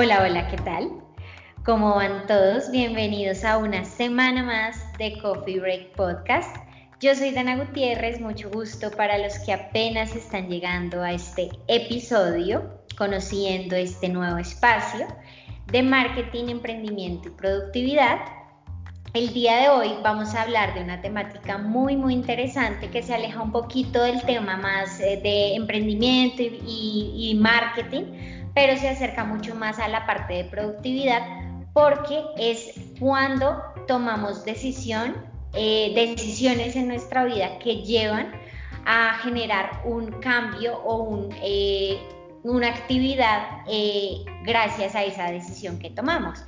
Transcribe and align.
Hola, 0.00 0.22
hola, 0.22 0.46
¿qué 0.46 0.56
tal? 0.58 0.92
¿Cómo 1.64 1.96
van 1.96 2.28
todos? 2.28 2.70
Bienvenidos 2.70 3.42
a 3.42 3.58
una 3.58 3.84
semana 3.84 4.44
más 4.44 4.96
de 4.96 5.18
Coffee 5.18 5.58
Break 5.58 5.96
Podcast. 5.96 6.56
Yo 7.00 7.16
soy 7.16 7.32
Dana 7.32 7.56
Gutiérrez, 7.56 8.20
mucho 8.20 8.48
gusto 8.48 8.92
para 8.92 9.18
los 9.18 9.40
que 9.40 9.52
apenas 9.52 10.14
están 10.14 10.48
llegando 10.48 11.02
a 11.02 11.10
este 11.10 11.50
episodio, 11.66 12.78
conociendo 12.96 13.74
este 13.74 14.08
nuevo 14.08 14.38
espacio 14.38 15.04
de 15.66 15.82
marketing, 15.82 16.44
emprendimiento 16.44 17.26
y 17.26 17.32
productividad. 17.32 18.20
El 19.14 19.32
día 19.32 19.56
de 19.56 19.68
hoy 19.70 19.94
vamos 20.04 20.32
a 20.36 20.42
hablar 20.42 20.74
de 20.74 20.82
una 20.84 21.00
temática 21.00 21.58
muy 21.58 21.96
muy 21.96 22.14
interesante 22.14 22.88
que 22.88 23.02
se 23.02 23.16
aleja 23.16 23.42
un 23.42 23.50
poquito 23.50 24.00
del 24.04 24.22
tema 24.22 24.58
más 24.58 25.00
eh, 25.00 25.18
de 25.20 25.56
emprendimiento 25.56 26.40
y, 26.40 27.14
y 27.16 27.34
marketing, 27.34 28.37
pero 28.54 28.76
se 28.76 28.88
acerca 28.88 29.24
mucho 29.24 29.54
más 29.54 29.78
a 29.78 29.88
la 29.88 30.06
parte 30.06 30.34
de 30.34 30.44
productividad 30.44 31.22
porque 31.78 32.24
es 32.36 32.74
cuando 32.98 33.62
tomamos 33.86 34.44
decisión, 34.44 35.16
eh, 35.54 35.92
decisiones 35.94 36.74
en 36.74 36.88
nuestra 36.88 37.24
vida 37.24 37.58
que 37.60 37.82
llevan 37.82 38.32
a 38.84 39.18
generar 39.22 39.82
un 39.84 40.10
cambio 40.20 40.76
o 40.84 41.28
eh, 41.40 41.98
una 42.42 42.68
actividad 42.68 43.62
eh, 43.68 44.24
gracias 44.44 44.96
a 44.96 45.04
esa 45.04 45.30
decisión 45.30 45.78
que 45.78 45.90
tomamos. 45.90 46.44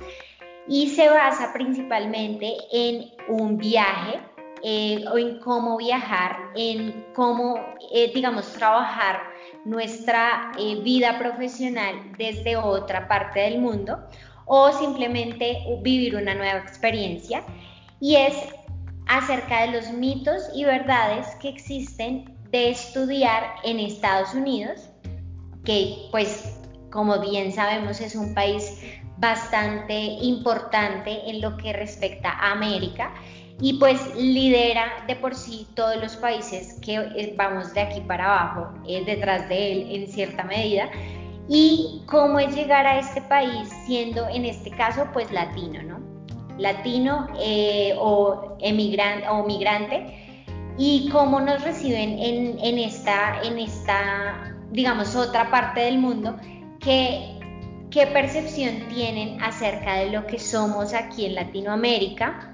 Y 0.67 0.89
se 0.89 1.07
basa 1.07 1.53
principalmente 1.53 2.57
en 2.71 3.11
un 3.29 3.57
viaje 3.57 4.19
o 5.11 5.17
en 5.17 5.39
cómo 5.39 5.77
viajar, 5.77 6.37
en 6.55 7.05
cómo, 7.15 7.55
digamos, 8.13 8.51
trabajar 8.53 9.30
nuestra 9.65 10.51
eh, 10.57 10.81
vida 10.81 11.19
profesional 11.19 11.95
desde 12.17 12.55
otra 12.55 13.07
parte 13.07 13.41
del 13.41 13.59
mundo 13.59 13.97
o 14.45 14.71
simplemente 14.71 15.59
vivir 15.81 16.15
una 16.15 16.33
nueva 16.33 16.59
experiencia. 16.59 17.43
Y 17.99 18.15
es 18.15 18.35
acerca 19.07 19.61
de 19.61 19.71
los 19.71 19.91
mitos 19.91 20.43
y 20.53 20.65
verdades 20.65 21.27
que 21.41 21.49
existen 21.49 22.37
de 22.51 22.71
estudiar 22.71 23.43
en 23.63 23.79
Estados 23.79 24.33
Unidos, 24.33 24.89
que 25.63 26.07
pues 26.11 26.59
como 26.91 27.19
bien 27.19 27.53
sabemos 27.53 28.01
es 28.01 28.15
un 28.15 28.33
país 28.33 28.81
bastante 29.17 29.95
importante 29.95 31.29
en 31.29 31.41
lo 31.41 31.55
que 31.55 31.73
respecta 31.73 32.31
a 32.31 32.51
América 32.51 33.13
y 33.61 33.73
pues 33.73 34.15
lidera 34.15 35.05
de 35.07 35.15
por 35.15 35.35
sí 35.35 35.67
todos 35.75 35.95
los 35.97 36.15
países 36.15 36.79
que 36.81 36.95
eh, 36.95 37.33
vamos 37.37 37.73
de 37.73 37.81
aquí 37.81 38.01
para 38.01 38.25
abajo 38.25 38.73
eh, 38.87 39.03
detrás 39.05 39.47
de 39.47 39.71
él 39.71 39.87
en 39.91 40.07
cierta 40.11 40.43
medida 40.43 40.89
y 41.47 42.01
cómo 42.07 42.39
es 42.39 42.55
llegar 42.55 42.87
a 42.87 42.99
este 42.99 43.21
país 43.21 43.69
siendo 43.85 44.27
en 44.29 44.45
este 44.45 44.71
caso 44.71 45.07
pues 45.13 45.31
latino, 45.31 45.83
¿no? 45.83 45.99
Latino 46.57 47.27
eh, 47.39 47.95
o 47.99 48.57
emigrante 48.59 49.27
o 49.29 49.43
migrante 49.43 50.17
y 50.77 51.09
cómo 51.09 51.39
nos 51.39 51.63
reciben 51.63 52.17
en, 52.19 52.57
en, 52.59 52.79
esta, 52.79 53.41
en 53.43 53.59
esta, 53.59 54.55
digamos, 54.71 55.15
otra 55.15 55.51
parte 55.51 55.81
del 55.81 55.99
mundo 55.99 56.37
que 56.79 57.37
qué 57.91 58.07
percepción 58.07 58.87
tienen 58.89 59.41
acerca 59.43 59.95
de 59.95 60.11
lo 60.11 60.25
que 60.25 60.39
somos 60.39 60.93
aquí 60.93 61.25
en 61.25 61.35
Latinoamérica 61.35 62.51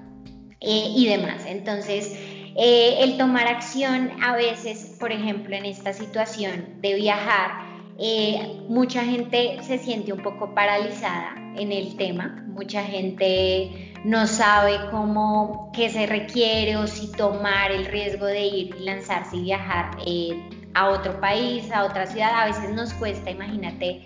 eh, 0.60 0.94
y 0.96 1.08
demás. 1.08 1.46
Entonces, 1.46 2.18
eh, 2.56 3.04
el 3.04 3.18
tomar 3.18 3.48
acción 3.48 4.12
a 4.22 4.36
veces, 4.36 4.96
por 5.00 5.12
ejemplo, 5.12 5.56
en 5.56 5.66
esta 5.66 5.94
situación 5.94 6.82
de 6.82 6.96
viajar, 6.96 7.52
eh, 8.00 8.62
mucha 8.68 9.04
gente 9.04 9.58
se 9.62 9.78
siente 9.78 10.14
un 10.14 10.22
poco 10.22 10.54
paralizada 10.56 11.36
en 11.58 11.72
el 11.72 11.96
tema, 11.96 12.44
mucha 12.48 12.84
gente 12.84 13.94
no 14.04 14.28
sabe 14.28 14.80
cómo, 14.92 15.72
qué 15.73 15.90
se 15.90 16.06
requiere 16.06 16.78
o 16.78 16.88
si 16.88 17.12
tomar 17.12 17.72
el 17.72 17.86
riesgo 17.86 18.26
de 18.26 18.46
ir 18.46 18.76
y 18.80 18.84
lanzarse 18.84 19.38
y 19.38 19.42
viajar 19.44 19.92
a 20.73 20.90
otro 20.90 21.20
país, 21.20 21.72
a 21.72 21.86
otra 21.86 22.06
ciudad. 22.06 22.32
A 22.34 22.46
veces 22.46 22.72
nos 22.73 22.94
cuesta, 22.94 23.32
imagínate, 23.32 24.04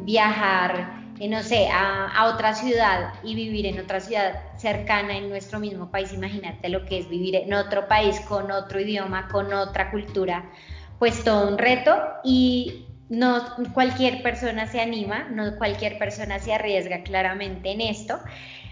viajar 0.00 1.03
no 1.28 1.42
sé, 1.42 1.68
a, 1.72 2.32
otra 2.34 2.54
ciudad 2.54 3.14
y 3.22 3.34
vivir 3.34 3.66
en 3.66 3.78
otra 3.78 4.00
ciudad 4.00 4.40
cercana 4.56 5.16
en 5.16 5.28
nuestro 5.28 5.60
mismo 5.60 5.90
país, 5.90 6.12
imagínate 6.12 6.68
lo 6.68 6.84
que 6.84 6.98
es 6.98 7.08
vivir 7.08 7.36
en 7.36 7.54
otro 7.54 7.86
país 7.86 8.20
con 8.20 8.50
otro 8.50 8.80
idioma, 8.80 9.28
con 9.28 9.52
otra 9.52 9.90
cultura, 9.90 10.50
pues 10.98 11.22
todo 11.22 11.48
un 11.48 11.58
reto 11.58 11.96
y 12.24 12.86
no 13.08 13.44
cualquier 13.74 14.22
persona 14.22 14.66
se 14.66 14.80
anima, 14.80 15.28
no 15.30 15.56
cualquier 15.56 15.98
persona 15.98 16.38
se 16.38 16.52
arriesga 16.52 17.02
claramente 17.02 17.70
en 17.70 17.80
esto. 17.80 18.18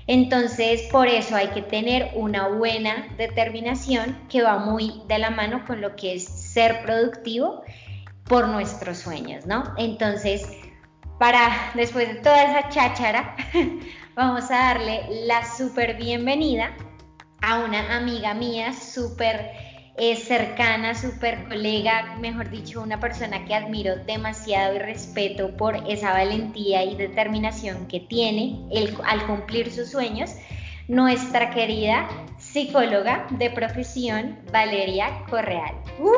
Entonces, 0.06 0.82
por 0.90 1.06
eso 1.06 1.36
hay 1.36 1.48
que 1.48 1.62
tener 1.62 2.10
una 2.14 2.48
buena 2.48 3.06
determinación 3.16 4.18
que 4.28 4.42
va 4.42 4.58
muy 4.58 5.02
de 5.06 5.18
la 5.18 5.30
mano 5.30 5.64
con 5.64 5.80
lo 5.80 5.94
que 5.94 6.14
es 6.14 6.24
ser 6.24 6.82
productivo 6.82 7.62
por 8.24 8.48
nuestros 8.48 8.98
sueños, 8.98 9.46
¿no? 9.46 9.74
Entonces, 9.76 10.48
para 11.22 11.70
después 11.74 12.08
de 12.08 12.14
toda 12.16 12.42
esa 12.42 12.68
cháchara, 12.68 13.36
vamos 14.16 14.50
a 14.50 14.56
darle 14.56 15.02
la 15.24 15.44
súper 15.44 15.96
bienvenida 15.96 16.74
a 17.42 17.60
una 17.60 17.96
amiga 17.96 18.34
mía 18.34 18.72
súper 18.72 19.52
eh, 19.96 20.16
cercana, 20.16 20.96
súper 20.96 21.44
colega, 21.44 22.16
mejor 22.18 22.50
dicho, 22.50 22.82
una 22.82 22.98
persona 22.98 23.44
que 23.44 23.54
admiro 23.54 23.98
demasiado 23.98 24.74
y 24.74 24.78
respeto 24.80 25.56
por 25.56 25.76
esa 25.88 26.10
valentía 26.10 26.82
y 26.82 26.96
determinación 26.96 27.86
que 27.86 28.00
tiene 28.00 28.58
al 29.04 29.24
cumplir 29.24 29.70
sus 29.70 29.92
sueños, 29.92 30.34
nuestra 30.88 31.50
querida 31.50 32.08
psicóloga 32.36 33.28
de 33.30 33.48
profesión, 33.48 34.40
Valeria 34.50 35.22
Correal. 35.30 35.76
¡Uh! 36.00 36.10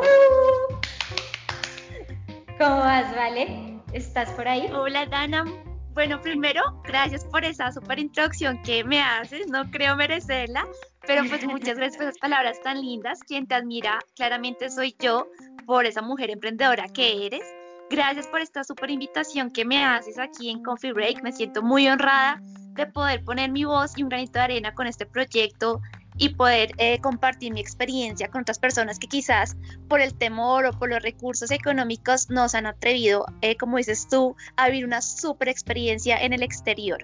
¿Cómo 2.57 2.77
vas, 2.79 3.15
Vale? 3.15 3.74
¿Estás 3.95 4.29
por 4.31 4.45
ahí? 4.45 4.69
Hola, 4.73 5.05
Dana. 5.05 5.45
Bueno, 5.93 6.19
primero, 6.19 6.61
gracias 6.83 7.23
por 7.23 7.45
esa 7.45 7.71
super 7.71 7.97
introducción 7.97 8.61
que 8.61 8.83
me 8.83 9.01
haces. 9.01 9.47
No 9.47 9.71
creo 9.71 9.95
merecerla, 9.95 10.67
pero 11.07 11.23
pues 11.29 11.45
muchas 11.47 11.77
gracias 11.77 11.95
por 11.95 12.07
esas 12.07 12.17
palabras 12.17 12.61
tan 12.61 12.81
lindas. 12.81 13.19
Quien 13.25 13.47
te 13.47 13.55
admira 13.55 13.99
claramente 14.17 14.69
soy 14.69 14.97
yo 14.99 15.29
por 15.65 15.85
esa 15.85 16.01
mujer 16.01 16.29
emprendedora 16.29 16.89
que 16.89 17.25
eres. 17.25 17.45
Gracias 17.89 18.27
por 18.27 18.41
esta 18.41 18.65
super 18.65 18.91
invitación 18.91 19.49
que 19.49 19.63
me 19.63 19.85
haces 19.85 20.19
aquí 20.19 20.49
en 20.49 20.61
Coffee 20.61 20.91
Break. 20.91 21.23
Me 21.23 21.31
siento 21.31 21.61
muy 21.61 21.87
honrada 21.87 22.41
de 22.73 22.87
poder 22.87 23.23
poner 23.23 23.49
mi 23.49 23.63
voz 23.63 23.97
y 23.97 24.03
un 24.03 24.09
granito 24.09 24.39
de 24.39 24.41
arena 24.41 24.73
con 24.73 24.87
este 24.87 25.05
proyecto 25.05 25.79
y 26.17 26.29
poder 26.29 26.71
eh, 26.77 26.99
compartir 26.99 27.53
mi 27.53 27.59
experiencia 27.59 28.29
con 28.29 28.41
otras 28.41 28.59
personas 28.59 28.99
que 28.99 29.07
quizás 29.07 29.55
por 29.87 30.01
el 30.01 30.13
temor 30.13 30.65
o 30.65 30.71
por 30.71 30.89
los 30.89 31.01
recursos 31.01 31.51
económicos 31.51 32.29
no 32.29 32.47
se 32.47 32.57
han 32.57 32.65
atrevido, 32.65 33.25
eh, 33.41 33.57
como 33.57 33.77
dices 33.77 34.07
tú, 34.09 34.35
a 34.55 34.67
vivir 34.69 34.85
una 34.85 35.01
súper 35.01 35.49
experiencia 35.49 36.17
en 36.17 36.33
el 36.33 36.43
exterior. 36.43 37.03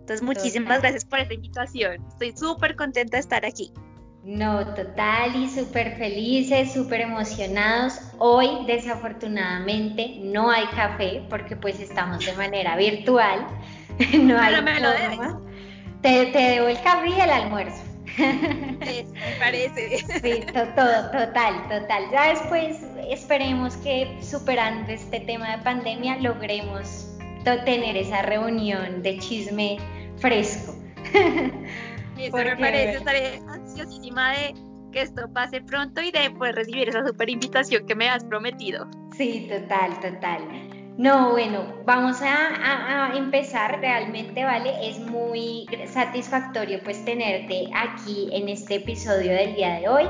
Entonces, 0.00 0.22
muchísimas 0.22 0.80
gracias 0.80 1.04
por 1.04 1.18
esta 1.18 1.34
invitación. 1.34 2.02
Estoy 2.08 2.34
súper 2.34 2.76
contenta 2.76 3.18
de 3.18 3.20
estar 3.20 3.44
aquí. 3.44 3.70
No, 4.24 4.74
total 4.74 5.36
y 5.36 5.48
súper 5.48 5.96
felices, 5.96 6.72
súper 6.72 7.02
emocionados. 7.02 8.00
Hoy 8.18 8.66
desafortunadamente 8.66 10.18
no 10.22 10.50
hay 10.50 10.66
café 10.68 11.26
porque 11.28 11.56
pues 11.56 11.78
estamos 11.80 12.24
de 12.24 12.32
manera 12.34 12.76
virtual. 12.76 13.46
no 14.22 14.38
hay 14.38 14.62
me 14.62 14.80
lo 14.80 14.90
Te, 16.00 16.26
te 16.26 16.38
debo 16.38 16.68
el 16.68 16.80
café 16.80 17.08
y 17.08 17.20
el 17.20 17.30
almuerzo 17.30 17.87
me 18.18 19.38
parece. 19.38 19.98
Sí, 19.98 20.44
todo, 20.52 21.10
total, 21.10 21.68
total. 21.68 22.10
Ya 22.10 22.30
después 22.30 22.78
esperemos 23.08 23.76
que 23.78 24.18
superando 24.22 24.90
este 24.92 25.20
tema 25.20 25.56
de 25.56 25.62
pandemia 25.62 26.16
logremos 26.16 27.08
tener 27.64 27.96
esa 27.96 28.22
reunión 28.22 29.02
de 29.02 29.18
chisme 29.18 29.78
fresco. 30.18 30.74
Eso 32.18 32.36
me 32.36 32.56
parece, 32.56 32.96
estaré 32.96 33.40
ansiosísima 33.48 34.32
de 34.32 34.54
que 34.92 35.02
esto 35.02 35.32
pase 35.32 35.60
pronto 35.60 36.00
y 36.00 36.10
de 36.10 36.30
poder 36.30 36.56
recibir 36.56 36.88
esa 36.88 37.06
super 37.06 37.30
invitación 37.30 37.86
que 37.86 37.94
me 37.94 38.08
has 38.08 38.24
prometido. 38.24 38.88
Sí, 39.16 39.48
total, 39.48 40.00
total. 40.00 40.77
No, 40.98 41.30
bueno, 41.30 41.64
vamos 41.84 42.18
a, 42.22 43.12
empezar 43.14 43.80
realmente, 43.80 44.44
¿vale? 44.44 44.74
Es 44.82 44.98
muy 44.98 45.64
satisfactorio 45.86 46.80
pues 46.82 47.04
tenerte 47.04 47.70
aquí 47.72 48.28
en 48.32 48.48
este 48.48 48.76
episodio 48.76 49.30
del 49.30 49.54
día 49.54 49.78
de 49.78 49.88
hoy. 49.88 50.04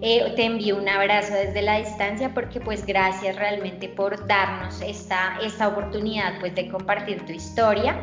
Eh, 0.00 0.32
te 0.36 0.44
envío 0.44 0.76
un 0.76 0.88
abrazo 0.88 1.34
desde 1.34 1.60
la 1.60 1.78
distancia 1.78 2.32
porque 2.32 2.60
pues 2.60 2.86
gracias 2.86 3.34
realmente 3.34 3.88
por 3.88 4.28
darnos 4.28 4.80
esta, 4.80 5.40
esta 5.42 5.66
oportunidad 5.66 6.38
pues 6.38 6.54
de 6.54 6.68
compartir 6.68 7.26
tu 7.26 7.32
historia. 7.32 8.00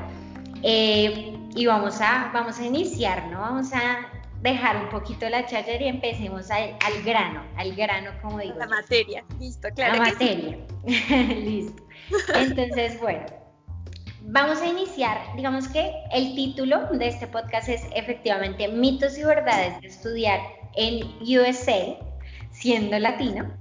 Eh, 0.62 1.38
y 1.56 1.66
vamos 1.66 2.02
a, 2.02 2.32
vamos 2.34 2.60
a 2.60 2.66
iniciar, 2.66 3.28
¿no? 3.28 3.40
Vamos 3.40 3.72
a 3.72 4.10
dejar 4.42 4.76
un 4.76 4.90
poquito 4.90 5.30
la 5.30 5.46
cháchara 5.46 5.82
y 5.82 5.88
empecemos 5.88 6.52
al 6.52 6.76
grano, 7.06 7.44
al 7.56 7.74
grano 7.76 8.12
como 8.22 8.40
digo. 8.40 8.56
La 8.60 8.68
materia, 8.68 9.24
listo, 9.40 9.70
claro. 9.74 9.94
La 9.94 10.12
materia, 10.12 10.58
listo. 11.34 11.85
Entonces, 12.36 13.00
bueno, 13.00 13.26
vamos 14.22 14.62
a 14.62 14.68
iniciar, 14.68 15.18
digamos 15.36 15.68
que 15.68 15.92
el 16.12 16.36
título 16.36 16.88
de 16.88 17.08
este 17.08 17.28
podcast 17.28 17.70
es 17.70 17.84
efectivamente 17.96 18.68
mitos 18.68 19.18
y 19.18 19.24
verdades 19.24 19.80
de 19.82 19.88
estudiar 19.88 20.40
en 20.76 21.04
USA, 21.22 21.98
siendo 22.52 22.98
latino. 23.00 23.52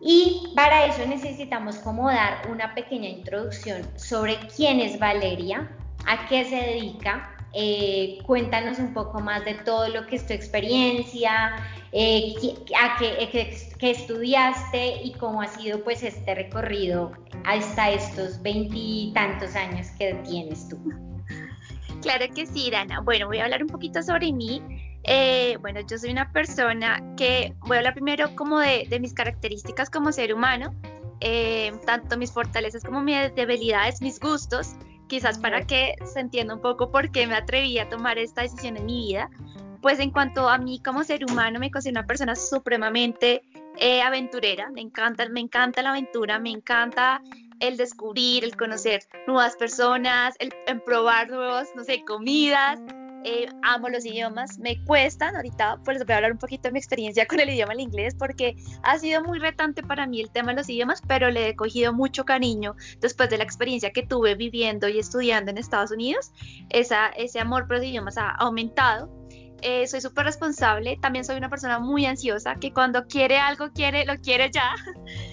Y 0.00 0.52
para 0.56 0.86
eso 0.86 1.06
necesitamos 1.06 1.76
como 1.76 2.08
dar 2.08 2.48
una 2.50 2.74
pequeña 2.74 3.08
introducción 3.08 3.82
sobre 3.96 4.38
quién 4.56 4.80
es 4.80 4.98
Valeria, 4.98 5.70
a 6.06 6.26
qué 6.26 6.44
se 6.46 6.56
dedica, 6.56 7.36
eh, 7.52 8.18
cuéntanos 8.26 8.78
un 8.78 8.94
poco 8.94 9.20
más 9.20 9.44
de 9.44 9.54
todo 9.54 9.88
lo 9.88 10.06
que 10.06 10.16
es 10.16 10.26
tu 10.26 10.32
experiencia, 10.32 11.56
eh, 11.92 12.34
a 12.80 12.96
qué, 12.98 13.69
estudiaste 13.82 15.02
y 15.02 15.12
cómo 15.12 15.40
ha 15.40 15.46
sido 15.46 15.82
pues 15.82 16.02
este 16.02 16.34
recorrido 16.34 17.12
hasta 17.44 17.90
estos 17.90 18.42
veintitantos 18.42 19.54
años 19.56 19.88
que 19.98 20.14
tienes 20.24 20.68
tú. 20.68 20.78
Claro 22.02 22.26
que 22.34 22.46
sí, 22.46 22.70
Dana. 22.70 23.00
Bueno, 23.00 23.26
voy 23.26 23.38
a 23.38 23.44
hablar 23.44 23.62
un 23.62 23.68
poquito 23.68 24.02
sobre 24.02 24.32
mí. 24.32 24.62
Eh, 25.04 25.56
bueno, 25.60 25.80
yo 25.80 25.98
soy 25.98 26.10
una 26.10 26.30
persona 26.32 27.02
que 27.16 27.54
voy 27.60 27.76
a 27.76 27.80
hablar 27.80 27.94
primero 27.94 28.34
como 28.36 28.58
de, 28.58 28.86
mis 29.00 29.14
características 29.14 29.90
como 29.90 30.12
ser 30.12 30.34
humano, 30.34 30.74
eh, 31.20 31.72
tanto 31.86 32.16
mis 32.16 32.32
fortalezas 32.32 32.84
como 32.84 33.02
mis 33.02 33.34
debilidades, 33.34 34.00
mis 34.02 34.18
gustos, 34.20 34.74
quizás 35.08 35.38
para 35.38 35.66
que 35.66 35.94
se 36.04 36.20
entienda 36.20 36.54
un 36.54 36.60
poco 36.60 36.90
por 36.90 37.10
qué 37.10 37.26
me 37.26 37.34
atreví 37.34 37.78
a 37.78 37.88
tomar 37.88 38.18
esta 38.18 38.42
decisión 38.42 38.76
en 38.76 38.86
mi 38.86 39.06
vida. 39.06 39.30
Pues 39.82 39.98
en 39.98 40.10
cuanto 40.10 40.48
a 40.48 40.58
mí 40.58 40.80
como 40.82 41.04
ser 41.04 41.24
humano, 41.24 41.58
me 41.58 41.70
considero 41.70 42.00
una 42.00 42.06
persona 42.06 42.36
supremamente 42.36 43.42
eh, 43.80 44.02
aventurera, 44.02 44.70
me 44.70 44.80
encanta, 44.80 45.28
me 45.28 45.40
encanta 45.40 45.82
la 45.82 45.90
aventura, 45.90 46.38
me 46.38 46.50
encanta 46.50 47.22
el 47.60 47.76
descubrir, 47.76 48.44
el 48.44 48.56
conocer 48.56 49.02
nuevas 49.26 49.56
personas, 49.56 50.34
el, 50.38 50.52
el 50.66 50.80
probar 50.82 51.28
nuevas, 51.28 51.68
no 51.74 51.84
sé, 51.84 52.04
comidas, 52.04 52.80
eh, 53.22 53.46
amo 53.62 53.90
los 53.90 54.06
idiomas, 54.06 54.58
me 54.58 54.82
cuestan, 54.84 55.36
ahorita 55.36 55.78
pues 55.84 55.98
voy 56.04 56.12
a 56.12 56.16
hablar 56.16 56.32
un 56.32 56.38
poquito 56.38 56.68
de 56.68 56.72
mi 56.72 56.78
experiencia 56.78 57.26
con 57.26 57.38
el 57.38 57.50
idioma 57.50 57.74
el 57.74 57.80
inglés 57.80 58.14
porque 58.18 58.56
ha 58.82 58.98
sido 58.98 59.22
muy 59.22 59.38
retante 59.38 59.82
para 59.82 60.06
mí 60.06 60.22
el 60.22 60.30
tema 60.30 60.52
de 60.52 60.58
los 60.58 60.68
idiomas, 60.70 61.02
pero 61.06 61.30
le 61.30 61.48
he 61.48 61.56
cogido 61.56 61.92
mucho 61.92 62.24
cariño 62.24 62.76
después 63.00 63.28
de 63.28 63.36
la 63.36 63.44
experiencia 63.44 63.90
que 63.90 64.06
tuve 64.06 64.36
viviendo 64.36 64.88
y 64.88 64.98
estudiando 64.98 65.50
en 65.50 65.58
Estados 65.58 65.90
Unidos, 65.90 66.32
ese 66.70 67.40
amor 67.40 67.66
por 67.66 67.76
los 67.76 67.86
idiomas 67.86 68.16
ha 68.16 68.30
aumentado. 68.30 69.19
Eh, 69.62 69.86
soy 69.86 70.00
súper 70.00 70.24
responsable, 70.24 70.98
también 71.00 71.24
soy 71.24 71.36
una 71.36 71.48
persona 71.48 71.78
muy 71.78 72.06
ansiosa 72.06 72.56
que 72.56 72.72
cuando 72.72 73.06
quiere 73.06 73.38
algo, 73.38 73.70
quiere, 73.72 74.04
lo 74.04 74.16
quiere 74.16 74.50
ya. 74.50 74.74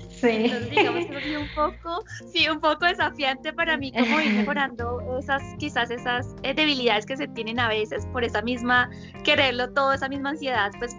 Sí. 0.10 0.30
Entonces, 0.30 0.70
digamos 0.72 1.06
que 1.06 1.38
un 1.38 1.48
poco, 1.56 2.04
sí, 2.34 2.50
un 2.50 2.60
poco 2.60 2.86
desafiante 2.86 3.54
para 3.54 3.78
mí 3.78 3.92
como 3.92 4.20
ir 4.20 4.34
mejorando 4.34 5.00
esas, 5.20 5.42
quizás 5.60 5.92
esas 5.92 6.36
eh, 6.42 6.54
debilidades 6.56 7.06
que 7.06 7.16
se 7.18 7.28
tienen 7.28 7.60
a 7.60 7.70
veces 7.70 8.08
por 8.08 8.24
esa 8.24 8.42
misma 8.42 8.90
quererlo 9.24 9.72
todo, 9.74 9.94
esa 9.94 10.10
misma 10.10 10.32
ansiedad, 10.32 10.72
pues 10.80 10.96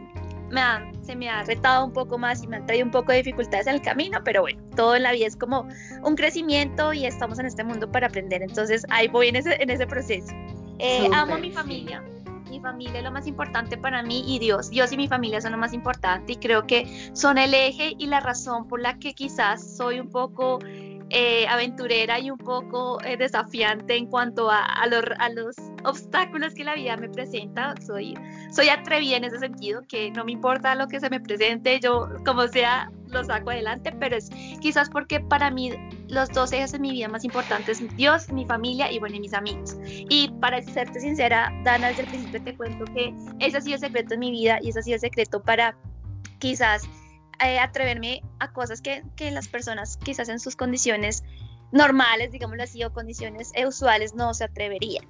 me 0.50 0.62
se 1.02 1.16
me 1.16 1.28
ha 1.28 1.42
retado 1.42 1.84
un 1.84 1.92
poco 1.92 2.18
más 2.18 2.42
y 2.42 2.46
me 2.46 2.56
han 2.56 2.66
traído 2.66 2.84
un 2.84 2.90
poco 2.90 3.12
de 3.12 3.18
dificultades 3.18 3.66
en 3.66 3.74
el 3.74 3.82
camino, 3.82 4.18
pero 4.24 4.42
bueno, 4.42 4.62
todo 4.76 4.96
en 4.96 5.02
la 5.02 5.12
vida 5.12 5.26
es 5.26 5.36
como 5.36 5.66
un 6.02 6.14
crecimiento 6.16 6.92
y 6.92 7.06
estamos 7.06 7.38
en 7.38 7.46
este 7.46 7.64
mundo 7.64 7.90
para 7.90 8.06
aprender, 8.06 8.42
entonces 8.42 8.84
ahí 8.90 9.08
voy 9.08 9.28
en 9.28 9.36
ese, 9.36 9.60
en 9.60 9.70
ese 9.70 9.86
proceso. 9.86 10.32
Eh, 10.78 11.08
amo 11.12 11.34
a 11.34 11.38
mi 11.38 11.50
familia, 11.50 12.04
mi 12.58 12.62
familia 12.62 12.98
es 12.98 13.04
lo 13.04 13.12
más 13.12 13.26
importante 13.26 13.76
para 13.76 14.02
mí 14.02 14.24
y 14.26 14.38
Dios. 14.40 14.70
Dios 14.70 14.92
y 14.92 14.96
mi 14.96 15.06
familia 15.06 15.40
son 15.40 15.52
lo 15.52 15.58
más 15.58 15.72
importante 15.72 16.32
y 16.32 16.36
creo 16.36 16.66
que 16.66 17.10
son 17.12 17.38
el 17.38 17.54
eje 17.54 17.94
y 17.98 18.06
la 18.06 18.20
razón 18.20 18.66
por 18.66 18.80
la 18.80 18.98
que 18.98 19.14
quizás 19.14 19.76
soy 19.76 20.00
un 20.00 20.10
poco 20.10 20.58
eh, 21.10 21.46
aventurera 21.48 22.18
y 22.18 22.30
un 22.30 22.38
poco 22.38 23.02
eh, 23.02 23.16
desafiante 23.16 23.96
en 23.96 24.06
cuanto 24.06 24.50
a, 24.50 24.62
a, 24.64 24.86
los, 24.86 25.56
obstáculos 25.84 26.54
que 26.54 26.64
la 26.64 26.74
vida 26.74 26.96
me 26.96 27.08
presenta. 27.08 27.74
Soy, 27.86 28.14
soy 28.52 28.68
atrevida 28.68 29.16
en 29.16 29.24
ese 29.24 29.38
sentido, 29.38 29.82
que 29.88 30.10
no 30.10 30.24
me 30.24 30.32
importa 30.32 30.74
lo 30.74 30.86
que 30.86 31.00
se 31.00 31.08
me 31.08 31.20
presente, 31.20 31.80
yo 31.80 32.08
como 32.24 32.46
sea 32.48 32.90
lo 33.06 33.24
saco 33.24 33.50
adelante, 33.50 33.90
pero 33.98 34.16
es 34.16 34.28
quizás 34.60 34.90
porque 34.90 35.20
para 35.20 35.50
mí 35.50 35.72
los 36.08 36.28
dos 36.30 36.52
ejes 36.52 36.72
de 36.72 36.78
mi 36.78 36.90
vida 36.90 37.08
más 37.08 37.24
importantes, 37.24 37.82
Dios, 37.96 38.30
mi 38.30 38.44
familia 38.44 38.92
y 38.92 38.98
bueno, 38.98 39.18
mis 39.18 39.32
amigos. 39.32 39.76
Y 39.86 40.30
para 40.40 40.60
serte 40.62 41.00
sincera, 41.00 41.50
Dana, 41.64 41.88
desde 41.88 42.02
el 42.02 42.08
principio 42.08 42.42
te 42.42 42.54
cuento 42.54 42.84
que 42.92 43.14
ese 43.38 43.56
ha 43.56 43.60
sido 43.62 43.74
el 43.76 43.80
secreto 43.80 44.14
en 44.14 44.20
mi 44.20 44.30
vida 44.30 44.58
y 44.60 44.70
ese 44.70 44.80
ha 44.80 44.82
sido 44.82 44.94
el 44.96 45.00
secreto 45.00 45.42
para 45.42 45.74
quizás 46.38 46.88
eh, 47.44 47.58
atreverme 47.58 48.22
a 48.38 48.52
cosas 48.52 48.80
que, 48.80 49.02
que, 49.16 49.30
las 49.30 49.48
personas 49.48 49.96
quizás 49.96 50.28
en 50.28 50.40
sus 50.40 50.56
condiciones 50.56 51.24
normales, 51.72 52.32
digámoslo 52.32 52.62
así, 52.62 52.82
o 52.84 52.92
condiciones 52.92 53.52
usuales 53.66 54.14
no 54.14 54.34
se 54.34 54.44
atreverían. 54.44 55.04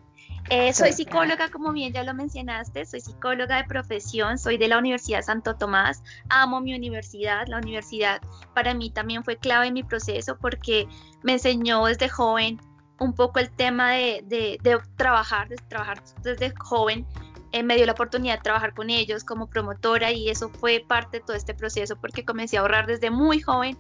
Eh, 0.51 0.73
soy 0.73 0.93
psicóloga, 0.93 1.51
como 1.51 1.73
bien 1.73 1.93
ya 1.93 2.03
lo 2.05 2.15
mencionaste, 2.15 2.87
soy 2.87 3.03
psicóloga 3.03 3.59
de 3.59 3.65
profesión, 3.65 4.39
soy 4.39 4.57
de 4.57 4.69
la 4.69 4.79
Universidad 4.79 5.23
Santo 5.23 5.57
Tomás, 5.57 6.03
amo 6.31 6.63
mi 6.63 6.75
universidad, 6.75 7.47
la 7.49 7.59
universidad 7.59 8.23
para 8.55 8.73
mí 8.73 8.91
también 8.91 9.23
fue 9.25 9.37
clave 9.37 9.67
en 9.67 9.75
mi 9.75 9.83
proceso 9.83 10.39
porque 10.39 10.89
me 11.23 11.35
enseñó 11.35 11.85
desde 11.85 12.09
joven 12.09 12.59
un 12.99 13.13
poco 13.15 13.41
el 13.41 13.51
tema 13.51 13.93
de, 13.93 14.23
de, 14.25 14.59
de 14.63 14.79
trabajar, 14.97 15.49
de 15.49 15.57
trabajar 15.69 16.03
desde 16.23 16.55
joven 16.57 17.07
eh, 17.53 17.63
me 17.63 17.77
dio 17.77 17.87
la 17.87 17.93
oportunidad 17.93 18.37
de 18.37 18.43
trabajar 18.43 18.75
con 18.75 18.91
ellos 18.91 19.25
como 19.25 19.49
promotora 19.49 20.13
y 20.13 20.29
eso 20.29 20.51
fue 20.51 20.85
parte 20.87 21.19
de 21.19 21.25
todo 21.25 21.37
este 21.37 21.55
proceso 21.55 21.97
porque 21.97 22.25
comencé 22.25 22.59
a 22.59 22.61
ahorrar 22.61 22.87
desde 22.87 23.11
muy 23.11 23.41
joven 23.41 23.79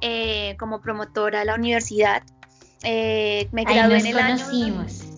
eh, 0.00 0.56
como 0.58 0.80
promotora 0.80 1.42
a 1.42 1.44
la 1.44 1.54
universidad. 1.54 2.22
Eh, 2.82 3.48
me 3.52 3.64
gradué 3.64 3.98
en 3.98 4.06
el 4.06 4.14
conocimos. 4.14 5.02
año. 5.02 5.10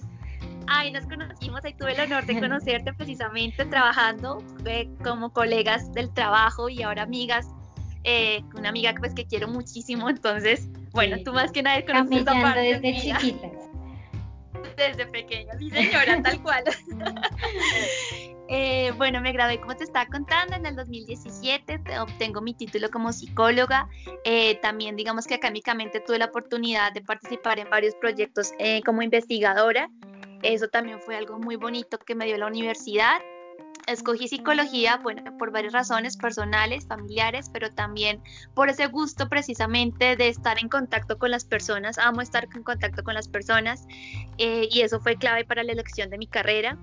Ahí 0.66 0.90
nos 0.90 1.04
conocimos, 1.06 1.64
ahí 1.64 1.74
tuve 1.74 1.92
el 1.92 2.00
honor 2.00 2.26
de 2.26 2.40
conocerte 2.40 2.92
precisamente 2.92 3.64
trabajando 3.66 4.42
como 5.04 5.32
colegas 5.32 5.92
del 5.92 6.12
trabajo 6.12 6.68
y 6.68 6.82
ahora 6.82 7.02
amigas. 7.02 7.46
una 8.56 8.70
amiga 8.70 8.94
pues 8.98 9.14
que 9.14 9.26
quiero 9.26 9.46
muchísimo, 9.46 10.10
entonces, 10.10 10.68
bueno, 10.90 11.18
tú 11.24 11.32
más 11.32 11.52
que 11.52 11.62
nadie 11.62 11.84
conoces 11.84 12.18
esta 12.18 12.32
parte. 12.32 12.80
desde 12.80 13.00
chiquitas 13.00 13.71
desde 14.76 15.06
pequeña, 15.06 15.56
sí 15.58 15.70
señora, 15.70 16.22
tal 16.22 16.42
cual. 16.42 16.64
Eh, 18.54 18.92
bueno, 18.98 19.22
me 19.22 19.32
gradué, 19.32 19.58
como 19.58 19.74
te 19.74 19.84
estaba 19.84 20.04
contando, 20.04 20.54
en 20.54 20.66
el 20.66 20.76
2017, 20.76 21.80
obtengo 22.00 22.42
mi 22.42 22.52
título 22.52 22.90
como 22.90 23.10
psicóloga. 23.10 23.88
Eh, 24.24 24.56
también, 24.56 24.94
digamos 24.94 25.26
que 25.26 25.34
académicamente 25.36 26.00
tuve 26.00 26.18
la 26.18 26.26
oportunidad 26.26 26.92
de 26.92 27.00
participar 27.00 27.58
en 27.60 27.70
varios 27.70 27.94
proyectos 27.94 28.52
eh, 28.58 28.82
como 28.84 29.00
investigadora. 29.00 29.88
Eso 30.42 30.68
también 30.68 31.00
fue 31.00 31.16
algo 31.16 31.38
muy 31.38 31.56
bonito 31.56 31.98
que 31.98 32.14
me 32.14 32.26
dio 32.26 32.36
la 32.36 32.46
universidad. 32.46 33.22
Escogí 33.92 34.28
psicología, 34.28 34.98
bueno, 35.02 35.22
por 35.38 35.52
varias 35.52 35.72
razones 35.72 36.16
personales, 36.16 36.86
familiares, 36.86 37.50
pero 37.52 37.70
también 37.70 38.22
por 38.54 38.68
ese 38.68 38.86
gusto 38.86 39.28
precisamente 39.28 40.16
de 40.16 40.28
estar 40.28 40.58
en 40.58 40.68
contacto 40.68 41.18
con 41.18 41.30
las 41.30 41.44
personas. 41.44 41.98
Amo 41.98 42.20
estar 42.20 42.48
en 42.54 42.62
contacto 42.62 43.02
con 43.04 43.14
las 43.14 43.28
personas 43.28 43.86
eh, 44.38 44.68
y 44.70 44.80
eso 44.80 45.00
fue 45.00 45.16
clave 45.16 45.44
para 45.44 45.62
la 45.62 45.72
elección 45.72 46.10
de 46.10 46.18
mi 46.18 46.26
carrera. 46.26 46.78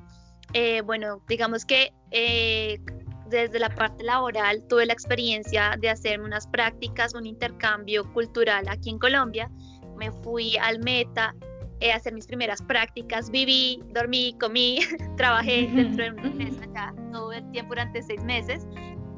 Eh, 0.53 0.81
bueno, 0.81 1.21
digamos 1.27 1.65
que 1.65 1.93
eh, 2.11 2.79
desde 3.27 3.59
la 3.59 3.73
parte 3.73 4.03
laboral 4.03 4.63
tuve 4.67 4.85
la 4.85 4.93
experiencia 4.93 5.75
de 5.79 5.89
hacer 5.89 6.21
unas 6.21 6.47
prácticas, 6.47 7.13
un 7.13 7.25
intercambio 7.25 8.11
cultural 8.13 8.67
aquí 8.67 8.89
en 8.89 8.99
Colombia. 8.99 9.49
Me 9.97 10.11
fui 10.11 10.57
al 10.57 10.79
Meta 10.79 11.35
eh, 11.81 11.91
hacer 11.91 12.13
mis 12.13 12.27
primeras 12.27 12.61
prácticas, 12.61 13.29
viví, 13.29 13.81
dormí, 13.93 14.35
comí, 14.39 14.79
trabajé 15.17 15.69
dentro 15.73 16.03
de 16.03 16.11
una 16.11 16.23
empresa 16.23 16.63
acá 16.65 16.93
todo 17.11 17.31
el 17.31 17.49
tiempo 17.51 17.69
durante 17.69 18.01
seis 18.01 18.23
meses 18.23 18.67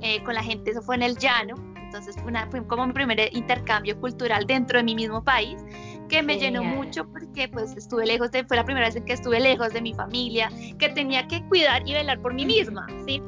eh, 0.02 0.22
con 0.24 0.36
la 0.36 0.44
gente, 0.44 0.72
eso 0.72 0.82
fue 0.82 0.96
en 0.96 1.04
el 1.04 1.18
llano, 1.18 1.56
entonces 1.76 2.16
fue, 2.16 2.28
una, 2.28 2.48
fue, 2.50 2.66
como 2.68 2.88
mi 2.88 2.94
primer 2.94 3.20
intercambio 3.34 4.00
cultural 4.00 4.46
dentro 4.46 4.80
de 4.80 4.84
mi 4.84 4.96
mismo 4.96 5.24
país 5.24 5.64
que 6.08 6.22
me 6.22 6.38
llenó 6.38 6.64
mucho 6.64 7.08
porque 7.10 7.48
pues 7.48 7.76
estuve 7.78 8.06
lejos 8.06 8.32
de, 8.32 8.44
fue 8.44 8.58
la 8.58 8.66
primera 8.66 8.88
vez 8.88 8.96
en 8.96 9.06
que 9.06 9.14
estuve 9.14 9.40
lejos 9.40 9.72
de 9.72 9.82
mi 9.82 9.94
familia, 9.94 10.52
que 10.78 10.90
tenía 10.90 11.26
que 11.28 11.42
cuidar 11.48 11.88
y 11.88 11.94
velar 11.94 12.20
por 12.22 12.34
mí 12.34 12.46
misma, 12.46 12.86
¿sí? 13.06 13.22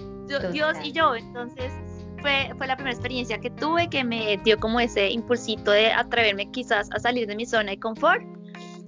Dios 0.51 0.75
y 0.83 0.91
yo, 0.91 1.15
entonces 1.15 1.71
fue, 2.19 2.51
fue 2.57 2.67
la 2.67 2.75
primera 2.75 2.93
experiencia 2.93 3.37
que 3.37 3.49
tuve 3.51 3.89
que 3.89 4.03
me 4.03 4.37
dio 4.43 4.59
como 4.59 4.79
ese 4.79 5.09
impulsito 5.09 5.71
de 5.71 5.91
atreverme 5.91 6.49
quizás 6.51 6.89
a 6.91 6.99
salir 6.99 7.27
de 7.27 7.35
mi 7.35 7.45
zona 7.45 7.71
de 7.71 7.79
confort 7.79 8.23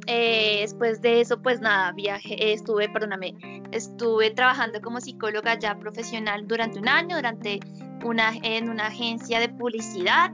eh, 0.07 0.59
después 0.61 1.01
de 1.01 1.21
eso, 1.21 1.41
pues 1.41 1.61
nada, 1.61 1.91
viaje, 1.91 2.53
estuve, 2.53 2.89
perdóname, 2.89 3.33
estuve 3.71 4.31
trabajando 4.31 4.81
como 4.81 5.01
psicóloga 5.01 5.57
ya 5.57 5.77
profesional 5.77 6.47
durante 6.47 6.79
un 6.79 6.87
año, 6.87 7.15
durante 7.15 7.59
una, 8.03 8.33
en 8.43 8.69
una 8.69 8.87
agencia 8.87 9.39
de 9.39 9.49
publicidad 9.49 10.31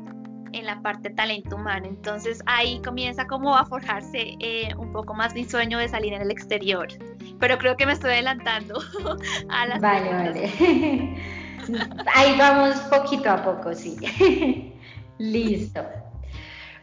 en 0.53 0.65
la 0.65 0.81
parte 0.81 1.09
de 1.09 1.15
talento 1.15 1.55
humano. 1.55 1.85
Entonces 1.87 2.41
ahí 2.45 2.81
comienza 2.83 3.25
como 3.27 3.55
a 3.55 3.65
forjarse 3.65 4.35
eh, 4.39 4.73
un 4.77 4.91
poco 4.91 5.13
más 5.13 5.33
mi 5.33 5.45
sueño 5.45 5.77
de 5.77 5.87
salir 5.87 6.13
en 6.13 6.21
el 6.21 6.31
exterior. 6.31 6.87
Pero 7.39 7.57
creo 7.57 7.77
que 7.77 7.85
me 7.85 7.93
estoy 7.93 8.11
adelantando 8.11 8.81
a 9.49 9.65
las 9.67 9.81
Vale, 9.81 10.09
vale. 10.13 10.51
ahí 12.15 12.37
vamos 12.37 12.75
poquito 12.81 13.29
a 13.29 13.43
poco, 13.43 13.73
sí. 13.73 13.97
Listo. 15.17 15.81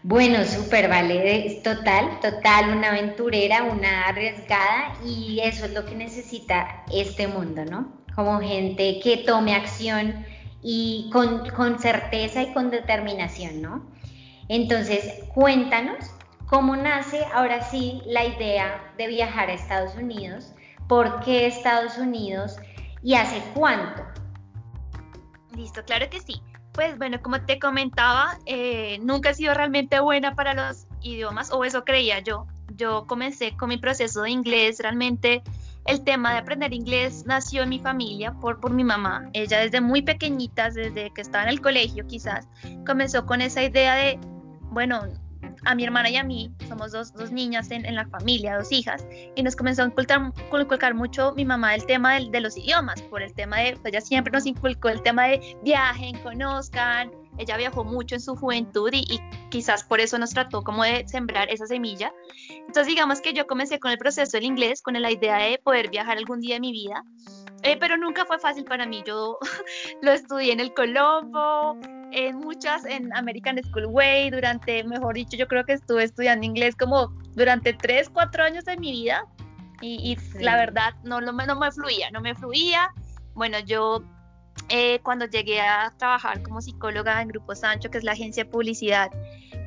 Bueno, 0.09 0.43
súper, 0.47 0.89
vale, 0.89 1.61
total, 1.63 2.19
total, 2.21 2.75
una 2.75 2.89
aventurera, 2.89 3.65
una 3.65 4.05
arriesgada 4.05 4.95
y 5.05 5.39
eso 5.41 5.67
es 5.67 5.75
lo 5.75 5.85
que 5.85 5.95
necesita 5.95 6.83
este 6.91 7.29
mundo, 7.29 7.67
¿no? 7.67 7.93
Como 8.15 8.41
gente 8.41 9.01
que 9.01 9.19
tome 9.19 9.55
acción 9.55 10.25
y 10.63 11.11
con, 11.13 11.51
con 11.51 11.79
certeza 11.79 12.41
y 12.41 12.55
con 12.55 12.71
determinación, 12.71 13.61
¿no? 13.61 13.85
Entonces, 14.49 15.25
cuéntanos 15.35 15.99
cómo 16.47 16.75
nace 16.75 17.23
ahora 17.35 17.61
sí 17.61 18.01
la 18.07 18.25
idea 18.25 18.95
de 18.97 19.09
viajar 19.09 19.51
a 19.51 19.53
Estados 19.53 19.95
Unidos, 19.95 20.55
por 20.89 21.21
qué 21.21 21.47
Estados 21.47 21.99
Unidos 21.99 22.57
y 23.03 23.13
hace 23.13 23.43
cuánto. 23.53 24.03
Listo, 25.55 25.85
claro 25.85 26.09
que 26.09 26.21
sí. 26.21 26.41
Pues 26.79 26.97
bueno, 26.97 27.21
como 27.21 27.41
te 27.41 27.59
comentaba, 27.59 28.39
eh, 28.47 29.01
nunca 29.03 29.31
he 29.31 29.35
sido 29.35 29.53
realmente 29.53 29.99
buena 29.99 30.37
para 30.37 30.55
los 30.55 30.87
idiomas, 31.03 31.51
o 31.51 31.65
eso 31.65 31.85
creía 31.85 32.21
yo. 32.21 32.47
Yo 32.77 33.05
comencé 33.09 33.57
con 33.57 33.71
mi 33.71 33.79
proceso 33.79 34.23
de 34.23 34.31
inglés, 34.31 34.79
realmente 34.79 35.43
el 35.87 36.05
tema 36.05 36.31
de 36.31 36.39
aprender 36.39 36.73
inglés 36.73 37.25
nació 37.27 37.65
en 37.65 37.71
mi 37.71 37.81
familia 37.81 38.33
por, 38.35 38.61
por 38.61 38.71
mi 38.71 38.85
mamá. 38.85 39.29
Ella 39.33 39.59
desde 39.59 39.81
muy 39.81 40.03
pequeñita, 40.03 40.71
desde 40.71 41.11
que 41.11 41.21
estaba 41.21 41.43
en 41.43 41.51
el 41.51 41.61
colegio 41.61 42.07
quizás, 42.07 42.47
comenzó 42.87 43.27
con 43.27 43.41
esa 43.41 43.65
idea 43.65 43.97
de, 43.97 44.21
bueno, 44.71 45.03
a 45.65 45.75
mi 45.75 45.85
hermana 45.85 46.11
y 46.11 46.17
a 46.17 46.25
mí, 46.25 46.51
somos 46.69 46.93
dos, 46.93 47.13
dos 47.13 47.31
niñas 47.33 47.71
en, 47.71 47.85
en, 47.85 47.95
la 47.95 48.07
familia, 48.09 48.57
dos 48.57 48.73
hijas, 48.73 49.07
y 49.35 49.43
nos 49.43 49.57
comenzó 49.57 49.83
a 49.83 49.87
inculcar, 49.87 50.95
mucho 50.95 51.33
mi 51.35 51.45
mamá 51.45 51.75
el 51.75 51.85
tema 51.87 52.15
de, 52.15 52.29
de, 52.31 52.41
los 52.41 52.57
idiomas, 52.57 53.03
por 53.03 53.23
el 53.23 53.33
tema 53.35 53.59
de, 53.59 53.73
pues 53.73 53.87
ella 53.87 54.01
siempre 54.01 54.33
nos 54.33 54.47
inculcó 54.47 54.89
el 54.89 55.03
tema 55.03 55.27
de 55.27 55.57
viajen, 55.63 56.19
conozcan, 56.23 57.11
ella 57.39 57.57
viajó 57.57 57.85
mucho 57.85 58.17
en 58.17 58.21
su 58.21 58.37
juventud 58.37 58.91
y, 58.93 59.05
y, 59.09 59.21
quizás 59.49 59.85
por 59.85 60.01
eso 60.01 60.19
nos 60.19 60.31
trató 60.31 60.63
como 60.63 60.85
de 60.85 61.07
sembrar 61.07 61.49
esa 61.51 61.67
semilla. 61.67 62.13
Entonces 62.51 62.87
digamos 62.87 63.21
que 63.21 63.33
yo 63.33 63.47
comencé 63.47 63.79
con 63.79 63.91
el 63.91 63.99
proceso 63.99 64.37
del 64.37 64.45
inglés, 64.45 64.83
con 64.83 65.01
la 65.01 65.11
idea 65.11 65.39
de 65.39 65.59
poder 65.59 65.89
viajar 65.89 66.19
algún 66.19 66.41
día 66.41 66.57
de 66.57 66.61
mi 66.61 66.73
vida, 66.73 67.05
eh, 67.63 67.77
pero 67.79 67.97
nunca 67.97 68.25
fue 68.25 68.39
fácil 68.39 68.65
para 68.65 68.87
mí. 68.87 69.03
Yo 69.07 69.39
lo 70.03 70.13
estudié 70.13 70.53
en 70.53 70.61
el 70.61 70.75
Colombo, 70.75 71.79
en 72.13 72.37
muchas, 72.39 72.85
en 72.85 73.15
American 73.15 73.63
School 73.63 73.87
Way, 73.87 74.31
durante, 74.31 74.85
mejor 74.85 75.15
dicho, 75.15 75.37
yo 75.37 75.47
creo 75.47 75.65
que 75.65 75.75
estuve 75.75 76.05
estudiando 76.05 76.47
inglés 76.47 76.75
como 76.77 77.09
durante 77.35 77.73
3, 77.73 78.11
4 78.11 78.45
años 78.45 78.65
de 78.65 78.77
mi 78.77 78.93
vida 78.93 79.25
y, 79.81 80.13
y 80.13 80.43
la 80.43 80.57
verdad 80.57 80.95
no, 81.05 81.21
no, 81.21 81.33
no 81.33 81.57
me 81.57 81.71
fluía, 81.71 82.11
no 82.11 82.21
me 82.21 82.35
fluía. 82.35 82.91
Bueno, 83.35 83.59
yo 83.61 84.03
eh, 84.69 85.01
cuando 85.03 85.27
llegué 85.27 85.61
a 85.61 85.93
trabajar 85.97 86.43
como 86.43 86.61
psicóloga 86.61 87.23
en 87.23 87.29
Grupo 87.29 87.55
Sancho, 87.55 87.91
que 87.91 87.99
es 87.99 88.05
la 88.05 88.13
agencia 88.13 88.45
de 88.45 88.51
publicidad, 88.51 89.11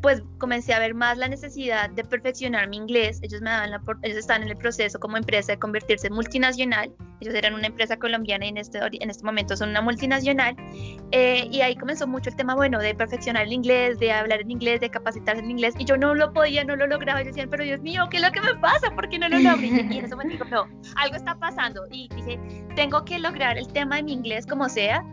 pues 0.01 0.23
comencé 0.39 0.73
a 0.73 0.79
ver 0.79 0.95
más 0.95 1.17
la 1.17 1.27
necesidad 1.27 1.89
de 1.89 2.03
perfeccionar 2.03 2.67
mi 2.67 2.77
inglés. 2.77 3.19
Ellos 3.21 3.41
me 3.41 3.51
daban 3.51 3.71
la, 3.71 3.81
ellos 4.01 4.17
están 4.17 4.41
en 4.41 4.49
el 4.49 4.57
proceso 4.57 4.99
como 4.99 5.17
empresa 5.17 5.51
de 5.51 5.59
convertirse 5.59 6.07
en 6.07 6.13
multinacional. 6.13 6.91
Ellos 7.19 7.35
eran 7.35 7.53
una 7.53 7.67
empresa 7.67 7.97
colombiana 7.97 8.45
y 8.45 8.49
en 8.49 8.57
este, 8.57 8.79
en 8.79 9.09
este 9.09 9.23
momento 9.23 9.55
son 9.55 9.69
una 9.69 9.81
multinacional. 9.81 10.55
Eh, 11.11 11.47
y 11.51 11.61
ahí 11.61 11.75
comenzó 11.75 12.07
mucho 12.07 12.31
el 12.31 12.35
tema, 12.35 12.55
bueno, 12.55 12.79
de 12.79 12.95
perfeccionar 12.95 13.43
el 13.43 13.53
inglés, 13.53 13.99
de 13.99 14.11
hablar 14.11 14.41
en 14.41 14.49
inglés, 14.49 14.79
de 14.79 14.89
capacitarse 14.89 15.43
en 15.43 15.51
inglés. 15.51 15.75
Y 15.77 15.85
yo 15.85 15.97
no 15.97 16.15
lo 16.15 16.33
podía, 16.33 16.63
no 16.63 16.75
lo 16.75 16.87
lograba. 16.87 17.21
Y 17.21 17.25
decían, 17.25 17.49
pero 17.49 17.63
Dios 17.63 17.81
mío, 17.81 18.07
¿qué 18.09 18.17
es 18.17 18.23
lo 18.23 18.31
que 18.31 18.41
me 18.41 18.55
pasa? 18.55 18.89
¿Por 18.95 19.07
qué 19.07 19.19
no 19.19 19.29
lo 19.29 19.37
logro? 19.37 19.61
Y 19.61 19.79
en 19.79 19.91
ese 19.91 20.15
momento 20.15 20.45
no, 20.45 20.67
algo 20.95 21.15
está 21.15 21.35
pasando. 21.35 21.83
Y 21.91 22.09
dije, 22.15 22.39
tengo 22.75 23.05
que 23.05 23.19
lograr 23.19 23.59
el 23.59 23.67
tema 23.67 23.97
de 23.97 24.03
mi 24.03 24.13
inglés 24.13 24.47
como 24.47 24.67
sea 24.67 25.05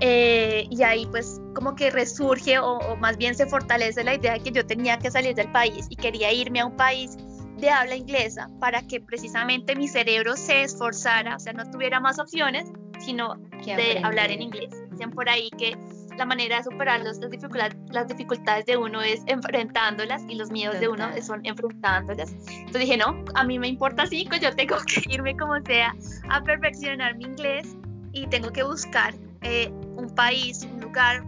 eh, 0.00 0.66
y 0.70 0.82
ahí 0.82 1.06
pues 1.06 1.40
como 1.54 1.74
que 1.74 1.90
resurge 1.90 2.58
o, 2.58 2.78
o, 2.78 2.96
más 2.96 3.16
bien 3.16 3.34
se 3.34 3.46
fortalece 3.46 4.04
la 4.04 4.14
idea 4.14 4.34
de 4.34 4.40
que 4.40 4.52
yo 4.52 4.66
tenía 4.66 4.98
que 4.98 5.10
salir 5.10 5.34
del 5.34 5.50
país 5.52 5.86
y 5.88 5.96
quería 5.96 6.32
irme 6.32 6.60
a 6.60 6.66
un 6.66 6.76
país 6.76 7.16
de 7.58 7.70
habla 7.70 7.96
inglesa 7.96 8.50
para 8.60 8.82
que 8.82 9.00
precisamente 9.00 9.74
mi 9.74 9.88
cerebro 9.88 10.36
se 10.36 10.62
esforzara, 10.62 11.36
o 11.36 11.38
sea, 11.38 11.52
no 11.52 11.64
tuviera 11.70 12.00
más 12.00 12.18
opciones, 12.18 12.70
sino 12.98 13.36
de 13.64 14.00
hablar 14.02 14.30
en 14.30 14.42
inglés. 14.42 14.70
Dicen 14.90 15.10
por 15.10 15.28
ahí 15.28 15.50
que 15.58 15.76
la 16.16 16.24
manera 16.24 16.58
de 16.58 16.64
superar 16.64 17.00
las, 17.00 17.20
dificultades, 17.20 17.76
las 17.90 18.08
dificultades 18.08 18.66
de 18.66 18.76
uno 18.76 19.02
es 19.02 19.22
enfrentándolas 19.26 20.22
y 20.28 20.34
los 20.34 20.50
miedos 20.50 20.80
de 20.80 20.88
uno 20.88 21.10
son 21.22 21.44
enfrentándolas. 21.44 22.32
Entonces 22.48 22.80
dije, 22.80 22.96
no, 22.96 23.24
a 23.34 23.44
mí 23.44 23.58
me 23.58 23.68
importa 23.68 24.06
cinco, 24.06 24.36
yo 24.36 24.54
tengo 24.54 24.76
que 24.86 25.02
irme 25.08 25.36
como 25.36 25.54
sea 25.64 25.94
a 26.28 26.42
perfeccionar 26.42 27.16
mi 27.16 27.24
inglés 27.24 27.76
y 28.12 28.26
tengo 28.28 28.50
que 28.50 28.62
buscar 28.62 29.14
eh, 29.42 29.70
un 29.96 30.14
país, 30.14 30.62
un 30.62 30.80
lugar, 30.80 31.24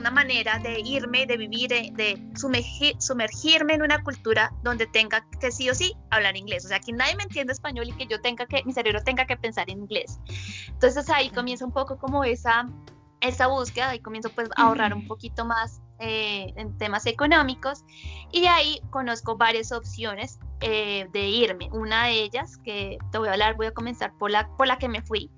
una 0.00 0.10
manera 0.10 0.58
de 0.58 0.80
irme, 0.80 1.26
de 1.26 1.36
vivir, 1.36 1.68
de 1.68 2.22
sumergir, 2.34 2.96
sumergirme 2.98 3.74
en 3.74 3.82
una 3.82 4.02
cultura 4.02 4.52
donde 4.62 4.86
tenga 4.86 5.26
que 5.40 5.52
sí 5.52 5.68
o 5.68 5.74
sí 5.74 5.94
hablar 6.10 6.36
inglés. 6.36 6.64
O 6.64 6.68
sea, 6.68 6.80
que 6.80 6.92
nadie 6.92 7.16
me 7.16 7.24
entienda 7.24 7.52
español 7.52 7.88
y 7.88 7.92
que 7.92 8.06
yo 8.06 8.20
tenga 8.20 8.46
que, 8.46 8.64
mi 8.64 8.72
cerebro 8.72 9.02
tenga 9.02 9.26
que 9.26 9.36
pensar 9.36 9.68
en 9.70 9.80
inglés. 9.80 10.18
Entonces 10.68 11.08
ahí 11.10 11.30
comienza 11.30 11.64
un 11.64 11.72
poco 11.72 11.98
como 11.98 12.24
esa, 12.24 12.66
esa 13.20 13.46
búsqueda, 13.48 13.90
ahí 13.90 14.00
comienzo 14.00 14.30
pues 14.30 14.48
a 14.56 14.62
ahorrar 14.62 14.94
un 14.94 15.06
poquito 15.06 15.44
más 15.44 15.82
eh, 15.98 16.54
en 16.56 16.78
temas 16.78 17.04
económicos 17.04 17.84
y 18.32 18.46
ahí 18.46 18.80
conozco 18.88 19.36
varias 19.36 19.70
opciones 19.70 20.38
eh, 20.62 21.08
de 21.12 21.28
irme. 21.28 21.68
Una 21.72 22.06
de 22.06 22.22
ellas, 22.22 22.56
que 22.64 22.96
te 23.12 23.18
voy 23.18 23.28
a 23.28 23.32
hablar, 23.32 23.56
voy 23.56 23.66
a 23.66 23.72
comenzar 23.72 24.14
por 24.16 24.30
la, 24.30 24.48
por 24.56 24.66
la 24.66 24.78
que 24.78 24.88
me 24.88 25.02
fui 25.02 25.30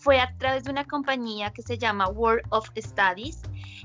fue 0.00 0.20
a 0.20 0.34
través 0.36 0.64
de 0.64 0.70
una 0.70 0.84
compañía 0.84 1.50
que 1.50 1.62
se 1.62 1.78
llama 1.78 2.08
World 2.08 2.44
of 2.50 2.70
Studies. 2.76 3.42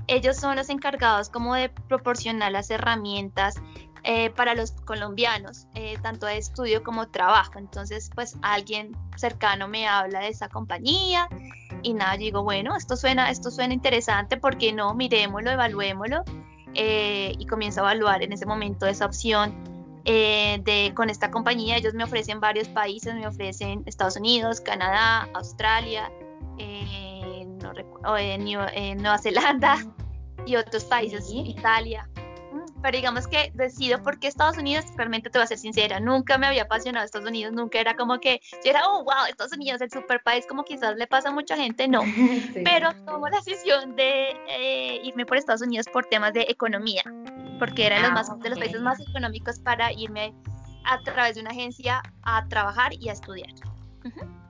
Ellos 0.08 0.38
son 0.38 0.55
los 0.55 0.70
encargados 0.70 1.29
como 1.29 1.55
de 1.55 1.70
proporcionar 1.70 2.51
las 2.51 2.70
herramientas 2.70 3.55
eh, 4.03 4.29
para 4.32 4.53
los 4.53 4.72
colombianos, 4.72 5.67
eh, 5.75 5.98
tanto 6.01 6.25
de 6.25 6.38
estudio 6.38 6.84
como 6.84 7.08
trabajo. 7.08 7.53
Entonces, 7.58 8.10
pues 8.13 8.36
alguien 8.41 8.98
cercano 9.15 9.67
me 9.67 9.88
habla 9.88 10.20
de 10.20 10.27
esa 10.27 10.50
compañía 10.50 11.29
y 11.82 11.93
nada, 11.93 12.17
digo, 12.17 12.43
bueno, 12.43 12.75
esto 12.75 12.98
suena, 12.98 13.29
esto 13.29 13.50
suena 13.50 13.74
interesante, 13.74 14.38
¿por 14.38 14.58
qué 14.58 14.74
no? 14.74 14.93
Miremoslo, 14.93 15.51
evaluémoslo. 15.51 16.24
Eh, 16.75 17.34
y 17.38 17.46
comienzo 17.46 17.82
a 17.82 17.91
evaluar 17.91 18.24
en 18.24 18.34
ese 18.34 18.48
momento 18.48 18.88
esa 18.88 19.05
opción 19.05 19.73
eh, 20.05 20.60
de, 20.63 20.93
con 20.93 21.10
esta 21.10 21.31
compañía. 21.31 21.77
Ellos 21.77 21.93
me 21.93 22.03
ofrecen 22.03 22.39
varios 22.39 22.67
países, 22.67 23.15
me 23.15 23.25
ofrecen 23.25 23.83
Estados 23.86 24.17
Unidos, 24.17 24.60
Canadá, 24.60 25.29
Australia, 25.33 26.12
eh, 26.57 27.45
no 28.01 28.17
eh, 28.17 28.95
Nueva 28.95 29.17
Zelanda 29.17 29.77
y 30.45 30.57
otros 30.57 30.83
países, 30.83 31.29
Italia. 31.31 32.10
Mm, 32.51 32.81
pero 32.81 32.98
digamos 32.98 33.27
que 33.27 33.51
decido 33.53 34.03
porque 34.03 34.27
Estados 34.27 34.57
Unidos, 34.57 34.86
realmente 34.98 35.29
te 35.29 35.38
voy 35.38 35.45
a 35.45 35.48
ser 35.48 35.57
sincera, 35.57 36.01
nunca 36.01 36.38
me 36.38 36.48
había 36.48 36.63
apasionado 36.63 37.05
Estados 37.05 37.29
Unidos, 37.29 37.53
nunca 37.53 37.79
era 37.79 37.95
como 37.95 38.19
que 38.19 38.41
yo 38.63 38.72
era, 38.72 38.86
oh, 38.86 39.05
wow, 39.05 39.25
Estados 39.29 39.53
Unidos, 39.53 39.79
el 39.79 39.89
super 39.89 40.22
país, 40.22 40.45
como 40.50 40.65
quizás 40.65 40.98
le 40.98 41.07
pasa 41.07 41.29
a 41.29 41.31
mucha 41.31 41.55
gente, 41.55 41.88
no. 41.88 42.01
Pero 42.65 42.93
tomo 43.05 43.29
la 43.29 43.38
decisión 43.38 43.95
de 43.95 45.01
irme 45.01 45.25
por 45.25 45.38
Estados 45.38 45.62
Unidos 45.62 45.86
por 45.93 46.05
temas 46.07 46.33
de 46.33 46.41
economía 46.50 47.03
porque 47.63 47.86
era 47.86 48.10
los 48.10 48.29
ah, 48.29 48.36
de 48.43 48.50
los 48.50 48.60
países 48.60 48.82
más 48.82 49.00
económicos 49.00 49.58
para 49.60 49.93
irme 49.93 50.34
a 50.84 51.01
través 51.01 51.36
de 51.36 51.41
una 51.41 51.51
agencia 51.51 52.03
a 52.24 52.46
trabajar 52.50 52.91
y 53.00 53.08
a 53.08 53.13
estudiar. 53.13 53.51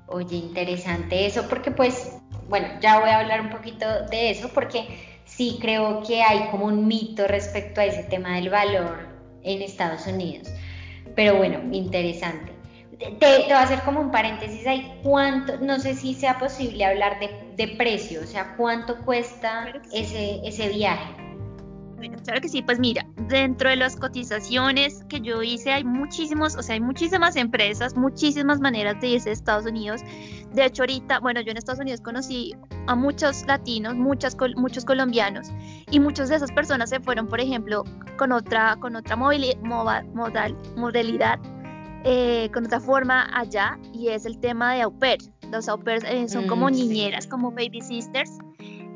Oye, 0.07 0.37
interesante 0.37 1.27
eso, 1.27 1.47
porque 1.47 1.69
pues, 1.69 2.17
bueno, 2.49 2.67
ya 2.81 2.99
voy 2.99 3.11
a 3.11 3.19
hablar 3.19 3.41
un 3.41 3.51
poquito 3.51 3.85
de 4.09 4.31
eso, 4.31 4.49
porque 4.51 5.21
sí 5.25 5.59
creo 5.61 6.01
que 6.01 6.23
hay 6.23 6.49
como 6.49 6.65
un 6.65 6.87
mito 6.87 7.27
respecto 7.27 7.81
a 7.81 7.85
ese 7.85 8.01
tema 8.05 8.33
del 8.33 8.49
valor 8.49 9.07
en 9.43 9.61
Estados 9.61 10.07
Unidos. 10.07 10.47
Pero 11.15 11.35
bueno, 11.35 11.59
interesante. 11.71 12.51
Te, 12.97 13.11
te 13.19 13.43
voy 13.43 13.51
a 13.51 13.61
hacer 13.61 13.81
como 13.81 14.01
un 14.01 14.09
paréntesis 14.09 14.65
ahí. 14.65 14.99
¿Cuánto, 15.03 15.57
no 15.59 15.77
sé 15.77 15.93
si 15.93 16.15
sea 16.15 16.39
posible 16.39 16.83
hablar 16.83 17.19
de, 17.19 17.29
de 17.57 17.75
precio, 17.75 18.21
o 18.23 18.25
sea, 18.25 18.55
cuánto 18.57 19.05
cuesta 19.05 19.71
ese, 19.91 20.41
ese 20.43 20.69
viaje? 20.69 21.23
Claro 22.11 22.41
que 22.41 22.49
sí, 22.49 22.61
pues 22.61 22.79
mira, 22.79 23.05
dentro 23.27 23.69
de 23.69 23.75
las 23.75 23.95
cotizaciones 23.95 25.03
que 25.09 25.21
yo 25.21 25.41
hice 25.43 25.71
hay 25.71 25.83
muchísimos, 25.83 26.55
o 26.55 26.63
sea, 26.63 26.75
hay 26.75 26.81
muchísimas 26.81 27.35
empresas, 27.35 27.95
muchísimas 27.95 28.59
maneras 28.59 28.99
de 29.01 29.07
irse 29.07 29.29
a 29.29 29.33
Estados 29.33 29.65
Unidos. 29.65 30.01
De 30.53 30.65
hecho, 30.65 30.83
ahorita, 30.83 31.19
bueno, 31.19 31.41
yo 31.41 31.51
en 31.51 31.57
Estados 31.57 31.79
Unidos 31.79 32.01
conocí 32.01 32.55
a 32.87 32.95
muchos 32.95 33.45
latinos, 33.45 33.95
muchas, 33.95 34.35
muchos 34.55 34.85
colombianos, 34.85 35.49
y 35.89 35.99
muchas 35.99 36.29
de 36.29 36.35
esas 36.35 36.51
personas 36.51 36.89
se 36.89 36.99
fueron, 36.99 37.27
por 37.27 37.39
ejemplo, 37.39 37.83
con 38.17 38.31
otra, 38.31 38.77
con 38.79 38.95
otra 38.95 39.15
modalidad, 39.15 39.57
modalidad 40.75 41.39
eh, 42.03 42.49
con 42.53 42.65
otra 42.65 42.79
forma 42.79 43.29
allá, 43.37 43.79
y 43.93 44.09
es 44.09 44.25
el 44.25 44.39
tema 44.39 44.73
de 44.73 44.81
au 44.81 44.91
pair. 44.91 45.19
Los 45.51 45.69
au 45.69 45.79
pairs 45.79 46.03
eh, 46.05 46.27
son 46.27 46.47
como 46.47 46.67
mm, 46.67 46.71
niñeras, 46.71 47.27
como 47.27 47.51
baby 47.51 47.81
sisters 47.81 48.31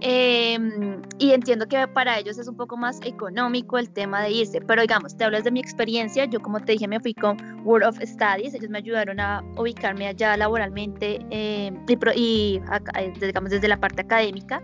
Em, 0.02 1.02
y 1.18 1.32
entiendo 1.32 1.68
que 1.68 1.88
para 1.88 2.20
ellos 2.20 2.38
es 2.38 2.48
un 2.48 2.56
poco 2.56 2.78
más 2.78 3.00
económico 3.04 3.78
el 3.78 3.90
tema 3.90 4.22
de 4.22 4.32
irse, 4.32 4.62
pero 4.62 4.82
digamos, 4.82 5.18
te 5.18 5.24
hablas 5.24 5.44
de 5.44 5.52
mi 5.52 5.60
experiencia, 5.60 6.26
yo 6.26 6.40
como 6.40 6.60
te 6.60 6.74
dije 6.74 6.88
me 6.88 7.00
fui 7.00 7.14
con 7.16 7.38
World 7.66 7.88
of 7.88 8.00
Studies, 8.04 8.54
ellos 8.54 8.70
me 8.70 8.78
ayudaron 8.78 9.20
a 9.20 9.44
ubicarme 9.58 10.08
allá 10.08 10.38
laboralmente 10.38 11.20
em, 11.32 11.84
y, 11.88 11.98
y, 12.16 12.62
eh, 12.96 13.14
digamos 13.20 13.50
desde 13.50 13.68
la 13.68 13.78
parte 13.78 14.02
académica. 14.02 14.62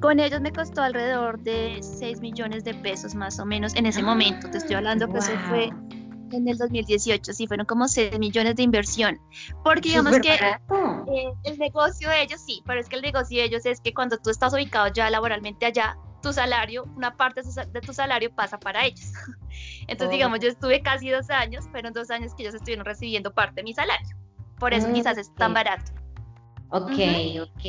con 0.00 0.20
ellos 0.20 0.40
me 0.40 0.52
costó 0.52 0.82
alrededor 0.82 1.40
de 1.40 1.78
6 1.80 2.20
millones 2.20 2.62
de 2.62 2.74
pesos 2.74 3.14
más 3.16 3.40
o 3.40 3.44
menos 3.44 3.74
en 3.74 3.86
ese 3.86 4.02
momento. 4.02 4.48
Te 4.48 4.58
estoy 4.58 4.76
hablando 4.76 5.08
que 5.08 5.18
eso 5.18 5.32
fue 5.48 5.70
en 6.36 6.48
el 6.48 6.58
2018, 6.58 7.32
sí, 7.32 7.46
fueron 7.46 7.66
como 7.66 7.88
6 7.88 8.18
millones 8.18 8.56
de 8.56 8.62
inversión. 8.62 9.20
Porque 9.64 9.88
digamos 9.88 10.18
que 10.20 10.34
eh, 10.34 11.32
el 11.44 11.58
negocio 11.58 12.08
de 12.10 12.22
ellos, 12.22 12.40
sí, 12.44 12.62
pero 12.66 12.80
es 12.80 12.88
que 12.88 12.96
el 12.96 13.02
negocio 13.02 13.38
de 13.38 13.44
ellos 13.46 13.66
es 13.66 13.80
que 13.80 13.92
cuando 13.92 14.18
tú 14.18 14.30
estás 14.30 14.52
ubicado 14.52 14.92
ya 14.92 15.10
laboralmente 15.10 15.66
allá, 15.66 15.96
tu 16.22 16.32
salario, 16.32 16.84
una 16.96 17.16
parte 17.16 17.42
de 17.42 17.80
tu 17.80 17.92
salario 17.92 18.34
pasa 18.34 18.58
para 18.58 18.84
ellos. 18.84 19.12
Entonces, 19.86 20.10
digamos, 20.10 20.40
yo 20.40 20.48
estuve 20.48 20.82
casi 20.82 21.10
dos 21.10 21.30
años, 21.30 21.66
fueron 21.70 21.92
dos 21.92 22.10
años 22.10 22.34
que 22.34 22.42
ellos 22.42 22.54
estuvieron 22.54 22.84
recibiendo 22.84 23.32
parte 23.32 23.56
de 23.56 23.64
mi 23.64 23.74
salario. 23.74 24.16
Por 24.58 24.74
eso 24.74 24.92
quizás 24.92 25.16
es 25.18 25.32
tan 25.34 25.54
barato. 25.54 25.92
Ok, 26.70 26.90
ok. 27.40 27.64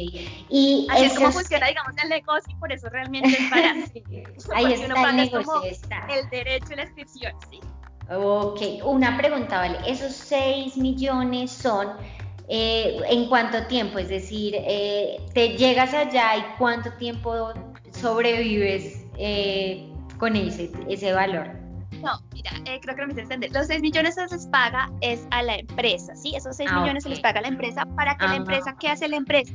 Y 0.50 0.88
Así 0.90 1.06
es 1.06 1.14
como 1.14 1.32
funciona, 1.32 1.68
digamos, 1.68 1.94
el 2.04 2.10
negocio 2.10 2.54
y 2.54 2.60
por 2.60 2.72
eso 2.72 2.90
realmente 2.90 3.30
es 3.30 3.50
barato. 3.50 3.92
Ahí 4.54 4.74
está 4.74 5.10
el 5.10 5.16
negocio, 5.16 5.64
está. 5.64 6.06
El 6.08 6.30
derecho 6.30 6.74
y 6.74 6.76
la 6.76 6.84
inscripción, 6.84 7.34
sí. 7.50 7.60
Ok, 8.12 8.62
una 8.86 9.18
pregunta, 9.18 9.60
¿vale? 9.60 9.78
¿Esos 9.86 10.14
6 10.14 10.78
millones 10.78 11.52
son 11.52 11.90
eh, 12.48 13.00
en 13.08 13.30
cuánto 13.30 13.64
tiempo? 13.68 14.00
Es 14.00 14.10
decir, 14.10 14.56
eh, 14.58 15.22
¿te 15.34 15.50
llegas 15.50 15.94
allá 15.94 16.38
y 16.38 16.44
cuánto 16.58 16.92
tiempo 16.94 17.54
sobrevives 17.92 19.06
eh, 19.18 19.94
con 20.18 20.36
ese, 20.36 20.72
ese 20.88 21.14
valor? 21.14 21.50
No, 22.02 22.20
mira, 22.34 22.52
creo 22.82 22.96
que 22.96 23.06
no 23.06 23.14
me 23.14 23.22
entender. 23.22 23.52
Los 23.52 23.68
6 23.68 23.82
millones 23.82 24.16
se 24.16 24.26
les 24.28 24.48
paga 24.48 24.90
es 25.02 25.28
a 25.30 25.44
la 25.44 25.58
empresa, 25.58 26.16
¿sí? 26.16 26.34
Esos 26.36 26.56
6 26.56 26.70
ah, 26.72 26.80
millones 26.80 27.04
se 27.04 27.10
les 27.10 27.20
paga 27.20 27.40
a 27.40 27.42
la 27.44 27.50
empresa 27.50 27.86
para 27.96 28.18
que 28.18 28.26
la 28.26 28.38
empresa, 28.38 28.76
¿qué 28.80 28.90
hace 28.90 29.08
la 29.08 29.18
empresa? 29.18 29.54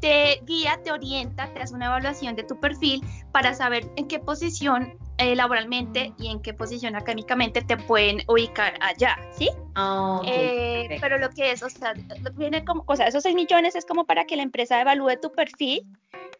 te 0.00 0.40
guía, 0.44 0.78
te 0.84 0.92
orienta, 0.92 1.52
te 1.52 1.60
hace 1.60 1.74
una 1.74 1.86
evaluación 1.86 2.36
de 2.36 2.44
tu 2.44 2.58
perfil 2.60 3.02
para 3.32 3.54
saber 3.54 3.90
en 3.96 4.06
qué 4.08 4.18
posición 4.18 4.94
eh, 5.18 5.34
laboralmente 5.34 6.12
y 6.18 6.28
en 6.28 6.40
qué 6.40 6.52
posición 6.52 6.96
académicamente 6.96 7.62
te 7.62 7.76
pueden 7.76 8.22
ubicar 8.28 8.74
allá, 8.80 9.16
¿sí? 9.32 9.48
Ah, 9.74 10.20
eh, 10.26 10.98
pero 11.00 11.18
lo 11.18 11.30
que 11.30 11.52
es, 11.52 11.62
o 11.62 11.70
sea, 11.70 11.94
viene 12.34 12.64
como, 12.64 12.84
o 12.86 12.96
sea, 12.96 13.06
esos 13.06 13.22
6 13.22 13.34
millones 13.34 13.74
es 13.74 13.84
como 13.84 14.04
para 14.04 14.24
que 14.24 14.36
la 14.36 14.42
empresa 14.42 14.80
evalúe 14.80 15.20
tu 15.20 15.32
perfil. 15.32 15.86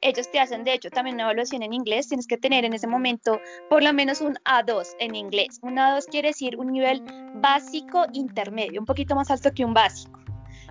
Ellos 0.03 0.31
te 0.31 0.39
hacen, 0.39 0.65
de 0.65 0.75
hecho, 0.75 0.91
también 0.91 1.17
una 1.17 1.25
evaluación 1.25 1.63
en 1.63 1.73
inglés. 1.73 2.09
Tienes 2.09 2.27
que 2.27 2.37
tener 2.37 2.65
en 2.67 2.75
ese 2.75 2.87
momento 2.87 3.41
por 3.71 3.83
lo 3.83 3.93
menos 3.95 4.21
un 4.21 4.35
A2 4.45 4.89
en 5.01 5.15
inglés. 5.15 5.59
Un 5.63 5.77
A2 5.77 6.05
quiere 6.11 6.29
decir 6.29 6.57
un 6.59 6.71
nivel 6.71 7.03
básico 7.37 8.05
intermedio, 8.13 8.81
un 8.81 8.87
poquito 8.87 9.15
más 9.15 9.31
alto 9.31 9.53
que 9.55 9.65
un 9.65 9.73
básico. 9.73 10.21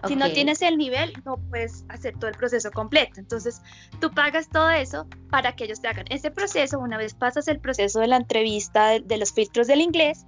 Si 0.08 0.16
no 0.16 0.32
tienes 0.32 0.62
el 0.62 0.78
nivel, 0.78 1.14
no 1.26 1.38
puedes 1.50 1.86
hacer 1.90 2.18
todo 2.20 2.30
el 2.30 2.38
proceso 2.38 2.72
completo. 2.72 3.20
Entonces, 3.20 3.62
tú 4.00 4.12
pagas 4.12 4.50
todo 4.50 4.70
eso 4.70 5.08
para 5.30 5.56
que 5.56 5.66
ellos 5.66 5.82
te 5.82 5.88
hagan 5.88 6.06
ese 6.10 6.32
proceso. 6.32 6.80
Una 6.80 6.98
vez 6.98 7.14
pasas 7.14 7.48
el 7.48 7.60
proceso 7.60 8.00
de 8.00 8.08
la 8.08 8.18
entrevista 8.18 9.00
de, 9.00 9.18
los 9.18 9.34
filtros 9.34 9.68
del 9.68 9.82
inglés, 9.82 10.26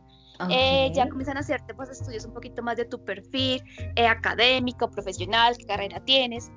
eh, 0.49 0.91
ya 0.93 1.09
comienzan 1.09 1.37
a 1.37 1.39
hacerte 1.39 1.73
pues, 1.73 1.89
estudios 1.89 2.25
un 2.25 2.33
poquito 2.33 2.61
más 2.61 2.77
de 2.77 2.85
tu 2.85 3.03
perfil 3.03 3.61
eh, 3.95 4.05
académico, 4.05 4.89
profesional, 4.89 5.57
qué 5.57 5.65
carrera 5.65 5.99
tienes. 6.05 6.51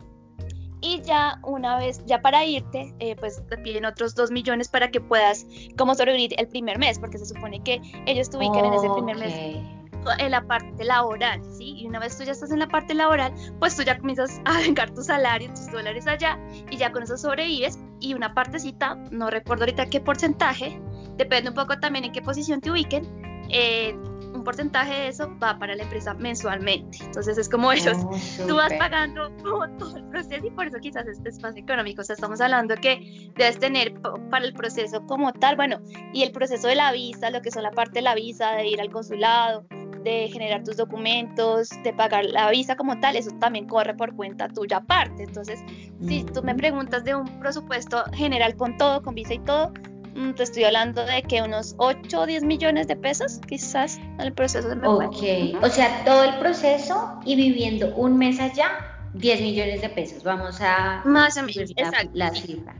Y 0.82 1.02
ya 1.02 1.38
una 1.42 1.78
vez, 1.78 2.02
ya 2.06 2.22
para 2.22 2.44
irte, 2.44 2.94
eh, 3.00 3.14
pues 3.16 3.42
te 3.48 3.58
piden 3.58 3.84
otros 3.84 4.14
dos 4.14 4.30
millones 4.30 4.68
para 4.68 4.90
que 4.90 5.00
puedas 5.00 5.46
como 5.76 5.94
sobrevivir 5.94 6.34
el 6.38 6.48
primer 6.48 6.78
mes, 6.78 6.98
porque 6.98 7.18
se 7.18 7.26
supone 7.26 7.62
que 7.62 7.80
ellos 8.06 8.30
te 8.30 8.38
ubican 8.38 8.64
en 8.64 8.72
ese 8.72 8.88
primer 8.88 9.16
mes 9.18 9.79
en 10.18 10.30
la 10.30 10.46
parte 10.46 10.84
laboral, 10.84 11.40
¿sí? 11.56 11.74
Y 11.76 11.86
una 11.86 11.98
vez 11.98 12.16
tú 12.16 12.24
ya 12.24 12.32
estás 12.32 12.50
en 12.50 12.58
la 12.58 12.68
parte 12.68 12.94
laboral, 12.94 13.32
pues 13.58 13.76
tú 13.76 13.82
ya 13.82 13.98
comienzas 13.98 14.40
a 14.44 14.58
vengar 14.58 14.90
tu 14.90 15.02
salario, 15.02 15.48
tus 15.50 15.70
dólares 15.70 16.06
allá, 16.06 16.38
y 16.70 16.76
ya 16.76 16.92
con 16.92 17.02
eso 17.02 17.16
sobrevives. 17.16 17.78
Y 18.00 18.14
una 18.14 18.34
partecita, 18.34 18.94
no 19.10 19.30
recuerdo 19.30 19.64
ahorita 19.64 19.86
qué 19.90 20.00
porcentaje, 20.00 20.80
depende 21.16 21.50
un 21.50 21.56
poco 21.56 21.78
también 21.78 22.06
en 22.06 22.12
qué 22.12 22.22
posición 22.22 22.60
te 22.60 22.70
ubiquen, 22.70 23.29
eh, 23.52 23.96
un 24.34 24.44
porcentaje 24.44 24.92
de 24.92 25.08
eso 25.08 25.30
va 25.42 25.58
para 25.58 25.74
la 25.74 25.82
empresa 25.82 26.14
mensualmente. 26.14 26.98
Entonces 27.04 27.36
es 27.38 27.48
como 27.48 27.72
ellos, 27.72 27.98
oh, 28.04 28.46
tú 28.46 28.56
vas 28.56 28.72
pagando 28.74 29.30
todo 29.42 29.64
el 29.96 30.04
proceso 30.04 30.46
y 30.46 30.50
por 30.50 30.66
eso 30.66 30.78
quizás 30.80 31.06
este 31.06 31.28
espacio 31.28 31.62
económico, 31.62 32.00
o 32.00 32.04
sea, 32.04 32.14
estamos 32.14 32.40
hablando 32.40 32.74
que 32.76 33.30
debes 33.34 33.58
tener 33.58 33.94
para 34.30 34.44
el 34.44 34.54
proceso 34.54 35.04
como 35.06 35.32
tal, 35.32 35.56
bueno, 35.56 35.80
y 36.12 36.22
el 36.22 36.32
proceso 36.32 36.68
de 36.68 36.76
la 36.76 36.92
visa, 36.92 37.30
lo 37.30 37.42
que 37.42 37.50
son 37.50 37.62
la 37.62 37.70
parte 37.70 37.94
de 37.94 38.02
la 38.02 38.14
visa, 38.14 38.52
de 38.52 38.68
ir 38.68 38.80
al 38.80 38.90
consulado, 38.90 39.66
de 40.02 40.28
generar 40.28 40.64
tus 40.64 40.76
documentos, 40.76 41.70
de 41.82 41.92
pagar 41.92 42.24
la 42.24 42.50
visa 42.50 42.76
como 42.76 42.98
tal, 43.00 43.16
eso 43.16 43.30
también 43.38 43.66
corre 43.66 43.94
por 43.94 44.14
cuenta 44.16 44.48
tuya 44.48 44.78
aparte. 44.78 45.24
Entonces, 45.24 45.60
si 46.06 46.24
tú 46.24 46.42
me 46.42 46.54
preguntas 46.54 47.04
de 47.04 47.14
un 47.14 47.26
presupuesto 47.40 48.04
general 48.14 48.56
con 48.56 48.76
todo, 48.76 49.02
con 49.02 49.14
visa 49.14 49.34
y 49.34 49.40
todo, 49.40 49.70
mm, 49.70 49.99
te 50.36 50.42
estoy 50.42 50.64
hablando 50.64 51.04
de 51.04 51.22
que 51.22 51.42
unos 51.42 51.74
8 51.78 52.20
o 52.20 52.26
10 52.26 52.44
millones 52.44 52.86
de 52.88 52.96
pesos, 52.96 53.40
quizás, 53.48 53.98
en 53.98 54.20
el 54.20 54.32
proceso 54.32 54.68
de 54.68 54.86
Ok, 54.86 55.62
o 55.62 55.68
sea, 55.68 56.04
todo 56.04 56.24
el 56.24 56.38
proceso 56.38 57.20
y 57.24 57.36
viviendo 57.36 57.94
un 57.96 58.18
mes 58.18 58.40
allá, 58.40 59.08
10 59.14 59.40
millones 59.40 59.82
de 59.82 59.88
pesos. 59.88 60.22
Vamos 60.22 60.60
a... 60.60 61.02
Más 61.04 61.36
o 61.36 61.42
menos, 61.42 61.70
exacto. 61.76 62.10
La 62.14 62.30
cifra. 62.30 62.74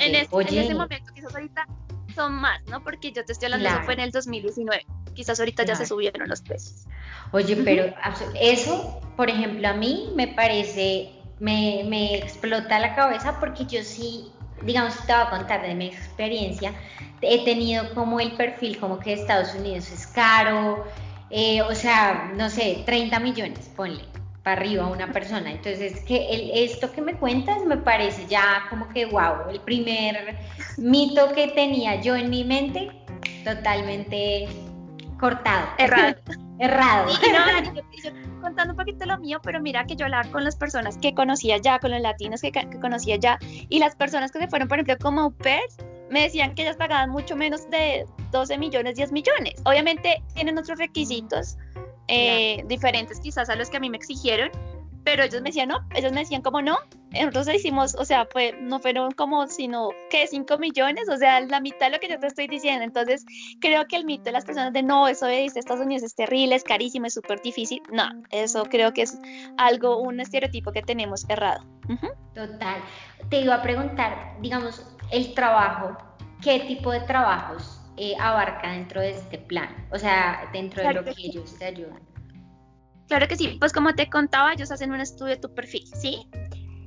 En, 0.00 0.14
ese, 0.14 0.28
en 0.32 0.58
ese 0.58 0.74
momento, 0.74 1.12
quizás 1.14 1.34
ahorita 1.34 1.66
son 2.14 2.34
más, 2.34 2.60
¿no? 2.68 2.82
Porque 2.82 3.12
yo 3.12 3.24
te 3.24 3.32
estoy 3.32 3.46
hablando, 3.46 3.68
eso 3.68 3.84
fue 3.84 3.94
en 3.94 4.00
el 4.00 4.10
2019 4.10 4.86
quizás 5.14 5.38
ahorita 5.38 5.64
ya 5.64 5.76
se 5.76 5.86
subieron 5.86 6.28
los 6.28 6.42
precios. 6.42 6.86
Oye, 7.32 7.56
pero 7.56 7.94
eso, 8.38 9.00
por 9.16 9.30
ejemplo, 9.30 9.66
a 9.68 9.72
mí 9.72 10.12
me 10.14 10.28
parece, 10.28 11.12
me, 11.38 11.84
me 11.88 12.16
explota 12.16 12.78
la 12.78 12.94
cabeza 12.94 13.40
porque 13.40 13.64
yo 13.64 13.82
sí, 13.82 14.30
digamos, 14.62 14.96
te 15.06 15.12
voy 15.12 15.22
a 15.22 15.30
contar 15.30 15.62
de 15.62 15.74
mi 15.74 15.86
experiencia, 15.86 16.72
he 17.20 17.44
tenido 17.44 17.92
como 17.94 18.20
el 18.20 18.32
perfil 18.32 18.78
como 18.78 18.98
que 18.98 19.14
Estados 19.14 19.54
Unidos 19.54 19.90
es 19.90 20.06
caro, 20.06 20.84
eh, 21.30 21.62
o 21.62 21.74
sea, 21.74 22.32
no 22.36 22.48
sé, 22.50 22.82
30 22.86 23.18
millones, 23.20 23.70
ponle 23.76 24.04
para 24.42 24.60
arriba 24.60 24.86
una 24.86 25.10
persona. 25.10 25.50
Entonces, 25.50 26.04
que 26.04 26.28
esto 26.54 26.92
que 26.92 27.00
me 27.00 27.14
cuentas 27.14 27.64
me 27.64 27.78
parece 27.78 28.26
ya 28.26 28.66
como 28.68 28.88
que, 28.90 29.06
wow, 29.06 29.48
el 29.50 29.58
primer 29.60 30.36
mito 30.76 31.32
que 31.32 31.48
tenía 31.48 32.00
yo 32.00 32.14
en 32.14 32.30
mi 32.30 32.44
mente, 32.44 32.90
totalmente 33.42 34.46
cortado. 35.24 35.66
Errado. 35.78 36.16
Errado. 36.58 37.06
no, 37.06 37.72
yo, 37.74 37.82
contando 38.42 38.74
un 38.74 38.76
poquito 38.76 39.06
lo 39.06 39.18
mío, 39.18 39.40
pero 39.42 39.58
mira 39.60 39.84
que 39.86 39.96
yo 39.96 40.04
hablaba 40.04 40.30
con 40.30 40.44
las 40.44 40.54
personas 40.54 40.98
que 40.98 41.14
conocía 41.14 41.56
ya, 41.56 41.78
con 41.78 41.92
los 41.92 42.00
latinos 42.00 42.42
que, 42.42 42.52
conocía 42.80 43.16
ya, 43.16 43.38
y 43.40 43.78
las 43.78 43.96
personas 43.96 44.30
que 44.30 44.38
se 44.38 44.48
fueron, 44.48 44.68
por 44.68 44.78
ejemplo, 44.78 44.96
como 45.00 45.20
au 45.22 45.34
me 46.10 46.22
decían 46.22 46.54
que 46.54 46.62
ellas 46.62 46.76
pagaban 46.76 47.08
mucho 47.10 47.34
menos 47.36 47.68
de 47.70 48.04
12 48.30 48.58
millones, 48.58 48.96
10 48.96 49.12
millones. 49.12 49.54
Obviamente 49.64 50.22
tienen 50.34 50.58
otros 50.58 50.78
requisitos 50.78 51.56
eh, 52.08 52.62
diferentes 52.66 53.18
quizás 53.18 53.48
a 53.48 53.56
los 53.56 53.70
que 53.70 53.78
a 53.78 53.80
mí 53.80 53.88
me 53.88 53.96
exigieron, 53.96 54.50
pero 55.04 55.22
ellos 55.22 55.42
me 55.42 55.50
decían, 55.50 55.68
no, 55.68 55.86
ellos 55.94 56.12
me 56.12 56.20
decían 56.20 56.42
como 56.42 56.62
no, 56.62 56.78
nosotros 57.12 57.54
hicimos, 57.54 57.94
o 57.94 58.04
sea, 58.04 58.26
fue, 58.26 58.56
no 58.60 58.80
fueron 58.80 59.12
como, 59.12 59.46
sino 59.46 59.90
que 60.10 60.26
5 60.26 60.58
millones, 60.58 61.08
o 61.08 61.16
sea, 61.16 61.40
la 61.40 61.60
mitad 61.60 61.86
de 61.86 61.92
lo 61.92 62.00
que 62.00 62.08
yo 62.08 62.18
te 62.18 62.26
estoy 62.26 62.48
diciendo. 62.48 62.84
Entonces, 62.84 63.24
creo 63.60 63.86
que 63.86 63.96
el 63.96 64.04
mito 64.04 64.24
de 64.24 64.32
las 64.32 64.44
personas 64.44 64.72
de 64.72 64.82
no, 64.82 65.06
eso 65.06 65.26
de 65.26 65.44
Estados 65.44 65.84
Unidos 65.84 66.02
es 66.02 66.14
terrible, 66.14 66.54
es 66.54 66.64
carísimo, 66.64 67.06
es 67.06 67.14
súper 67.14 67.40
difícil, 67.42 67.82
no, 67.92 68.08
eso 68.30 68.64
creo 68.64 68.92
que 68.92 69.02
es 69.02 69.18
algo, 69.58 69.98
un 69.98 70.20
estereotipo 70.20 70.72
que 70.72 70.82
tenemos 70.82 71.28
errado. 71.28 71.64
Total. 72.34 72.82
Te 73.28 73.40
iba 73.40 73.56
a 73.56 73.62
preguntar, 73.62 74.36
digamos, 74.40 74.86
el 75.12 75.34
trabajo, 75.34 75.96
¿qué 76.42 76.60
tipo 76.60 76.90
de 76.90 77.00
trabajos 77.00 77.80
eh, 77.96 78.14
abarca 78.18 78.72
dentro 78.72 79.00
de 79.00 79.10
este 79.10 79.38
plan? 79.38 79.86
O 79.92 79.98
sea, 79.98 80.48
dentro 80.52 80.82
de 80.82 80.94
lo 80.94 81.04
que 81.04 81.14
ellos 81.18 81.56
te 81.58 81.66
ayudan. 81.66 82.13
Claro 83.08 83.28
que 83.28 83.36
sí, 83.36 83.56
pues 83.60 83.72
como 83.72 83.94
te 83.94 84.08
contaba, 84.08 84.52
ellos 84.52 84.70
hacen 84.70 84.92
un 84.92 85.00
estudio 85.00 85.34
de 85.34 85.40
tu 85.40 85.54
perfil, 85.54 85.84
¿sí? 85.94 86.26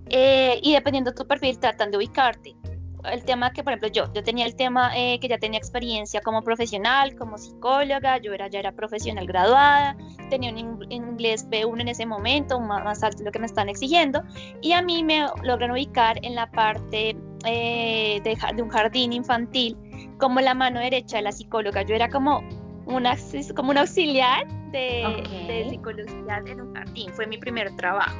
Eh, 0.10 0.60
y 0.63 0.73
dependiendo 0.73 1.12
de 1.12 1.17
tu 1.17 1.27
perfil 1.27 1.60
tratan 1.60 1.91
de 1.91 1.97
ubicarte. 1.97 2.56
El 3.03 3.23
tema 3.23 3.53
que, 3.53 3.63
por 3.63 3.71
ejemplo, 3.71 3.89
yo, 3.89 4.12
yo 4.13 4.23
tenía 4.23 4.45
el 4.45 4.56
tema 4.56 4.91
eh, 4.95 5.19
que 5.19 5.27
ya 5.27 5.38
tenía 5.38 5.60
experiencia 5.60 6.19
como 6.21 6.43
profesional, 6.43 7.15
como 7.15 7.38
psicóloga, 7.38 8.17
yo 8.17 8.34
era, 8.34 8.47
ya 8.47 8.60
era 8.60 8.71
profesional 8.73 9.25
graduada, 9.27 9.95
tenía 10.30 10.51
un 10.51 10.91
inglés 10.91 11.47
B1 11.47 11.82
en 11.82 11.88
ese 11.88 12.06
momento, 12.06 12.60
más, 12.60 13.03
alto 13.03 13.19
de 13.19 13.25
lo 13.25 13.32
que 13.32 13.39
me 13.39 13.45
están 13.45 13.69
exigiendo, 13.69 14.23
y 14.62 14.73
a 14.73 14.82
mí 14.82 15.03
me 15.03 15.25
logran 15.43 15.71
ubicar 15.71 16.17
en 16.23 16.36
la 16.36 16.49
parte 16.51 17.15
eh, 17.45 18.19
de, 18.23 18.38
de 18.56 18.62
un 18.62 18.69
jardín 18.69 19.13
infantil 19.13 19.77
como 20.17 20.41
la 20.41 20.53
mano 20.53 20.80
derecha 20.80 21.17
de 21.17 21.23
la 21.23 21.32
psicóloga. 21.32 21.84
Yo 21.84 21.95
era 21.95 22.10
como 22.10 22.41
una, 22.88 23.15
como 23.56 23.71
un 23.71 23.78
auxiliar 23.78 24.47
de, 24.71 25.67
psicología 25.69 26.41
en 26.45 26.62
un 26.62 26.73
jardín. 26.73 27.12
Fue 27.13 27.28
mi 27.28 27.38
primer 27.38 27.76
trabajo. 27.76 28.17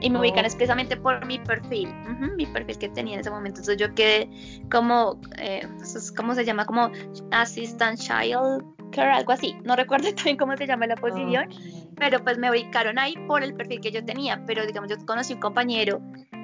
Y 0.00 0.10
me 0.10 0.20
ubican 0.20 0.44
oh. 0.44 0.46
expresamente 0.46 0.96
por 0.96 1.24
mi 1.24 1.38
perfil, 1.38 1.88
mi 2.36 2.44
perfil 2.44 2.76
que 2.76 2.88
tenía 2.90 3.14
en 3.14 3.20
ese 3.20 3.30
momento. 3.30 3.60
Entonces 3.60 3.78
yo 3.78 3.94
quedé 3.94 4.28
como, 4.70 5.18
eh, 5.38 5.66
¿cómo 6.14 6.34
se 6.34 6.44
llama? 6.44 6.66
Como 6.66 6.90
Assistant 7.30 7.98
Child 7.98 8.62
Care, 8.92 9.10
algo 9.10 9.32
así. 9.32 9.56
No 9.64 9.74
recuerdo 9.74 10.08
también 10.14 10.36
cómo 10.36 10.54
se 10.56 10.66
llama 10.66 10.86
la 10.86 10.96
posición, 10.96 11.48
pero 11.96 12.22
pues 12.22 12.36
me 12.36 12.50
ubicaron 12.50 12.98
ahí 12.98 13.14
por 13.26 13.42
el 13.42 13.54
perfil 13.54 13.80
que 13.80 13.90
yo 13.90 14.04
tenía. 14.04 14.44
Pero 14.46 14.66
digamos, 14.66 14.90
yo 14.90 14.96
conocí 15.06 15.32
un 15.32 15.40
compañero 15.40 16.00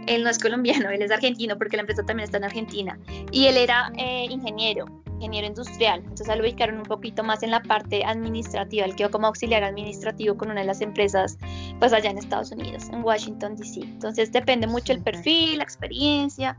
él 0.06 0.24
no 0.24 0.30
es 0.30 0.38
colombiano, 0.38 0.90
él 0.90 1.02
es 1.02 1.10
argentino 1.10 1.56
porque 1.58 1.76
la 1.76 1.82
empresa 1.82 2.02
también 2.02 2.24
está 2.24 2.38
en 2.38 2.44
Argentina. 2.44 2.98
Y 3.30 3.46
él 3.46 3.56
era 3.56 3.92
eh, 3.96 4.26
ingeniero, 4.30 4.86
ingeniero 5.14 5.46
industrial. 5.46 6.00
Entonces 6.00 6.28
lo 6.28 6.42
ubicaron 6.42 6.76
un 6.78 6.84
poquito 6.84 7.22
más 7.22 7.42
en 7.42 7.50
la 7.50 7.62
parte 7.62 8.04
administrativa. 8.04 8.84
Él 8.84 8.96
quedó 8.96 9.10
como 9.10 9.26
auxiliar 9.26 9.62
administrativo 9.64 10.36
con 10.36 10.50
una 10.50 10.60
de 10.60 10.66
las 10.66 10.80
empresas, 10.80 11.38
pues 11.78 11.92
allá 11.92 12.10
en 12.10 12.18
Estados 12.18 12.50
Unidos, 12.52 12.88
en 12.90 13.02
Washington, 13.02 13.56
D.C. 13.56 13.80
Entonces 13.80 14.32
depende 14.32 14.66
mucho 14.66 14.92
el 14.92 15.02
perfil, 15.02 15.58
la 15.58 15.64
experiencia. 15.64 16.56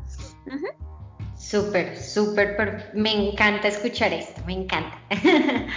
Súper, 1.38 1.98
súper, 1.98 2.92
me 2.94 3.12
encanta 3.12 3.68
escuchar 3.68 4.14
esto, 4.14 4.42
me 4.46 4.54
encanta. 4.54 4.98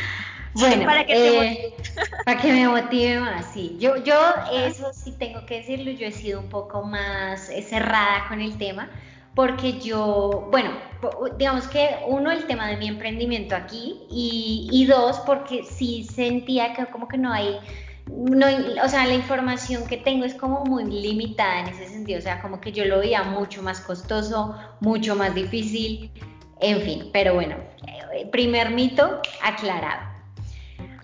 bueno, 0.58 0.84
para 0.84 1.04
que, 1.04 1.46
eh, 1.46 1.74
para 2.24 2.40
que 2.40 2.52
me 2.52 2.68
motive 2.68 3.20
más, 3.20 3.52
sí. 3.52 3.76
Yo, 3.78 3.96
yo 3.96 4.14
eso 4.52 4.92
sí 4.92 5.12
tengo 5.18 5.44
que 5.46 5.58
decirlo, 5.58 5.90
yo 5.92 6.06
he 6.06 6.12
sido 6.12 6.40
un 6.40 6.48
poco 6.48 6.82
más 6.82 7.50
cerrada 7.68 8.26
con 8.28 8.40
el 8.40 8.56
tema, 8.58 8.90
porque 9.34 9.78
yo, 9.80 10.48
bueno, 10.50 10.70
digamos 11.38 11.68
que 11.68 11.96
uno, 12.06 12.30
el 12.30 12.46
tema 12.46 12.68
de 12.68 12.76
mi 12.76 12.88
emprendimiento 12.88 13.54
aquí, 13.54 14.06
y, 14.10 14.68
y 14.72 14.86
dos, 14.86 15.20
porque 15.20 15.64
sí 15.64 16.04
sentía 16.04 16.74
que 16.74 16.86
como 16.86 17.06
que 17.08 17.18
no 17.18 17.32
hay 17.32 17.58
no, 18.08 18.46
o 18.84 18.88
sea, 18.88 19.04
la 19.06 19.14
información 19.14 19.86
que 19.86 19.96
tengo 19.96 20.24
es 20.24 20.34
como 20.34 20.64
muy 20.64 20.84
limitada 20.84 21.60
en 21.60 21.68
ese 21.68 21.88
sentido, 21.88 22.18
o 22.20 22.22
sea, 22.22 22.40
como 22.40 22.60
que 22.60 22.70
yo 22.70 22.84
lo 22.84 23.00
veía 23.00 23.24
mucho 23.24 23.62
más 23.62 23.80
costoso, 23.80 24.56
mucho 24.80 25.16
más 25.16 25.34
difícil, 25.34 26.10
en 26.60 26.80
fin, 26.82 27.10
pero 27.12 27.34
bueno, 27.34 27.56
eh, 28.12 28.26
primer 28.30 28.70
mito 28.70 29.20
aclarado. 29.42 30.15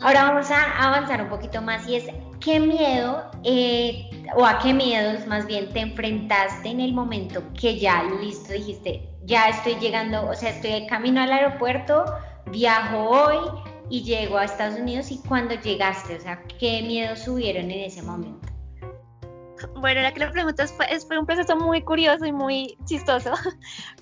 Ahora 0.03 0.25
vamos 0.25 0.51
a 0.51 0.85
avanzar 0.85 1.23
un 1.23 1.29
poquito 1.29 1.63
más 1.63 1.87
y 1.87 1.95
es 1.95 2.07
qué 2.41 2.59
miedo 2.59 3.31
eh, 3.45 4.11
o 4.35 4.45
a 4.45 4.59
qué 4.59 4.75
miedos 4.75 5.27
más 5.29 5.47
bien 5.47 5.73
te 5.73 5.79
enfrentaste 5.79 6.71
en 6.71 6.81
el 6.81 6.93
momento 6.93 7.41
que 7.59 7.79
ya 7.79 8.03
listo 8.21 8.53
dijiste, 8.53 9.09
ya 9.25 9.49
estoy 9.49 9.77
llegando, 9.77 10.29
o 10.29 10.35
sea, 10.35 10.51
estoy 10.51 10.89
camino 10.89 11.23
al 11.23 11.31
aeropuerto, 11.33 12.05
viajo 12.51 12.99
hoy, 12.99 13.39
y 13.91 14.03
llego 14.03 14.39
a 14.39 14.45
Estados 14.45 14.81
Unidos 14.81 15.13
y 15.13 15.19
cuando 15.19 15.55
llegaste, 15.55 16.17
o 16.17 16.21
sea, 16.21 16.43
¿qué 16.59 16.83
miedos 16.83 17.29
hubieron 17.29 17.71
en 17.71 17.81
ese 17.81 18.03
momento? 18.03 18.49
Bueno, 19.77 20.01
la 20.01 20.13
que 20.13 20.21
le 20.21 20.29
preguntas 20.29 20.73
fue, 20.73 20.87
fue 21.07 21.19
un 21.19 21.27
proceso 21.27 21.57
muy 21.57 21.83
curioso 21.83 22.25
y 22.25 22.33
muy 22.33 22.77
chistoso, 22.87 23.33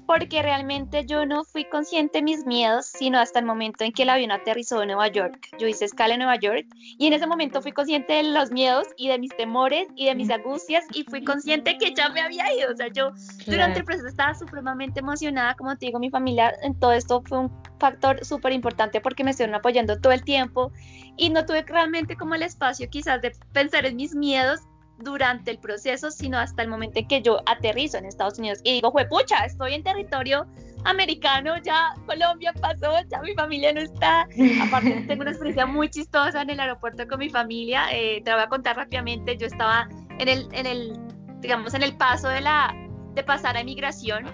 porque 0.06 0.42
realmente 0.42 1.04
yo 1.06 1.26
no 1.26 1.44
fui 1.44 1.64
consciente 1.64 2.18
de 2.18 2.22
mis 2.22 2.46
miedos, 2.46 2.86
sino 2.86 3.18
hasta 3.18 3.38
el 3.38 3.44
momento 3.44 3.84
en 3.84 3.92
que 3.92 4.02
el 4.02 4.10
avión 4.10 4.32
aterrizó 4.32 4.82
en 4.82 4.88
Nueva 4.88 5.08
York. 5.08 5.48
Yo 5.58 5.66
hice 5.66 5.84
escala 5.84 6.14
en 6.14 6.20
Nueva 6.20 6.36
York 6.36 6.66
y 6.98 7.06
en 7.06 7.12
ese 7.12 7.26
momento 7.26 7.62
fui 7.62 7.72
consciente 7.72 8.14
de 8.14 8.22
los 8.24 8.50
miedos 8.50 8.86
y 8.96 9.08
de 9.08 9.18
mis 9.18 9.36
temores 9.36 9.88
y 9.96 10.06
de 10.06 10.14
mis 10.14 10.30
angustias 10.30 10.84
y 10.92 11.04
fui 11.04 11.24
consciente 11.24 11.78
que 11.78 11.92
ya 11.94 12.08
me 12.08 12.20
había 12.20 12.52
ido. 12.52 12.72
O 12.72 12.76
sea, 12.76 12.88
yo 12.88 13.12
durante 13.46 13.80
el 13.80 13.84
proceso 13.84 14.08
estaba 14.08 14.34
supremamente 14.34 15.00
emocionada, 15.00 15.54
como 15.54 15.76
te 15.76 15.86
digo, 15.86 15.98
mi 15.98 16.10
familia 16.10 16.54
en 16.62 16.78
todo 16.78 16.92
esto 16.92 17.22
fue 17.26 17.38
un 17.38 17.62
factor 17.78 18.24
súper 18.24 18.52
importante 18.52 19.00
porque 19.00 19.24
me 19.24 19.30
estuvieron 19.30 19.54
apoyando 19.54 19.98
todo 20.00 20.12
el 20.12 20.22
tiempo 20.22 20.72
y 21.16 21.30
no 21.30 21.44
tuve 21.44 21.62
realmente 21.62 22.16
como 22.16 22.34
el 22.34 22.42
espacio 22.42 22.88
quizás 22.90 23.20
de 23.22 23.32
pensar 23.52 23.86
en 23.86 23.96
mis 23.96 24.14
miedos 24.14 24.60
durante 25.02 25.50
el 25.50 25.58
proceso, 25.58 26.10
sino 26.10 26.38
hasta 26.38 26.62
el 26.62 26.68
momento 26.68 26.98
en 26.98 27.08
que 27.08 27.22
yo 27.22 27.40
aterrizo 27.46 27.98
en 27.98 28.04
Estados 28.04 28.38
Unidos 28.38 28.60
y 28.64 28.74
digo, 28.74 28.92
pucha, 28.92 29.44
estoy 29.44 29.74
en 29.74 29.82
territorio 29.82 30.46
americano, 30.84 31.56
ya 31.62 31.94
Colombia 32.06 32.52
pasó, 32.60 32.92
ya 33.10 33.20
mi 33.20 33.34
familia 33.34 33.72
no 33.72 33.80
está. 33.80 34.26
Aparte 34.62 35.04
tengo 35.06 35.22
una 35.22 35.30
experiencia 35.30 35.66
muy 35.66 35.88
chistosa 35.88 36.42
en 36.42 36.50
el 36.50 36.60
aeropuerto 36.60 37.06
con 37.06 37.18
mi 37.18 37.30
familia. 37.30 37.86
Eh, 37.92 38.22
te 38.24 38.32
voy 38.32 38.42
a 38.42 38.48
contar 38.48 38.76
rápidamente. 38.76 39.36
Yo 39.36 39.46
estaba 39.46 39.88
en 40.18 40.28
el, 40.28 40.48
en 40.52 40.66
el, 40.66 40.98
digamos, 41.40 41.74
en 41.74 41.82
el 41.82 41.96
paso 41.96 42.28
de 42.28 42.40
la, 42.40 42.74
de 43.14 43.22
pasar 43.22 43.56
a 43.56 43.60
inmigración 43.60 44.26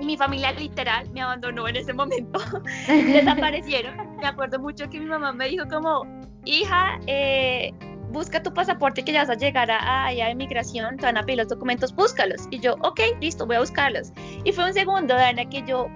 y 0.00 0.06
mi 0.06 0.16
familia 0.16 0.52
literal 0.52 1.10
me 1.10 1.20
abandonó 1.20 1.68
en 1.68 1.76
ese 1.76 1.92
momento. 1.92 2.40
Desaparecieron. 2.88 4.16
Me 4.16 4.26
acuerdo 4.26 4.58
mucho 4.58 4.88
que 4.88 4.98
mi 4.98 5.06
mamá 5.06 5.32
me 5.32 5.48
dijo 5.48 5.66
como, 5.68 6.06
hija, 6.44 6.98
eh, 7.06 7.72
busca 8.10 8.42
tu 8.42 8.52
pasaporte 8.52 9.04
que 9.04 9.12
ya 9.12 9.20
vas 9.20 9.30
a 9.30 9.34
llegar 9.34 9.70
a, 9.70 10.06
allá 10.06 10.26
a 10.26 10.30
inmigración, 10.30 10.96
te 10.96 11.06
van 11.06 11.16
a 11.16 11.22
pedir 11.22 11.38
los 11.38 11.48
documentos, 11.48 11.94
búscalos. 11.94 12.46
Y 12.50 12.60
yo, 12.60 12.74
ok, 12.82 13.00
listo, 13.20 13.46
voy 13.46 13.56
a 13.56 13.60
buscarlos. 13.60 14.12
Y 14.44 14.52
fue 14.52 14.64
un 14.66 14.74
segundo, 14.74 15.14
Dana, 15.14 15.48
que 15.48 15.62
yo 15.66 15.88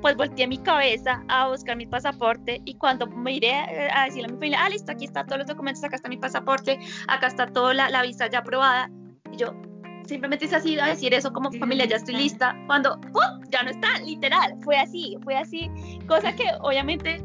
pues 0.00 0.16
volteé 0.16 0.46
mi 0.46 0.58
cabeza 0.58 1.22
a 1.28 1.48
buscar 1.48 1.76
mi 1.76 1.86
pasaporte 1.86 2.60
y 2.64 2.74
cuando 2.74 3.06
miré 3.06 3.48
eh, 3.48 3.88
a 3.92 4.04
decirle 4.04 4.28
a 4.28 4.32
mi 4.32 4.34
familia, 4.34 4.58
ah, 4.64 4.68
listo, 4.68 4.92
aquí 4.92 5.04
están 5.06 5.26
todos 5.26 5.38
los 5.38 5.48
documentos, 5.48 5.82
acá 5.84 5.96
está 5.96 6.08
mi 6.08 6.16
pasaporte, 6.16 6.78
acá 7.08 7.26
está 7.26 7.46
toda 7.46 7.74
la, 7.74 7.90
la 7.90 8.02
visa 8.02 8.28
ya 8.28 8.38
aprobada. 8.38 8.90
Y 9.32 9.36
yo 9.36 9.54
simplemente 10.06 10.44
hice 10.44 10.56
así 10.56 10.78
a 10.78 10.86
decir 10.86 11.12
eso 11.14 11.32
como 11.32 11.50
familia, 11.52 11.84
ya 11.86 11.96
estoy 11.96 12.14
lista, 12.14 12.56
cuando 12.66 13.00
¡pum! 13.12 13.42
ya 13.50 13.62
no 13.62 13.70
está, 13.70 13.98
literal, 14.00 14.54
fue 14.62 14.76
así, 14.76 15.16
fue 15.24 15.36
así, 15.36 15.70
cosa 16.06 16.34
que 16.34 16.44
obviamente 16.60 17.24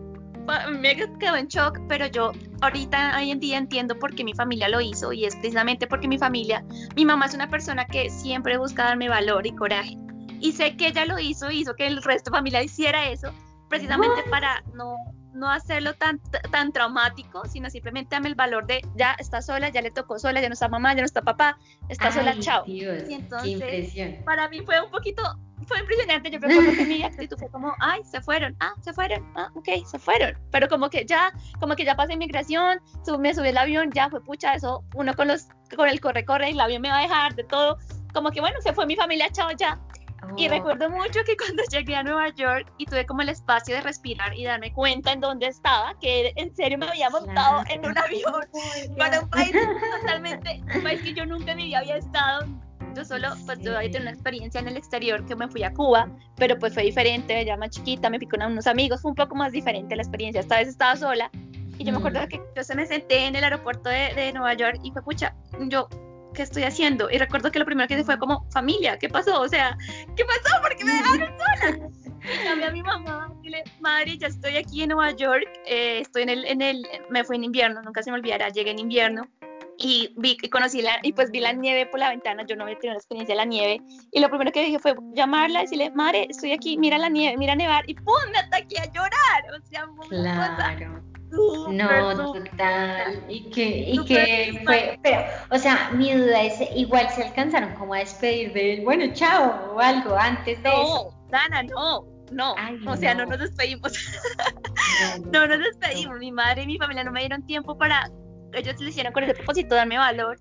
me 0.71 0.95
quedó 0.95 1.35
en 1.35 1.47
shock, 1.47 1.79
pero 1.87 2.07
yo 2.07 2.31
ahorita, 2.61 3.17
hoy 3.17 3.31
en 3.31 3.39
día 3.39 3.57
entiendo 3.57 3.97
por 3.97 4.15
qué 4.15 4.23
mi 4.23 4.33
familia 4.33 4.69
lo 4.69 4.81
hizo 4.81 5.13
y 5.13 5.25
es 5.25 5.35
precisamente 5.35 5.87
porque 5.87 6.07
mi 6.07 6.17
familia, 6.17 6.63
mi 6.95 7.05
mamá 7.05 7.25
es 7.25 7.33
una 7.33 7.49
persona 7.49 7.85
que 7.85 8.09
siempre 8.09 8.57
busca 8.57 8.83
darme 8.83 9.09
valor 9.09 9.45
y 9.45 9.55
coraje. 9.55 9.97
Y 10.39 10.53
sé 10.53 10.75
que 10.75 10.87
ella 10.87 11.05
lo 11.05 11.19
hizo, 11.19 11.51
hizo 11.51 11.75
que 11.75 11.87
el 11.87 12.01
resto 12.01 12.31
de 12.31 12.37
familia 12.37 12.63
hiciera 12.63 13.09
eso, 13.09 13.31
precisamente 13.69 14.23
para 14.29 14.63
no, 14.73 14.95
no 15.33 15.49
hacerlo 15.49 15.93
tan, 15.93 16.19
tan 16.51 16.71
traumático, 16.71 17.45
sino 17.45 17.69
simplemente 17.69 18.15
darme 18.15 18.29
el 18.29 18.35
valor 18.35 18.65
de 18.65 18.81
ya 18.95 19.13
está 19.19 19.41
sola, 19.41 19.69
ya 19.69 19.81
le 19.81 19.91
tocó 19.91 20.17
sola, 20.17 20.41
ya 20.41 20.49
no 20.49 20.53
está 20.53 20.67
mamá, 20.67 20.93
ya 20.93 21.01
no 21.01 21.05
está 21.05 21.21
papá, 21.21 21.57
está 21.89 22.11
sola, 22.11 22.35
chao. 22.39 22.63
y 22.65 22.83
entonces, 23.13 23.93
para 24.25 24.49
mí 24.49 24.61
fue 24.61 24.81
un 24.81 24.89
poquito 24.89 25.23
fue 25.67 25.79
impresionante. 25.79 26.31
Yo 26.31 26.39
recuerdo 26.39 26.71
que 26.73 26.85
mi 26.85 27.03
actitud 27.03 27.37
fue 27.37 27.49
como, 27.49 27.73
ay, 27.79 28.01
se 28.03 28.21
fueron, 28.21 28.55
ah, 28.59 28.73
se 28.81 28.93
fueron, 28.93 29.31
ah, 29.35 29.49
ok, 29.55 29.85
se 29.85 29.99
fueron. 29.99 30.37
Pero 30.51 30.67
como 30.67 30.89
que 30.89 31.05
ya, 31.05 31.31
como 31.59 31.75
que 31.75 31.85
ya 31.85 31.95
pasé 31.95 32.13
inmigración, 32.13 32.79
me 33.19 33.33
subí 33.33 33.49
el 33.49 33.57
avión, 33.57 33.91
ya 33.91 34.09
fue 34.09 34.23
pucha, 34.23 34.55
eso, 34.55 34.83
uno 34.95 35.13
con 35.13 35.27
los, 35.27 35.47
con 35.75 35.87
el 35.87 35.99
corre, 35.99 36.25
corre, 36.25 36.49
el 36.49 36.59
avión 36.59 36.81
me 36.81 36.89
va 36.89 36.99
a 36.99 37.01
dejar 37.01 37.35
de 37.35 37.43
todo. 37.43 37.77
Como 38.13 38.31
que 38.31 38.41
bueno, 38.41 38.59
se 38.61 38.73
fue 38.73 38.85
mi 38.85 38.95
familia, 38.95 39.29
chao, 39.31 39.49
ya. 39.57 39.79
Y 40.37 40.47
oh. 40.47 40.51
recuerdo 40.51 40.89
mucho 40.89 41.19
que 41.25 41.35
cuando 41.35 41.63
llegué 41.71 41.95
a 41.95 42.03
Nueva 42.03 42.29
York 42.29 42.71
y 42.77 42.85
tuve 42.85 43.05
como 43.05 43.21
el 43.21 43.29
espacio 43.29 43.75
de 43.75 43.81
respirar 43.81 44.33
y 44.37 44.45
darme 44.45 44.71
cuenta 44.73 45.11
en 45.11 45.19
dónde 45.19 45.47
estaba, 45.47 45.97
que 45.99 46.33
en 46.35 46.55
serio 46.55 46.77
me 46.77 46.87
había 46.87 47.09
montado 47.09 47.63
en 47.69 47.85
un 47.85 47.97
avión 47.97 48.45
para 48.97 49.21
un 49.21 49.29
país 49.29 49.51
totalmente, 50.01 50.61
un 50.75 50.83
país 50.83 51.01
que 51.01 51.13
yo 51.13 51.25
nunca 51.25 51.51
en 51.51 51.57
mi 51.57 51.65
vida 51.65 51.79
había 51.79 51.97
estado, 51.97 52.47
yo 52.95 53.05
solo, 53.05 53.29
pues 53.45 53.59
yo 53.59 53.75
había 53.75 53.91
tenido 53.91 54.01
una 54.01 54.11
experiencia 54.11 54.59
en 54.59 54.67
el 54.67 54.77
exterior 54.77 55.25
que 55.25 55.35
me 55.35 55.47
fui 55.47 55.63
a 55.63 55.73
Cuba, 55.73 56.09
pero 56.37 56.57
pues 56.57 56.73
fue 56.73 56.83
diferente, 56.83 57.43
ya 57.45 57.57
más 57.57 57.69
chiquita, 57.69 58.09
me 58.09 58.19
con 58.27 58.41
unos 58.41 58.67
amigos, 58.67 59.01
fue 59.01 59.11
un 59.11 59.15
poco 59.15 59.35
más 59.35 59.51
diferente 59.51 59.95
la 59.95 60.03
experiencia, 60.03 60.41
esta 60.41 60.57
vez 60.57 60.67
estaba 60.67 60.95
sola. 60.95 61.29
Y 61.77 61.83
yo 61.83 61.91
me 61.91 61.97
acuerdo 61.97 62.27
que 62.27 62.39
yo 62.55 62.63
se 62.63 62.75
me 62.75 62.85
senté 62.85 63.25
en 63.25 63.35
el 63.35 63.43
aeropuerto 63.43 63.89
de, 63.89 64.13
de 64.15 64.31
Nueva 64.33 64.53
York 64.53 64.79
y 64.83 64.91
fue, 64.91 65.01
pucha, 65.01 65.33
yo, 65.67 65.87
¿qué 66.33 66.43
estoy 66.43 66.63
haciendo? 66.63 67.09
Y 67.09 67.17
recuerdo 67.17 67.51
que 67.51 67.59
lo 67.59 67.65
primero 67.65 67.87
que 67.87 67.95
hice 67.95 68.03
fue 68.03 68.19
como, 68.19 68.47
familia, 68.51 68.99
¿qué 68.99 69.09
pasó? 69.09 69.41
O 69.41 69.47
sea, 69.47 69.77
¿qué 70.15 70.23
pasó? 70.25 70.61
¿Por 70.61 70.75
qué 70.75 70.85
me 70.85 70.93
dejaron 70.93 71.29
sola? 71.37 71.89
Y 72.23 72.43
llamé 72.43 72.65
a 72.65 72.71
mi 72.71 72.83
mamá, 72.83 73.33
y 73.41 73.49
le 73.49 73.63
madre, 73.79 74.15
ya 74.17 74.27
estoy 74.27 74.55
aquí 74.57 74.83
en 74.83 74.89
Nueva 74.89 75.11
York, 75.11 75.47
eh, 75.65 76.01
estoy 76.01 76.21
en 76.23 76.29
el, 76.29 76.45
en 76.45 76.61
el, 76.61 76.87
me 77.09 77.23
fui 77.23 77.35
en 77.35 77.45
invierno, 77.45 77.81
nunca 77.81 78.03
se 78.03 78.11
me 78.11 78.17
olvidará, 78.17 78.49
llegué 78.49 78.69
en 78.69 78.77
invierno, 78.77 79.27
y 79.77 80.13
vi 80.17 80.37
y 80.41 80.49
conocí 80.49 80.81
la 80.81 80.99
y 81.03 81.13
pues 81.13 81.31
vi 81.31 81.39
la 81.39 81.53
nieve 81.53 81.85
por 81.85 81.99
la 81.99 82.09
ventana, 82.09 82.45
yo 82.45 82.55
no 82.55 82.63
había 82.63 82.77
tenido 82.77 82.93
la 82.93 82.99
experiencia 82.99 83.33
de 83.33 83.37
la 83.37 83.45
nieve 83.45 83.81
y 84.11 84.19
lo 84.19 84.29
primero 84.29 84.51
que 84.51 84.65
dije 84.65 84.79
fue 84.79 84.95
llamarla 85.13 85.59
y 85.59 85.63
decirle, 85.63 85.91
"Madre, 85.91 86.27
estoy 86.29 86.51
aquí, 86.51 86.77
mira 86.77 86.97
la 86.97 87.09
nieve, 87.09 87.37
mira 87.37 87.55
nevar" 87.55 87.83
y 87.87 87.95
pum, 87.95 88.15
me 88.31 88.39
ataqué 88.39 88.79
a 88.79 88.85
llorar, 88.91 89.43
o 89.57 89.65
sea, 89.67 89.85
claro. 90.09 91.03
no, 91.71 92.33
total. 92.33 93.23
Y 93.29 93.49
que, 93.51 93.65
y 93.91 94.05
que 94.05 94.61
fue, 94.65 94.99
pero, 95.01 95.23
o 95.49 95.57
sea, 95.57 95.91
mi 95.93 96.11
duda 96.13 96.41
es, 96.41 96.61
igual 96.75 97.09
se 97.09 97.23
alcanzaron 97.23 97.73
como 97.75 97.93
a 97.93 97.99
despedir 97.99 98.53
de, 98.53 98.81
bueno, 98.83 99.13
chao, 99.13 99.73
o 99.73 99.79
algo 99.79 100.15
antes 100.15 100.61
de 100.61 100.69
no, 100.69 100.83
eso. 100.83 101.13
Dana, 101.29 101.63
no, 101.63 102.05
no, 102.31 102.55
o 102.87 102.97
sea, 102.97 103.13
no 103.13 103.25
nos 103.25 103.39
despedimos. 103.39 103.93
no 105.31 105.47
nos 105.47 105.59
despedimos, 105.59 106.17
mi 106.19 106.31
madre 106.31 106.63
y 106.63 106.67
mi 106.67 106.77
familia 106.77 107.03
no 107.03 107.11
me 107.11 107.21
dieron 107.21 107.45
tiempo 107.45 107.77
para 107.77 108.09
ellos 108.53 108.79
le 108.79 108.89
hicieron 108.89 109.13
con 109.13 109.23
ese 109.23 109.33
propósito 109.33 109.75
darme 109.75 109.97
valor. 109.97 110.37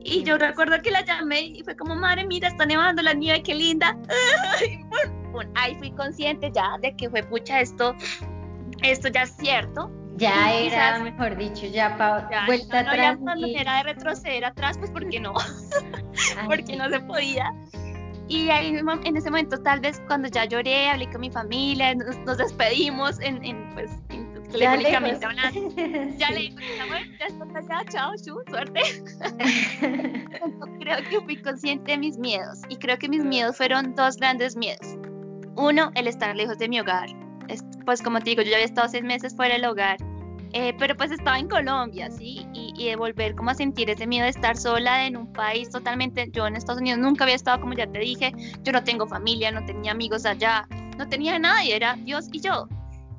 Y 0.00 0.22
yo 0.22 0.38
recuerdo 0.38 0.80
que 0.82 0.90
la 0.90 1.04
llamé 1.04 1.40
y 1.40 1.62
fue 1.64 1.76
como, 1.76 1.96
madre, 1.96 2.26
mira, 2.26 2.48
está 2.48 2.64
nevando 2.64 3.02
la 3.02 3.12
nieve, 3.12 3.42
qué 3.42 3.54
linda. 3.54 3.96
Ahí 5.54 5.74
fui 5.76 5.90
consciente 5.92 6.50
ya 6.54 6.76
de 6.80 6.94
que 6.96 7.10
fue 7.10 7.22
pucha 7.22 7.60
esto, 7.60 7.94
esto 8.82 9.08
ya 9.08 9.22
es 9.22 9.36
cierto. 9.36 9.90
Ya 10.16 10.54
era, 10.54 10.98
mejor 11.00 11.36
dicho, 11.36 11.66
ya, 11.66 11.98
pa, 11.98 12.26
vuelta 12.46 12.80
atrás. 12.80 13.18
cuando 13.20 13.46
era 13.46 13.78
de 13.78 13.82
retroceder 13.82 14.46
atrás, 14.46 14.78
pues 14.78 14.90
porque 14.90 15.20
no, 15.20 15.34
porque 16.46 16.76
no 16.76 16.88
se 16.88 17.00
podía. 17.00 17.52
Y 18.28 18.48
ahí 18.48 18.76
en 19.04 19.16
ese 19.16 19.30
momento, 19.30 19.62
tal 19.62 19.80
vez 19.80 20.02
cuando 20.06 20.28
ya 20.28 20.46
lloré, 20.46 20.88
hablé 20.88 21.08
con 21.10 21.20
mi 21.20 21.30
familia, 21.30 21.94
nos, 21.94 22.38
despedimos 22.38 23.20
en, 23.20 23.44
en, 23.44 23.72
pues, 23.74 23.90
telefónicamente 24.58 25.26
hablando. 25.26 25.60
Ya 26.18 26.30
le 26.30 26.40
digo, 26.40 26.56
ya 27.18 27.26
está 27.26 27.44
allá, 27.58 27.90
chao, 27.90 28.12
chu, 28.16 28.40
suerte. 28.48 28.80
creo 30.80 30.98
que 31.08 31.20
fui 31.20 31.36
consciente 31.36 31.92
de 31.92 31.98
mis 31.98 32.18
miedos 32.18 32.60
y 32.68 32.76
creo 32.76 32.98
que 32.98 33.08
mis 33.08 33.24
miedos 33.24 33.56
fueron 33.56 33.94
dos 33.94 34.16
grandes 34.16 34.56
miedos. 34.56 34.96
Uno, 35.56 35.90
el 35.94 36.06
estar 36.06 36.34
lejos 36.36 36.58
de 36.58 36.68
mi 36.68 36.80
hogar. 36.80 37.08
Pues 37.84 38.02
como 38.02 38.18
te 38.18 38.30
digo, 38.30 38.42
yo 38.42 38.50
ya 38.50 38.56
había 38.56 38.66
estado 38.66 38.88
seis 38.88 39.04
meses 39.04 39.34
fuera 39.36 39.54
del 39.54 39.64
hogar, 39.64 39.98
eh, 40.52 40.74
pero 40.78 40.96
pues 40.96 41.10
estaba 41.10 41.38
en 41.38 41.48
Colombia, 41.48 42.10
¿sí? 42.10 42.46
Y, 42.52 42.72
y, 42.76 42.86
de 42.86 42.96
volver 42.96 43.34
como 43.34 43.50
a 43.50 43.54
sentir 43.54 43.90
ese 43.90 44.06
miedo 44.06 44.24
de 44.24 44.30
estar 44.30 44.56
sola 44.56 45.06
en 45.06 45.16
un 45.16 45.32
país 45.32 45.70
totalmente, 45.70 46.28
yo 46.32 46.46
en 46.46 46.56
Estados 46.56 46.80
Unidos 46.80 46.98
nunca 46.98 47.24
había 47.24 47.36
estado, 47.36 47.60
como 47.60 47.74
ya 47.74 47.86
te 47.86 47.98
dije, 47.98 48.32
yo 48.62 48.72
no 48.72 48.82
tengo 48.82 49.06
familia, 49.06 49.50
no 49.52 49.64
tenía 49.64 49.92
amigos 49.92 50.24
allá, 50.26 50.66
no 50.96 51.08
tenía 51.08 51.38
nadie, 51.38 51.76
era 51.76 51.94
Dios 51.96 52.28
y 52.32 52.40
yo. 52.40 52.68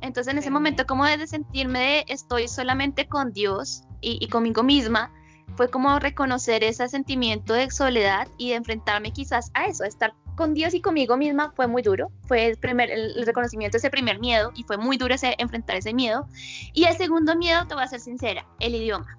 Entonces 0.01 0.31
en 0.31 0.39
ese 0.39 0.51
momento 0.51 0.85
como 0.85 1.05
de 1.05 1.27
sentirme 1.27 1.79
de 1.79 2.05
estoy 2.07 2.47
solamente 2.47 3.07
con 3.07 3.31
Dios 3.31 3.83
y, 4.01 4.17
y 4.21 4.27
conmigo 4.27 4.63
misma, 4.63 5.11
fue 5.55 5.69
como 5.69 5.97
reconocer 5.99 6.63
ese 6.63 6.87
sentimiento 6.87 7.53
de 7.53 7.71
soledad 7.71 8.27
y 8.37 8.49
de 8.49 8.55
enfrentarme 8.55 9.11
quizás 9.11 9.49
a 9.53 9.65
eso, 9.65 9.83
a 9.83 9.87
estar 9.87 10.13
con 10.35 10.53
Dios 10.53 10.73
y 10.75 10.81
conmigo 10.81 11.17
misma 11.17 11.51
fue 11.55 11.67
muy 11.67 11.81
duro, 11.81 12.11
fue 12.27 12.45
el, 12.45 12.57
primer, 12.57 12.91
el, 12.91 13.25
reconocimiento 13.25 13.75
de 13.75 13.79
ese 13.79 13.89
primer 13.89 14.19
miedo 14.19 14.51
y 14.55 14.63
fue 14.63 14.77
muy 14.77 14.97
duro 14.97 15.15
ese, 15.15 15.35
enfrentar 15.39 15.77
ese 15.77 15.93
miedo. 15.93 16.27
Y 16.73 16.85
el 16.85 16.95
segundo 16.95 17.35
miedo, 17.35 17.65
te 17.65 17.73
voy 17.73 17.83
a 17.83 17.87
ser 17.87 17.99
sincera, 17.99 18.45
el 18.59 18.75
idioma. 18.75 19.17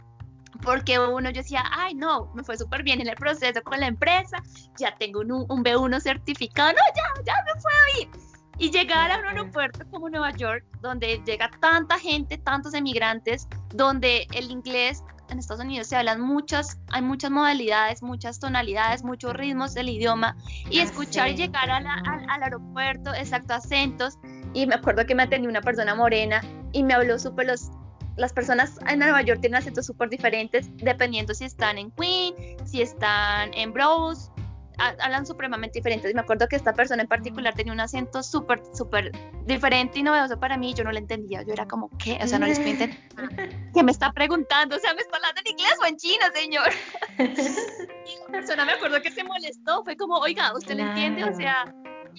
Porque 0.63 0.99
uno 0.99 1.31
yo 1.31 1.43
decía, 1.43 1.65
ay 1.71 1.95
no, 1.95 2.33
me 2.35 2.45
fue 2.45 2.57
súper 2.57 2.85
bien 2.85 3.01
en 3.01 3.09
el 3.09 3.17
proceso 3.17 3.61
con 3.63 3.81
la 3.81 3.89
empresa, 3.89 4.39
ya 4.79 4.95
tengo 4.97 5.21
un, 5.21 5.33
un 5.33 5.65
B1 5.65 6.01
certificado, 6.01 6.73
no, 6.73 6.79
ya, 6.95 7.23
ya 7.25 7.35
me 7.45 7.61
puedo 7.61 8.03
ir. 8.03 8.28
Y 8.59 8.71
llegar 8.71 9.11
a 9.11 9.19
un 9.19 9.27
aeropuerto 9.27 9.87
como 9.91 10.09
Nueva 10.09 10.33
York, 10.33 10.65
donde 10.81 11.23
llega 11.25 11.51
tanta 11.61 11.99
gente, 11.99 12.39
tantos 12.39 12.75
emigrantes, 12.75 13.47
donde 13.75 14.27
el 14.33 14.51
inglés 14.51 15.03
en 15.31 15.39
Estados 15.39 15.65
Unidos 15.65 15.89
se 15.89 15.97
hablan 15.97 16.21
muchas, 16.21 16.79
hay 16.91 17.03
muchas 17.03 17.31
modalidades, 17.31 18.03
muchas 18.03 18.41
tonalidades, 18.41 19.03
muchos 19.05 19.35
ritmos 19.35 19.75
del 19.75 19.89
idioma 19.89 20.37
y 20.71 20.81
escuchar 20.81 21.35
llegar 21.35 21.71
al, 21.71 21.87
al, 21.87 22.43
aeropuerto, 22.43 23.15
exacto, 23.15 23.55
acentos. 23.55 24.19
Y 24.55 24.67
me 24.67 24.75
acuerdo 24.75 25.05
que 25.07 25.15
me 25.15 25.25
atendió 25.25 25.51
una 25.51 25.61
persona 25.61 25.95
morena 25.95 26.41
y 26.73 26.83
me 26.83 26.95
habló 26.95 27.19
súper 27.19 27.47
los... 27.47 27.71
Las 28.17 28.33
personas 28.33 28.81
en 28.89 28.99
Nueva 28.99 29.23
York 29.23 29.41
tienen 29.41 29.59
acentos 29.59 29.87
súper 29.87 30.09
diferentes 30.09 30.69
dependiendo 30.79 31.35
si 31.35 31.45
están 31.45 31.79
en 31.79 31.93
Queen, 31.93 32.35
si 32.67 32.83
están 32.83 33.55
en 33.55 33.73
Bros, 33.73 34.33
hablan 34.79 35.27
supremamente 35.27 35.79
diferentes. 35.79 36.11
Y 36.11 36.15
me 36.15 36.21
acuerdo 36.21 36.49
que 36.49 36.57
esta 36.57 36.73
persona 36.73 37.03
en 37.03 37.09
particular 37.09 37.55
tenía 37.55 37.73
un 37.73 37.81
acento 37.81 38.23
súper, 38.23 38.63
súper 38.73 39.13
diferente 39.45 39.99
y 39.99 40.03
novedoso 40.03 40.39
para 40.39 40.57
mí. 40.57 40.75
Yo 40.75 40.85
no 40.85 40.93
lo 40.93 40.99
entendía. 40.99 41.43
Yo 41.43 41.53
era 41.53 41.67
como, 41.67 41.91
¿qué? 41.99 42.19
O 42.23 42.27
sea, 42.27 42.39
no 42.39 42.47
les 42.47 42.59
entender. 42.69 42.97
¿Qué 43.75 43.83
me 43.83 43.93
está 43.93 44.13
preguntando? 44.13 44.77
O 44.77 44.79
sea, 44.79 44.95
¿me 44.95 45.01
está 45.01 45.17
hablando 45.17 45.41
en 45.45 45.53
inglés 45.53 45.75
o 45.83 45.87
en 45.87 45.97
chino, 45.97 46.25
señor? 46.35 46.69
y 47.19 48.21
la 48.21 48.27
persona 48.31 48.65
me 48.65 48.73
acuerdo 48.73 49.03
que 49.03 49.11
se 49.11 49.25
molestó. 49.25 49.83
Fue 49.85 49.97
como, 49.97 50.17
oiga, 50.19 50.53
¿usted 50.55 50.77
le 50.77 50.83
entiende? 50.83 51.25
O 51.25 51.35
sea, 51.35 51.65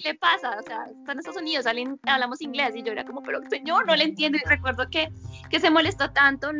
le 0.04 0.14
pasa? 0.14 0.56
O 0.58 0.62
sea, 0.62 0.84
está 0.86 1.12
en 1.12 1.18
Estados 1.18 1.40
Unidos, 1.40 1.66
hablamos 1.66 2.40
inglés 2.40 2.74
y 2.74 2.82
yo 2.82 2.92
era 2.92 3.04
como, 3.04 3.22
pero 3.22 3.40
señor, 3.48 3.86
no 3.86 3.96
le 3.96 4.04
entiendo. 4.04 4.38
Y 4.38 4.48
recuerdo 4.48 4.88
que, 4.90 5.08
que 5.48 5.60
se 5.60 5.70
molestó 5.70 6.10
tanto, 6.12 6.50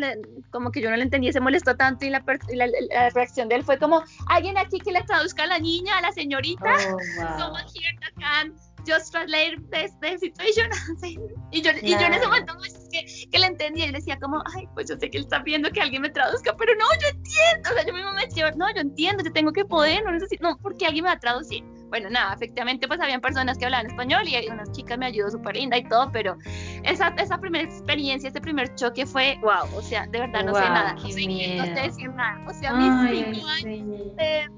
como 0.51 0.71
que 0.71 0.81
yo 0.81 0.91
no 0.91 0.97
le 0.97 1.05
entendía, 1.05 1.33
se 1.33 1.41
molestó 1.41 1.77
tanto 1.77 2.05
y 2.07 2.11
la, 2.11 2.23
la, 2.55 3.11
reacción 3.11 3.49
de 3.49 3.57
él 3.57 3.65
fue 3.65 3.79
como, 3.79 4.03
alguien 4.29 4.59
aquí 4.59 4.79
que 4.79 4.93
le 4.93 5.03
traduzca 5.03 5.45
a 5.45 5.47
la 5.47 5.59
niña, 5.59 5.99
a 5.99 6.03
la 6.03 6.13
señorita. 6.13 6.65
Oh, 6.65 6.93
wow. 7.19 7.39
Someone 7.39 7.65
here 7.75 7.99
that 8.01 8.15
can 8.19 8.55
just 8.87 9.13
translate 9.13 9.59
this, 9.71 10.21
situation. 10.21 10.71
y, 11.51 11.63
yo, 11.63 11.71
y 11.83 11.91
yo 11.91 12.01
en 12.01 12.15
ese 12.15 12.27
momento 12.27 12.55
que, 12.91 13.05
que 13.31 13.39
le 13.39 13.47
entendía 13.47 13.87
y 13.87 13.93
decía 13.93 14.19
como, 14.19 14.43
ay, 14.55 14.67
pues 14.75 14.89
yo 14.89 14.97
sé 14.99 15.11
que 15.11 15.19
él 15.19 15.25
está 15.25 15.41
viendo 15.41 15.71
que 15.71 15.81
alguien 15.81 16.03
me 16.03 16.11
traduzca, 16.11 16.57
pero 16.57 16.75
no, 16.75 16.87
yo 17.01 17.09
entiendo. 17.09 17.71
O 17.71 17.75
sea, 17.75 17.87
yo 17.87 17.93
mismo 17.93 18.13
me 18.13 18.27
decía, 18.27 18.51
no, 18.57 18.73
yo 18.75 18.81
entiendo, 18.81 19.25
yo 19.25 19.33
tengo 19.33 19.53
que 19.53 19.65
poder, 19.65 20.05
no 20.05 20.13
necesito, 20.13 20.43
no, 20.43 20.59
porque 20.59 20.87
alguien 20.87 21.05
me 21.05 21.11
va 21.11 21.17
a 21.17 21.21
traducir 21.21 21.65
bueno, 21.91 22.09
nada, 22.09 22.33
efectivamente 22.35 22.89
pues 22.89 23.01
habían 23.01 23.21
personas 23.21 23.59
que 23.59 23.67
hablaban 23.67 23.87
español 23.87 24.23
y 24.27 24.49
unas 24.49 24.71
chicas 24.73 24.97
me 24.97 25.07
ayudó 25.07 25.31
súper 25.31 25.57
linda 25.57 25.77
y 25.77 25.85
todo, 25.85 26.11
pero 26.13 26.39
esa, 26.85 27.09
esa 27.19 27.39
primera 27.39 27.65
experiencia, 27.65 28.31
ese 28.31 28.41
primer 28.41 28.75
choque 28.77 29.05
fue, 29.05 29.39
wow, 29.43 29.69
o 29.77 29.83
sea, 29.83 30.07
de 30.07 30.21
verdad 30.21 30.45
no 30.45 30.55
sé 30.55 30.61
nada, 30.61 30.95
no 30.95 31.01
sé, 31.01 31.57
no 31.57 31.65
sé 31.65 31.81
decir 31.83 32.11
nada, 32.15 32.45
o 32.49 32.55
sea, 32.55 32.73
mis 32.75 33.35
cinco 33.35 33.47
años 33.49 34.17
de, 34.17 34.49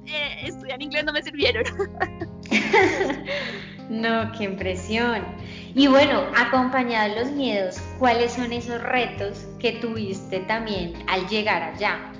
estudiar 0.46 0.80
inglés 0.82 1.04
no 1.04 1.12
me 1.12 1.22
sirvieron. 1.22 1.64
no, 3.88 4.30
qué 4.32 4.44
impresión. 4.44 5.24
Y 5.74 5.86
bueno, 5.86 6.22
acompañado 6.36 7.14
de 7.14 7.20
los 7.20 7.32
miedos, 7.32 7.80
¿cuáles 7.98 8.32
son 8.32 8.52
esos 8.52 8.82
retos 8.82 9.46
que 9.58 9.72
tuviste 9.72 10.40
también 10.40 10.92
al 11.08 11.26
llegar 11.28 11.62
allá? 11.62 12.12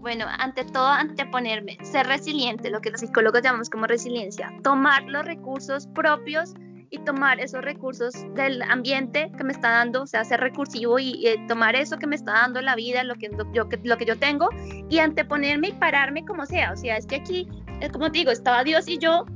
Bueno, 0.00 0.24
ante 0.38 0.64
todo, 0.64 0.86
anteponerme, 0.86 1.76
ser 1.82 2.06
resiliente, 2.06 2.70
lo 2.70 2.80
que 2.80 2.90
los 2.90 3.00
psicólogos 3.00 3.42
llamamos 3.42 3.68
como 3.68 3.86
resiliencia, 3.86 4.50
tomar 4.62 5.02
los 5.02 5.26
recursos 5.26 5.86
propios 5.88 6.54
y 6.88 6.98
tomar 7.00 7.38
esos 7.38 7.62
recursos 7.62 8.14
del 8.34 8.62
ambiente 8.62 9.30
que 9.36 9.44
me 9.44 9.52
está 9.52 9.70
dando, 9.70 10.02
o 10.02 10.06
sea, 10.06 10.24
ser 10.24 10.40
recursivo 10.40 10.98
y, 10.98 11.26
tomar 11.48 11.76
eso 11.76 11.98
que 11.98 12.06
me 12.06 12.16
está 12.16 12.32
dando 12.32 12.62
la 12.62 12.76
vida, 12.76 13.04
lo 13.04 13.14
que, 13.16 13.30
yo, 13.52 13.68
lo 13.84 13.98
que 13.98 14.04
yo 14.06 14.18
tengo, 14.18 14.48
y 14.88 14.98
anteponerme 14.98 15.68
y 15.68 15.72
pararme 15.72 16.24
como 16.24 16.46
sea. 16.46 16.72
O 16.72 16.76
sea, 16.76 16.96
es 16.96 17.06
que 17.06 17.16
aquí, 17.16 17.46
eh, 17.80 17.90
como 17.90 18.10
te 18.10 18.20
digo, 18.20 18.30
estaba 18.30 18.64
Dios 18.64 18.88
y 18.88 18.96
yo, 18.96 19.26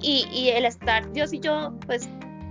y, 0.00 0.28
y 0.30 0.50
el 0.50 0.66
estar 0.66 1.10
Dios 1.12 1.32
y 1.32 1.40
yo, 1.40 1.72
pues 1.86 2.08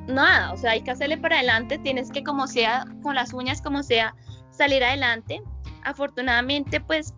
nada, 0.07 0.51
o 0.51 0.57
sea, 0.57 0.71
hay 0.71 0.81
que 0.81 0.91
hacerle 0.91 1.17
para 1.19 1.37
adelante, 1.37 1.77
tienes 1.77 2.09
que 2.11 2.23
como 2.23 2.47
sea, 2.47 2.85
con 3.03 3.13
las 3.13 3.33
uñas 3.33 3.61
como 3.61 3.83
sea, 3.83 4.15
salir 4.49 4.83
adelante. 4.83 5.41
Afortunadamente, 5.83 6.81
pues 6.81 7.13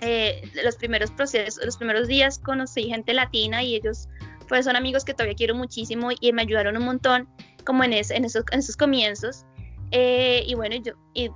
eh, 0.00 0.42
los 0.62 0.76
primeros 0.76 1.10
procesos, 1.10 1.64
los 1.64 1.76
primeros 1.76 2.08
días 2.08 2.38
conocí 2.38 2.84
gente 2.84 3.14
latina 3.14 3.62
y 3.62 3.76
ellos 3.76 4.08
pues 4.48 4.64
son 4.64 4.76
amigos 4.76 5.04
que 5.04 5.14
todavía 5.14 5.34
quiero 5.36 5.54
muchísimo 5.54 6.10
y 6.20 6.32
me 6.32 6.42
ayudaron 6.42 6.76
un 6.76 6.84
montón 6.84 7.28
como 7.64 7.84
en, 7.84 7.92
en, 7.92 8.24
esos, 8.24 8.44
en 8.50 8.58
esos 8.58 8.76
comienzos. 8.76 9.46
Eh, 9.90 10.44
y 10.46 10.54
bueno, 10.54 10.76
yo, 10.76 10.92
y 11.14 11.30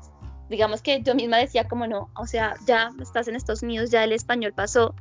digamos 0.51 0.83
que 0.83 1.03
yo 1.03 1.15
misma 1.15 1.39
decía 1.39 1.65
como 1.69 1.87
no, 1.87 2.11
o 2.17 2.27
sea, 2.27 2.55
ya 2.67 2.91
estás 3.01 3.29
en 3.29 3.37
Estados 3.37 3.63
Unidos, 3.63 3.91
ya 3.91 4.05
el 4.05 4.13
español 4.13 4.53
pasó 4.53 4.95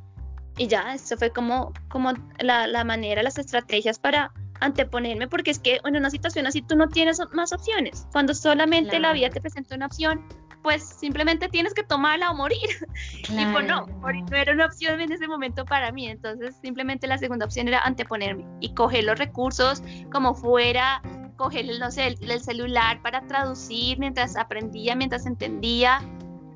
y 0.56 0.66
ya, 0.66 0.94
eso 0.94 1.16
fue 1.16 1.30
como, 1.30 1.72
como 1.88 2.12
la, 2.40 2.66
la 2.66 2.84
manera, 2.84 3.22
las 3.22 3.38
estrategias 3.38 3.98
para 3.98 4.32
anteponerme, 4.60 5.28
porque 5.28 5.50
es 5.50 5.58
que 5.58 5.80
en 5.84 5.96
una 5.96 6.10
situación 6.10 6.46
así 6.46 6.62
tú 6.62 6.76
no 6.76 6.88
tienes 6.88 7.20
más 7.32 7.52
opciones. 7.52 8.06
Cuando 8.12 8.34
solamente 8.34 8.98
la 8.98 9.12
vida 9.12 9.30
te 9.30 9.40
presenta 9.40 9.76
una 9.76 9.86
opción, 9.86 10.26
pues 10.68 10.82
simplemente 10.82 11.48
tienes 11.48 11.72
que 11.72 11.82
tomarla 11.82 12.30
o 12.30 12.34
morir. 12.34 12.58
Y 13.30 13.44
pues 13.52 13.66
no, 13.66 13.86
morir 13.86 14.22
no 14.30 14.36
era 14.36 14.52
una 14.52 14.66
opción 14.66 15.00
en 15.00 15.10
ese 15.10 15.26
momento 15.26 15.64
para 15.64 15.92
mí, 15.92 16.08
entonces 16.08 16.56
simplemente 16.60 17.06
la 17.06 17.16
segunda 17.16 17.46
opción 17.46 17.68
era 17.68 17.80
anteponerme 17.80 18.44
y 18.60 18.74
coger 18.74 19.04
los 19.04 19.18
recursos 19.18 19.82
como 20.12 20.34
fuera, 20.34 21.00
coger, 21.36 21.66
no 21.78 21.90
sé, 21.90 22.18
el, 22.20 22.40
celular 22.42 23.00
para 23.00 23.26
traducir 23.26 23.98
mientras 23.98 24.36
aprendía, 24.36 24.94
mientras 24.94 25.24
entendía, 25.24 26.02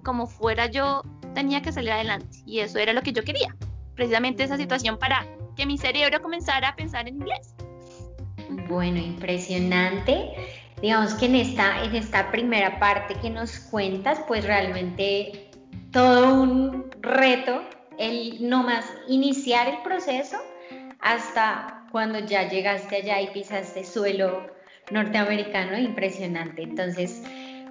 como 0.05 0.27
fuera 0.27 0.67
yo 0.67 1.01
tenía 1.35 1.63
que 1.63 1.73
salir 1.73 1.93
adelante 1.93 2.39
y 2.45 2.61
eso 2.61 2.79
era 2.79 2.93
lo 2.93 3.01
que 3.01 3.13
yo 3.13 3.25
quería, 3.25 3.57
precisamente 3.95 4.45
esa 4.45 4.59
situación 4.59 4.99
para 4.99 5.27
que 5.57 5.65
mi 5.65 5.79
cerebro 5.79 6.21
comenzara 6.21 6.69
a 6.69 6.77
pensar 6.77 7.09
en 7.09 7.17
inglés. 7.17 7.55
Bueno, 8.69 8.99
impresionante 8.99 10.62
digamos 10.83 11.15
que 11.15 11.27
en 11.27 11.37
esta, 11.37 11.85
en 11.85 11.95
esta 11.95 12.31
primera 12.33 12.81
parte 12.81 13.15
que 13.15 13.31
nos 13.31 13.59
cuentas, 13.61 14.21
pues 14.27 14.45
realmente 14.45 15.49
todo 15.93 16.35
un 16.35 16.91
reto, 17.01 17.63
el 17.99 18.49
no 18.49 18.65
más 18.65 18.85
iniciar 19.09 19.69
el 19.69 19.83
proceso 19.83 20.39
hasta 21.01 21.87
cuando 21.93 22.19
ya 22.19 22.49
llegaste 22.49 22.97
allá 22.97 23.21
y 23.21 23.29
pisaste 23.29 23.85
suelo 23.85 24.51
norteamericano, 24.91 25.79
impresionante. 25.79 26.63
Entonces, 26.63 27.23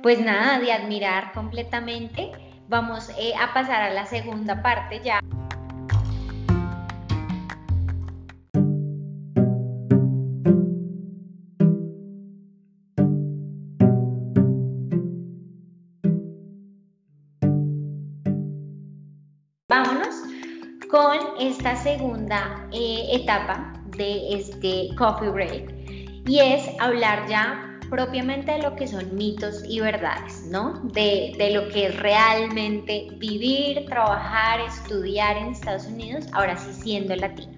pues 0.01 0.19
nada, 0.19 0.59
de 0.59 0.71
admirar 0.71 1.33
completamente. 1.33 2.31
Vamos 2.69 3.09
eh, 3.17 3.33
a 3.39 3.53
pasar 3.53 3.81
a 3.81 3.89
la 3.89 4.05
segunda 4.05 4.61
parte 4.61 5.01
ya. 5.03 5.19
Esta 21.61 21.75
segunda 21.75 22.67
eh, 22.71 23.05
etapa 23.11 23.71
de 23.95 24.33
este 24.33 24.89
coffee 24.97 25.29
break 25.29 25.71
y 26.27 26.39
es 26.39 26.67
hablar 26.79 27.27
ya 27.29 27.79
propiamente 27.87 28.53
de 28.53 28.63
lo 28.63 28.75
que 28.75 28.87
son 28.87 29.15
mitos 29.15 29.63
y 29.69 29.79
verdades, 29.79 30.47
¿no? 30.49 30.79
De, 30.91 31.35
de, 31.37 31.51
lo 31.51 31.69
que 31.69 31.85
es 31.85 31.99
realmente 31.99 33.09
vivir, 33.17 33.85
trabajar, 33.85 34.59
estudiar 34.61 35.37
en 35.37 35.49
Estados 35.49 35.85
Unidos, 35.85 36.25
ahora 36.31 36.57
sí 36.57 36.73
siendo 36.73 37.15
latino. 37.15 37.53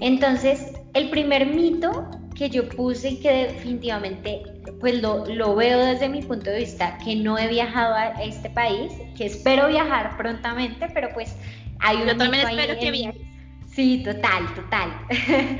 Entonces, 0.00 0.74
el 0.92 1.08
primer 1.08 1.46
mito 1.46 2.10
que 2.34 2.50
yo 2.50 2.68
puse 2.68 3.08
y 3.08 3.20
que 3.20 3.46
definitivamente 3.46 4.42
pues 4.80 5.00
lo, 5.00 5.24
lo, 5.24 5.54
veo 5.54 5.78
desde 5.78 6.10
mi 6.10 6.20
punto 6.20 6.50
de 6.50 6.58
vista, 6.58 6.98
que 7.02 7.16
no 7.16 7.38
he 7.38 7.48
viajado 7.48 7.94
a 7.94 8.22
este 8.22 8.50
país, 8.50 8.92
que 9.16 9.24
espero 9.24 9.68
viajar 9.68 10.14
prontamente, 10.18 10.90
pero 10.92 11.08
pues 11.14 11.34
hay 11.80 11.96
un... 11.96 12.08
Yo 12.08 12.16
también 12.16 12.48
espero 12.48 12.78
que 12.78 12.90
viajes. 12.90 13.22
Sí, 13.74 14.02
total, 14.04 14.54
total. 14.54 14.90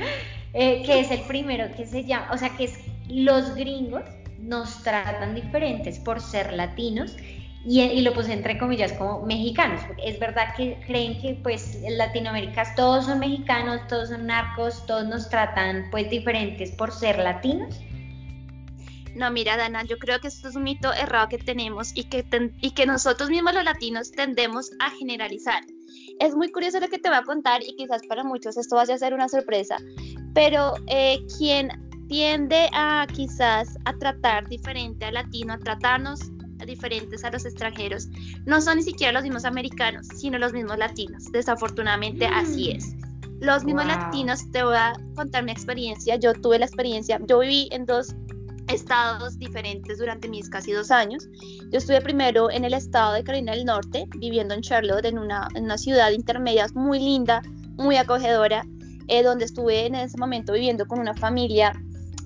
Eh, 0.57 0.83
que 0.85 1.01
es 1.01 1.11
el 1.11 1.19
primero 1.23 1.65
que 1.75 1.85
se 1.85 2.05
llama, 2.05 2.29
o 2.31 2.37
sea, 2.37 2.47
que 2.55 2.63
es 2.63 2.79
los 3.09 3.55
gringos 3.55 4.03
nos 4.39 4.83
tratan 4.83 5.35
diferentes 5.35 5.99
por 5.99 6.21
ser 6.21 6.53
latinos 6.53 7.17
y, 7.65 7.99
lo 8.01 8.13
puse 8.13 8.31
entre 8.31 8.57
comillas 8.57 8.93
como 8.93 9.25
mexicanos. 9.25 9.81
Es 10.03 10.19
verdad 10.19 10.55
que 10.55 10.79
creen 10.85 11.19
que 11.19 11.39
pues 11.41 11.83
en 11.83 11.97
Latinoamérica 11.97 12.75
todos 12.75 13.05
son 13.05 13.19
mexicanos, 13.19 13.81
todos 13.89 14.09
son 14.09 14.27
narcos, 14.27 14.85
todos 14.85 15.05
nos 15.05 15.29
tratan 15.29 15.87
pues 15.89 16.09
diferentes 16.09 16.71
por 16.71 16.91
ser 16.91 17.17
latinos. 17.17 17.81
No, 19.15 19.31
mira, 19.31 19.57
Dana, 19.57 19.83
yo 19.83 19.97
creo 19.97 20.19
que 20.19 20.27
esto 20.27 20.47
es 20.47 20.55
un 20.55 20.63
mito 20.63 20.93
errado 20.93 21.27
que 21.27 21.37
tenemos 21.37 21.91
y 21.95 22.03
que, 22.03 22.23
y 22.61 22.71
que 22.71 22.85
nosotros 22.85 23.29
mismos 23.29 23.55
los 23.55 23.63
latinos 23.63 24.11
tendemos 24.11 24.71
a 24.79 24.91
generalizar. 24.91 25.63
Es 26.19 26.35
muy 26.35 26.49
curioso 26.51 26.79
lo 26.79 26.87
que 26.87 26.97
te 26.97 27.09
voy 27.09 27.17
a 27.17 27.23
contar 27.23 27.61
y 27.63 27.75
quizás 27.75 28.01
para 28.07 28.23
muchos 28.23 28.57
esto 28.57 28.75
vaya 28.75 28.95
a 28.95 28.97
ser 28.97 29.13
una 29.13 29.27
sorpresa, 29.27 29.77
pero 30.33 30.73
eh, 30.87 31.25
quien 31.37 31.69
tiende 32.07 32.69
a 32.73 33.07
quizás 33.13 33.77
a 33.85 33.93
tratar 33.97 34.47
diferente 34.47 35.05
al 35.05 35.15
latino, 35.15 35.53
a 35.53 35.57
tratarnos 35.57 36.19
diferentes 36.65 37.23
a 37.23 37.31
los 37.31 37.45
extranjeros, 37.45 38.07
no 38.45 38.61
son 38.61 38.77
ni 38.77 38.83
siquiera 38.83 39.11
los 39.11 39.23
mismos 39.23 39.45
americanos, 39.45 40.07
sino 40.15 40.37
los 40.37 40.53
mismos 40.53 40.77
latinos. 40.77 41.25
Desafortunadamente 41.31 42.25
así 42.25 42.73
mm. 42.73 42.77
es. 42.77 42.95
Los 43.41 43.65
mismos 43.65 43.85
latinos, 43.85 44.49
te 44.51 44.63
voy 44.63 44.77
a 44.77 44.93
contar 45.15 45.43
mi 45.43 45.51
experiencia. 45.51 46.15
Yo 46.15 46.33
tuve 46.33 46.57
la 46.57 46.65
experiencia, 46.65 47.19
yo 47.27 47.39
viví 47.39 47.67
en 47.71 47.85
dos 47.85 48.15
estados 48.67 49.37
diferentes 49.37 49.97
durante 49.97 50.27
mis 50.27 50.49
casi 50.49 50.71
dos 50.71 50.91
años. 50.91 51.27
Yo 51.71 51.77
estuve 51.77 52.01
primero 52.01 52.49
en 52.49 52.65
el 52.65 52.73
estado 52.73 53.13
de 53.13 53.23
Carolina 53.23 53.53
del 53.53 53.65
Norte, 53.65 54.07
viviendo 54.17 54.53
en 54.53 54.61
Charlotte, 54.61 55.05
en 55.05 55.19
una, 55.19 55.47
en 55.55 55.65
una 55.65 55.77
ciudad 55.77 56.11
intermedia 56.11 56.67
muy 56.73 56.99
linda, 56.99 57.41
muy 57.77 57.97
acogedora, 57.97 58.65
eh, 59.07 59.23
donde 59.23 59.45
estuve 59.45 59.85
en 59.85 59.95
ese 59.95 60.17
momento 60.17 60.53
viviendo 60.53 60.85
con 60.87 60.99
una 60.99 61.13
familia 61.13 61.79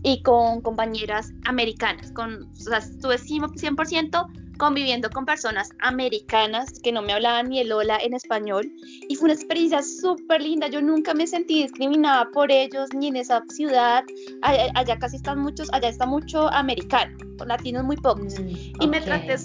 y 0.04 0.22
con 0.24 0.62
compañeras 0.62 1.32
americanas. 1.46 2.12
Con, 2.12 2.44
o 2.44 2.56
sea, 2.56 2.78
estuve 2.78 3.18
100% 3.18 4.28
conviviendo 4.60 5.10
con 5.10 5.26
personas 5.26 5.72
americanas 5.80 6.80
que 6.84 6.92
no 6.92 7.02
me 7.02 7.14
hablaban 7.14 7.50
ni 7.50 7.60
el 7.60 7.72
hola 7.72 7.98
en 7.98 8.14
español 8.14 8.72
y 9.08 9.16
fue 9.16 9.26
una 9.26 9.34
experiencia 9.34 9.82
súper 9.82 10.42
linda. 10.42 10.68
Yo 10.68 10.82
nunca 10.82 11.16
me 11.16 11.26
sentí 11.26 11.64
discriminada 11.64 12.30
por 12.32 12.52
ellos 12.52 12.90
ni 12.94 13.08
en 13.08 13.16
esa 13.16 13.42
ciudad. 13.50 14.04
Allá, 14.42 15.00
casi 15.00 15.16
están 15.16 15.40
muchos, 15.40 15.70
allá 15.74 15.90
está 15.90 16.06
mucho 16.06 16.50
americano, 16.50 17.18
latinos 17.48 17.84
muy 17.84 17.96
pocos. 17.96 18.40
Mm, 18.40 18.82
y 18.82 18.88
me 18.88 19.02
traté 19.02 19.38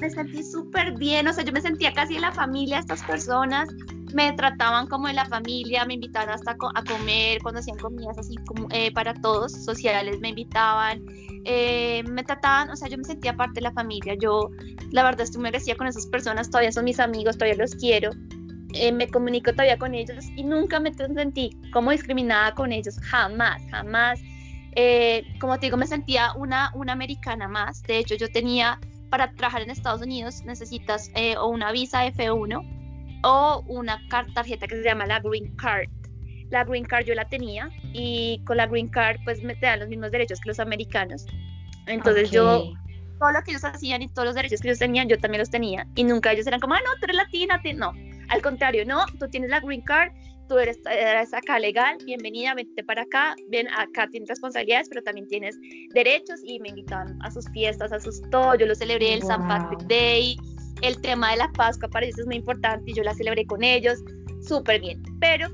me 0.00 0.10
sentí 0.10 0.42
súper 0.42 0.92
bien, 0.98 1.26
o 1.26 1.32
sea, 1.32 1.42
yo 1.42 1.52
me 1.52 1.60
sentía 1.62 1.90
casi 1.92 2.16
en 2.16 2.20
la 2.20 2.32
familia 2.32 2.76
de 2.76 2.80
estas 2.82 3.02
personas 3.04 3.68
me 4.14 4.32
trataban 4.32 4.86
como 4.86 5.08
de 5.08 5.14
la 5.14 5.26
familia, 5.26 5.84
me 5.84 5.94
invitaban 5.94 6.30
hasta 6.30 6.52
a 6.52 6.84
comer, 6.84 7.40
cuando 7.42 7.60
hacían 7.60 7.78
comidas 7.78 8.18
así 8.18 8.36
como 8.46 8.68
eh, 8.70 8.92
para 8.92 9.14
todos, 9.14 9.52
sociales, 9.52 10.20
me 10.20 10.30
invitaban, 10.30 11.04
eh, 11.44 12.02
me 12.04 12.22
trataban, 12.22 12.70
o 12.70 12.76
sea, 12.76 12.88
yo 12.88 12.98
me 12.98 13.04
sentía 13.04 13.36
parte 13.36 13.54
de 13.54 13.62
la 13.62 13.72
familia, 13.72 14.14
yo 14.20 14.50
la 14.92 15.02
verdad 15.02 15.22
estoy 15.22 15.40
muy 15.40 15.48
agradecida 15.48 15.76
con 15.76 15.86
esas 15.86 16.06
personas, 16.06 16.50
todavía 16.50 16.72
son 16.72 16.84
mis 16.84 17.00
amigos, 17.00 17.36
todavía 17.36 17.56
los 17.56 17.74
quiero, 17.74 18.10
eh, 18.74 18.92
me 18.92 19.08
comunico 19.08 19.52
todavía 19.52 19.78
con 19.78 19.94
ellos 19.94 20.26
y 20.36 20.44
nunca 20.44 20.80
me 20.80 20.92
sentí 20.92 21.50
como 21.72 21.90
discriminada 21.90 22.54
con 22.54 22.72
ellos, 22.72 22.98
jamás, 23.00 23.62
jamás. 23.70 24.20
como 25.40 25.58
te 25.58 25.66
digo, 25.66 25.76
me 25.76 25.86
sentía 25.86 26.32
una, 26.34 26.70
una 26.74 26.92
americana 26.92 27.48
más, 27.48 27.82
de 27.82 27.98
hecho 27.98 28.14
yo 28.14 28.28
tenía, 28.30 28.78
para 29.10 29.32
trabajar 29.32 29.62
en 29.62 29.70
Estados 29.70 30.02
Unidos 30.02 30.42
necesitas 30.44 31.10
o 31.40 31.48
una 31.48 31.70
visa 31.72 32.06
F1 32.06 32.76
o 33.22 33.62
una 33.66 34.00
tarjeta 34.34 34.66
que 34.66 34.76
se 34.76 34.82
llama 34.82 35.06
la 35.06 35.20
Green 35.20 35.54
Card. 35.56 35.88
La 36.50 36.64
Green 36.64 36.84
Card 36.84 37.06
yo 37.06 37.14
la 37.14 37.28
tenía 37.28 37.70
y 37.92 38.40
con 38.44 38.56
la 38.56 38.66
Green 38.66 38.88
Card 38.88 39.18
pues 39.24 39.42
me 39.42 39.54
te 39.56 39.66
dan 39.66 39.80
los 39.80 39.88
mismos 39.88 40.10
derechos 40.10 40.40
que 40.40 40.48
los 40.48 40.60
americanos. 40.60 41.26
Entonces 41.86 42.30
yo, 42.30 42.72
todo 43.18 43.32
lo 43.32 43.42
que 43.42 43.52
ellos 43.52 43.64
hacían 43.64 44.02
y 44.02 44.08
todos 44.08 44.26
los 44.26 44.34
derechos 44.34 44.60
que 44.60 44.68
ellos 44.68 44.78
tenían, 44.78 45.08
yo 45.08 45.18
también 45.18 45.40
los 45.40 45.50
tenía. 45.50 45.86
Y 45.94 46.04
nunca 46.04 46.32
ellos 46.32 46.46
eran 46.46 46.60
como, 46.60 46.74
ah, 46.74 46.80
no, 46.84 46.90
tú 47.00 47.04
eres 47.04 47.16
latina, 47.16 47.60
no. 47.74 47.92
Al 48.28 48.42
contrario, 48.42 48.84
no, 48.84 49.04
tú 49.18 49.28
tienes 49.28 49.50
la 49.50 49.60
Green 49.60 49.82
Card, 49.82 50.12
tú 50.48 50.58
eres, 50.58 50.78
eres, 50.90 51.32
acá 51.34 51.58
legal, 51.58 51.96
bienvenida, 52.04 52.54
vente 52.54 52.82
para 52.84 53.02
acá, 53.02 53.34
ven 53.48 53.68
acá 53.68 54.08
tienes 54.08 54.28
responsabilidades, 54.28 54.88
pero 54.88 55.02
también 55.02 55.26
tienes 55.28 55.56
derechos 55.94 56.40
y 56.44 56.58
me 56.60 56.70
invitaban 56.70 57.18
a 57.22 57.30
sus 57.30 57.48
fiestas, 57.50 57.92
a 57.92 58.00
sus 58.00 58.20
todo, 58.30 58.54
yo 58.56 58.66
lo 58.66 58.74
celebré 58.74 59.14
el 59.14 59.22
San 59.22 59.46
Patrick 59.46 59.82
Day, 59.88 60.36
el 60.82 61.00
tema 61.00 61.30
de 61.30 61.38
la 61.38 61.52
Pascua 61.52 61.88
para 61.88 62.06
ellos 62.06 62.18
es 62.18 62.26
muy 62.26 62.36
importante 62.36 62.90
y 62.90 62.94
yo 62.94 63.02
la 63.02 63.14
celebré 63.14 63.46
con 63.46 63.62
ellos, 63.62 63.98
súper 64.40 64.80
bien. 64.80 65.02
Pero 65.20 65.48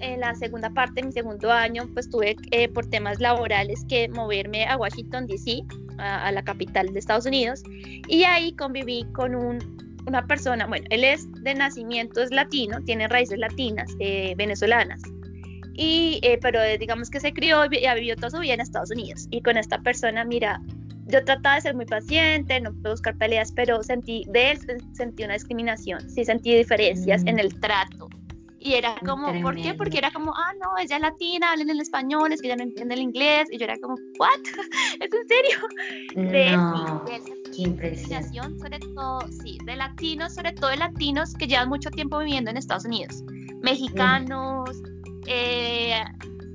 en 0.00 0.20
la 0.20 0.34
segunda 0.34 0.70
parte, 0.70 1.02
mi 1.02 1.12
segundo 1.12 1.50
año, 1.50 1.88
pues 1.92 2.08
tuve 2.08 2.36
eh, 2.50 2.68
por 2.68 2.86
temas 2.86 3.20
laborales 3.20 3.84
que 3.88 4.08
moverme 4.08 4.66
a 4.66 4.76
Washington, 4.76 5.26
D.C., 5.26 5.62
a, 5.98 6.30
la 6.30 6.44
capital 6.44 6.92
de 6.92 6.98
Estados 7.00 7.26
Unidos, 7.26 7.62
y 8.06 8.22
ahí 8.22 8.54
conviví 8.54 9.04
con 9.14 9.34
una 9.34 10.26
persona, 10.28 10.64
bueno, 10.66 10.86
él 10.90 11.02
es 11.02 11.26
de 11.42 11.54
nacimiento, 11.54 12.22
es 12.22 12.30
latino, 12.30 12.80
tiene 12.84 13.08
raíces 13.08 13.38
latinas, 13.38 13.90
eh, 13.98 14.34
venezolanas, 14.36 15.02
y, 15.74 16.20
eh, 16.22 16.38
pero 16.40 16.60
digamos 16.78 17.10
que 17.10 17.18
se 17.18 17.32
crió 17.32 17.64
y 17.70 17.86
ha 17.86 17.94
vivido 17.94 18.16
toda 18.16 18.30
su 18.30 18.38
vida 18.38 18.54
en 18.54 18.60
Estados 18.60 18.90
Unidos. 18.90 19.28
Y 19.30 19.42
con 19.42 19.56
esta 19.56 19.80
persona, 19.80 20.24
mira, 20.24 20.60
yo 21.08 21.24
trataba 21.24 21.56
de 21.56 21.60
ser 21.62 21.74
muy 21.74 21.86
paciente, 21.86 22.60
no 22.60 22.72
puedo 22.72 22.94
buscar 22.94 23.16
peleas, 23.16 23.52
pero 23.52 23.82
sentí, 23.82 24.24
de 24.28 24.52
él 24.52 24.58
sentí 24.92 25.24
una 25.24 25.34
discriminación, 25.34 26.08
sí 26.10 26.24
sentí 26.24 26.54
diferencias 26.54 27.22
en 27.26 27.36
mm. 27.36 27.40
el 27.40 27.60
trato. 27.60 28.08
Y 28.60 28.74
era 28.74 28.96
como, 29.06 29.40
¿por 29.40 29.54
qué? 29.54 29.72
Porque 29.72 29.98
era 29.98 30.10
como, 30.10 30.32
ah, 30.34 30.52
no, 30.60 30.76
ella 30.78 30.96
es 30.96 31.02
latina, 31.02 31.52
habla 31.52 31.62
en 31.62 31.70
el 31.70 31.80
español, 31.80 32.32
es 32.32 32.40
que 32.40 32.48
ella 32.48 32.56
no 32.56 32.64
entiende 32.64 32.94
el 32.94 33.02
inglés. 33.02 33.48
Y 33.52 33.56
yo 33.56 33.64
era 33.64 33.78
como, 33.78 33.94
¿what? 34.18 34.40
¿Es 35.00 35.10
en 35.12 35.28
serio? 35.28 36.30
De, 36.30 36.56
no, 36.56 37.04
de 37.04 37.96
sobre 38.58 38.78
todo, 38.80 39.20
sí, 39.42 39.58
de 39.64 39.76
latinos, 39.76 40.34
sobre 40.34 40.52
todo 40.52 40.70
de 40.70 40.76
latinos 40.76 41.34
que 41.34 41.46
llevan 41.46 41.68
mucho 41.68 41.88
tiempo 41.90 42.18
viviendo 42.18 42.50
en 42.50 42.56
Estados 42.56 42.84
Unidos. 42.84 43.22
Mexicanos, 43.62 44.70
eh, 45.26 46.02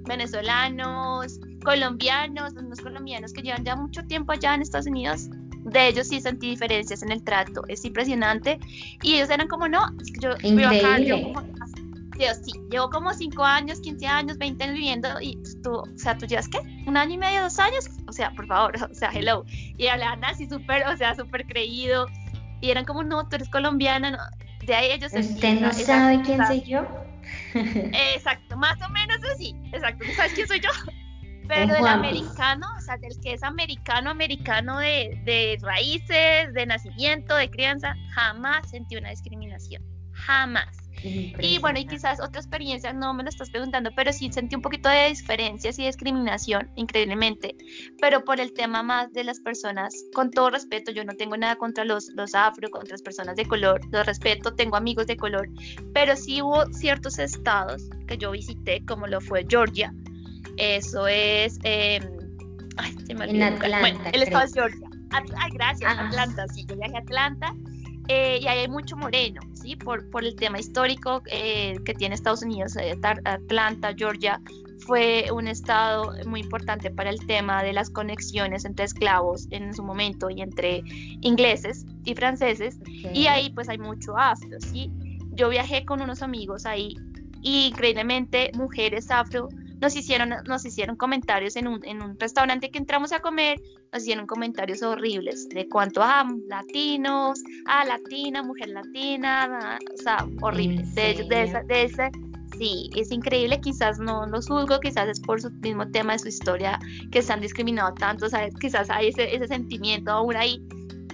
venezolanos, 0.06 1.40
colombianos, 1.64 2.54
unos 2.54 2.80
colombianos 2.82 3.34
que 3.34 3.42
llevan 3.42 3.64
ya 3.64 3.76
mucho 3.76 4.04
tiempo 4.04 4.32
allá 4.32 4.56
en 4.56 4.62
Estados 4.62 4.88
Unidos, 4.88 5.30
de 5.64 5.88
ellos 5.88 6.08
sí 6.08 6.20
sentí 6.20 6.50
diferencias 6.50 7.04
en 7.04 7.12
el 7.12 7.24
trato, 7.24 7.64
es 7.68 7.86
impresionante. 7.86 8.60
Y 9.02 9.16
ellos 9.16 9.30
eran 9.30 9.48
como, 9.48 9.68
no, 9.68 9.80
yo 10.20 10.36
vivo 10.42 10.68
acá, 10.68 11.00
yo 11.00 11.22
como, 11.22 11.42
sí, 12.18 12.52
llevo 12.70 12.90
como 12.90 13.14
5 13.14 13.44
años, 13.44 13.80
15 13.80 14.06
años, 14.06 14.38
20 14.38 14.64
años 14.64 14.76
viviendo 14.76 15.10
y 15.22 15.42
tú, 15.64 15.76
o 15.76 15.88
sea, 15.96 16.18
tú 16.18 16.26
llevas 16.26 16.48
qué, 16.48 16.60
un 16.86 16.98
año 16.98 17.14
y 17.14 17.18
medio, 17.18 17.44
dos 17.44 17.60
años, 17.60 17.90
o 18.08 18.12
sea, 18.12 18.32
por 18.32 18.48
favor, 18.48 18.76
o 18.92 18.94
sea, 18.94 19.12
hello. 19.14 19.46
Y 19.78 19.88
hablaban 19.88 20.24
así 20.26 20.48
súper, 20.48 20.86
o 20.88 20.98
sea, 20.98 21.16
súper 21.16 21.46
creído. 21.46 22.08
Y 22.62 22.72
eran 22.72 22.86
como, 22.86 23.04
no, 23.04 23.28
tú 23.28 23.36
eres 23.36 23.50
colombiana, 23.50 24.12
no. 24.12 24.18
de 24.66 24.76
ahí 24.76 24.92
ellos... 24.92 25.12
¿Usted 25.14 25.60
no 25.60 25.74
sabe 25.74 26.22
quién 26.22 26.46
soy 26.46 26.62
yo? 26.62 27.03
Exacto, 27.54 28.58
más 28.58 28.82
o 28.82 28.90
menos 28.90 29.18
así, 29.34 29.56
exacto, 29.72 30.06
¿sabes 30.16 30.34
quién 30.34 30.48
soy 30.48 30.60
yo? 30.60 30.70
Pero 31.48 31.76
el 31.76 31.88
americano, 31.88 32.68
o 32.78 32.82
sea, 32.82 32.98
del 32.98 33.20
que 33.22 33.34
es 33.34 33.44
americano, 33.44 34.10
americano 34.10 34.80
de, 34.80 35.20
de 35.26 35.58
raíces, 35.62 36.54
de 36.54 36.66
nacimiento, 36.66 37.36
de 37.36 37.50
crianza, 37.50 37.96
jamás 38.14 38.70
sentí 38.70 38.96
una 38.96 39.10
discriminación. 39.10 39.84
Jamás. 40.14 40.83
Y 41.02 41.60
bueno, 41.60 41.80
y 41.80 41.86
quizás 41.86 42.22
otra 42.22 42.40
experiencia, 42.40 42.94
no 42.94 43.14
me 43.14 43.24
lo 43.24 43.30
estás 43.30 43.50
preguntando, 43.50 43.90
pero 43.96 44.14
sí 44.14 44.32
sentí 44.32 44.56
un 44.56 44.62
poquito 44.62 44.90
de 44.90 45.10
diferencias 45.10 45.78
y 45.80 45.86
discriminación, 45.86 46.70
increíblemente, 46.76 47.56
pero 48.00 48.24
por 48.24 48.40
el 48.40 48.54
tema 48.54 48.84
más 48.84 49.12
de 49.12 49.24
las 49.24 49.40
personas, 49.40 49.94
con 50.14 50.32
todo 50.32 50.50
respeto, 50.50 50.92
yo 50.92 51.04
no 51.04 51.14
tengo 51.14 51.36
nada 51.36 51.56
contra 51.56 51.84
los, 51.84 52.10
los 52.16 52.36
afro, 52.36 52.70
contra 52.70 52.94
las 52.94 53.02
personas 53.02 53.36
de 53.36 53.46
color, 53.46 53.82
los 53.92 54.06
respeto, 54.06 54.54
tengo 54.54 54.78
amigos 54.78 55.08
de 55.08 55.18
color, 55.18 55.50
pero 55.94 56.16
sí 56.16 56.42
hubo 56.42 56.66
ciertos 56.74 57.20
estados 57.20 57.90
que 58.08 58.18
yo 58.18 58.32
visité, 58.32 58.84
como 58.86 59.08
lo 59.08 59.20
fue 59.20 59.46
Georgia, 59.50 59.94
eso 60.58 61.08
es. 61.08 61.60
Eh, 61.64 62.00
ay, 62.78 62.96
se 63.06 63.14
me 63.16 63.26
en 63.26 63.42
Atlanta. 63.42 63.80
Bueno, 63.80 64.00
el 64.12 64.24
estado 64.24 64.46
de 64.46 64.54
Georgia. 64.54 64.88
ay, 65.12 65.52
gracias, 65.54 65.94
ah. 65.98 66.08
Atlanta. 66.08 66.48
Sí, 66.54 66.66
yo 66.68 66.76
viajé 66.76 66.96
a 66.96 67.00
Atlanta. 67.00 67.56
Eh, 68.10 68.40
y 68.42 68.48
ahí 68.48 68.60
hay 68.60 68.68
mucho 68.68 68.98
moreno, 68.98 69.42
¿sí? 69.54 69.76
Por, 69.76 70.10
por 70.10 70.26
el 70.26 70.36
tema 70.36 70.60
histórico 70.60 71.22
eh, 71.28 71.76
que 71.86 71.94
tiene 71.94 72.16
Estados 72.16 72.44
Unidos, 72.44 72.76
eh, 72.76 73.00
Atlanta, 73.24 73.94
Georgia, 73.96 74.42
fue 74.80 75.28
un 75.32 75.48
estado 75.48 76.12
muy 76.28 76.42
importante 76.42 76.92
para 76.92 77.10
el 77.10 77.26
tema 77.26 77.64
de 77.64 77.72
las 77.72 77.90
conexiones 77.90 78.66
entre 78.66 78.86
esclavos 78.86 79.48
en 79.52 79.74
su 79.74 79.84
momento 79.84 80.30
y 80.30 80.42
entre 80.42 80.84
ingleses 81.22 81.86
y 82.04 82.14
franceses. 82.14 82.78
Y 83.14 83.28
ahí 83.28 83.50
pues 83.52 83.70
hay 83.70 83.78
mucho 83.78 84.18
afro, 84.18 84.60
¿sí? 84.60 84.92
Yo 85.32 85.50
viajé 85.50 85.86
con 85.86 86.02
unos 86.02 86.22
amigos 86.22 86.66
ahí 86.66 86.98
y 87.42 87.68
increíblemente 87.68 88.52
mujeres 88.56 89.10
afro 89.10 89.48
nos 89.84 89.98
hicieron, 89.98 90.34
nos 90.48 90.66
hicieron 90.66 90.96
comentarios 90.96 91.58
en 91.58 91.68
un, 91.68 91.84
en 91.84 92.02
un 92.02 92.18
restaurante 92.18 92.72
que 92.72 92.78
entramos 92.78 93.12
a 93.12 93.20
comer, 93.20 93.60
nos 93.92 94.04
hicieron 94.04 94.26
comentarios 94.26 94.82
horribles 94.82 95.50
de 95.50 95.68
cuanto 95.68 96.02
a 96.02 96.26
latinos, 96.48 97.44
a 97.66 97.84
latina, 97.84 98.42
mujer 98.44 98.70
latina, 98.70 99.78
o 99.94 100.02
sea, 100.02 100.26
horribles. 100.42 100.96
De, 100.96 101.26
de, 101.30 101.64
de, 101.68 101.84
ese, 101.84 102.10
sí, 102.58 102.90
es 102.96 103.12
increíble, 103.12 103.60
quizás 103.60 104.00
no 104.00 104.26
los 104.26 104.48
juzgo, 104.48 104.80
quizás 104.80 105.10
es 105.10 105.20
por 105.20 105.42
su 105.42 105.52
mismo 105.52 105.86
tema 105.92 106.14
de 106.14 106.20
su 106.20 106.30
historia 106.30 106.80
que 107.12 107.22
se 107.22 107.34
han 107.34 107.42
discriminado 107.42 107.94
tanto, 107.94 108.30
¿sabes? 108.30 108.54
quizás 108.62 108.90
hay 108.90 109.10
ese, 109.10 109.36
ese 109.36 109.48
sentimiento 109.48 110.12
aún 110.12 110.38
ahí 110.38 110.66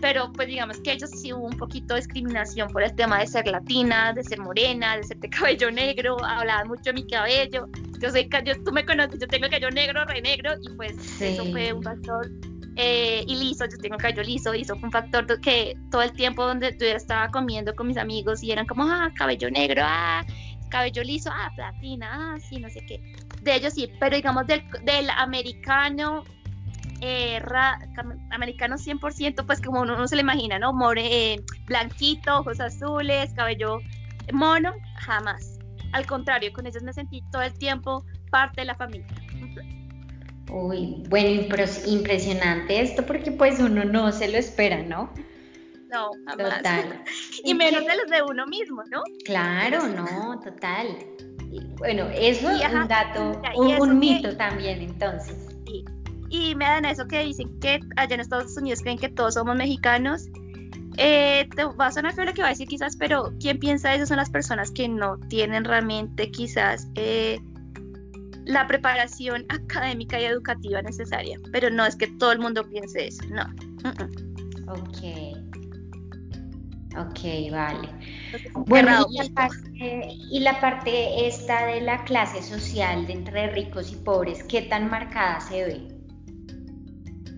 pero 0.02 0.32
pues 0.32 0.48
digamos 0.48 0.80
que 0.82 0.94
ellos 0.94 1.10
sí 1.10 1.34
hubo 1.34 1.46
un 1.46 1.58
poquito 1.58 1.94
de 1.94 2.02
discriminación 2.02 2.70
por 2.70 2.84
el 2.84 2.96
tema 2.96 3.20
de 3.20 3.28
ser 3.28 3.48
latina, 3.48 4.14
de 4.14 4.24
ser 4.24 4.40
morena, 4.40 4.98
de 4.98 5.04
ser 5.04 5.18
de 5.18 5.30
cabello 5.30 5.72
negro, 5.72 6.18
hablaban 6.24 6.68
mucho 6.68 6.84
de 6.86 6.94
mi 6.94 7.08
cabello, 7.08 7.68
yo 8.00 8.10
soy, 8.10 8.30
yo, 8.46 8.64
tú 8.64 8.72
me 8.72 8.86
conoces, 8.86 9.20
yo 9.20 9.28
tengo 9.28 9.48
cabello 9.50 9.72
negro, 9.72 10.06
re 10.06 10.22
negro, 10.22 10.54
y 10.62 10.70
pues 10.76 11.22
eso 11.22 11.46
fue 11.46 11.74
un 11.74 11.84
factor, 11.84 12.30
eh, 12.76 13.24
y 13.28 13.36
liso, 13.36 13.66
yo 13.66 13.78
tengo 13.78 13.98
cabello 13.98 14.24
liso, 14.24 14.54
y 14.56 14.62
eso 14.62 14.76
fue 14.76 14.88
un 14.88 14.92
factor 14.92 15.26
que 15.42 15.76
todo 15.92 16.02
el 16.02 16.14
tiempo 16.14 16.46
donde 16.46 16.76
yo 16.80 16.88
estaba 16.88 17.30
comiendo 17.30 17.76
con 17.76 17.88
mis 17.88 17.98
amigos 17.98 18.44
y 18.44 18.52
eran 18.52 18.66
como, 18.66 18.84
ah, 18.84 19.12
cabello 19.16 19.52
negro, 19.52 19.82
ah, 19.86 20.26
cabello 20.70 21.04
liso, 21.04 21.30
ah, 21.34 21.52
platina, 21.56 22.08
ah, 22.12 22.40
sí, 22.40 22.58
no 22.58 22.70
sé 22.70 22.80
qué, 22.86 23.02
de 23.42 23.56
ellos 23.56 23.74
sí, 23.74 23.90
pero 24.00 24.16
digamos 24.16 24.48
del, 24.48 24.64
del 24.84 25.10
americano 25.10 26.24
eh, 27.02 27.42
americano 28.32 28.78
100%, 28.78 29.46
pues 29.46 29.62
como 29.62 29.82
uno 29.82 29.98
no 29.98 30.08
se 30.08 30.16
le 30.16 30.22
imagina, 30.22 30.60
¿no? 30.60 30.74
More, 30.74 31.02
eh, 31.02 31.42
blanquito, 31.66 32.40
ojos 32.40 32.60
azules, 32.60 33.34
cabello 33.34 33.80
mono, 34.34 34.74
jamás. 35.00 35.60
Al 35.94 36.06
contrario, 36.06 36.52
con 36.54 36.68
ellos 36.68 36.84
me 36.84 36.94
sentí 36.94 37.24
todo 37.32 37.42
el 37.42 37.54
tiempo 37.54 38.04
parte 38.30 38.62
de 38.62 38.66
la 38.66 38.76
familia. 38.76 39.08
Uy, 40.52 41.04
bueno, 41.10 41.48
impresionante 41.86 42.82
esto 42.82 43.06
porque 43.06 43.32
pues 43.32 43.60
uno 43.60 43.86
no 43.86 44.12
se 44.12 44.28
lo 44.30 44.38
espera, 44.38 44.82
¿no? 44.84 45.12
No, 45.90 46.12
jamás. 46.26 46.58
Total. 46.58 47.04
y 47.44 47.54
menos 47.54 47.86
de 47.86 47.96
los 47.96 48.10
de 48.10 48.22
uno 48.24 48.46
mismo, 48.48 48.84
¿no? 48.90 49.02
Claro, 49.26 49.88
no, 49.88 50.40
total. 50.40 50.88
bueno, 51.78 52.08
eso 52.14 52.50
es 52.50 52.74
un 52.74 52.88
dato, 52.88 53.42
un, 53.56 54.00
mito 54.00 54.36
también, 54.38 54.82
entonces. 54.82 55.49
Y 56.30 56.56
me 56.56 56.66
dan 56.66 56.86
eso 56.86 57.08
que 57.08 57.20
dicen 57.24 57.60
que 57.60 57.80
allá 57.96 58.16
en 58.16 58.22
Estados 58.22 58.56
Unidos 58.58 58.82
creen 58.82 58.98
que 58.98 59.10
todos 59.10 59.34
somos 59.34 59.56
mexicanos. 59.56 60.28
Eh, 60.98 61.48
te 61.56 61.64
va 61.64 61.88
a 61.88 61.92
sonar 61.92 62.14
feo 62.14 62.26
lo 62.26 62.34
que 62.34 62.42
va 62.42 62.48
a 62.48 62.52
decir 62.52 62.68
quizás, 62.68 62.98
pero 62.98 63.34
quien 63.40 63.58
piensa 63.58 63.94
eso 63.94 64.06
son 64.06 64.18
las 64.18 64.30
personas 64.30 64.70
que 64.72 64.88
no 64.90 65.18
tienen 65.30 65.64
realmente 65.64 66.30
quizás 66.30 66.90
eh, 66.96 67.40
la 68.46 68.68
preparación 68.68 69.46
académica 69.50 70.20
y 70.20 70.26
educativa 70.26 70.82
necesaria. 70.82 71.40
Pero 71.52 71.70
no 71.70 71.86
es 71.86 71.96
que 71.96 72.08
todo 72.08 72.32
el 72.32 72.40
mundo 72.40 72.68
piense 72.70 73.08
eso, 73.08 73.24
no. 73.30 73.44
Ok. 74.72 75.40
Ok, 76.98 77.52
vale. 77.52 77.88
Bueno, 78.68 79.06
y 79.12 79.18
la, 79.18 79.34
parte, 79.34 80.08
y 80.32 80.40
la 80.40 80.60
parte 80.60 81.28
esta 81.28 81.68
de 81.68 81.82
la 81.82 82.04
clase 82.04 82.42
social 82.42 83.06
de 83.06 83.14
entre 83.14 83.48
ricos 83.52 83.92
y 83.92 83.96
pobres, 83.96 84.44
¿qué 84.44 84.64
tan 84.64 84.90
marcada 84.90 85.40
se 85.40 85.66
ve? 85.66 85.99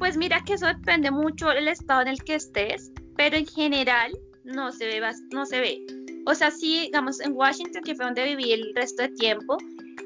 Pues 0.02 0.18
mira 0.18 0.44
que 0.44 0.54
eso 0.56 0.66
depende 0.66 1.12
mucho 1.12 1.50
del 1.50 1.68
estado 1.68 2.02
en 2.02 2.08
el 2.08 2.24
que 2.24 2.34
estés, 2.34 2.92
pero 3.16 3.38
en 3.38 3.46
general 3.46 4.12
no 4.44 4.72
se 4.72 4.88
ve, 4.88 5.00
no 5.32 5.46
se 5.46 5.60
ve. 5.60 5.86
O 6.26 6.34
sea, 6.34 6.50
sí, 6.50 6.86
digamos, 6.86 7.20
en 7.20 7.34
Washington, 7.34 7.84
que 7.84 7.94
fue 7.94 8.06
donde 8.06 8.24
viví 8.24 8.52
el 8.52 8.74
resto 8.74 9.04
de 9.04 9.10
tiempo, 9.10 9.60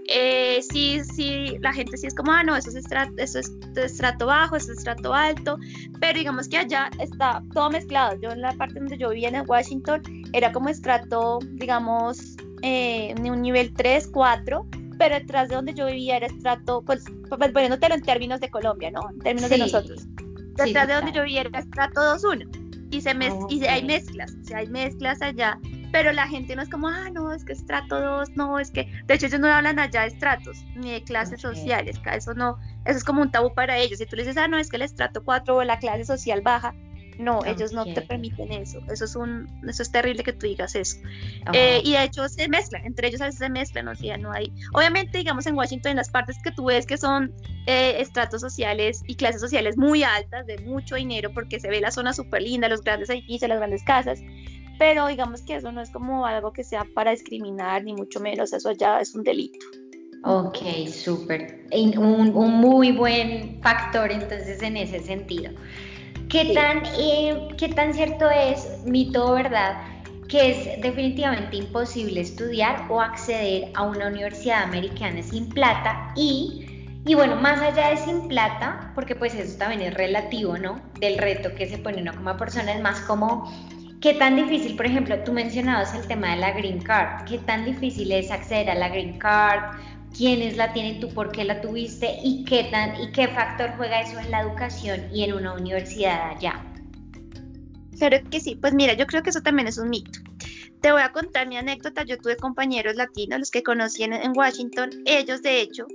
eh, 0.09 0.59
sí, 0.69 1.01
sí, 1.01 1.55
la 1.61 1.71
gente 1.71 1.95
sí 1.95 2.07
es 2.07 2.13
como, 2.13 2.33
ah, 2.33 2.43
no, 2.43 2.57
eso 2.57 2.71
es, 2.71 2.75
estrato, 2.75 3.13
eso 3.15 3.39
es 3.39 3.49
estrato 3.77 4.25
bajo, 4.25 4.57
eso 4.57 4.73
es 4.73 4.79
estrato 4.79 5.13
alto, 5.13 5.57
pero 6.01 6.19
digamos 6.19 6.49
que 6.49 6.57
allá 6.57 6.89
está 6.99 7.41
todo 7.53 7.69
mezclado. 7.69 8.19
Yo 8.19 8.31
en 8.31 8.41
la 8.41 8.51
parte 8.51 8.77
donde 8.77 8.97
yo 8.97 9.11
vivía 9.11 9.29
en 9.29 9.49
Washington 9.49 10.01
era 10.33 10.51
como 10.51 10.67
estrato, 10.67 11.39
digamos, 11.53 12.35
eh, 12.63 13.15
un 13.17 13.41
nivel 13.41 13.73
3, 13.73 14.09
4, 14.11 14.67
pero 14.97 15.15
detrás 15.15 15.49
de 15.49 15.55
donde 15.55 15.73
yo 15.73 15.85
vivía 15.87 16.17
era 16.17 16.27
estrato, 16.27 16.81
pues, 16.85 17.03
pues 17.29 17.51
poniéndotelo 17.51 17.95
en 17.95 18.01
términos 18.01 18.39
de 18.39 18.49
Colombia, 18.49 18.91
¿no? 18.91 19.01
En 19.09 19.19
términos 19.19 19.49
de 19.49 19.57
nosotros. 19.57 20.07
Detrás 20.55 20.87
de 20.87 20.93
donde 20.93 21.11
yo 21.11 21.23
vivía 21.23 21.41
era 21.41 21.59
estrato 21.59 22.01
2-1 22.01 22.65
y, 22.91 23.01
se 23.01 23.11
y 23.49 23.65
hay 23.65 23.83
mezclas, 23.83 24.33
o 24.41 24.45
sea, 24.45 24.59
hay 24.59 24.67
mezclas 24.67 25.21
allá, 25.21 25.59
pero 25.91 26.11
la 26.11 26.27
gente 26.27 26.55
no 26.55 26.61
es 26.61 26.69
como, 26.69 26.87
ah, 26.87 27.09
no, 27.11 27.33
es 27.33 27.43
que 27.43 27.53
estrato 27.53 27.99
2, 27.99 28.31
no, 28.35 28.59
es 28.59 28.71
que, 28.71 28.89
de 29.05 29.13
hecho 29.13 29.25
ellos 29.27 29.39
no 29.39 29.47
hablan 29.47 29.79
allá 29.79 30.01
de 30.01 30.07
estratos, 30.07 30.63
ni 30.75 30.91
de 30.91 31.03
clases 31.03 31.41
sociales, 31.41 31.99
eso 32.13 32.33
no, 32.33 32.57
eso 32.85 32.97
es 32.97 33.03
como 33.03 33.21
un 33.21 33.31
tabú 33.31 33.53
para 33.53 33.77
ellos, 33.77 33.99
si 33.99 34.05
tú 34.05 34.15
le 34.15 34.23
dices, 34.23 34.37
ah, 34.37 34.47
no, 34.47 34.57
es 34.57 34.69
que 34.69 34.77
el 34.77 34.83
estrato 34.83 35.23
4 35.23 35.55
o 35.55 35.63
la 35.63 35.79
clase 35.79 36.05
social 36.05 36.41
baja, 36.41 36.73
no, 37.17 37.43
ellos 37.45 37.71
no 37.71 37.85
te 37.85 38.01
permiten 38.01 38.51
eso. 38.51 38.79
Eso 38.91 39.05
es 39.05 39.15
un, 39.15 39.47
eso 39.67 39.83
es 39.83 39.91
terrible 39.91 40.23
que 40.23 40.33
tú 40.33 40.47
digas 40.47 40.75
eso. 40.75 40.97
Eh, 41.53 41.81
y 41.83 41.93
de 41.93 42.03
hecho 42.03 42.27
se 42.27 42.47
mezclan, 42.47 42.85
entre 42.85 43.07
ellos 43.07 43.21
a 43.21 43.25
veces 43.25 43.39
se 43.39 43.49
mezclan, 43.49 43.87
o 43.87 43.95
sea, 43.95 44.17
no 44.17 44.31
hay. 44.31 44.51
Obviamente, 44.73 45.17
digamos 45.17 45.45
en 45.45 45.55
Washington, 45.55 45.91
en 45.91 45.97
las 45.97 46.09
partes 46.09 46.37
que 46.43 46.51
tú 46.51 46.65
ves 46.65 46.85
que 46.85 46.97
son 46.97 47.33
eh, 47.67 47.95
estratos 47.99 48.41
sociales 48.41 49.01
y 49.07 49.15
clases 49.15 49.41
sociales 49.41 49.77
muy 49.77 50.03
altas, 50.03 50.45
de 50.45 50.57
mucho 50.59 50.95
dinero, 50.95 51.31
porque 51.33 51.59
se 51.59 51.69
ve 51.69 51.79
la 51.79 51.91
zona 51.91 52.13
súper 52.13 52.41
linda, 52.41 52.67
los 52.67 52.81
grandes 52.81 53.09
edificios, 53.09 53.49
las 53.49 53.59
grandes 53.59 53.83
casas. 53.83 54.19
Pero 54.77 55.07
digamos 55.07 55.41
que 55.41 55.55
eso 55.55 55.71
no 55.71 55.81
es 55.81 55.89
como 55.89 56.25
algo 56.25 56.51
que 56.51 56.63
sea 56.63 56.85
para 56.93 57.11
discriminar, 57.11 57.83
ni 57.83 57.93
mucho 57.93 58.19
menos, 58.19 58.51
eso 58.51 58.71
ya 58.73 58.99
es 58.99 59.15
un 59.15 59.23
delito. 59.23 59.59
Ok, 60.25 60.57
súper. 60.91 61.67
Un, 61.71 62.35
un 62.35 62.51
muy 62.55 62.91
buen 62.91 63.61
factor 63.61 64.11
entonces 64.11 64.61
en 64.63 64.75
ese 64.75 64.99
sentido. 64.99 65.51
¿Qué, 66.35 66.53
tan, 66.53 66.83
eh, 66.99 67.47
¿Qué 67.57 67.69
tan 67.69 67.93
cierto 67.93 68.29
es, 68.29 68.83
mito 68.83 69.25
o 69.25 69.35
verdad, 69.35 69.77
que 70.27 70.51
es 70.51 70.81
definitivamente 70.81 71.55
imposible 71.55 72.19
estudiar 72.19 72.87
o 72.89 72.99
acceder 72.99 73.71
a 73.73 73.83
una 73.83 74.07
universidad 74.07 74.63
americana 74.63 75.23
sin 75.23 75.47
plata? 75.47 76.11
Y, 76.17 76.89
y 77.05 77.13
bueno, 77.13 77.37
más 77.37 77.61
allá 77.61 77.91
de 77.91 77.95
sin 77.95 78.27
plata, 78.27 78.91
porque 78.95 79.15
pues 79.15 79.33
eso 79.33 79.57
también 79.57 79.79
es 79.79 79.93
relativo, 79.93 80.57
¿no? 80.57 80.81
Del 80.99 81.17
reto 81.19 81.55
que 81.55 81.67
se 81.67 81.77
pone 81.77 82.01
uno 82.01 82.13
como 82.13 82.35
persona, 82.35 82.73
es 82.73 82.81
más 82.81 82.99
como... 82.99 83.49
¿Qué 84.01 84.13
tan 84.15 84.35
difícil, 84.35 84.75
por 84.75 84.85
ejemplo, 84.85 85.17
tú 85.23 85.31
mencionabas 85.31 85.95
el 85.95 86.05
tema 86.05 86.31
de 86.31 86.35
la 86.35 86.51
green 86.51 86.79
card? 86.79 87.23
¿Qué 87.23 87.37
tan 87.39 87.63
difícil 87.63 88.11
es 88.11 88.29
acceder 88.29 88.69
a 88.69 88.75
la 88.75 88.89
green 88.89 89.17
card? 89.17 89.79
Quiénes 90.15 90.57
la 90.57 90.73
tienen, 90.73 90.99
tú 90.99 91.09
por 91.09 91.31
qué 91.31 91.43
la 91.43 91.61
tuviste 91.61 92.19
y 92.23 92.43
qué, 92.45 92.65
tan, 92.65 93.01
y 93.01 93.11
qué 93.11 93.27
factor 93.27 93.71
juega 93.77 94.01
eso 94.01 94.19
en 94.19 94.31
la 94.31 94.41
educación 94.41 95.07
y 95.13 95.23
en 95.23 95.33
una 95.33 95.53
universidad 95.53 96.31
allá. 96.31 96.63
Claro 97.97 98.17
que 98.29 98.39
sí, 98.39 98.55
pues 98.55 98.73
mira, 98.73 98.93
yo 98.93 99.05
creo 99.05 99.23
que 99.23 99.29
eso 99.29 99.41
también 99.41 99.67
es 99.67 99.77
un 99.77 99.89
mito. 99.89 100.19
Te 100.81 100.91
voy 100.91 101.01
a 101.01 101.11
contar 101.11 101.47
mi 101.47 101.57
anécdota, 101.57 102.03
yo 102.03 102.17
tuve 102.17 102.37
compañeros 102.37 102.95
latinos, 102.95 103.39
los 103.39 103.51
que 103.51 103.63
conocí 103.63 104.03
en, 104.03 104.13
en 104.13 104.33
Washington, 104.35 104.89
ellos 105.05 105.41
de 105.41 105.61
hecho 105.61 105.87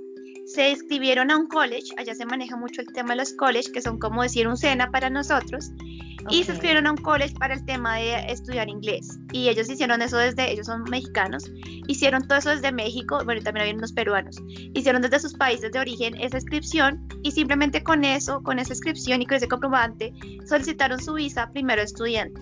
se 0.45 0.71
inscribieron 0.71 1.31
a 1.31 1.37
un 1.37 1.47
college, 1.47 1.93
allá 1.97 2.13
se 2.13 2.25
maneja 2.25 2.57
mucho 2.57 2.81
el 2.81 2.87
tema 2.87 3.11
de 3.11 3.17
los 3.17 3.33
college, 3.33 3.71
que 3.71 3.81
son 3.81 3.99
como 3.99 4.23
decir 4.23 4.47
un 4.47 4.57
SENA 4.57 4.91
para 4.91 5.09
nosotros, 5.09 5.71
y 6.29 6.43
se 6.43 6.51
inscribieron 6.51 6.87
a 6.87 6.91
un 6.91 6.97
college 6.97 7.33
para 7.35 7.53
el 7.53 7.65
tema 7.65 7.97
de 7.97 8.31
estudiar 8.31 8.69
inglés. 8.69 9.19
Y 9.31 9.49
ellos 9.49 9.69
hicieron 9.69 10.01
eso 10.01 10.17
desde, 10.17 10.51
ellos 10.51 10.67
son 10.67 10.83
mexicanos, 10.83 11.51
hicieron 11.87 12.27
todo 12.27 12.39
eso 12.39 12.49
desde 12.49 12.71
México, 12.71 13.21
bueno, 13.25 13.41
también 13.41 13.63
había 13.63 13.75
unos 13.75 13.93
peruanos, 13.93 14.37
hicieron 14.73 15.01
desde 15.01 15.19
sus 15.19 15.33
países 15.33 15.71
de 15.71 15.79
origen 15.79 16.15
esa 16.19 16.37
inscripción 16.37 17.07
y 17.23 17.31
simplemente 17.31 17.83
con 17.83 18.03
eso, 18.03 18.41
con 18.43 18.59
esa 18.59 18.73
inscripción 18.73 19.21
y 19.21 19.25
con 19.25 19.37
ese 19.37 19.47
comprobante, 19.47 20.13
solicitaron 20.47 20.99
su 20.99 21.13
visa 21.13 21.49
primero 21.51 21.81
estudiante. 21.81 22.41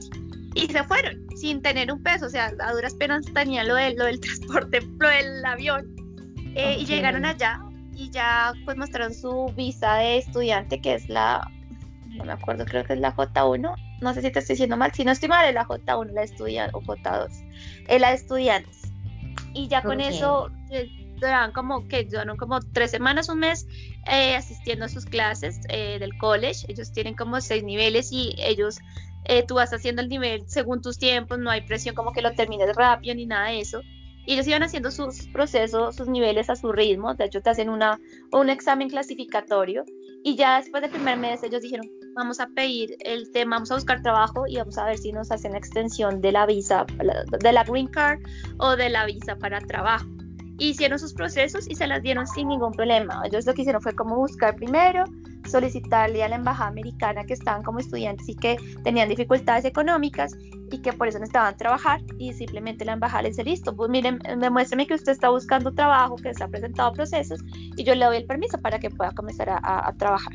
Y 0.55 0.67
se 0.67 0.83
fueron 0.83 1.27
sin 1.35 1.61
tener 1.61 1.91
un 1.91 2.01
peso, 2.01 2.25
o 2.25 2.29
sea, 2.29 2.51
a 2.59 2.73
duras 2.73 2.95
penas 2.95 3.25
tenían 3.33 3.67
lo, 3.67 3.75
de, 3.75 3.93
lo 3.93 4.05
del 4.05 4.19
transporte, 4.21 4.81
lo 4.99 5.07
del 5.07 5.45
avión. 5.45 5.95
Eh, 6.55 6.77
y 6.79 6.85
llegaron 6.85 7.25
allá 7.25 7.61
y 7.95 8.09
ya 8.09 8.53
pues 8.65 8.75
mostraron 8.75 9.13
su 9.13 9.53
visa 9.55 9.95
de 9.95 10.17
estudiante, 10.17 10.81
que 10.81 10.95
es 10.95 11.07
la 11.07 11.47
no 12.19 12.25
me 12.25 12.33
acuerdo, 12.33 12.65
creo 12.65 12.83
que 12.83 12.93
es 12.93 12.99
la 12.99 13.15
J1, 13.15 13.75
no 14.01 14.13
sé 14.13 14.21
si 14.21 14.31
te 14.31 14.39
estoy 14.39 14.53
diciendo 14.53 14.77
mal, 14.77 14.91
si 14.93 15.05
no 15.05 15.11
estoy 15.11 15.29
mal 15.29 15.47
es 15.47 15.53
la 15.53 15.65
J1, 15.65 16.11
la 16.11 16.23
estudiante, 16.23 16.75
o 16.75 16.81
J2, 16.81 17.29
es 17.87 18.01
la 18.01 18.09
de 18.09 18.15
estudiantes. 18.15 18.81
Y 19.53 19.67
ya 19.67 19.81
con 19.81 19.99
eso 19.99 20.51
eh, 20.69 20.89
como 21.53 21.87
que 21.87 22.03
duran 22.03 22.37
como 22.37 22.59
tres 22.59 22.91
semanas, 22.91 23.29
un 23.29 23.39
mes 23.39 23.67
eh, 24.11 24.35
asistiendo 24.35 24.85
a 24.85 24.89
sus 24.89 25.05
clases 25.05 25.59
eh, 25.69 25.97
del 25.99 26.17
college. 26.17 26.65
Ellos 26.67 26.91
tienen 26.91 27.15
como 27.15 27.41
seis 27.41 27.63
niveles 27.63 28.11
y 28.11 28.35
ellos, 28.37 28.79
tú 29.47 29.55
vas 29.55 29.73
haciendo 29.73 30.01
el 30.01 30.09
nivel 30.09 30.43
según 30.47 30.81
tus 30.81 30.97
tiempos, 30.97 31.39
no 31.39 31.49
hay 31.49 31.61
presión 31.61 31.95
como 31.95 32.13
que 32.13 32.21
lo 32.21 32.33
termines 32.33 32.75
rápido 32.75 33.15
ni 33.15 33.25
nada 33.25 33.49
de 33.49 33.59
eso. 33.59 33.81
Y 34.25 34.33
ellos 34.33 34.47
iban 34.47 34.61
haciendo 34.61 34.91
sus 34.91 35.27
procesos, 35.29 35.95
sus 35.95 36.07
niveles 36.07 36.49
a 36.49 36.55
su 36.55 36.71
ritmo. 36.71 37.15
De 37.15 37.25
hecho, 37.25 37.41
te 37.41 37.49
hacen 37.49 37.69
una, 37.69 37.99
un 38.31 38.49
examen 38.49 38.89
clasificatorio. 38.89 39.85
Y 40.23 40.35
ya 40.35 40.59
después 40.59 40.81
del 40.81 40.91
primer 40.91 41.17
mes, 41.17 41.41
ellos 41.41 41.61
dijeron, 41.61 41.89
vamos 42.15 42.39
a 42.39 42.47
pedir 42.47 42.95
el 42.99 43.31
tema, 43.31 43.57
vamos 43.57 43.71
a 43.71 43.75
buscar 43.75 44.01
trabajo 44.01 44.45
y 44.47 44.57
vamos 44.57 44.77
a 44.77 44.85
ver 44.85 44.97
si 44.97 45.11
nos 45.11 45.31
hacen 45.31 45.53
la 45.53 45.57
extensión 45.57 46.21
de 46.21 46.31
la 46.31 46.45
visa, 46.45 46.85
de 47.41 47.51
la 47.51 47.63
green 47.63 47.87
card 47.87 48.19
o 48.57 48.75
de 48.75 48.89
la 48.89 49.05
visa 49.05 49.35
para 49.37 49.59
trabajo. 49.59 50.05
hicieron 50.57 50.99
sus 50.99 51.13
procesos 51.13 51.69
y 51.69 51.75
se 51.75 51.87
las 51.87 52.01
dieron 52.01 52.27
sin 52.27 52.49
ningún 52.49 52.73
problema. 52.73 53.21
Ellos 53.25 53.45
lo 53.45 53.53
que 53.53 53.61
hicieron 53.61 53.81
fue 53.81 53.95
como 53.95 54.17
buscar 54.17 54.55
primero, 54.55 55.05
solicitarle 55.47 56.23
a 56.23 56.29
la 56.29 56.35
embajada 56.35 56.69
americana 56.69 57.23
que 57.23 57.33
estaban 57.33 57.63
como 57.63 57.79
estudiantes 57.79 58.27
y 58.27 58.35
que 58.35 58.57
tenían 58.83 59.09
dificultades 59.09 59.65
económicas 59.65 60.35
y 60.71 60.81
que 60.81 60.93
por 60.93 61.07
eso 61.07 61.19
necesitaban 61.19 61.57
trabajar 61.57 62.01
y 62.17 62.33
simplemente 62.33 62.85
la 62.85 62.93
embajada 62.93 63.23
les 63.23 63.37
dice, 63.37 63.49
listo, 63.49 63.75
pues 63.75 63.89
miren, 63.89 64.19
demuéstreme 64.39 64.87
que 64.87 64.93
usted 64.93 65.11
está 65.11 65.29
buscando 65.29 65.73
trabajo, 65.73 66.15
que 66.17 66.33
se 66.33 66.43
ha 66.43 66.47
presentado 66.47 66.93
procesos 66.93 67.39
y 67.75 67.83
yo 67.83 67.95
le 67.95 68.05
doy 68.05 68.17
el 68.17 68.25
permiso 68.25 68.59
para 68.59 68.79
que 68.79 68.89
pueda 68.89 69.11
comenzar 69.11 69.49
a, 69.49 69.93
trabajar. 69.97 70.33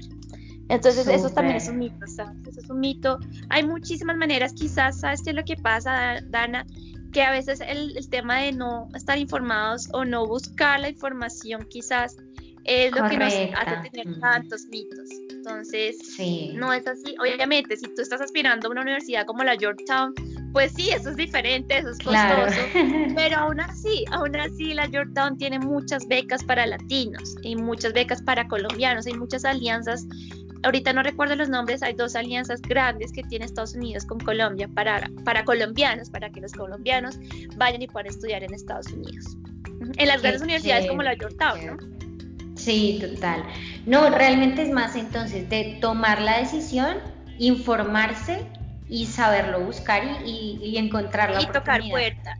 Entonces 0.68 1.06
eso 1.06 1.30
también 1.30 1.56
es 1.56 1.68
un 1.68 1.78
mito, 1.78 2.06
¿sabes? 2.06 2.36
Eso 2.46 2.60
es 2.60 2.70
un 2.70 2.80
mito. 2.80 3.18
Hay 3.50 3.66
muchísimas 3.66 4.16
maneras, 4.16 4.52
quizás, 4.54 5.00
¿sabes 5.00 5.22
qué 5.22 5.30
es 5.30 5.36
lo 5.36 5.44
que 5.44 5.56
pasa, 5.56 6.20
Dana? 6.28 6.64
Que 7.12 7.22
a 7.22 7.30
veces 7.30 7.60
el, 7.60 7.96
el 7.96 8.08
tema 8.08 8.38
de 8.38 8.52
no 8.52 8.88
estar 8.94 9.18
informados 9.18 9.88
o 9.92 10.04
no 10.04 10.26
buscar 10.26 10.80
la 10.80 10.88
información 10.88 11.66
quizás 11.68 12.16
es 12.64 12.92
lo 12.92 13.08
que 13.08 13.18
nos 13.18 13.32
hace 13.32 13.90
tener 13.90 14.20
tantos 14.20 14.66
mitos. 14.70 15.10
Entonces, 15.30 15.96
no 16.54 16.72
es 16.72 16.86
así. 16.86 17.14
Obviamente, 17.20 17.76
si 17.76 17.86
tú 17.94 18.00
estás 18.00 18.20
aspirando 18.20 18.68
a 18.68 18.70
una 18.70 18.82
universidad 18.82 19.26
como 19.26 19.44
la 19.44 19.56
Georgetown, 19.56 20.14
pues 20.52 20.72
sí, 20.72 20.90
eso 20.90 21.10
es 21.10 21.16
diferente, 21.16 21.78
eso 21.78 21.90
es 21.90 21.98
costoso. 21.98 22.60
Pero 23.14 23.36
aún 23.36 23.60
así, 23.60 24.04
aún 24.10 24.34
así, 24.36 24.72
la 24.72 24.88
Georgetown 24.88 25.36
tiene 25.36 25.58
muchas 25.58 26.06
becas 26.08 26.42
para 26.42 26.66
latinos 26.66 27.36
y 27.42 27.56
muchas 27.56 27.92
becas 27.92 28.22
para 28.22 28.48
colombianos. 28.48 29.06
Hay 29.06 29.14
muchas 29.14 29.44
alianzas. 29.44 30.06
Ahorita 30.64 30.92
no 30.92 31.02
recuerdo 31.02 31.36
los 31.36 31.48
nombres, 31.48 31.82
hay 31.82 31.94
dos 31.94 32.16
alianzas 32.16 32.62
grandes 32.62 33.12
que 33.12 33.22
tiene 33.22 33.44
Estados 33.44 33.74
Unidos 33.74 34.06
con 34.06 34.18
Colombia 34.18 34.68
para, 34.68 35.10
para 35.24 35.44
colombianos, 35.44 36.10
para 36.10 36.30
que 36.30 36.40
los 36.40 36.52
colombianos 36.52 37.18
vayan 37.56 37.82
y 37.82 37.86
puedan 37.86 38.06
estudiar 38.06 38.42
en 38.42 38.54
Estados 38.54 38.86
Unidos. 38.88 39.36
En 39.96 40.08
las 40.08 40.22
grandes 40.22 40.42
universidades 40.42 40.86
como 40.86 41.02
la 41.02 41.16
Georgetown, 41.16 41.66
¿no? 41.66 41.94
Sí, 42.56 42.98
total. 43.00 43.44
No, 43.84 44.08
realmente 44.10 44.62
es 44.62 44.70
más 44.70 44.96
entonces 44.96 45.48
de 45.50 45.78
tomar 45.80 46.22
la 46.22 46.38
decisión, 46.38 46.98
informarse 47.38 48.46
y 48.88 49.06
saberlo 49.06 49.60
buscar 49.60 50.02
y, 50.24 50.58
y, 50.62 50.78
encontrar 50.78 51.30
la 51.30 51.42
y 51.42 51.46
tocar 51.46 51.82
puertas. 51.90 52.38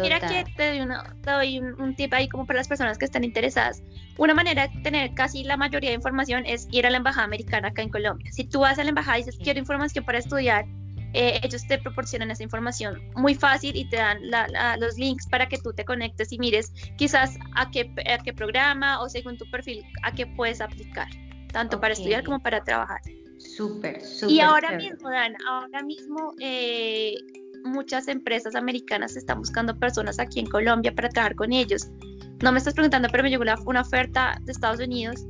Mira 0.00 0.20
que 0.20 0.44
te 0.56 0.84
doy, 1.24 1.58
un, 1.58 1.96
tip 1.96 2.12
ahí 2.12 2.28
como 2.28 2.46
para 2.46 2.58
las 2.58 2.68
personas 2.68 2.98
que 2.98 3.04
están 3.04 3.24
interesadas. 3.24 3.82
Una 4.18 4.34
manera 4.34 4.68
de 4.68 4.80
tener 4.82 5.14
casi 5.14 5.44
la 5.44 5.56
mayoría 5.56 5.90
de 5.90 5.96
información 5.96 6.44
es 6.46 6.68
ir 6.70 6.86
a 6.86 6.90
la 6.90 6.98
embajada 6.98 7.24
americana 7.24 7.68
acá 7.68 7.82
en 7.82 7.88
Colombia. 7.88 8.30
Si 8.32 8.44
tú 8.44 8.60
vas 8.60 8.78
a 8.78 8.84
la 8.84 8.90
embajada 8.90 9.18
y 9.18 9.24
dices 9.24 9.40
quiero 9.42 9.58
información 9.58 10.04
para 10.04 10.18
estudiar, 10.18 10.66
eh, 11.14 11.40
ellos 11.42 11.66
te 11.66 11.78
proporcionan 11.78 12.30
esa 12.30 12.42
información 12.42 13.10
muy 13.16 13.34
fácil 13.34 13.76
y 13.76 13.88
te 13.88 13.96
dan 13.96 14.18
los 14.78 14.96
links 14.96 15.26
para 15.28 15.46
que 15.48 15.58
tú 15.58 15.72
te 15.72 15.84
conectes 15.84 16.32
y 16.32 16.38
mires 16.38 16.72
quizás 16.96 17.36
a 17.54 17.70
qué, 17.70 17.92
a 18.10 18.18
qué 18.18 18.32
programa 18.32 19.00
o 19.02 19.08
según 19.08 19.36
tu 19.36 19.50
perfil 19.50 19.84
a 20.02 20.12
qué 20.12 20.26
puedes 20.26 20.60
aplicar, 20.60 21.08
tanto 21.52 21.80
para 21.80 21.92
estudiar 21.92 22.24
como 22.24 22.40
para 22.42 22.64
trabajar. 22.64 23.00
Súper, 23.38 24.00
súper. 24.00 24.30
Y 24.30 24.40
ahora 24.40 24.76
mismo, 24.76 25.10
Dan, 25.10 25.34
ahora 25.46 25.82
mismo 25.82 26.32
eh, 26.40 27.14
muchas 27.64 28.08
empresas 28.08 28.54
americanas 28.54 29.16
están 29.16 29.38
buscando 29.38 29.78
personas 29.78 30.18
aquí 30.18 30.40
en 30.40 30.46
Colombia 30.46 30.94
para 30.94 31.08
trabajar 31.08 31.36
con 31.36 31.52
ellos. 31.52 31.88
No 32.42 32.52
me 32.52 32.58
estás 32.58 32.74
preguntando, 32.74 33.08
pero 33.10 33.22
me 33.22 33.30
llegó 33.30 33.44
una 33.66 33.80
oferta 33.80 34.38
de 34.42 34.52
Estados 34.52 34.80
Unidos 34.80 35.26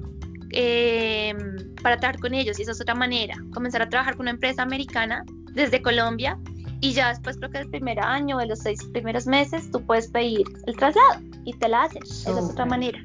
eh, 0.51 1.35
para 1.83 1.99
trabajar 1.99 2.21
con 2.21 2.35
ellos 2.35 2.59
y 2.59 2.63
esa 2.63 2.73
es 2.73 2.81
otra 2.81 2.95
manera, 2.95 3.37
comenzar 3.53 3.83
a 3.83 3.89
trabajar 3.89 4.17
con 4.17 4.25
una 4.25 4.33
empresa 4.33 4.63
americana 4.63 5.25
desde 5.53 5.81
Colombia 5.83 6.39
y 6.81 6.93
ya 6.93 7.09
después 7.09 7.37
creo 7.37 7.51
que 7.51 7.59
el 7.59 7.71
primer 7.71 8.01
año 8.01 8.39
de 8.39 8.47
los 8.47 8.59
seis 8.59 8.83
primeros 8.93 9.27
meses 9.27 9.71
tú 9.71 9.85
puedes 9.87 10.09
pedir 10.09 10.45
el 10.67 10.77
traslado 10.77 11.21
y 11.45 11.53
te 11.55 11.69
la 11.69 11.85
hacen. 11.85 12.03
Esa 12.03 12.31
es 12.31 12.51
otra 12.51 12.67
manera. 12.67 12.99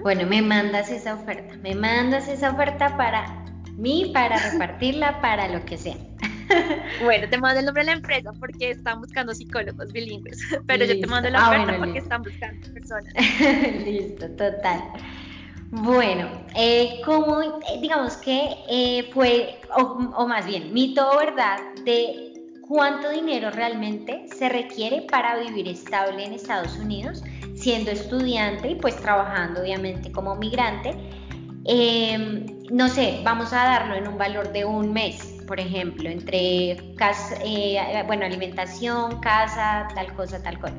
Bueno, 0.00 0.26
me 0.26 0.40
mandas 0.40 0.90
esa 0.90 1.14
oferta, 1.14 1.54
me 1.62 1.74
mandas 1.74 2.26
esa 2.28 2.50
oferta 2.50 2.96
para 2.96 3.44
mí, 3.76 4.10
para 4.14 4.36
repartirla, 4.50 5.20
para 5.20 5.48
lo 5.48 5.64
que 5.64 5.76
sea. 5.76 5.96
Bueno, 7.02 7.28
te 7.28 7.38
mando 7.38 7.60
el 7.60 7.66
nombre 7.66 7.82
de 7.82 7.90
la 7.90 7.96
empresa 7.96 8.32
porque 8.38 8.70
están 8.70 9.00
buscando 9.00 9.34
psicólogos 9.34 9.92
bilingües, 9.92 10.38
pero 10.66 10.84
yo 10.84 11.00
te 11.00 11.06
mando 11.06 11.30
la 11.30 11.46
ah, 11.46 11.50
oferta 11.50 11.78
porque 11.78 11.98
están 11.98 12.22
buscando 12.22 12.72
personas. 12.72 13.12
listo, 13.84 14.28
total. 14.30 14.82
Bueno, 15.74 16.28
eh, 16.54 17.00
como 17.02 17.40
eh, 17.40 17.80
digamos 17.80 18.18
que 18.18 18.56
eh, 18.68 19.08
fue, 19.14 19.58
o, 19.74 20.26
más 20.26 20.44
bien, 20.44 20.72
mito 20.72 21.10
o 21.10 21.16
verdad 21.16 21.58
de 21.82 22.34
cuánto 22.60 23.08
dinero 23.08 23.50
realmente 23.50 24.26
se 24.36 24.50
requiere 24.50 25.06
para 25.10 25.38
vivir 25.38 25.68
estable 25.68 26.26
en 26.26 26.34
Estados 26.34 26.76
Unidos, 26.78 27.24
siendo 27.54 27.90
estudiante 27.90 28.68
y 28.68 28.74
pues 28.74 28.96
trabajando 28.96 29.62
obviamente 29.62 30.12
como 30.12 30.36
migrante. 30.36 30.94
Em, 31.64 32.44
no 32.70 32.88
sé, 32.88 33.20
vamos 33.24 33.54
a 33.54 33.64
darlo 33.64 33.94
en 33.94 34.08
un 34.08 34.18
valor 34.18 34.52
de 34.52 34.66
un 34.66 34.92
mes, 34.92 35.41
por 35.52 35.60
ejemplo, 35.60 36.08
entre 36.08 36.94
casa, 36.96 37.36
bueno, 38.06 38.24
alimentación, 38.24 39.20
casa, 39.20 39.86
tal 39.94 40.10
cosa, 40.14 40.42
tal 40.42 40.58
cosa. 40.58 40.78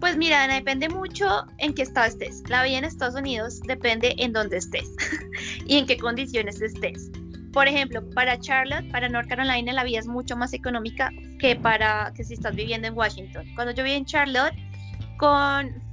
Pues 0.00 0.16
mira, 0.16 0.48
depende 0.48 0.88
mucho 0.88 1.44
en 1.58 1.74
qué 1.74 1.82
estado 1.82 2.06
estés. 2.06 2.42
La 2.48 2.64
vida 2.64 2.78
en 2.78 2.84
Estados 2.84 3.16
Unidos 3.16 3.60
depende 3.66 4.14
en 4.16 4.32
dónde 4.32 4.56
estés 4.56 4.90
y 5.66 5.76
en 5.76 5.84
qué 5.84 5.98
condiciones 5.98 6.58
estés. 6.62 7.10
Por 7.52 7.68
ejemplo, 7.68 8.02
para 8.14 8.40
Charlotte, 8.40 8.90
para 8.90 9.10
North 9.10 9.28
Carolina, 9.28 9.70
la 9.74 9.84
vida 9.84 9.98
es 9.98 10.06
mucho 10.06 10.34
más 10.34 10.54
económica 10.54 11.10
que 11.38 11.56
para 11.56 12.14
que 12.16 12.24
si 12.24 12.32
estás 12.32 12.56
viviendo 12.56 12.88
en 12.88 12.96
Washington. 12.96 13.44
Cuando 13.56 13.74
yo 13.74 13.84
viví 13.84 13.96
en 13.96 14.06
Charlotte, 14.06 14.54
con, 15.18 15.83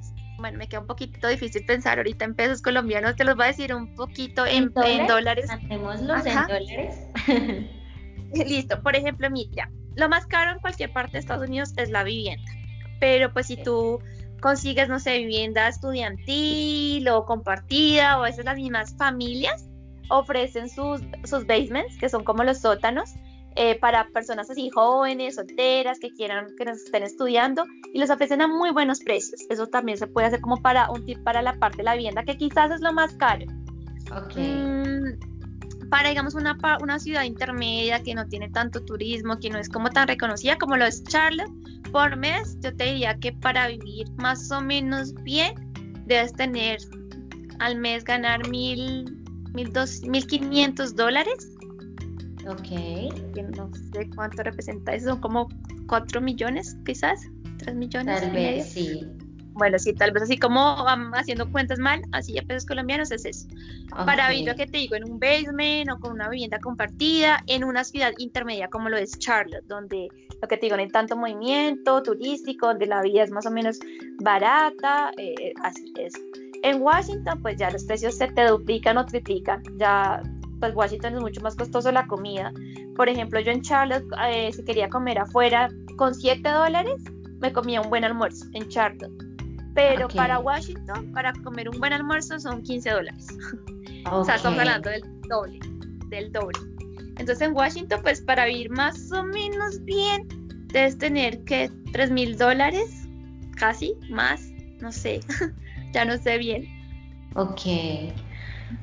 bueno, 0.42 0.58
me 0.58 0.68
queda 0.68 0.82
un 0.82 0.88
poquito 0.88 1.28
difícil 1.28 1.66
pensar 1.66 1.98
ahorita 1.98 2.26
en 2.26 2.36
pesos 2.36 2.62
colombianos, 2.62 3.16
te 3.16 3.24
los 3.24 3.36
voy 3.36 3.46
a 3.46 3.48
decir 3.48 3.74
un 3.74 3.96
poquito 3.96 4.46
en, 4.46 4.72
en 4.84 5.08
dólares. 5.08 5.50
en 5.70 5.80
dólares. 5.82 7.08
Listo, 8.34 8.82
por 8.82 8.96
ejemplo, 8.96 9.30
mira, 9.30 9.70
lo 9.96 10.10
más 10.10 10.26
caro 10.26 10.52
en 10.52 10.60
cualquier 10.60 10.92
parte 10.92 11.14
de 11.14 11.20
Estados 11.20 11.48
Unidos 11.48 11.74
es 11.78 11.90
la 11.90 12.04
vivienda 12.04 12.52
pero 13.02 13.34
pues 13.34 13.48
si 13.48 13.58
tú 13.58 14.00
consigues, 14.40 14.88
no 14.88 15.00
sé, 15.00 15.18
vivienda 15.18 15.68
estudiantil 15.68 17.10
o 17.10 17.26
compartida 17.26 18.18
o 18.18 18.22
a 18.22 18.30
veces 18.30 18.46
las 18.46 18.56
mismas 18.56 18.96
familias 18.96 19.68
ofrecen 20.10 20.70
sus, 20.70 21.02
sus 21.24 21.46
basements, 21.48 21.98
que 21.98 22.10
son 22.10 22.24
como 22.24 22.44
los 22.44 22.60
sótanos, 22.60 23.16
eh, 23.56 23.78
para 23.80 24.08
personas 24.10 24.50
así 24.50 24.70
jóvenes, 24.70 25.36
solteras, 25.36 26.00
que 26.00 26.12
quieran, 26.12 26.48
que 26.58 26.66
nos 26.66 26.78
estén 26.78 27.04
estudiando 27.04 27.66
y 27.94 28.00
los 28.00 28.10
ofrecen 28.10 28.42
a 28.42 28.48
muy 28.48 28.72
buenos 28.72 29.00
precios. 29.00 29.42
Eso 29.50 29.68
también 29.68 29.98
se 29.98 30.08
puede 30.08 30.28
hacer 30.28 30.42
como 30.42 30.62
para 30.62 30.90
un 30.90 31.06
tip 31.06 31.22
para 31.24 31.42
la 31.42 31.54
parte 31.54 31.78
de 31.78 31.84
la 31.84 31.96
vivienda, 31.96 32.24
que 32.24 32.38
quizás 32.38 32.72
es 32.72 32.82
lo 32.82 32.94
más 32.94 33.14
caro. 33.16 33.46
Ok. 34.12 34.38
Mm, 34.38 35.90
para, 35.90 36.10
digamos, 36.10 36.36
una, 36.36 36.58
una 36.82 37.00
ciudad 37.00 37.24
intermedia 37.24 38.02
que 38.02 38.16
no 38.16 38.26
tiene 38.28 38.50
tanto 38.50 38.84
turismo, 38.86 39.38
que 39.40 39.50
no 39.50 39.60
es 39.60 39.68
como 39.68 39.90
tan 39.90 40.08
reconocida 40.08 40.58
como 40.58 40.78
lo 40.78 40.86
es 40.86 41.04
Charlotte, 41.04 41.52
por 41.92 42.16
mes, 42.16 42.58
yo 42.62 42.74
te 42.76 42.86
diría 42.86 43.18
que 43.20 43.34
para 43.34 43.68
vivir 43.68 44.10
más 44.18 44.50
o 44.52 44.62
menos 44.62 45.14
bien, 45.24 45.54
debes 46.06 46.32
tener 46.34 46.80
al 47.60 47.76
mes 47.76 48.04
ganar 48.06 48.48
mil, 48.48 49.06
mil, 49.54 49.72
dos, 49.74 50.02
mil 50.04 50.26
quinientos 50.26 50.96
dólares. 50.96 51.52
Ok. 52.48 53.56
no 53.56 53.72
sé 53.94 54.10
cuánto 54.16 54.44
representa 54.44 54.94
eso, 54.94 55.10
son 55.10 55.22
como 55.22 55.48
cuatro 55.88 56.22
millones, 56.22 56.78
quizás, 56.86 57.20
tres 57.58 57.76
millones. 57.76 58.22
Tal 58.22 58.32
vez, 58.32 58.70
sí. 58.70 59.08
Bueno, 59.54 59.78
sí, 59.78 59.94
tal 59.94 60.12
vez 60.12 60.24
así 60.24 60.38
como 60.38 60.86
haciendo 61.14 61.52
cuentas 61.52 61.78
mal, 61.78 62.02
así 62.14 62.38
a 62.40 62.42
pesos 62.42 62.66
colombianos 62.66 63.12
es 63.12 63.26
eso. 63.26 63.48
Para 63.90 64.30
vivir 64.30 64.48
lo 64.48 64.56
que 64.56 64.66
te 64.66 64.78
digo, 64.78 64.96
en 64.96 65.04
un 65.04 65.20
basement 65.20 65.92
o 65.92 66.00
con 66.00 66.14
una 66.14 66.30
vivienda 66.30 66.58
compartida, 66.60 67.44
en 67.48 67.66
una 67.66 67.84
ciudad 67.84 68.14
intermedia 68.18 68.70
como 68.70 68.88
lo 68.88 68.98
es 68.98 69.20
Charlotte, 69.20 69.66
donde 69.66 70.08
lo 70.42 70.48
que 70.48 70.56
te 70.56 70.68
digo, 70.68 70.78
no 70.78 70.82
hay 70.82 70.88
tanto 70.88 71.18
movimiento 71.18 72.02
turístico, 72.02 72.68
donde 72.68 72.86
la 72.86 73.02
vida 73.02 73.24
es 73.24 73.32
más 73.32 73.46
o 73.46 73.52
menos 73.52 73.80
barata, 74.22 75.12
eh, 75.18 75.54
así 75.64 75.94
es. 75.98 76.14
En 76.64 76.82
Washington, 76.82 77.42
pues 77.42 77.58
ya 77.58 77.70
los 77.72 77.84
precios 77.84 78.18
se 78.18 78.28
te 78.28 78.48
duplican 78.48 78.98
o 78.98 79.06
triplican, 79.06 79.62
ya 79.78 80.24
pues 80.62 80.74
Washington 80.74 81.16
es 81.16 81.22
mucho 81.22 81.42
más 81.42 81.58
costoso 81.58 81.92
la 81.92 82.08
comida. 82.08 82.54
Por 82.96 83.10
ejemplo, 83.10 83.42
yo 83.42 83.52
en 83.52 83.62
Charlotte, 83.62 84.06
eh, 84.30 84.50
si 84.54 84.64
quería 84.64 84.90
comer 84.90 85.20
afuera 85.20 85.70
con 85.98 86.16
7 86.16 86.48
dólares, 86.48 87.02
me 87.42 87.52
comía 87.52 87.82
un 87.82 87.90
buen 87.90 88.06
almuerzo 88.06 88.46
en 88.54 88.70
Charlotte 88.70 89.12
pero 89.74 90.08
para 90.10 90.40
Washington, 90.40 91.12
para 91.14 91.34
comer 91.44 91.70
un 91.70 91.80
buen 91.80 91.94
almuerzo 91.94 92.40
son 92.40 92.62
15 92.62 92.90
dólares. 92.90 93.28
o 94.12 94.24
sea, 94.24 94.36
estamos 94.36 94.60
hablando 94.60 94.90
del 94.90 95.04
doble, 95.30 95.60
del 96.10 96.32
doble. 96.32 96.60
Entonces 97.18 97.42
en 97.42 97.56
Washington, 97.56 98.00
pues 98.02 98.22
para 98.22 98.46
vivir 98.46 98.70
más 98.72 99.12
o 99.12 99.24
menos 99.24 99.84
bien, 99.84 100.28
debes 100.68 100.98
tener 100.98 101.44
que 101.44 101.72
3 101.94 102.12
mil 102.12 102.38
dólares, 102.38 103.08
casi, 103.56 103.96
más, 104.10 104.50
no 104.80 104.92
sé, 104.92 105.22
ya 105.94 106.06
no 106.06 106.18
sé 106.18 106.38
bien. 106.38 106.68
Ok, 107.36 107.62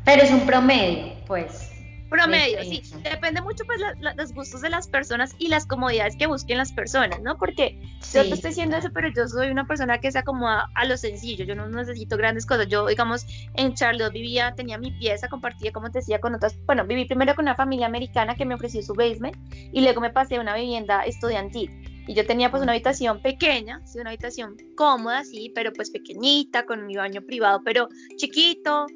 pero 0.05 0.23
es 0.23 0.31
un 0.31 0.47
promedio, 0.47 1.15
pues. 1.27 1.73
Promedio, 2.09 2.63
sí. 2.63 2.83
Depende 3.03 3.43
mucho 3.43 3.65
pues 3.67 3.81
los 4.17 4.33
gustos 4.33 4.63
de 4.63 4.71
las 4.71 4.89
personas 4.89 5.35
y 5.39 5.49
las 5.49 5.67
comodidades 5.67 6.17
que 6.17 6.27
busquen 6.27 6.57
las 6.57 6.73
personas, 6.73 7.21
¿no? 7.21 7.37
Porque 7.37 7.79
yo 8.15 8.23
te 8.23 8.33
estoy 8.33 8.51
diciendo 8.51 8.79
eso, 8.79 8.89
pero 8.95 9.09
yo 9.15 9.29
soy 9.29 9.51
una 9.51 9.67
persona 9.67 9.99
que 9.99 10.11
se 10.11 10.19
acomoda 10.19 10.71
a 10.75 10.87
lo 10.87 10.97
sencillo. 10.97 11.45
Yo 11.45 11.55
no 11.55 11.69
necesito 11.69 12.17
grandes 12.17 12.47
cosas. 12.47 12.67
Yo, 12.69 12.87
digamos, 12.87 13.27
en 13.55 13.75
Charlotte 13.75 14.13
vivía, 14.13 14.55
tenía 14.55 14.79
mi 14.79 14.91
pieza, 14.93 15.29
compartía, 15.29 15.71
como 15.71 15.91
te 15.91 15.99
decía, 15.99 16.19
con 16.19 16.35
otras. 16.35 16.57
Bueno, 16.65 16.87
viví 16.87 17.05
primero 17.05 17.35
con 17.35 17.45
una 17.45 17.55
familia 17.55 17.87
americana 17.87 18.37
que 18.37 18.47
me 18.47 18.55
ofreció 18.55 18.83
su 18.83 18.95
basement 18.95 19.37
y 19.53 19.83
luego 19.83 20.01
me 20.01 20.11
pasé 20.11 20.37
a 20.37 20.41
una 20.41 20.57
vivienda 20.57 21.03
estudiantil. 21.03 21.71
Y 22.07 22.15
yo 22.15 22.25
tenía 22.25 22.51
pues 22.51 22.63
una 22.63 22.73
habitación 22.73 23.21
pequeña, 23.21 23.83
sí, 23.85 23.99
una 23.99 24.09
habitación 24.09 24.57
cómoda, 24.79 25.25
sí, 25.25 25.53
pero 25.55 25.75
pues 25.75 25.91
pequeñita, 25.91 26.65
con 26.65 26.87
mi 26.87 26.97
baño 26.97 27.21
privado, 27.21 27.61
pero 27.63 27.89
chiquito, 28.17 28.87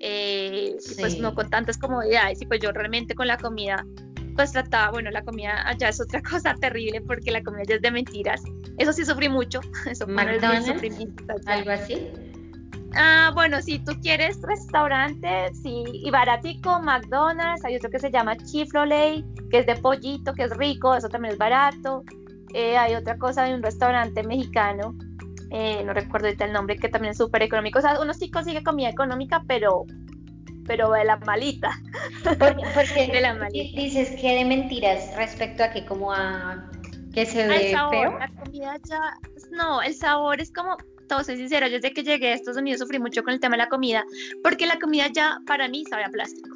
eh, 0.00 0.76
pues 0.98 1.18
no 1.18 1.34
con 1.34 1.48
tantas 1.50 1.78
comodidades 1.78 2.40
y 2.40 2.46
pues 2.46 2.60
yo 2.60 2.72
realmente 2.72 3.14
con 3.14 3.26
la 3.26 3.36
comida 3.36 3.84
pues 4.34 4.52
trataba, 4.52 4.90
bueno, 4.92 5.10
la 5.10 5.22
comida 5.22 5.62
allá 5.66 5.90
es 5.90 6.00
otra 6.00 6.22
cosa 6.30 6.54
terrible 6.54 7.00
porque 7.02 7.30
la 7.30 7.42
comida 7.42 7.64
ya 7.68 7.74
es 7.76 7.82
de 7.82 7.90
mentiras. 7.90 8.42
Eso 8.78 8.92
sí 8.92 9.04
sufrí 9.04 9.28
mucho. 9.28 9.60
Eso 9.86 10.06
McDonald's, 10.06 10.82
algo 11.46 11.70
así. 11.70 12.08
Ah, 12.94 13.30
bueno, 13.34 13.62
si 13.62 13.78
tú 13.78 13.92
quieres 14.02 14.40
restaurante, 14.42 15.52
sí, 15.62 15.84
y 15.92 16.10
baratico, 16.10 16.80
McDonald's, 16.80 17.64
hay 17.64 17.76
otro 17.76 17.88
que 17.88 18.00
se 18.00 18.10
llama 18.10 18.36
Chifloley, 18.36 19.24
que 19.50 19.58
es 19.58 19.66
de 19.66 19.76
pollito, 19.76 20.32
que 20.32 20.44
es 20.44 20.56
rico, 20.56 20.94
eso 20.96 21.08
también 21.08 21.32
es 21.32 21.38
barato. 21.38 22.02
Eh, 22.52 22.76
hay 22.76 22.96
otra 22.96 23.16
cosa 23.16 23.44
de 23.44 23.54
un 23.54 23.62
restaurante 23.62 24.24
mexicano 24.24 24.96
eh, 25.50 25.82
no 25.84 25.92
recuerdo 25.92 26.26
ahorita 26.26 26.44
el 26.44 26.52
nombre, 26.52 26.76
que 26.76 26.88
también 26.88 27.12
es 27.12 27.18
súper 27.18 27.42
económico. 27.42 27.78
O 27.78 27.82
sea, 27.82 28.00
uno 28.00 28.14
sí 28.14 28.30
consigue 28.30 28.62
comida 28.62 28.88
económica, 28.88 29.42
pero 29.46 29.84
pero 30.66 30.92
de 30.92 31.04
la 31.04 31.16
malita. 31.16 31.70
Porque, 32.22 33.08
de 33.12 33.20
la 33.20 33.34
malita. 33.34 33.80
dices 33.80 34.10
que 34.20 34.36
de 34.36 34.44
mentiras 34.44 35.16
respecto 35.16 35.64
a 35.64 35.70
que 35.70 35.84
como 35.84 36.12
a 36.12 36.70
que 37.12 37.26
se 37.26 37.46
ve 37.48 37.76
feo. 37.90 38.18
La 38.18 38.28
comida 38.28 38.76
ya, 38.88 39.00
no, 39.50 39.82
el 39.82 39.94
sabor 39.94 40.40
es 40.40 40.52
como, 40.52 40.76
todo 41.08 41.24
soy 41.24 41.38
sincera, 41.38 41.66
yo 41.66 41.74
desde 41.74 41.92
que 41.92 42.04
llegué 42.04 42.28
a 42.28 42.34
Estados 42.34 42.58
Unidos 42.58 42.78
sufrí 42.80 43.00
mucho 43.00 43.24
con 43.24 43.32
el 43.34 43.40
tema 43.40 43.56
de 43.56 43.64
la 43.64 43.68
comida, 43.68 44.04
porque 44.44 44.64
la 44.66 44.78
comida 44.78 45.08
ya 45.12 45.38
para 45.44 45.68
mí 45.68 45.84
sabe 45.90 46.04
a 46.04 46.08
plástico. 46.10 46.48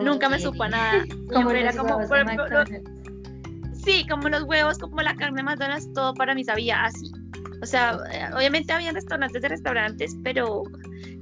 Nunca 0.00 0.28
me 0.28 0.40
supo 0.40 0.64
a 0.64 0.68
nada. 0.68 1.04
Como 1.32 1.50
era 1.52 1.72
como, 1.72 2.00
sí, 3.84 4.06
como 4.08 4.28
los 4.28 4.42
huevos, 4.44 4.78
como 4.78 5.00
la 5.00 5.14
carne 5.16 5.38
de 5.38 5.42
McDonald's, 5.44 5.92
todo 5.92 6.12
para 6.14 6.34
mí 6.34 6.44
sabía 6.44 6.84
así. 6.84 7.10
O 7.62 7.66
sea, 7.66 7.96
eh, 8.10 8.28
obviamente 8.34 8.72
había 8.72 8.90
restaurantes 8.90 9.40
de 9.40 9.48
restaurantes, 9.48 10.16
pero 10.24 10.64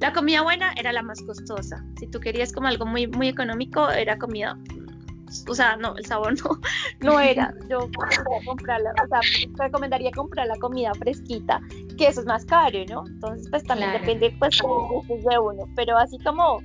la 0.01 0.13
comida 0.13 0.41
buena 0.41 0.73
era 0.77 0.91
la 0.91 1.03
más 1.03 1.21
costosa. 1.23 1.85
Si 1.99 2.07
tú 2.07 2.19
querías 2.19 2.51
como 2.51 2.67
algo 2.67 2.87
muy, 2.87 3.07
muy 3.07 3.29
económico, 3.29 3.91
era 3.91 4.19
comida. 4.19 4.59
O 5.47 5.55
sea, 5.55 5.77
no, 5.77 5.95
el 5.97 6.07
sabor 6.07 6.35
no, 6.43 6.59
no 7.01 7.21
era. 7.21 7.53
Yo 7.69 7.91
comprarla, 8.47 8.93
o 9.05 9.09
sea, 9.09 9.21
recomendaría 9.59 10.11
comprar 10.13 10.47
la 10.47 10.57
comida 10.57 10.93
fresquita, 10.95 11.61
que 11.99 12.09
eso 12.09 12.21
es 12.21 12.27
más 12.27 12.47
caro, 12.47 12.79
¿no? 12.89 13.05
Entonces, 13.07 13.47
pues 13.51 13.63
también 13.65 13.93
depende 13.93 14.35
pues 14.39 14.59
de 15.09 15.39
uno. 15.39 15.65
Pero 15.77 15.99
así 15.99 16.19
como 16.21 16.63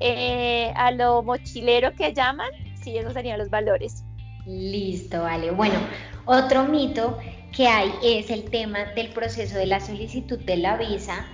eh, 0.00 0.72
a 0.74 0.90
lo 0.90 1.22
mochilero 1.22 1.92
que 1.94 2.12
llaman, 2.12 2.50
sí, 2.82 2.98
esos 2.98 3.12
serían 3.12 3.38
los 3.38 3.48
valores. 3.48 4.04
Listo, 4.44 5.22
vale. 5.22 5.52
Bueno, 5.52 5.78
otro 6.26 6.64
mito 6.64 7.16
que 7.54 7.68
hay 7.68 7.92
es 8.02 8.30
el 8.30 8.50
tema 8.50 8.84
del 8.96 9.10
proceso 9.10 9.56
de 9.56 9.66
la 9.66 9.80
solicitud 9.80 10.38
de 10.38 10.56
la 10.56 10.76
visa, 10.76 11.26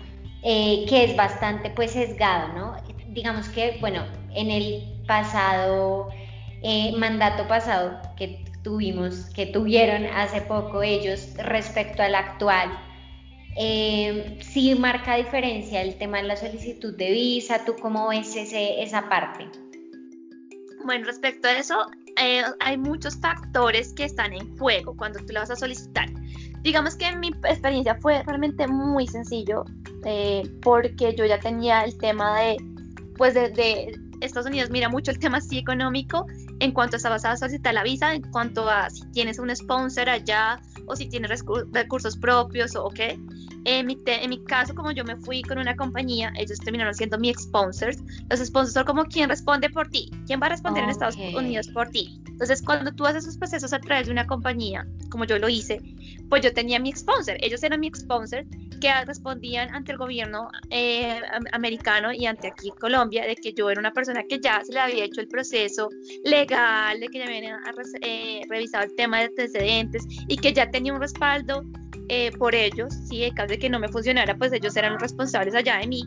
eh, 0.42 0.84
que 0.88 1.04
es 1.04 1.16
bastante 1.16 1.70
pues 1.70 1.92
sesgado, 1.92 2.52
¿no? 2.54 2.76
Digamos 3.08 3.48
que, 3.48 3.78
bueno, 3.80 4.04
en 4.34 4.50
el 4.50 5.02
pasado, 5.06 6.08
eh, 6.62 6.92
mandato 6.96 7.48
pasado 7.48 8.00
que 8.16 8.44
tuvimos, 8.62 9.26
que 9.34 9.46
tuvieron 9.46 10.06
hace 10.06 10.42
poco 10.42 10.82
ellos 10.82 11.34
respecto 11.38 12.02
al 12.02 12.14
actual, 12.14 12.70
eh, 13.56 14.38
sí 14.40 14.74
marca 14.74 15.16
diferencia 15.16 15.82
el 15.82 15.96
tema 15.96 16.18
de 16.18 16.24
la 16.24 16.36
solicitud 16.36 16.96
de 16.96 17.10
visa, 17.10 17.64
¿tú 17.64 17.74
cómo 17.80 18.08
ves 18.08 18.36
ese, 18.36 18.82
esa 18.82 19.08
parte? 19.08 19.48
Bueno, 20.84 21.06
respecto 21.06 21.48
a 21.48 21.52
eso, 21.52 21.86
eh, 22.20 22.42
hay 22.60 22.76
muchos 22.76 23.16
factores 23.16 23.94
que 23.94 24.04
están 24.04 24.34
en 24.34 24.56
juego 24.58 24.94
cuando 24.96 25.18
tú 25.20 25.32
la 25.32 25.40
vas 25.40 25.50
a 25.50 25.56
solicitar. 25.56 26.08
Digamos 26.62 26.94
que 26.94 27.16
mi 27.16 27.28
experiencia 27.28 27.96
fue 27.96 28.22
realmente 28.24 28.68
muy 28.68 29.06
sencillo 29.06 29.64
eh, 30.04 30.42
porque 30.60 31.14
yo 31.16 31.24
ya 31.24 31.38
tenía 31.40 31.82
el 31.82 31.96
tema 31.96 32.38
de, 32.40 32.56
pues 33.16 33.34
de, 33.34 33.98
Estados 34.20 34.48
Unidos 34.48 34.68
mira 34.68 34.90
mucho 34.90 35.10
el 35.12 35.18
tema 35.18 35.38
así 35.38 35.56
económico 35.56 36.26
en 36.58 36.72
cuanto 36.72 36.98
a 37.02 37.08
vas 37.08 37.24
a 37.24 37.38
solicitar 37.38 37.72
la 37.72 37.82
visa, 37.82 38.12
en 38.12 38.20
cuanto 38.30 38.68
a 38.68 38.90
si 38.90 39.10
tienes 39.12 39.38
un 39.38 39.54
sponsor 39.56 40.10
allá 40.10 40.60
o 40.86 40.94
si 40.94 41.08
tienes 41.08 41.42
recursos 41.72 42.18
propios 42.18 42.76
o 42.76 42.90
qué. 42.90 43.18
En 43.64 43.86
mi, 43.86 43.98
en 44.06 44.30
mi 44.30 44.42
caso, 44.44 44.74
como 44.74 44.90
yo 44.92 45.04
me 45.04 45.16
fui 45.16 45.42
con 45.42 45.58
una 45.58 45.76
compañía, 45.76 46.32
ellos 46.36 46.58
terminaron 46.58 46.94
siendo 46.94 47.18
mi 47.18 47.32
sponsors. 47.34 47.98
Los 48.28 48.40
sponsors 48.40 48.72
son 48.72 48.84
como 48.84 49.04
quien 49.04 49.28
responde 49.28 49.68
por 49.70 49.88
ti. 49.88 50.10
¿Quién 50.26 50.40
va 50.40 50.46
a 50.46 50.50
responder 50.50 50.84
en 50.84 50.90
Estados 50.90 51.16
Unidos 51.16 51.68
por 51.68 51.88
ti? 51.90 52.20
Entonces, 52.28 52.62
cuando 52.62 52.92
tú 52.92 53.06
haces 53.06 53.24
esos 53.24 53.36
procesos 53.36 53.72
a 53.72 53.78
través 53.78 54.06
de 54.06 54.12
una 54.12 54.26
compañía, 54.26 54.86
como 55.10 55.24
yo 55.24 55.38
lo 55.38 55.48
hice, 55.48 55.80
pues 56.28 56.42
yo 56.42 56.52
tenía 56.54 56.78
mi 56.78 56.92
sponsor. 56.92 57.36
Ellos 57.40 57.62
eran 57.62 57.80
mi 57.80 57.90
sponsor 57.94 58.44
que 58.80 59.04
respondían 59.04 59.72
ante 59.74 59.92
el 59.92 59.98
gobierno 59.98 60.48
eh, 60.70 61.20
americano 61.52 62.12
y 62.12 62.26
ante 62.26 62.48
aquí 62.48 62.70
Colombia 62.80 63.26
de 63.26 63.36
que 63.36 63.52
yo 63.52 63.70
era 63.70 63.78
una 63.78 63.92
persona 63.92 64.22
que 64.28 64.40
ya 64.40 64.64
se 64.64 64.72
le 64.72 64.80
había 64.80 65.04
hecho 65.04 65.20
el 65.20 65.28
proceso 65.28 65.90
legal, 66.24 66.98
de 66.98 67.08
que 67.08 67.18
ya 67.18 67.26
habían 67.26 67.60
eh, 68.00 68.40
revisado 68.48 68.84
el 68.84 68.94
tema 68.94 69.18
de 69.18 69.24
antecedentes 69.24 70.06
y 70.28 70.36
que 70.36 70.52
ya 70.52 70.70
tenía 70.70 70.94
un 70.94 71.00
respaldo 71.00 71.62
eh, 72.12 72.32
por 72.36 72.56
ellos, 72.56 72.92
si 73.08 73.22
en 73.22 73.34
caso 73.34 73.50
de 73.50 73.58
que 73.60 73.70
no 73.70 73.78
me 73.78 73.86
funcionara, 73.86 74.36
pues 74.36 74.52
ellos 74.52 74.74
eran 74.76 74.94
los 74.94 75.00
responsables 75.00 75.54
allá 75.54 75.78
de 75.78 75.86
mí. 75.86 76.02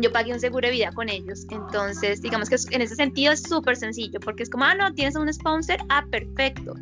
Yo 0.00 0.10
pagué 0.10 0.32
un 0.32 0.40
seguro 0.40 0.66
de 0.66 0.72
vida 0.72 0.92
con 0.92 1.10
ellos. 1.10 1.46
Entonces, 1.50 2.22
digamos 2.22 2.48
que 2.48 2.56
en 2.70 2.80
ese 2.80 2.96
sentido 2.96 3.34
es 3.34 3.42
súper 3.42 3.76
sencillo, 3.76 4.18
porque 4.18 4.44
es 4.44 4.48
como, 4.48 4.64
ah, 4.64 4.74
no, 4.74 4.94
tienes 4.94 5.14
un 5.14 5.30
sponsor, 5.30 5.76
ah, 5.90 6.06
perfecto. 6.10 6.72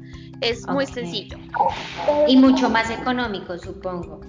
Es 0.40 0.64
muy 0.68 0.86
sencillo. 0.86 1.36
Y 2.28 2.36
mucho 2.36 2.70
más 2.70 2.90
económico, 2.90 3.58
supongo. 3.58 4.20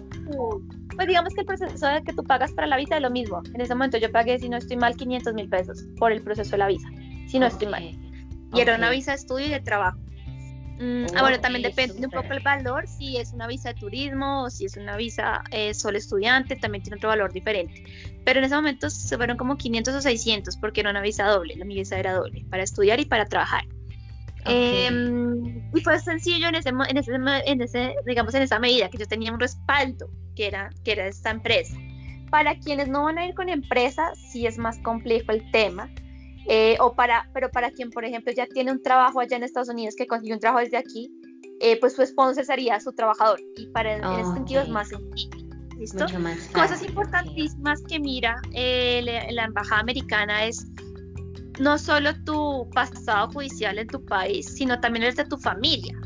Pues 0.95 1.07
digamos 1.07 1.31
que 1.35 1.41
el 1.41 1.45
proceso 1.45 1.87
de 1.87 2.03
que 2.03 2.13
tú 2.13 2.23
pagas 2.23 2.51
para 2.53 2.65
la 2.65 2.77
visa 2.77 2.95
es 2.95 3.01
lo 3.03 3.11
mismo. 3.11 3.43
En 3.53 3.61
ese 3.61 3.75
momento 3.75 3.99
yo 3.99 4.11
pagué, 4.11 4.39
si 4.39 4.49
no 4.49 4.57
estoy 4.57 4.77
mal, 4.77 4.95
500 4.95 5.35
mil 5.35 5.47
pesos 5.49 5.85
por 5.99 6.11
el 6.11 6.23
proceso 6.23 6.49
de 6.49 6.57
la 6.57 6.67
visa, 6.67 6.87
si 7.27 7.37
no 7.37 7.45
estoy 7.45 7.67
mal. 7.67 7.83
Y 8.55 8.59
era 8.59 8.75
una 8.75 8.89
visa 8.89 9.11
de 9.11 9.17
estudio 9.17 9.45
y 9.45 9.49
de 9.49 9.59
trabajo. 9.59 9.99
Mm, 10.84 11.05
ah, 11.15 11.21
bueno, 11.21 11.39
también 11.39 11.63
depende 11.63 12.05
un 12.05 12.11
poco 12.11 12.34
el 12.34 12.41
valor, 12.41 12.86
si 12.89 13.15
es 13.15 13.31
una 13.31 13.47
visa 13.47 13.69
de 13.69 13.75
turismo 13.75 14.43
o 14.43 14.49
si 14.49 14.65
es 14.65 14.75
una 14.75 14.97
visa 14.97 15.41
eh, 15.51 15.73
solo 15.73 15.97
estudiante, 15.97 16.57
también 16.57 16.84
tiene 16.84 16.97
otro 16.97 17.07
valor 17.07 17.31
diferente. 17.31 17.84
Pero 18.25 18.39
en 18.39 18.45
ese 18.45 18.55
momento 18.55 18.89
se 18.89 19.15
fueron 19.15 19.38
como 19.38 19.55
500 19.55 19.95
o 19.95 20.01
600 20.01 20.57
porque 20.57 20.81
era 20.81 20.89
una 20.89 20.99
visa 20.99 21.25
doble, 21.25 21.55
la 21.55 21.63
mi 21.63 21.75
visa 21.75 21.97
era 21.97 22.13
doble, 22.13 22.45
para 22.49 22.63
estudiar 22.63 22.99
y 22.99 23.05
para 23.05 23.25
trabajar. 23.25 23.63
Em, 24.45 25.71
y 25.73 25.81
fue 25.81 25.97
sencillo 25.99 26.49
en 26.49 26.55
ese, 26.55 26.69
en 26.69 26.97
ese, 26.97 27.11
en 27.13 27.61
ese, 27.61 27.95
digamos, 28.05 28.34
en 28.34 28.41
esa 28.41 28.59
medida 28.59 28.89
que 28.89 28.97
yo 28.97 29.07
tenía 29.07 29.31
un 29.31 29.39
respaldo, 29.39 30.09
que 30.36 30.47
era, 30.47 30.69
que 30.84 30.91
era 30.91 31.07
esta 31.07 31.29
empresa. 31.29 31.77
Para 32.29 32.59
quienes 32.59 32.89
no 32.89 33.03
van 33.03 33.19
a 33.19 33.25
ir 33.25 33.36
con 33.36 33.47
empresa, 33.47 34.11
sí 34.15 34.45
es 34.45 34.57
más 34.57 34.79
complejo 34.79 35.31
el 35.31 35.49
tema, 35.51 35.89
eh, 36.47 36.77
o 36.79 36.93
para, 36.93 37.29
pero 37.33 37.49
para 37.49 37.71
quien, 37.71 37.89
por 37.89 38.05
ejemplo, 38.05 38.31
ya 38.33 38.45
tiene 38.47 38.71
un 38.71 38.81
trabajo 38.81 39.19
allá 39.19 39.37
en 39.37 39.43
Estados 39.43 39.69
Unidos 39.69 39.95
que 39.97 40.07
consiguió 40.07 40.35
un 40.35 40.41
trabajo 40.41 40.63
desde 40.63 40.77
aquí, 40.77 41.11
eh, 41.59 41.79
pues 41.79 41.93
su 41.93 42.05
sponsor 42.05 42.43
sería 42.43 42.79
su 42.79 42.91
trabajador. 42.93 43.39
Y 43.55 43.67
para 43.67 43.97
en 43.97 44.19
ese 44.19 44.33
sentido 44.33 44.61
es 44.61 44.69
más. 44.69 44.89
¿Listo? 45.77 46.05
Cosas 46.53 46.83
importantísimas 46.83 47.81
que 47.87 47.99
mira 47.99 48.39
eh, 48.53 49.01
la, 49.31 49.45
embajada 49.45 49.81
americana 49.81 50.45
es 50.45 50.67
no 51.59 51.77
solo 51.77 52.11
tu 52.25 52.69
pasado 52.73 53.31
judicial 53.31 53.79
en 53.79 53.87
tu 53.87 54.03
país, 54.05 54.45
sino 54.55 54.79
también 54.79 55.03
el 55.03 55.15
de 55.15 55.25
tu 55.25 55.37
familia. 55.37 55.97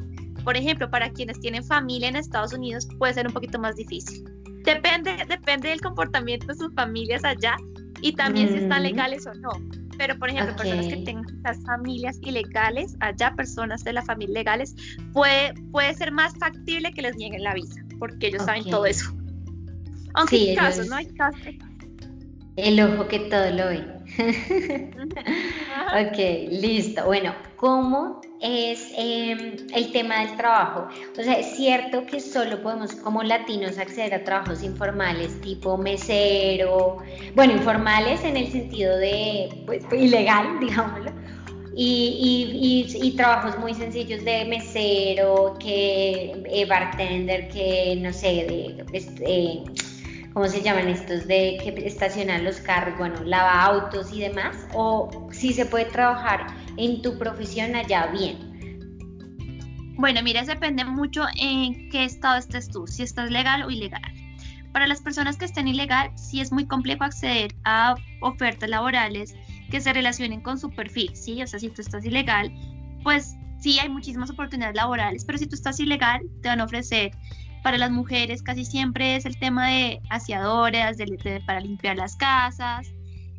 Por 0.44 0.56
ejemplo, 0.56 0.90
para 0.90 1.12
quienes 1.12 1.40
tienen 1.40 1.64
familia 1.64 2.10
en 2.10 2.16
Estados 2.16 2.54
Unidos 2.54 2.88
puede 2.98 3.14
ser 3.14 3.28
un 3.28 3.34
poquito 3.34 3.60
más 3.60 3.76
difícil. 3.76 4.24
Depende, 4.64 5.26
depende 5.28 5.70
del 5.70 5.82
comportamiento 5.82 6.48
de 6.48 6.56
sus 6.56 6.74
familias 6.74 7.24
allá 7.24 7.56
y 8.02 8.14
también 8.14 8.50
si 8.50 8.56
están 8.56 8.84
legales 8.84 9.26
o 9.28 9.34
no. 9.34 9.50
Pero, 9.98 10.18
por 10.18 10.30
ejemplo, 10.30 10.56
personas 10.56 10.88
que 10.88 10.98
tengan 10.98 11.26
las 11.44 11.62
familias 11.64 12.20
ilegales, 12.22 12.96
allá 13.00 13.34
personas 13.36 13.84
de 13.84 13.94
la 13.94 14.04
familia 14.04 14.36
legales, 14.36 14.76
puede, 15.14 15.54
puede 15.72 15.94
ser 15.96 16.12
más 16.12 16.34
factible 16.38 16.92
que 16.92 17.02
les 17.02 17.16
nieguen 17.16 17.44
la 17.44 17.54
visa, 17.54 17.82
porque 18.00 18.28
ellos 18.28 18.44
saben 18.44 18.66
todo 18.66 18.86
eso. 18.86 19.12
Aunque 20.14 20.36
hay 20.36 20.56
casos, 20.56 20.88
¿no? 20.88 20.96
Hay 20.96 21.08
casos. 21.08 21.42
El 22.56 22.80
ojo 22.82 23.08
que 23.08 23.20
todo 23.20 23.52
lo 23.52 23.68
ve. 23.68 23.86
ok, 25.88 26.50
listo. 26.52 27.06
Bueno, 27.06 27.34
¿cómo 27.56 28.22
es 28.42 28.92
em, 28.96 29.56
el 29.74 29.92
tema 29.92 30.26
del 30.26 30.38
trabajo? 30.38 30.88
O 31.18 31.24
sea, 31.24 31.40
es 31.40 31.56
cierto 31.56 32.06
que 32.06 32.20
solo 32.20 32.62
podemos 32.62 32.94
como 32.96 33.24
latinos 33.24 33.78
acceder 33.78 34.14
a 34.14 34.24
trabajos 34.24 34.64
informales 34.64 35.40
tipo 35.42 35.78
mesero, 35.78 36.98
bueno, 37.36 37.54
informales 37.54 38.24
en 38.24 38.38
el 38.38 38.52
sentido 38.52 38.98
de, 38.98 39.64
pues, 39.66 39.84
ilegal, 39.92 40.60
digámoslo. 40.60 41.12
Y, 41.80 42.88
y, 42.92 43.08
y, 43.08 43.12
trabajos 43.12 43.60
muy 43.60 43.72
sencillos 43.76 44.26
de 44.26 44.46
mesero, 44.46 45.56
que 45.60 46.44
eh, 46.50 46.66
bartender, 46.66 47.50
que 47.50 47.96
no 48.02 48.12
sé, 48.12 48.28
de 48.28 48.86
este, 48.94 49.62
¿cómo 50.38 50.48
se 50.48 50.62
llaman 50.62 50.88
estos 50.88 51.26
de 51.26 51.58
que 51.64 51.88
estacionan 51.88 52.44
los 52.44 52.58
carros? 52.58 52.96
Bueno, 53.00 53.24
lava 53.24 53.64
autos 53.64 54.14
y 54.14 54.20
demás, 54.20 54.56
o 54.72 55.28
si 55.32 55.52
se 55.52 55.66
puede 55.66 55.86
trabajar 55.86 56.46
en 56.78 57.02
tu 57.02 57.18
profesión 57.18 57.76
allá 57.76 58.06
bien. 58.06 58.38
Bueno, 59.96 60.22
mira, 60.22 60.44
depende 60.44 60.86
mucho 60.86 61.24
en 61.42 61.90
qué 61.90 62.04
estado 62.04 62.38
estés 62.38 62.70
tú, 62.70 62.86
si 62.86 63.02
estás 63.02 63.32
legal 63.32 63.64
o 63.64 63.72
ilegal. 63.72 64.14
Para 64.74 64.86
las 64.86 65.02
personas 65.02 65.38
que 65.38 65.46
estén 65.46 65.68
ilegal, 65.68 66.12
sí 66.14 66.40
es 66.40 66.52
muy 66.52 66.68
complejo 66.68 67.04
acceder 67.04 67.56
a 67.64 67.96
ofertas 68.22 68.70
laborales 68.70 69.34
que 69.72 69.82
se 69.82 69.92
relacionen 69.92 70.42
con 70.42 70.60
su 70.60 70.70
perfil, 70.70 71.16
¿sí? 71.16 71.42
O 71.42 71.48
sea, 71.48 71.60
si 71.60 71.70
tú 71.70 71.82
estás 71.82 72.06
ilegal, 72.06 72.54
pues 73.02 73.36
sí 73.58 73.80
hay 73.80 73.90
muchísimas 73.90 74.30
oportunidades 74.30 74.76
laborales, 74.76 75.26
pero 75.26 75.40
si 75.40 75.48
tú 75.48 75.56
estás 75.56 75.80
ilegal, 75.80 76.22
te 76.44 76.50
van 76.50 76.62
a 76.62 76.66
ofrecer 76.66 77.10
para 77.64 77.78
las 77.78 77.92
mujeres 77.92 78.44
casi 78.44 78.66
siempre 78.66 79.16
es 79.16 79.26
el 79.26 79.38
tema 79.40 79.68
de 79.68 80.00
aseadoras, 80.10 80.98
para 81.46 81.60
limpiar 81.60 81.98
las 81.98 82.16
casas. 82.16 82.88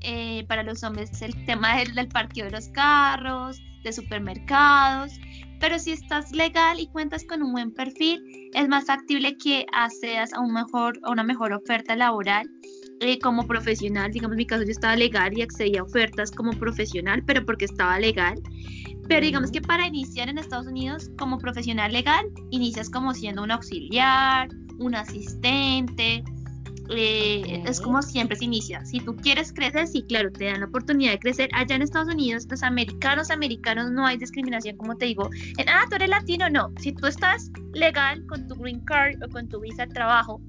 Eh, 0.00 0.44
para 0.46 0.62
los 0.62 0.84
hombres 0.84 1.10
el 1.22 1.44
tema 1.44 1.76
del, 1.76 1.92
del 1.94 2.08
de 2.08 2.50
los 2.50 2.68
carros, 2.68 3.60
de 3.82 3.92
supermercados. 3.92 5.12
Pero 5.60 5.78
si 5.78 5.90
estás 5.90 6.30
legal 6.30 6.78
y 6.78 6.86
cuentas 6.86 7.24
con 7.24 7.42
un 7.42 7.52
buen 7.52 7.74
perfil, 7.74 8.22
es 8.54 8.68
más 8.68 8.86
factible 8.86 9.36
que 9.36 9.66
accedas 9.72 10.32
a, 10.32 10.40
un 10.40 10.52
mejor, 10.52 11.00
a 11.02 11.10
una 11.10 11.24
mejor 11.24 11.52
oferta 11.52 11.96
laboral 11.96 12.48
eh, 13.00 13.18
como 13.18 13.46
profesional. 13.46 14.12
Digamos, 14.12 14.34
en 14.34 14.38
mi 14.38 14.46
caso 14.46 14.64
yo 14.64 14.70
estaba 14.70 14.96
legal 14.96 15.36
y 15.36 15.42
accedía 15.42 15.80
a 15.80 15.84
ofertas 15.84 16.30
como 16.30 16.52
profesional, 16.52 17.22
pero 17.24 17.44
porque 17.44 17.64
estaba 17.64 17.98
legal. 17.98 18.40
Pero 19.08 19.24
digamos 19.24 19.50
que 19.50 19.60
para 19.60 19.86
iniciar 19.86 20.28
en 20.28 20.38
Estados 20.38 20.66
Unidos 20.66 21.10
como 21.18 21.38
profesional 21.38 21.92
legal, 21.92 22.26
inicias 22.50 22.90
como 22.90 23.14
siendo 23.14 23.42
un 23.42 23.50
auxiliar, 23.50 24.48
un 24.78 24.94
asistente. 24.94 26.22
Eh, 26.90 27.62
es 27.66 27.80
como 27.80 28.00
siempre 28.00 28.36
se 28.36 28.46
inicia. 28.46 28.84
Si 28.86 29.00
tú 29.00 29.14
quieres 29.16 29.52
crecer, 29.52 29.86
sí, 29.86 30.04
claro, 30.08 30.32
te 30.32 30.46
dan 30.46 30.60
la 30.60 30.66
oportunidad 30.66 31.12
de 31.12 31.18
crecer. 31.18 31.50
Allá 31.52 31.76
en 31.76 31.82
Estados 31.82 32.12
Unidos, 32.12 32.46
los 32.48 32.62
americanos, 32.62 33.30
americanos, 33.30 33.90
no 33.90 34.06
hay 34.06 34.16
discriminación, 34.16 34.76
como 34.76 34.96
te 34.96 35.06
digo. 35.06 35.28
En, 35.58 35.68
ah, 35.68 35.84
tú 35.88 35.96
eres 35.96 36.08
latino, 36.08 36.48
no. 36.48 36.72
Si 36.80 36.92
tú 36.92 37.06
estás 37.06 37.50
legal 37.74 38.24
con 38.26 38.46
tu 38.48 38.54
green 38.54 38.80
card 38.80 39.22
o 39.22 39.28
con 39.28 39.48
tu 39.48 39.60
visa 39.60 39.84
de 39.84 39.92
trabajo, 39.92 40.40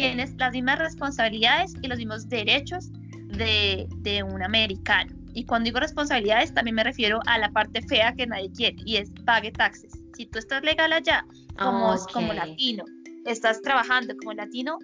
tienes 0.00 0.34
las 0.38 0.52
mismas 0.52 0.78
responsabilidades 0.78 1.74
y 1.82 1.86
los 1.86 1.98
mismos 1.98 2.26
derechos 2.28 2.90
de, 3.36 3.86
de 3.98 4.22
un 4.22 4.42
americano. 4.42 5.12
Y 5.34 5.44
cuando 5.44 5.66
digo 5.66 5.80
responsabilidades, 5.80 6.54
también 6.54 6.76
me 6.76 6.84
refiero 6.84 7.20
a 7.26 7.38
la 7.38 7.50
parte 7.50 7.82
fea 7.82 8.14
que 8.14 8.26
nadie 8.26 8.50
quiere 8.52 8.76
y 8.86 8.96
es 8.96 9.10
pague 9.26 9.52
taxes. 9.52 9.92
Si 10.16 10.26
tú 10.26 10.38
estás 10.38 10.62
legal 10.62 10.92
allá 10.92 11.26
como, 11.58 11.94
como 12.10 12.32
latino, 12.32 12.84
estás 13.26 13.60
trabajando 13.60 14.14
como 14.16 14.32
latino, 14.32 14.78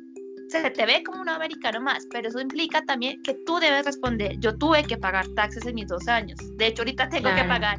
se 0.50 0.70
te 0.70 0.84
ve 0.86 1.02
como 1.02 1.22
un 1.22 1.28
americano 1.30 1.80
más, 1.80 2.06
pero 2.10 2.28
eso 2.28 2.40
implica 2.40 2.82
también 2.82 3.22
que 3.22 3.34
tú 3.46 3.58
debes 3.58 3.86
responder. 3.86 4.38
Yo 4.40 4.56
tuve 4.56 4.82
que 4.82 4.98
pagar 4.98 5.26
taxes 5.36 5.64
en 5.66 5.74
mis 5.74 5.88
dos 5.88 6.06
años. 6.06 6.38
De 6.56 6.66
hecho, 6.66 6.82
ahorita 6.82 7.08
tengo 7.08 7.34
que 7.34 7.44
pagar 7.44 7.78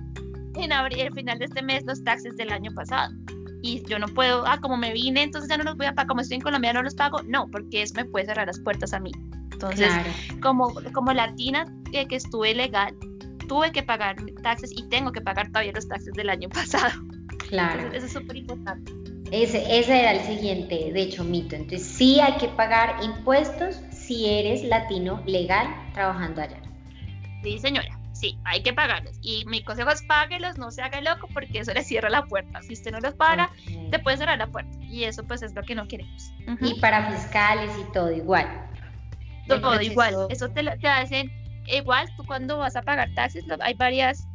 en 0.56 0.72
abril, 0.72 1.02
al 1.02 1.14
final 1.14 1.38
de 1.38 1.46
este 1.46 1.62
mes, 1.62 1.84
los 1.86 2.04
taxes 2.04 2.36
del 2.38 2.52
año 2.52 2.72
pasado. 2.74 3.14
Y 3.62 3.84
yo 3.86 3.99
no 3.99 4.07
puedo, 4.07 4.45
ah, 4.47 4.60
como 4.62 4.78
me 4.78 4.93
vine, 4.93 5.24
entonces 5.24 5.49
ya 5.49 5.57
no 5.57 5.64
los 5.64 5.76
voy 5.76 5.88
a 5.88 5.93
pagar, 5.93 6.07
como 6.07 6.22
estoy 6.22 6.36
en 6.36 6.41
Colombia, 6.41 6.74
no 6.74 6.82
los 6.82 6.95
pago. 6.95 7.22
No, 7.24 7.47
porque 7.51 7.82
eso 7.82 7.95
me 7.95 8.05
puede 8.05 8.26
cerrar 8.26 8.47
las 8.47 8.60
puertas 8.60 8.93
a 8.93 8.99
mí. 8.99 9.12
Entonces, 9.51 9.91
como, 10.41 10.74
como 10.93 11.12
latina 11.12 11.66
que, 11.91 12.07
que 12.07 12.16
estuve 12.16 12.53
legal, 12.55 12.95
tuve 13.49 13.72
que 13.74 13.84
pagar 13.84 14.16
taxes 14.41 14.72
y 14.72 14.88
tengo 14.88 15.12
que 15.12 15.20
pagar 15.20 15.47
todavía 15.49 15.74
los 15.74 15.88
taxes 15.88 16.14
del 16.14 16.30
año 16.30 16.47
pasado. 16.53 17.01
Claro. 17.49 17.91
eso 17.91 18.05
es 18.05 18.14
súper 18.14 18.38
importante. 18.38 18.93
Ese, 19.32 19.80
ese 19.80 19.99
era 19.99 20.14
el 20.14 20.22
siguiente, 20.22 20.91
de 20.91 21.01
hecho, 21.01 21.24
mito. 21.24 21.55
Entonces, 21.55 21.86
sí 21.86 22.20
hay 22.20 22.38
que 22.38 22.47
pagar 22.47 23.03
impuestos 23.03 23.80
si 23.91 24.28
eres 24.28 24.64
latino 24.64 25.22
legal 25.26 25.68
trabajando 25.93 26.41
allá. 26.41 26.62
Sí, 27.43 27.60
señora. 27.60 27.99
Sí, 28.20 28.38
hay 28.44 28.62
que 28.64 28.74
pagarlos. 28.74 29.18
Y 29.22 29.46
mi 29.46 29.64
consejo 29.64 29.90
es 29.92 30.02
páguelos, 30.04 30.58
no 30.58 30.72
se 30.72 30.82
haga 30.82 31.00
loco 31.00 31.28
porque 31.34 31.60
eso 31.60 31.74
le 31.74 31.84
cierra 31.84 32.10
la 32.10 32.26
puerta. 32.26 32.62
Si 32.62 32.74
usted 32.74 32.92
no 32.92 33.00
los 33.00 33.14
paga, 33.14 33.50
te 33.92 34.00
puede 34.00 34.18
cerrar 34.18 34.38
la 34.38 34.48
puerta. 34.48 34.78
Y 34.82 35.06
eso 35.06 35.26
pues 35.26 35.42
es 35.42 35.54
lo 35.54 35.64
que 35.64 35.74
no 35.74 35.88
queremos. 35.88 36.32
Y 36.60 36.80
para 36.82 37.12
fiscales 37.12 37.72
y 37.80 37.92
todo 37.94 38.12
igual 38.12 38.70
todo 39.58 39.82
igual. 39.82 40.28
Eso 40.30 40.50
te, 40.50 40.64
te 40.78 40.88
hacen 40.88 41.32
igual, 41.68 42.08
tú 42.16 42.26
cuando 42.26 42.58
vas 42.58 42.76
a 42.76 42.82
pagar 42.82 43.14
taxes, 43.16 43.46
hay 43.62 43.74
varias 43.74 44.28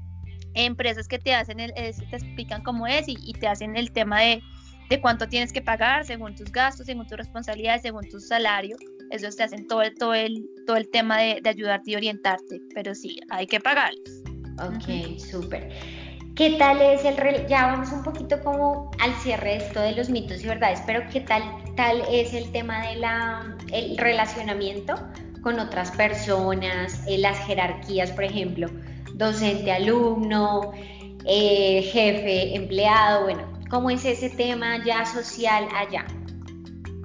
empresas 0.55 1.09
que 1.09 1.18
te 1.18 1.35
hacen, 1.35 1.61
el, 1.61 1.72
te 1.72 2.16
explican 2.16 2.62
cómo 2.62 2.87
es 2.87 3.07
y, 3.09 3.32
te 3.32 3.47
hacen 3.47 3.76
el 3.76 3.93
tema 3.93 4.20
de, 4.20 4.43
de, 4.89 5.01
cuánto 5.01 5.28
tienes 5.28 5.53
que 5.53 5.61
pagar 5.61 6.05
según 6.05 6.35
tus 6.35 6.51
gastos, 6.53 6.87
según 6.87 7.07
tus 7.07 7.18
responsabilidades, 7.18 7.82
según 7.82 8.09
tu 8.09 8.20
salario. 8.20 8.76
Eso 9.11 9.28
te 9.36 9.42
hacen 9.42 9.66
todo, 9.66 9.82
todo, 9.98 10.14
el, 10.14 10.48
todo 10.66 10.76
el 10.76 10.88
tema 10.88 11.18
de, 11.18 11.40
de 11.42 11.50
ayudarte 11.50 11.92
y 11.92 11.96
orientarte, 11.96 12.61
pero 12.74 12.94
sí, 12.94 13.16
hay 13.28 13.46
que 13.46 13.61
pagarlos. 13.61 14.22
Ok, 14.59 15.18
súper. 15.18 15.70
¿Qué 16.34 16.57
tal 16.59 16.82
es 16.82 17.05
el 17.05 17.46
ya 17.46 17.66
vamos 17.66 17.92
un 17.92 18.02
poquito 18.02 18.40
como 18.42 18.90
al 18.98 19.14
cierre 19.14 19.50
de 19.50 19.57
esto 19.59 19.80
de 19.80 19.92
los 19.92 20.11
mitos 20.11 20.42
y 20.42 20.48
verdades, 20.48 20.80
pero 20.84 21.02
qué 21.12 21.20
tal 21.20 21.42
tal 21.76 22.02
es 22.11 22.34
el 22.34 22.50
tema 22.50 22.88
de 22.88 22.96
la 22.96 23.57
el 23.72 23.96
relacionamiento 23.96 24.96
con 25.42 25.61
otras 25.61 25.92
personas, 25.92 27.05
eh, 27.07 27.18
las 27.18 27.38
jerarquías, 27.46 28.11
por 28.11 28.24
ejemplo, 28.24 28.68
docente 29.14 29.70
alumno, 29.70 30.72
eh, 31.24 31.82
jefe 31.92 32.57
empleado, 32.57 33.24
bueno, 33.24 33.42
¿cómo 33.70 33.90
es 33.90 34.05
ese 34.05 34.30
tema 34.30 34.84
ya 34.84 35.07
social 35.07 35.68
allá? 35.72 36.05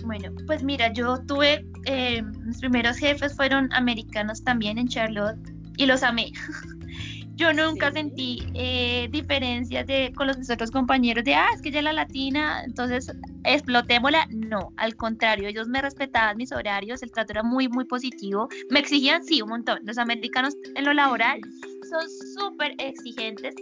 Bueno, 0.09 0.31
pues 0.47 0.63
mira, 0.63 0.91
yo 0.91 1.19
tuve 1.27 1.63
eh, 1.85 2.23
mis 2.23 2.57
primeros 2.57 2.97
jefes 2.97 3.35
fueron 3.35 3.71
americanos 3.73 4.43
también 4.43 4.79
en 4.79 4.87
Charlotte 4.87 5.37
y 5.77 5.85
los 5.85 6.01
amé. 6.01 6.31
Yo 7.35 7.53
nunca 7.53 7.91
sentí 7.91 8.43
eh, 8.55 9.07
diferencias 9.11 9.85
de, 9.85 10.11
con 10.15 10.25
los 10.25 10.49
otros 10.49 10.71
compañeros 10.71 11.23
de, 11.25 11.35
ah, 11.35 11.45
es 11.53 11.61
que 11.61 11.69
ella 11.69 11.77
es 11.77 11.83
la 11.85 11.93
latina, 11.93 12.63
entonces 12.65 13.13
explotémosla. 13.43 14.25
No, 14.31 14.73
al 14.77 14.95
contrario, 14.95 15.47
ellos 15.47 15.67
me 15.67 15.79
respetaban 15.79 16.37
mis 16.37 16.51
horarios, 16.51 17.03
el 17.03 17.11
trato 17.11 17.33
era 17.33 17.43
muy, 17.43 17.69
muy 17.69 17.85
positivo. 17.85 18.49
Me 18.71 18.79
exigían, 18.79 19.23
sí, 19.23 19.43
un 19.43 19.49
montón. 19.49 19.79
Los 19.83 19.99
americanos 19.99 20.55
en 20.75 20.85
lo 20.85 20.93
laboral 20.93 21.39
son 21.87 22.01
súper 22.35 22.73
exigentes, 22.79 23.53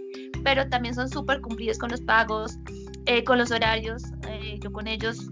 pero 0.46 0.66
también 0.70 0.96
son 0.96 1.10
súper 1.10 1.42
cumplidos 1.42 1.78
con 1.78 1.92
los 1.92 2.00
pagos, 2.00 2.58
eh, 3.06 3.26
con 3.26 3.38
los 3.38 3.52
horarios. 3.52 4.02
Eh, 4.30 4.58
yo 4.64 4.72
con 4.72 4.88
ellos 4.88 5.30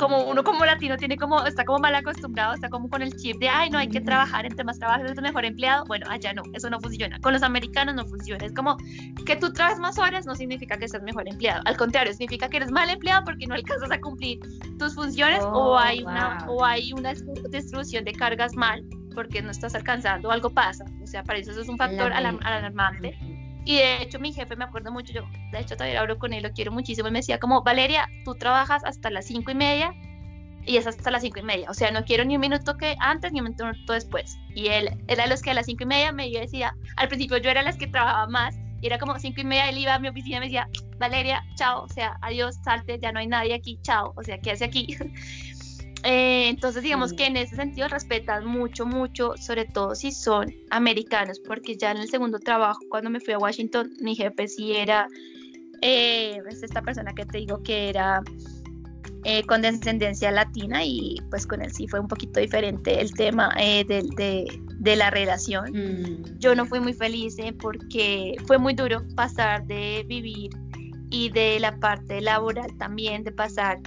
como 0.00 0.22
uno 0.22 0.42
como 0.42 0.64
latino 0.64 0.96
tiene 0.96 1.18
como, 1.18 1.44
está 1.44 1.62
como 1.66 1.78
mal 1.78 1.94
acostumbrado, 1.94 2.54
está 2.54 2.70
como 2.70 2.88
con 2.88 3.02
el 3.02 3.14
chip 3.16 3.38
de, 3.38 3.50
ay, 3.50 3.68
no 3.68 3.78
hay 3.78 3.86
que 3.86 4.00
trabajar, 4.00 4.46
entre 4.46 4.64
más 4.64 4.78
trabajas 4.78 5.10
es 5.10 5.18
el 5.18 5.22
mejor 5.22 5.44
empleado. 5.44 5.84
Bueno, 5.84 6.06
allá 6.08 6.32
no, 6.32 6.42
eso 6.54 6.70
no 6.70 6.80
funciona. 6.80 7.20
Con 7.20 7.34
los 7.34 7.42
americanos 7.42 7.94
no 7.94 8.06
funciona. 8.06 8.46
Es 8.46 8.54
como 8.54 8.78
que 9.26 9.36
tú 9.36 9.52
trabajas 9.52 9.78
más 9.78 9.98
horas 9.98 10.24
no 10.24 10.34
significa 10.34 10.78
que 10.78 10.88
seas 10.88 11.02
mejor 11.02 11.28
empleado. 11.28 11.60
Al 11.66 11.76
contrario, 11.76 12.14
significa 12.14 12.48
que 12.48 12.56
eres 12.56 12.70
mal 12.70 12.88
empleado 12.88 13.24
porque 13.26 13.46
no 13.46 13.54
alcanzas 13.54 13.90
a 13.90 14.00
cumplir 14.00 14.40
tus 14.78 14.94
funciones 14.94 15.44
o 15.44 15.50
oh, 15.50 15.78
hay 15.78 16.02
una 16.02 16.46
o 16.48 16.64
hay 16.64 16.94
una 16.94 17.12
distribución 17.50 18.04
de 18.04 18.12
cargas 18.12 18.56
mal 18.56 18.82
porque 19.14 19.42
no 19.42 19.50
estás 19.50 19.74
alcanzando, 19.74 20.30
algo 20.30 20.48
pasa. 20.48 20.86
O 21.02 21.06
sea, 21.06 21.22
para 21.24 21.38
eso, 21.38 21.50
eso 21.50 21.60
es 21.60 21.68
un 21.68 21.76
factor 21.76 22.10
alarmante. 22.10 23.18
Y 23.64 23.76
de 23.76 24.02
hecho 24.02 24.18
mi 24.18 24.32
jefe, 24.32 24.56
me 24.56 24.64
acuerdo 24.64 24.90
mucho, 24.90 25.12
yo 25.12 25.22
de 25.52 25.60
hecho 25.60 25.76
todavía 25.76 26.00
hablo 26.00 26.18
con 26.18 26.32
él, 26.32 26.42
lo 26.42 26.52
quiero 26.52 26.72
muchísimo, 26.72 27.08
y 27.08 27.10
me 27.10 27.18
decía 27.18 27.38
como, 27.38 27.62
Valeria, 27.62 28.08
tú 28.24 28.34
trabajas 28.34 28.82
hasta 28.84 29.10
las 29.10 29.26
cinco 29.26 29.50
y 29.50 29.54
media 29.54 29.92
y 30.66 30.76
es 30.76 30.86
hasta 30.86 31.10
las 31.10 31.22
cinco 31.22 31.40
y 31.40 31.42
media, 31.42 31.70
o 31.70 31.74
sea, 31.74 31.90
no 31.90 32.04
quiero 32.04 32.24
ni 32.24 32.36
un 32.36 32.40
minuto 32.40 32.76
que 32.76 32.94
antes 33.00 33.32
ni 33.32 33.40
un 33.40 33.54
minuto 33.56 33.92
después. 33.92 34.38
Y 34.54 34.68
él 34.68 34.90
era 35.08 35.24
de 35.24 35.30
los 35.30 35.42
que 35.42 35.50
a 35.50 35.54
las 35.54 35.66
cinco 35.66 35.84
y 35.84 35.86
media 35.86 36.12
me 36.12 36.30
decía, 36.30 36.74
al 36.96 37.08
principio 37.08 37.38
yo 37.38 37.50
era 37.50 37.62
las 37.62 37.76
que 37.76 37.86
trabajaba 37.86 38.26
más, 38.28 38.56
y 38.80 38.86
era 38.86 38.98
como 38.98 39.18
cinco 39.18 39.40
y 39.40 39.44
media, 39.44 39.68
él 39.68 39.78
iba 39.78 39.94
a 39.94 39.98
mi 39.98 40.08
oficina 40.08 40.38
y 40.38 40.40
me 40.40 40.46
decía, 40.46 40.68
Valeria, 40.98 41.42
chao, 41.56 41.82
o 41.82 41.88
sea, 41.88 42.18
adiós, 42.22 42.56
salte, 42.62 42.98
ya 42.98 43.12
no 43.12 43.20
hay 43.20 43.26
nadie 43.26 43.54
aquí, 43.54 43.78
chao, 43.82 44.12
o 44.16 44.22
sea, 44.22 44.38
¿qué 44.38 44.52
hace 44.52 44.64
aquí? 44.64 44.96
Eh, 46.02 46.48
entonces, 46.48 46.82
digamos 46.82 47.12
que 47.12 47.26
en 47.26 47.36
ese 47.36 47.56
sentido 47.56 47.88
respetan 47.88 48.46
mucho, 48.46 48.86
mucho, 48.86 49.34
sobre 49.36 49.66
todo 49.66 49.94
si 49.94 50.12
son 50.12 50.52
americanos, 50.70 51.40
porque 51.40 51.76
ya 51.76 51.90
en 51.90 51.98
el 51.98 52.08
segundo 52.08 52.38
trabajo, 52.38 52.80
cuando 52.88 53.10
me 53.10 53.20
fui 53.20 53.34
a 53.34 53.38
Washington, 53.38 53.90
mi 54.00 54.16
jefe 54.16 54.48
sí 54.48 54.74
era, 54.74 55.06
eh, 55.82 56.38
es 56.48 56.62
esta 56.62 56.82
persona 56.82 57.12
que 57.14 57.26
te 57.26 57.38
digo 57.38 57.62
que 57.62 57.90
era 57.90 58.22
eh, 59.24 59.42
con 59.44 59.60
descendencia 59.60 60.30
latina 60.30 60.82
y 60.82 61.16
pues 61.28 61.46
con 61.46 61.60
él 61.60 61.70
sí 61.70 61.86
fue 61.86 62.00
un 62.00 62.08
poquito 62.08 62.40
diferente 62.40 63.00
el 63.00 63.12
tema 63.12 63.54
de, 63.58 64.46
de 64.80 64.96
la 64.96 65.10
relación. 65.10 65.70
Mm. 65.72 66.38
Yo 66.38 66.54
no 66.54 66.64
fui 66.64 66.80
muy 66.80 66.94
feliz 66.94 67.38
¿eh? 67.38 67.52
porque 67.52 68.36
fue 68.46 68.56
muy 68.56 68.72
duro 68.72 69.02
pasar 69.14 69.66
de 69.66 70.04
vivir 70.08 70.50
y 71.10 71.28
de 71.28 71.60
la 71.60 71.76
parte 71.78 72.22
laboral 72.22 72.74
también, 72.78 73.22
de 73.22 73.32
pasar 73.32 73.78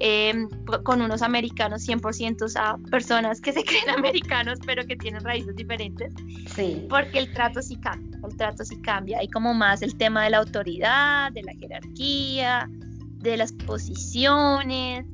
em, 0.00 0.48
con 0.82 1.02
unos 1.02 1.22
americanos 1.22 1.86
100% 1.86 2.56
a 2.56 2.76
personas 2.90 3.40
que 3.40 3.52
se 3.52 3.62
creen 3.64 3.90
americanos 3.90 4.58
pero 4.66 4.84
que 4.86 4.96
tienen 4.96 5.22
raíces 5.22 5.54
diferentes. 5.54 6.12
Sí. 6.54 6.86
Porque 6.88 7.18
el 7.18 7.32
trato 7.32 7.62
sí 7.62 7.76
cambia, 7.76 8.18
el 8.28 8.36
trato 8.36 8.64
sí 8.64 8.80
cambia. 8.82 9.18
Hay 9.18 9.28
como 9.28 9.54
más 9.54 9.82
el 9.82 9.96
tema 9.96 10.24
de 10.24 10.30
la 10.30 10.38
autoridad, 10.38 11.32
de 11.32 11.42
la 11.42 11.52
jerarquía, 11.54 12.68
de 13.18 13.36
las 13.36 13.52
posiciones 13.52 15.06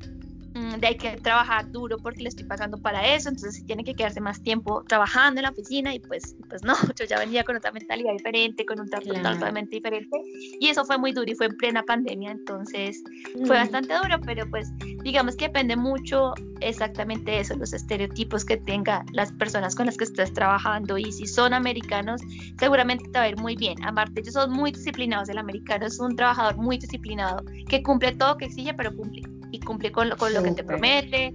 de 0.79 0.87
hay 0.87 0.95
que 0.95 1.17
trabajar 1.17 1.71
duro 1.71 1.97
porque 1.97 2.23
le 2.23 2.29
estoy 2.29 2.45
pagando 2.45 2.77
para 2.77 3.15
eso, 3.15 3.29
entonces 3.29 3.65
tiene 3.65 3.83
que 3.83 3.93
quedarse 3.93 4.21
más 4.21 4.41
tiempo 4.41 4.83
trabajando 4.87 5.39
en 5.39 5.43
la 5.43 5.49
oficina 5.51 5.93
y 5.93 5.99
pues, 5.99 6.35
pues 6.49 6.63
no, 6.63 6.73
yo 6.99 7.05
ya 7.05 7.19
venía 7.19 7.43
con 7.43 7.55
otra 7.55 7.71
mentalidad 7.71 8.13
diferente, 8.13 8.65
con 8.65 8.79
un 8.79 8.89
trato 8.89 9.13
totalmente 9.13 9.75
diferente 9.75 10.17
y 10.59 10.67
eso 10.67 10.85
fue 10.85 10.97
muy 10.97 11.11
duro 11.11 11.29
y 11.31 11.35
fue 11.35 11.47
en 11.47 11.57
plena 11.57 11.83
pandemia, 11.83 12.31
entonces 12.31 13.03
fue 13.45 13.57
mm. 13.57 13.61
bastante 13.61 13.93
duro, 13.93 14.19
pero 14.25 14.49
pues 14.49 14.69
digamos 15.03 15.35
que 15.35 15.45
depende 15.45 15.75
mucho 15.75 16.33
exactamente 16.61 17.39
eso, 17.39 17.55
los 17.55 17.73
estereotipos 17.73 18.45
que 18.45 18.57
tenga 18.57 19.05
las 19.13 19.31
personas 19.33 19.75
con 19.75 19.85
las 19.85 19.97
que 19.97 20.03
estás 20.03 20.33
trabajando 20.33 20.97
y 20.97 21.11
si 21.11 21.27
son 21.27 21.53
americanos, 21.53 22.21
seguramente 22.59 23.05
te 23.11 23.19
va 23.19 23.25
a 23.25 23.29
ir 23.29 23.37
muy 23.37 23.55
bien. 23.55 23.83
Aparte, 23.85 24.21
ellos 24.21 24.33
son 24.33 24.51
muy 24.51 24.71
disciplinados, 24.71 25.29
el 25.29 25.37
americano 25.37 25.85
es 25.85 25.99
un 25.99 26.15
trabajador 26.15 26.57
muy 26.57 26.77
disciplinado 26.77 27.43
que 27.69 27.83
cumple 27.83 28.13
todo 28.13 28.37
que 28.37 28.45
exige, 28.45 28.73
pero 28.73 28.95
cumple 28.95 29.36
y 29.51 29.59
cumple 29.59 29.91
con, 29.91 30.09
con 30.11 30.33
lo 30.33 30.43
que 30.43 30.51
te 30.51 30.63
promete 30.63 31.33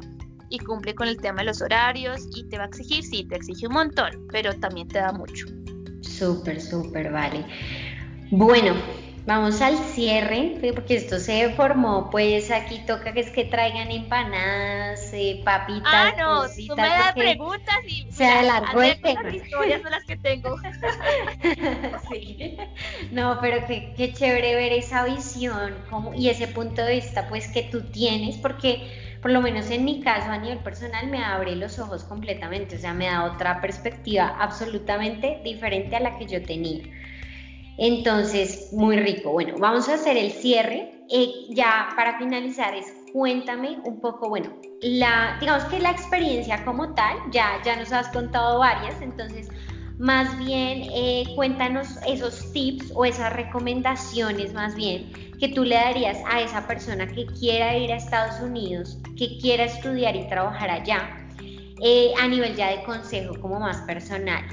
y 0.50 0.58
cumple 0.58 0.94
con 0.94 1.08
el 1.08 1.16
tema 1.16 1.38
de 1.38 1.46
los 1.46 1.62
horarios 1.62 2.28
y 2.36 2.44
te 2.44 2.58
va 2.58 2.64
a 2.64 2.66
exigir, 2.66 3.02
sí, 3.02 3.24
te 3.24 3.36
exige 3.36 3.66
un 3.66 3.74
montón, 3.74 4.10
pero 4.30 4.52
también 4.54 4.86
te 4.86 4.98
da 4.98 5.12
mucho. 5.12 5.46
Súper, 6.02 6.60
súper, 6.60 7.10
vale. 7.10 7.46
Bueno, 8.30 8.74
vamos 9.26 9.60
al 9.60 9.76
cierre, 9.78 10.58
porque 10.74 10.96
esto 10.96 11.18
se 11.18 11.50
formó, 11.50 12.10
pues 12.10 12.50
aquí 12.50 12.80
toca 12.86 13.12
que 13.12 13.20
es 13.20 13.30
que 13.30 13.44
traigan 13.44 13.90
empanadas, 13.90 15.10
eh, 15.12 15.42
papitas. 15.44 15.92
Ah, 15.92 16.12
no, 16.18 16.42
tú 16.42 16.76
me 16.76 16.88
das 16.88 17.12
preguntas 17.12 17.76
y 17.86 18.10
se 18.10 18.24
alargó 18.24 18.82
el 18.82 19.00
tema. 19.00 19.22
Las 19.22 19.34
historias 19.34 19.82
son 19.82 19.90
las 19.90 20.04
que 20.04 20.16
tengo. 20.16 20.56
sí. 22.10 22.56
No, 23.10 23.38
pero 23.40 23.66
qué, 23.66 23.94
qué 23.96 24.12
chévere 24.12 24.54
ver 24.54 24.72
esa 24.72 25.04
visión 25.04 25.74
como, 25.88 26.14
y 26.14 26.28
ese 26.28 26.48
punto 26.48 26.82
de 26.82 26.94
vista 26.94 27.28
pues 27.28 27.48
que 27.48 27.62
tú 27.64 27.82
tienes, 27.90 28.36
porque 28.38 29.18
por 29.22 29.30
lo 29.30 29.40
menos 29.40 29.70
en 29.70 29.84
mi 29.84 30.00
caso 30.00 30.30
a 30.30 30.38
nivel 30.38 30.58
personal 30.58 31.06
me 31.06 31.22
abre 31.22 31.54
los 31.54 31.78
ojos 31.78 32.02
completamente, 32.02 32.76
o 32.76 32.78
sea, 32.78 32.92
me 32.92 33.06
da 33.06 33.24
otra 33.24 33.60
perspectiva 33.60 34.36
absolutamente 34.40 35.40
diferente 35.44 35.94
a 35.94 36.00
la 36.00 36.18
que 36.18 36.26
yo 36.26 36.42
tenía. 36.42 36.82
Entonces, 37.78 38.70
muy 38.72 38.96
rico. 38.96 39.32
Bueno, 39.32 39.54
vamos 39.58 39.88
a 39.88 39.94
hacer 39.94 40.16
el 40.16 40.30
cierre. 40.30 40.92
Eh, 41.10 41.30
ya 41.50 41.88
para 41.96 42.18
finalizar 42.18 42.74
es 42.74 42.86
cuéntame 43.12 43.78
un 43.84 44.00
poco, 44.00 44.28
bueno, 44.28 44.50
la, 44.80 45.36
digamos 45.40 45.64
que 45.64 45.78
la 45.78 45.90
experiencia 45.90 46.64
como 46.64 46.94
tal, 46.94 47.18
ya, 47.30 47.60
ya 47.64 47.76
nos 47.76 47.92
has 47.92 48.08
contado 48.08 48.60
varias, 48.60 49.00
entonces 49.02 49.48
más 49.98 50.36
bien 50.38 50.84
eh, 50.92 51.24
cuéntanos 51.36 51.98
esos 52.08 52.52
tips 52.52 52.92
o 52.94 53.04
esas 53.04 53.32
recomendaciones 53.34 54.52
más 54.54 54.74
bien 54.74 55.12
que 55.38 55.48
tú 55.48 55.64
le 55.64 55.74
darías 55.74 56.18
a 56.26 56.40
esa 56.40 56.66
persona 56.66 57.06
que 57.06 57.26
quiera 57.26 57.76
ir 57.76 57.92
a 57.92 57.96
Estados 57.96 58.40
Unidos, 58.40 58.98
que 59.16 59.38
quiera 59.38 59.64
estudiar 59.64 60.16
y 60.16 60.26
trabajar 60.28 60.70
allá, 60.70 61.16
eh, 61.82 62.12
a 62.20 62.28
nivel 62.28 62.54
ya 62.56 62.70
de 62.70 62.82
consejo 62.84 63.34
como 63.40 63.60
más 63.60 63.78
personal. 63.82 64.44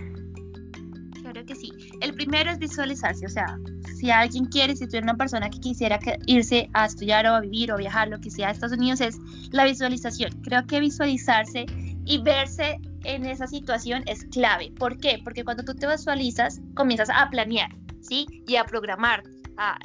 Claro 1.21 1.45
que 1.45 1.55
sí. 1.55 1.71
El 2.01 2.13
primero 2.13 2.49
es 2.51 2.59
visualizarse, 2.59 3.25
o 3.25 3.29
sea, 3.29 3.57
si 3.95 4.09
alguien 4.09 4.45
quiere, 4.45 4.75
si 4.75 4.85
eres 4.85 5.03
una 5.03 5.17
persona 5.17 5.49
que 5.49 5.59
quisiera 5.59 5.99
irse 6.25 6.69
a 6.73 6.85
estudiar 6.85 7.25
o 7.27 7.35
a 7.35 7.41
vivir 7.41 7.71
o 7.71 7.77
viajar, 7.77 8.07
lo 8.07 8.19
que 8.19 8.31
sea 8.31 8.47
a 8.47 8.51
Estados 8.51 8.77
Unidos, 8.77 9.01
es 9.01 9.17
la 9.51 9.65
visualización. 9.65 10.31
Creo 10.41 10.65
que 10.65 10.79
visualizarse 10.79 11.65
y 12.05 12.17
verse 12.19 12.79
en 13.03 13.25
esa 13.25 13.47
situación 13.47 14.03
es 14.07 14.23
clave. 14.25 14.71
¿Por 14.77 14.97
qué? 14.97 15.19
Porque 15.23 15.43
cuando 15.43 15.63
tú 15.63 15.75
te 15.75 15.87
visualizas, 15.87 16.61
comienzas 16.75 17.09
a 17.13 17.29
planear, 17.29 17.69
¿sí? 18.01 18.25
Y 18.47 18.55
a 18.55 18.65
programar 18.65 19.23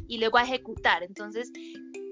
y 0.06 0.18
luego 0.18 0.38
a 0.38 0.44
ejecutar. 0.44 1.02
Entonces, 1.02 1.50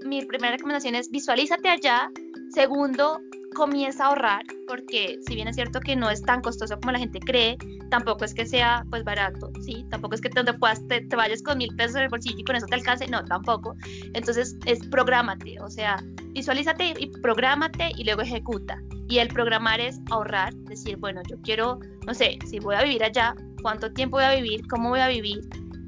mi 0.04 0.24
primera 0.24 0.56
recomendación 0.56 0.96
es 0.96 1.10
visualízate 1.10 1.68
allá. 1.68 2.10
Segundo, 2.52 3.20
comienza 3.52 4.04
a 4.04 4.08
ahorrar, 4.08 4.44
porque 4.66 5.18
si 5.26 5.34
bien 5.34 5.48
es 5.48 5.56
cierto 5.56 5.80
que 5.80 5.96
no 5.96 6.10
es 6.10 6.22
tan 6.22 6.40
costoso 6.40 6.78
como 6.80 6.92
la 6.92 6.98
gente 6.98 7.20
cree, 7.20 7.56
tampoco 7.90 8.24
es 8.24 8.34
que 8.34 8.46
sea 8.46 8.84
pues 8.90 9.04
barato, 9.04 9.50
¿sí? 9.64 9.84
Tampoco 9.90 10.14
es 10.14 10.20
que 10.20 10.30
te, 10.30 10.42
puedas, 10.54 10.86
te, 10.88 11.04
vayas 11.14 11.42
con 11.42 11.58
mil 11.58 11.74
pesos 11.76 11.96
en 11.96 12.02
el 12.02 12.08
bolsillo 12.08 12.38
y 12.38 12.44
con 12.44 12.56
eso 12.56 12.66
te 12.66 12.74
alcance, 12.74 13.06
no, 13.06 13.24
tampoco. 13.24 13.74
Entonces 14.14 14.56
es 14.66 14.86
prográmate, 14.88 15.60
o 15.60 15.68
sea, 15.70 16.02
visualízate 16.32 16.94
y 16.98 17.06
prográmate 17.20 17.92
y 17.96 18.04
luego 18.04 18.22
ejecuta. 18.22 18.80
Y 19.08 19.18
el 19.18 19.28
programar 19.28 19.80
es 19.80 20.00
ahorrar, 20.10 20.54
decir, 20.54 20.96
bueno, 20.96 21.20
yo 21.28 21.36
quiero, 21.42 21.78
no 22.06 22.14
sé, 22.14 22.38
si 22.48 22.60
voy 22.60 22.76
a 22.76 22.82
vivir 22.82 23.04
allá, 23.04 23.34
cuánto 23.60 23.92
tiempo 23.92 24.16
voy 24.16 24.24
a 24.24 24.34
vivir, 24.34 24.66
cómo 24.68 24.88
voy 24.88 25.00
a 25.00 25.08
vivir, 25.08 25.40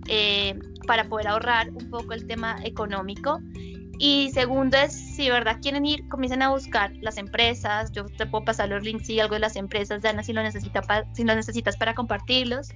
eh, 0.09 0.59
para 0.87 1.09
poder 1.09 1.29
ahorrar 1.29 1.71
un 1.71 1.91
poco 1.91 2.13
el 2.13 2.27
tema 2.27 2.57
económico. 2.65 3.41
Y 3.99 4.31
segundo 4.33 4.77
es, 4.77 4.93
si 4.93 5.25
de 5.25 5.31
verdad 5.31 5.59
quieren 5.63 5.87
ir, 5.87 6.09
comiencen 6.09 6.43
a 6.43 6.51
buscar 6.51 6.93
las 7.01 7.17
empresas. 7.17 7.93
Yo 7.93 8.07
te 8.07 8.27
puedo 8.27 8.45
pasar 8.45 8.69
los 8.69 8.83
links 8.83 9.09
y 9.09 9.21
algo 9.21 9.35
de 9.35 9.41
las 9.41 9.57
empresas, 9.57 10.03
Dana, 10.03 10.23
si 10.23 10.33
lo, 10.33 10.43
necesita 10.43 10.83
si 11.13 11.25
lo 11.25 11.35
necesitas 11.35 11.77
para 11.77 11.95
compartirlos. 11.95 12.71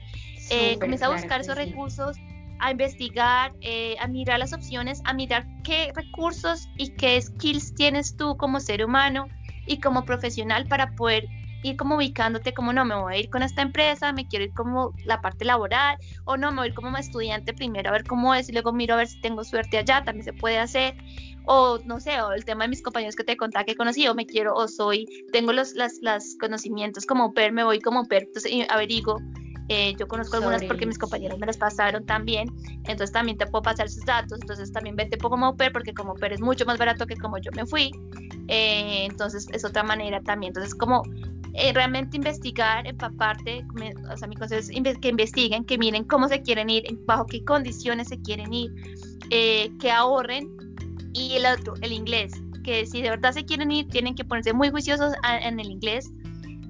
Eh, 0.50 0.78
comienza 0.78 1.06
a 1.06 1.10
buscar 1.10 1.40
esos 1.40 1.56
recursos, 1.56 2.16
a 2.60 2.70
investigar, 2.70 3.52
eh, 3.60 3.96
a 4.00 4.06
mirar 4.06 4.38
las 4.38 4.52
opciones, 4.52 5.00
a 5.04 5.12
mirar 5.12 5.46
qué 5.64 5.92
recursos 5.94 6.68
y 6.76 6.90
qué 6.90 7.20
skills 7.20 7.74
tienes 7.74 8.16
tú 8.16 8.36
como 8.36 8.60
ser 8.60 8.84
humano 8.84 9.28
y 9.66 9.80
como 9.80 10.04
profesional 10.04 10.66
para 10.66 10.94
poder 10.94 11.26
ir 11.62 11.76
como 11.76 11.96
ubicándote 11.96 12.52
como 12.52 12.72
no, 12.72 12.84
me 12.84 12.94
voy 12.94 13.14
a 13.14 13.18
ir 13.18 13.30
con 13.30 13.42
esta 13.42 13.62
empresa, 13.62 14.12
me 14.12 14.26
quiero 14.26 14.44
ir 14.44 14.52
como 14.52 14.92
la 15.04 15.20
parte 15.20 15.44
laboral, 15.44 15.98
o 16.24 16.36
no, 16.36 16.50
me 16.50 16.58
voy 16.58 16.66
a 16.66 16.68
ir 16.68 16.74
como 16.74 16.96
estudiante 16.96 17.52
primero 17.52 17.90
a 17.90 17.92
ver 17.92 18.04
cómo 18.04 18.34
es 18.34 18.48
y 18.48 18.52
luego 18.52 18.72
miro 18.72 18.94
a 18.94 18.98
ver 18.98 19.08
si 19.08 19.20
tengo 19.20 19.44
suerte 19.44 19.78
allá, 19.78 20.04
también 20.04 20.24
se 20.24 20.32
puede 20.32 20.58
hacer, 20.58 20.96
o 21.46 21.78
no 21.84 22.00
sé, 22.00 22.20
o 22.20 22.32
el 22.32 22.44
tema 22.44 22.64
de 22.64 22.68
mis 22.68 22.82
compañeros 22.82 23.16
que 23.16 23.24
te 23.24 23.36
contaba 23.36 23.64
que 23.64 23.76
conocí, 23.76 24.06
o 24.08 24.14
me 24.14 24.26
quiero, 24.26 24.54
o 24.54 24.68
soy, 24.68 25.06
tengo 25.32 25.52
los 25.52 25.74
las, 25.74 25.98
las 26.02 26.36
conocimientos 26.40 27.06
como 27.06 27.32
per, 27.32 27.52
me 27.52 27.64
voy 27.64 27.80
como 27.80 28.06
per, 28.06 28.24
entonces 28.24 28.52
averiguo. 28.68 29.18
Eh, 29.70 29.94
yo 29.98 30.08
conozco 30.08 30.36
algunas 30.36 30.64
porque 30.64 30.86
mis 30.86 30.96
compañeros 30.96 31.38
me 31.38 31.44
las 31.44 31.58
pasaron 31.58 32.06
también, 32.06 32.48
entonces 32.84 33.12
también 33.12 33.36
te 33.36 33.46
puedo 33.46 33.60
pasar 33.60 33.90
sus 33.90 34.02
datos, 34.06 34.38
entonces 34.40 34.72
también 34.72 34.96
vete 34.96 35.18
como 35.18 35.56
per 35.58 35.72
porque 35.72 35.92
como 35.92 36.14
per 36.14 36.32
es 36.32 36.40
mucho 36.40 36.64
más 36.64 36.78
barato 36.78 37.06
que 37.06 37.16
como 37.16 37.36
yo 37.36 37.50
me 37.54 37.66
fui, 37.66 37.90
eh, 38.48 39.04
entonces 39.04 39.46
es 39.52 39.66
otra 39.66 39.82
manera 39.82 40.22
también, 40.22 40.50
entonces 40.50 40.74
como 40.74 41.02
eh, 41.60 41.72
realmente 41.72 42.16
investigar, 42.16 42.86
empaparte, 42.86 43.64
o 44.12 44.16
sea, 44.16 44.28
mi 44.28 44.36
consejo 44.36 44.60
es 44.60 44.98
que 44.98 45.08
investiguen, 45.08 45.64
que 45.64 45.76
miren 45.76 46.04
cómo 46.04 46.28
se 46.28 46.40
quieren 46.40 46.70
ir, 46.70 46.84
bajo 47.04 47.26
qué 47.26 47.44
condiciones 47.44 48.08
se 48.08 48.20
quieren 48.20 48.52
ir, 48.52 48.70
eh, 49.30 49.68
que 49.80 49.90
ahorren. 49.90 50.48
Y 51.14 51.34
el 51.34 51.46
otro, 51.46 51.74
el 51.80 51.92
inglés, 51.92 52.32
que 52.62 52.86
si 52.86 53.02
de 53.02 53.10
verdad 53.10 53.32
se 53.32 53.44
quieren 53.44 53.72
ir, 53.72 53.88
tienen 53.88 54.14
que 54.14 54.24
ponerse 54.24 54.52
muy 54.52 54.70
juiciosos 54.70 55.14
en 55.42 55.58
el 55.58 55.68
inglés. 55.68 56.08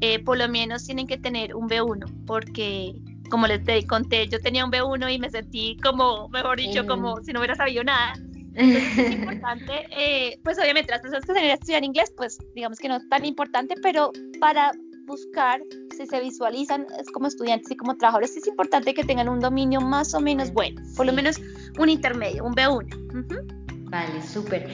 Eh, 0.00 0.20
por 0.20 0.38
lo 0.38 0.48
menos 0.48 0.84
tienen 0.84 1.06
que 1.06 1.18
tener 1.18 1.54
un 1.54 1.68
B1, 1.68 2.24
porque 2.24 2.94
como 3.28 3.46
les 3.46 3.60
conté, 3.86 4.26
yo 4.28 4.40
tenía 4.40 4.64
un 4.64 4.70
B1 4.70 5.12
y 5.12 5.18
me 5.18 5.28
sentí 5.28 5.76
como, 5.82 6.30
mejor 6.30 6.56
dicho, 6.56 6.86
como 6.86 7.22
si 7.24 7.32
no 7.32 7.40
hubiera 7.40 7.56
sabido 7.56 7.84
nada. 7.84 8.14
Entonces 8.54 8.98
es 8.98 9.12
importante, 9.20 9.72
eh, 9.96 10.38
pues 10.42 10.58
obviamente 10.58 10.90
las 10.90 11.00
personas 11.00 11.24
que 11.24 11.32
se 11.32 11.38
a 11.38 11.54
estudiar 11.54 11.84
inglés, 11.84 12.12
pues 12.16 12.38
digamos 12.54 12.78
que 12.78 12.88
no 12.88 12.96
es 12.96 13.08
tan 13.08 13.24
importante, 13.24 13.74
pero 13.82 14.12
para 14.40 14.72
buscar 15.06 15.60
si 15.96 16.06
se 16.06 16.20
visualizan 16.20 16.86
como 17.12 17.26
estudiantes 17.26 17.70
y 17.70 17.76
como 17.76 17.96
trabajadores, 17.96 18.36
es 18.36 18.46
importante 18.46 18.94
que 18.94 19.02
tengan 19.02 19.28
un 19.28 19.40
dominio 19.40 19.80
más 19.80 20.14
o 20.14 20.20
menos 20.20 20.52
bueno, 20.52 20.80
por 20.96 21.06
lo 21.06 21.12
menos 21.12 21.40
un 21.78 21.88
intermedio, 21.88 22.44
un 22.44 22.54
B1. 22.54 23.90
Vale, 23.90 24.22
súper. 24.22 24.68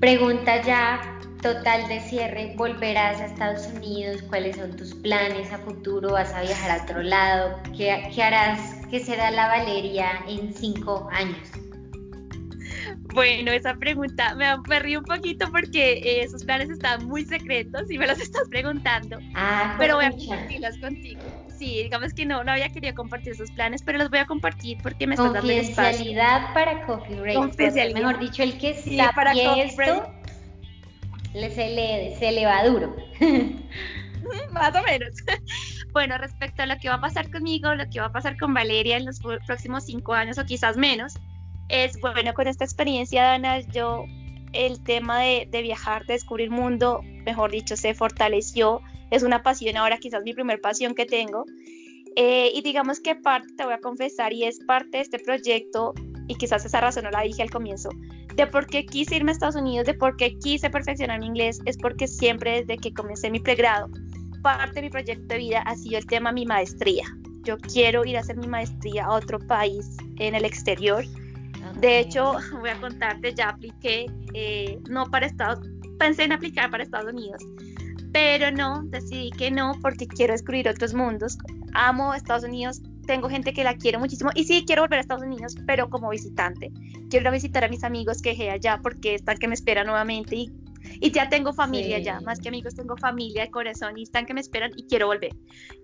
Pregunta 0.00 0.62
ya 0.62 1.18
total 1.42 1.86
de 1.88 2.00
cierre, 2.00 2.54
¿volverás 2.56 3.20
a 3.20 3.26
Estados 3.26 3.68
Unidos? 3.76 4.22
¿Cuáles 4.22 4.56
son 4.56 4.76
tus 4.76 4.94
planes 4.94 5.52
a 5.52 5.58
futuro? 5.58 6.12
¿Vas 6.12 6.32
a 6.32 6.42
viajar 6.42 6.80
a 6.80 6.82
otro 6.82 7.02
lado? 7.02 7.60
¿Qué, 7.76 8.10
qué 8.14 8.22
harás? 8.22 8.86
¿Qué 8.90 9.00
será 9.00 9.30
la 9.30 9.48
Valeria 9.48 10.24
en 10.26 10.52
cinco 10.52 11.08
años? 11.12 11.48
Bueno, 13.18 13.50
esa 13.50 13.74
pregunta 13.74 14.36
me, 14.36 14.78
río 14.78 15.00
un 15.00 15.04
poquito 15.04 15.50
porque 15.50 15.94
eh, 15.94 16.22
esos 16.22 16.44
planes 16.44 16.70
están 16.70 17.04
muy 17.04 17.24
secretos 17.24 17.90
y 17.90 17.98
me 17.98 18.06
los 18.06 18.20
estás 18.20 18.48
preguntando. 18.48 19.18
Ah, 19.34 19.74
pero 19.76 19.96
voy 19.96 20.04
a 20.04 20.12
compartirlos 20.12 20.78
contigo. 20.78 21.22
Sí, 21.58 21.82
digamos 21.82 22.14
que 22.14 22.24
no, 22.24 22.44
no 22.44 22.52
había 22.52 22.68
querido 22.68 22.94
compartir 22.94 23.32
esos 23.32 23.50
planes, 23.50 23.82
pero 23.82 23.98
los 23.98 24.08
voy 24.08 24.20
a 24.20 24.26
compartir 24.26 24.78
porque 24.84 25.08
me 25.08 25.16
estás 25.16 25.32
dando 25.32 25.50
el 25.50 25.58
espacio. 25.58 26.14
para 26.54 26.86
Coffee 26.86 27.16
Break. 27.16 27.92
Mejor 27.92 28.20
dicho, 28.20 28.44
el 28.44 28.56
que 28.56 28.74
sí, 28.74 29.00
para 29.16 29.32
esto, 29.32 30.14
le, 31.34 31.50
se, 31.50 31.70
le, 31.70 32.16
se 32.20 32.30
le 32.30 32.46
va 32.46 32.64
duro. 32.64 32.94
Más 34.52 34.76
o 34.76 34.82
menos. 34.84 35.10
bueno, 35.92 36.18
respecto 36.18 36.62
a 36.62 36.66
lo 36.66 36.76
que 36.76 36.88
va 36.88 36.94
a 36.94 37.00
pasar 37.00 37.28
conmigo, 37.32 37.74
lo 37.74 37.88
que 37.90 37.98
va 37.98 38.06
a 38.06 38.12
pasar 38.12 38.36
con 38.36 38.54
Valeria 38.54 38.96
en 38.96 39.06
los 39.06 39.18
próximos 39.44 39.86
cinco 39.86 40.14
años 40.14 40.38
o 40.38 40.44
quizás 40.44 40.76
menos, 40.76 41.14
es 41.68 42.00
bueno, 42.00 42.32
con 42.34 42.46
esta 42.46 42.64
experiencia, 42.64 43.22
Dana, 43.22 43.60
yo 43.60 44.04
el 44.52 44.82
tema 44.82 45.20
de, 45.20 45.62
viajar, 45.62 46.06
de 46.06 46.14
descubrir 46.14 46.50
mundo, 46.50 47.02
mejor 47.24 47.50
dicho, 47.50 47.76
se 47.76 47.94
fortaleció. 47.94 48.80
Es 49.10 49.22
una 49.22 49.42
pasión 49.42 49.76
ahora, 49.76 49.98
quizás 49.98 50.22
mi 50.22 50.34
primer 50.34 50.60
pasión 50.60 50.94
que 50.94 51.06
tengo. 51.06 51.44
Eh, 52.16 52.50
y 52.54 52.62
digamos 52.62 53.00
que 53.00 53.14
parte, 53.14 53.48
te 53.56 53.64
voy 53.64 53.74
a 53.74 53.80
confesar, 53.80 54.32
y 54.32 54.44
es 54.44 54.58
parte 54.60 54.98
de 54.98 55.02
este 55.02 55.18
proyecto, 55.18 55.94
y 56.26 56.34
quizás 56.34 56.64
esa 56.64 56.80
razón 56.80 57.04
no 57.04 57.10
la 57.10 57.22
dije 57.22 57.42
al 57.42 57.50
comienzo, 57.50 57.90
de 58.34 58.46
por 58.46 58.66
qué 58.66 58.86
quise 58.86 59.16
irme 59.16 59.30
a 59.30 59.34
Estados 59.34 59.56
Unidos, 59.56 59.86
de 59.86 59.94
por 59.94 60.16
qué 60.16 60.38
quise 60.38 60.70
perfeccionar 60.70 61.20
mi 61.20 61.26
inglés, 61.26 61.60
es 61.64 61.76
porque 61.76 62.08
siempre 62.08 62.60
desde 62.62 62.78
que 62.78 62.92
comencé 62.92 63.30
mi 63.30 63.40
pregrado, 63.40 63.88
parte 64.42 64.76
de 64.76 64.82
mi 64.82 64.90
proyecto 64.90 65.26
de 65.26 65.38
vida 65.38 65.60
ha 65.62 65.76
sido 65.76 65.98
el 65.98 66.06
tema 66.06 66.32
mi 66.32 66.46
maestría. 66.46 67.04
Yo 67.42 67.56
quiero 67.58 68.04
ir 68.04 68.16
a 68.16 68.20
hacer 68.20 68.36
mi 68.36 68.46
maestría 68.46 69.06
a 69.06 69.12
otro 69.12 69.38
país 69.38 69.96
en 70.18 70.34
el 70.34 70.44
exterior. 70.44 71.04
De 71.76 72.00
hecho, 72.00 72.36
voy 72.60 72.70
a 72.70 72.80
contarte, 72.80 73.34
ya 73.34 73.50
apliqué, 73.50 74.06
eh, 74.34 74.78
no 74.88 75.06
para 75.06 75.26
Estados 75.26 75.60
pensé 75.98 76.24
en 76.24 76.32
aplicar 76.32 76.70
para 76.70 76.82
Estados 76.82 77.12
Unidos, 77.12 77.42
pero 78.12 78.50
no, 78.50 78.82
decidí 78.84 79.30
que 79.30 79.50
no 79.50 79.72
porque 79.82 80.06
quiero 80.06 80.32
descubrir 80.32 80.68
otros 80.68 80.94
mundos. 80.94 81.36
Amo 81.74 82.14
Estados 82.14 82.44
Unidos, 82.44 82.80
tengo 83.06 83.28
gente 83.28 83.52
que 83.52 83.64
la 83.64 83.74
quiere 83.74 83.98
muchísimo 83.98 84.30
y 84.34 84.44
sí 84.44 84.64
quiero 84.66 84.82
volver 84.82 84.98
a 84.98 85.02
Estados 85.02 85.24
Unidos, 85.24 85.54
pero 85.66 85.90
como 85.90 86.10
visitante. 86.10 86.70
Quiero 87.10 87.24
ir 87.24 87.28
a 87.28 87.32
visitar 87.32 87.64
a 87.64 87.68
mis 87.68 87.84
amigos 87.84 88.22
que 88.22 88.30
dejé 88.30 88.50
allá 88.50 88.80
porque 88.82 89.14
están 89.14 89.36
que 89.36 89.48
me 89.48 89.54
esperan 89.54 89.86
nuevamente 89.86 90.36
y, 90.36 90.52
y 91.00 91.10
ya 91.10 91.28
tengo 91.28 91.52
familia 91.52 91.96
allá, 91.96 92.20
más 92.20 92.38
que 92.38 92.48
amigos 92.48 92.74
tengo 92.74 92.96
familia 92.96 93.42
de 93.42 93.50
corazón 93.50 93.98
y 93.98 94.04
están 94.04 94.24
que 94.24 94.34
me 94.34 94.40
esperan 94.40 94.70
y 94.76 94.84
quiero 94.86 95.06
volver. 95.06 95.32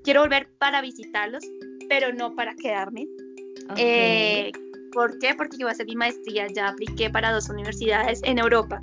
Quiero 0.03 0.21
volver 0.21 0.49
para 0.59 0.81
visitarlos, 0.81 1.45
pero 1.89 2.13
no 2.13 2.35
para 2.35 2.55
quedarme. 2.55 3.07
Eh, 3.77 4.51
¿Por 4.95 5.19
qué? 5.19 5.35
Porque 5.35 5.57
yo 5.59 5.67
voy 5.67 5.71
a 5.71 5.73
hacer 5.73 5.87
mi 5.87 5.97
maestría, 5.97 6.47
ya 6.47 6.69
apliqué 6.69 7.11
para 7.11 7.33
dos 7.33 7.51
universidades 7.51 8.21
en 8.23 8.39
Europa. 8.39 8.79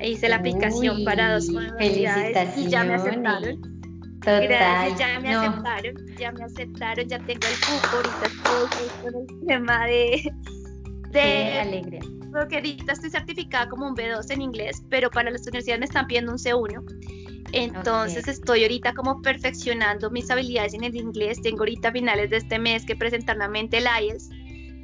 Hice 0.00 0.28
la 0.28 0.36
aplicación 0.36 1.04
para 1.04 1.34
dos 1.34 1.48
universidades 1.50 2.56
y 2.56 2.68
ya 2.68 2.82
me 2.82 2.94
aceptaron. 2.94 3.60
Total, 4.20 4.48
Gracias, 4.48 4.98
ya 4.98 5.20
me 5.20 5.34
aceptaron, 5.34 6.06
ya 6.18 6.32
me 6.32 6.44
aceptaron, 6.44 7.08
ya 7.08 7.18
tengo 7.18 7.46
el 7.46 7.60
cupo, 7.60 7.96
ahorita 7.96 8.26
estoy 8.26 8.88
con 9.02 9.20
el 9.20 9.46
tema 9.46 9.86
de... 9.86 10.32
de 11.10 11.12
Qué 11.12 11.58
alegría. 11.60 12.00
Porque 12.32 12.56
ahorita 12.56 12.92
estoy 12.92 13.10
certificada 13.10 13.68
como 13.68 13.86
un 13.86 13.94
B2 13.94 14.30
en 14.30 14.42
inglés, 14.42 14.82
pero 14.88 15.10
para 15.10 15.30
las 15.30 15.42
universidades 15.42 15.80
me 15.80 15.86
están 15.86 16.06
pidiendo 16.06 16.32
un 16.32 16.38
C1. 16.38 16.82
Entonces 17.52 18.28
estoy 18.28 18.62
ahorita 18.62 18.92
como 18.94 19.20
perfeccionando 19.22 20.10
mis 20.10 20.30
habilidades 20.30 20.74
en 20.74 20.84
el 20.84 20.96
inglés. 20.96 21.40
Tengo 21.40 21.60
ahorita 21.60 21.88
a 21.88 21.92
finales 21.92 22.30
de 22.30 22.38
este 22.38 22.58
mes 22.58 22.84
que 22.84 22.96
presentar 22.96 23.36
nuevamente 23.36 23.78
el 23.78 23.84
IELTS 23.84 24.30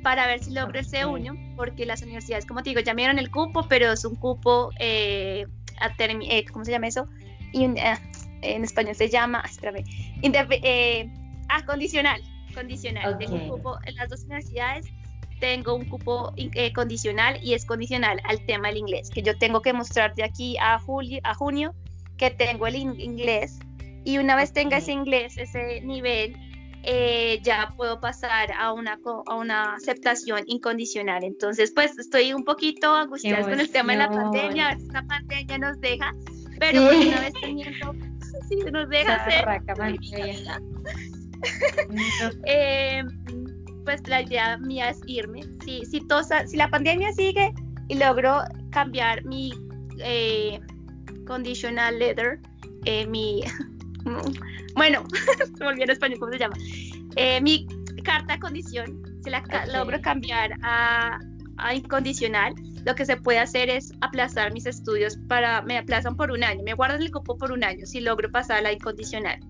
para 0.05 0.27
ver 0.27 0.45
si 0.45 0.53
logro 0.53 0.79
el 0.79 0.87
C1, 0.87 1.57
porque 1.57 1.87
las 1.87 2.03
universidades, 2.03 2.45
como 2.45 2.63
te 2.63 2.71
digo, 2.71 2.83
ya 2.83 2.93
me 2.93 3.03
dieron 3.03 3.19
el 3.19 3.31
cupo, 3.31 3.67
pero 3.69 3.91
es 3.91 4.05
un 4.05 4.15
cupo, 4.17 4.71
eh, 4.79 5.47
eh 5.81 6.45
¿cómo 6.53 6.65
se 6.65 6.71
llama 6.71 6.89
eso? 6.89 7.09
Y, 7.53 7.65
eh, 7.65 7.99
en 8.43 8.63
español 8.63 8.95
se 8.95 9.09
llama, 9.09 9.43
espérame, 9.47 9.83
eh, 10.23 11.11
ah, 11.49 11.65
condicional, 11.65 12.23
condicional. 12.55 13.17
Tengo 13.17 13.35
un 13.35 13.49
cupo 13.49 13.79
en 13.87 13.95
las 13.97 14.11
dos 14.11 14.25
universidades, 14.25 14.87
tengo 15.41 15.75
un 15.75 15.87
cupo 15.87 16.35
condicional 16.75 17.43
y 17.43 17.55
es 17.55 17.65
condicional 17.65 18.21
al 18.25 18.45
tema 18.45 18.69
del 18.69 18.77
inglés, 18.77 19.09
que 19.09 19.23
yo 19.23 19.39
tengo 19.39 19.63
que 19.63 19.73
mostrar 19.73 20.15
de 20.15 20.25
aquí 20.25 20.59
a, 20.61 20.79
julio, 20.81 21.21
a 21.25 21.35
junio 21.35 21.75
que 22.19 22.31
tengo 22.31 22.67
el 22.67 22.77
inglés 22.77 23.59
y 24.05 24.19
una 24.19 24.37
vez 24.37 24.53
tenga 24.53 24.77
ese 24.77 24.93
inglés, 24.93 25.39
ese 25.39 25.81
nivel, 25.81 26.37
eh, 26.87 27.41
ya 27.43 27.73
puedo 27.77 28.01
pasar 28.01 28.53
a 28.53 28.73
una, 28.73 28.99
a 29.27 29.35
una 29.35 29.75
aceptación 29.75 30.43
incondicional. 30.47 31.25
Entonces, 31.25 31.73
pues 31.75 31.99
estoy 31.99 32.33
un 32.33 32.45
poquito 32.45 32.95
angustiada 32.95 33.43
con 33.43 33.61
el 33.61 33.71
tema 33.71 33.93
de 33.93 33.99
la 33.99 34.11
pandemia, 34.11 34.73
esta 34.73 35.03
pandemia 35.03 35.59
nos 35.59 35.81
deja, 35.81 36.13
pero 36.59 36.87
pues, 36.87 37.07
una 37.07 37.21
vez 37.21 37.33
teniendo, 37.41 37.95
si 38.49 38.57
nos 38.57 38.89
deja 38.89 39.15
hacer. 39.15 39.45
eh, 42.47 43.03
pues 43.85 44.07
la 44.09 44.23
idea 44.23 44.59
mía 44.59 44.91
es 44.91 45.01
irme. 45.07 45.43
Si, 45.65 45.85
si, 45.85 46.01
tosa, 46.07 46.47
si 46.47 46.57
la 46.57 46.69
pandemia 46.69 47.13
sigue 47.13 47.53
y 47.89 47.95
logro 47.97 48.43
cambiar 48.71 49.25
mi 49.25 49.53
eh, 50.01 50.61
conditional 51.27 51.99
letter, 51.99 52.41
eh, 52.85 53.07
mi 53.07 53.43
bueno, 54.75 55.05
se 55.59 55.65
volvió 55.65 55.85
en 55.85 55.91
español, 55.91 56.19
¿cómo 56.19 56.33
se 56.33 56.39
llama? 56.39 56.57
Eh, 57.17 57.41
mi 57.41 57.67
carta 58.05 58.35
de 58.35 58.41
condición, 58.41 59.03
se 59.23 59.31
la 59.31 59.43
logro 59.73 60.01
cambiar 60.01 60.53
a, 60.63 61.21
incondicional, 61.75 62.55
lo 62.85 62.95
que 62.95 63.07
se 63.07 63.17
puede 63.17 63.39
hacer 63.39 63.71
es 63.71 63.93
aplazar 64.01 64.53
mis 64.53 64.67
estudios 64.67 65.17
para, 65.29 65.63
me 65.63 65.79
aplazan 65.79 66.17
por 66.17 66.31
un 66.31 66.45
año, 66.45 66.63
me 66.65 66.75
guardan 66.75 67.01
el 67.01 67.11
cupo 67.11 67.39
por 67.39 67.53
un 67.53 67.65
año 67.65 67.87
si 67.87 68.01
logro 68.01 68.31
pasar 68.31 68.59
a 68.59 68.63
la 68.63 68.73
incondicional. 68.73 69.41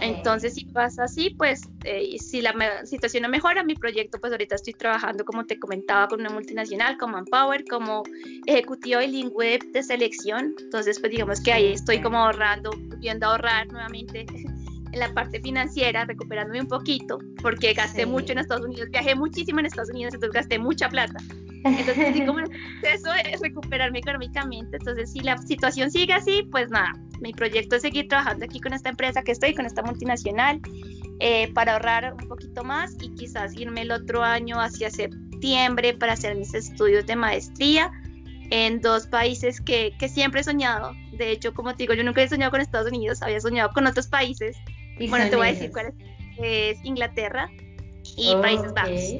Entonces, 0.00 0.54
si 0.54 0.64
pasa 0.66 1.04
así, 1.04 1.34
pues 1.36 1.62
eh, 1.84 2.18
si 2.18 2.42
la 2.42 2.54
situación 2.84 3.22
no 3.22 3.28
mejora, 3.28 3.64
mi 3.64 3.74
proyecto, 3.74 4.18
pues 4.20 4.32
ahorita 4.32 4.54
estoy 4.54 4.74
trabajando, 4.74 5.24
como 5.24 5.44
te 5.44 5.58
comentaba, 5.58 6.08
con 6.08 6.20
una 6.20 6.30
multinacional, 6.30 6.96
como 6.98 7.14
Manpower, 7.14 7.64
como 7.64 8.02
ejecutivo 8.46 9.00
bilingüe 9.00 9.58
de 9.72 9.82
selección. 9.82 10.54
Entonces, 10.58 11.00
pues 11.00 11.12
digamos 11.12 11.40
que 11.40 11.52
ahí 11.52 11.72
estoy 11.72 12.00
como 12.00 12.18
ahorrando, 12.18 12.70
viendo 13.00 13.26
ahorrar 13.26 13.66
nuevamente 13.68 14.26
en 14.94 15.00
la 15.00 15.12
parte 15.12 15.40
financiera, 15.40 16.04
recuperándome 16.04 16.60
un 16.60 16.68
poquito, 16.68 17.18
porque 17.42 17.72
gasté 17.72 18.06
mucho 18.06 18.32
en 18.32 18.38
Estados 18.38 18.64
Unidos, 18.64 18.88
viajé 18.90 19.16
muchísimo 19.16 19.58
en 19.58 19.66
Estados 19.66 19.90
Unidos, 19.90 20.14
entonces 20.14 20.34
gasté 20.34 20.58
mucha 20.58 20.88
plata. 20.88 21.18
Entonces, 21.64 22.10
así 22.10 22.24
como 22.24 22.38
eso 22.40 23.12
es 23.24 23.40
recuperarme 23.40 23.98
económicamente. 23.98 24.76
Entonces, 24.76 25.10
si 25.10 25.20
la 25.20 25.36
situación 25.38 25.90
sigue 25.90 26.12
así, 26.12 26.46
pues 26.50 26.70
nada, 26.70 26.92
mi 27.20 27.32
proyecto 27.32 27.74
es 27.74 27.82
seguir 27.82 28.06
trabajando 28.06 28.44
aquí 28.44 28.60
con 28.60 28.72
esta 28.72 28.90
empresa 28.90 29.22
que 29.22 29.32
estoy, 29.32 29.52
con 29.54 29.66
esta 29.66 29.82
multinacional, 29.82 30.60
eh, 31.18 31.50
para 31.54 31.72
ahorrar 31.72 32.14
un 32.14 32.28
poquito 32.28 32.62
más 32.62 32.94
y 33.00 33.12
quizás 33.14 33.54
irme 33.54 33.82
el 33.82 33.90
otro 33.90 34.22
año 34.22 34.60
hacia 34.60 34.90
septiembre 34.90 35.94
para 35.94 36.12
hacer 36.12 36.36
mis 36.36 36.54
estudios 36.54 37.04
de 37.06 37.16
maestría 37.16 37.90
en 38.50 38.80
dos 38.80 39.06
países 39.06 39.60
que, 39.60 39.92
que 39.98 40.08
siempre 40.08 40.42
he 40.42 40.44
soñado. 40.44 40.92
De 41.12 41.30
hecho, 41.30 41.52
como 41.54 41.72
te 41.72 41.84
digo, 41.84 41.94
yo 41.94 42.04
nunca 42.04 42.22
he 42.22 42.28
soñado 42.28 42.52
con 42.52 42.60
Estados 42.60 42.92
Unidos, 42.92 43.22
había 43.22 43.40
soñado 43.40 43.70
con 43.72 43.86
otros 43.86 44.06
países. 44.06 44.56
Bueno, 45.08 45.30
te 45.30 45.36
voy 45.36 45.48
a 45.48 45.52
decir 45.52 45.70
cuál 45.72 45.86
es. 45.86 45.94
Es 46.36 46.84
Inglaterra 46.84 47.48
y 48.16 48.34
Países 48.42 48.72
Bajos. 48.72 49.14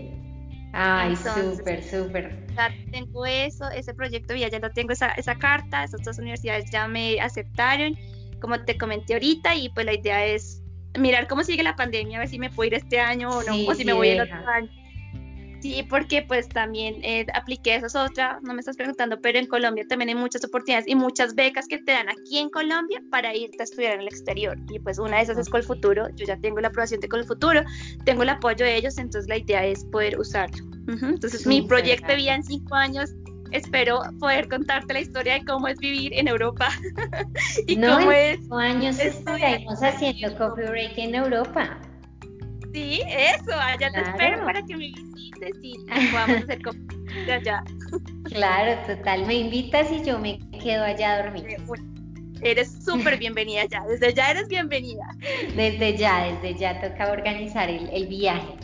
Ay, 0.72 1.14
súper, 1.14 1.82
súper. 1.84 2.36
Ya 2.56 2.74
tengo 2.90 3.24
eso, 3.24 3.70
ese 3.70 3.94
proyecto 3.94 4.34
ya, 4.34 4.48
ya 4.48 4.58
lo 4.58 4.70
tengo, 4.70 4.92
esa, 4.92 5.10
esa 5.12 5.36
carta, 5.36 5.84
esas 5.84 6.02
dos 6.02 6.18
universidades 6.18 6.68
ya 6.70 6.88
me 6.88 7.20
aceptaron, 7.20 7.96
como 8.40 8.60
te 8.64 8.76
comenté 8.76 9.14
ahorita, 9.14 9.54
y 9.54 9.68
pues 9.68 9.86
la 9.86 9.94
idea 9.94 10.26
es 10.26 10.62
mirar 10.98 11.28
cómo 11.28 11.44
sigue 11.44 11.62
la 11.62 11.76
pandemia, 11.76 12.18
a 12.18 12.20
ver 12.20 12.28
si 12.28 12.40
me 12.40 12.50
puedo 12.50 12.66
ir 12.66 12.74
este 12.74 12.98
año 12.98 13.30
o 13.30 13.42
no, 13.44 13.54
o 13.68 13.74
si 13.74 13.84
me 13.84 13.92
voy 13.92 14.08
el 14.08 14.22
otro 14.22 14.48
año. 14.48 14.68
Sí, 15.64 15.82
porque 15.88 16.20
pues 16.20 16.46
también 16.46 16.96
eh, 17.02 17.24
apliqué, 17.32 17.76
eso 17.76 17.86
es 17.86 17.96
otra, 17.96 18.38
no 18.42 18.52
me 18.52 18.60
estás 18.60 18.76
preguntando, 18.76 19.18
pero 19.22 19.38
en 19.38 19.46
Colombia 19.46 19.86
también 19.88 20.10
hay 20.10 20.14
muchas 20.14 20.44
oportunidades 20.44 20.86
y 20.86 20.94
muchas 20.94 21.34
becas 21.34 21.66
que 21.66 21.78
te 21.78 21.92
dan 21.92 22.10
aquí 22.10 22.36
en 22.36 22.50
Colombia 22.50 23.02
para 23.10 23.34
irte 23.34 23.56
a 23.60 23.64
estudiar 23.64 23.94
en 23.94 24.00
el 24.00 24.08
exterior. 24.08 24.58
Y 24.68 24.78
pues 24.78 24.98
una 24.98 25.16
de 25.16 25.22
esas 25.22 25.38
es 25.38 25.48
Colfuturo, 25.48 26.10
yo 26.16 26.26
ya 26.26 26.36
tengo 26.36 26.60
la 26.60 26.68
aprobación 26.68 27.00
de 27.00 27.08
Colfuturo, 27.08 27.62
tengo 28.04 28.24
el 28.24 28.28
apoyo 28.28 28.62
de 28.62 28.76
ellos, 28.76 28.98
entonces 28.98 29.26
la 29.26 29.38
idea 29.38 29.64
es 29.64 29.86
poder 29.86 30.20
usarlo. 30.20 30.66
Entonces 30.86 31.46
mi 31.46 31.62
proyecto 31.62 32.08
de 32.08 32.16
vida 32.16 32.34
en 32.34 32.44
cinco 32.44 32.74
años 32.74 33.14
espero 33.52 34.02
poder 34.20 34.50
contarte 34.50 34.92
la 34.92 35.00
historia 35.00 35.32
de 35.38 35.46
cómo 35.46 35.66
es 35.68 35.78
vivir 35.78 36.12
en 36.12 36.28
Europa 36.28 36.68
y 37.66 37.80
cómo 37.80 38.12
es. 38.12 38.38
Cinco 38.38 38.56
años 38.56 38.98
estaremos 38.98 39.82
haciendo 39.82 40.36
coffee 40.36 40.68
break 40.68 40.98
en 40.98 41.14
Europa. 41.14 41.80
Sí, 42.74 43.00
eso, 43.08 43.58
allá 43.58 43.90
te 43.90 44.00
espero 44.00 44.44
para 44.44 44.60
que 44.62 44.76
me 44.76 44.88
visites 44.88 45.13
y 45.62 45.78
podamos 46.10 46.42
hacer 46.42 46.60
de 47.26 47.32
allá. 47.32 47.64
Claro, 48.24 48.80
total, 48.86 49.26
me 49.26 49.34
invitas 49.34 49.90
y 49.90 50.04
yo 50.04 50.18
me 50.18 50.38
quedo 50.62 50.84
allá 50.84 51.14
a 51.14 51.22
dormir. 51.24 51.56
Eres 52.42 52.84
súper 52.84 53.18
bienvenida 53.18 53.64
ya, 53.64 53.84
desde 53.86 54.12
ya 54.12 54.30
eres 54.30 54.48
bienvenida. 54.48 55.06
Desde 55.56 55.96
ya, 55.96 56.24
desde 56.24 56.58
ya 56.58 56.80
toca 56.80 57.10
organizar 57.10 57.70
el, 57.70 57.88
el 57.90 58.06
viaje. 58.06 58.54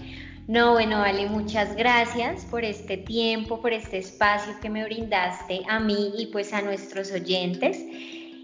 No, 0.49 0.73
bueno, 0.73 0.99
vale, 0.99 1.27
muchas 1.27 1.77
gracias 1.77 2.45
por 2.47 2.64
este 2.64 2.97
tiempo, 2.97 3.61
por 3.61 3.73
este 3.73 3.99
espacio 3.99 4.53
que 4.61 4.68
me 4.68 4.85
brindaste 4.85 5.62
a 5.68 5.79
mí 5.79 6.12
y 6.18 6.27
pues 6.27 6.53
a 6.53 6.61
nuestros 6.61 7.12
oyentes. 7.12 7.79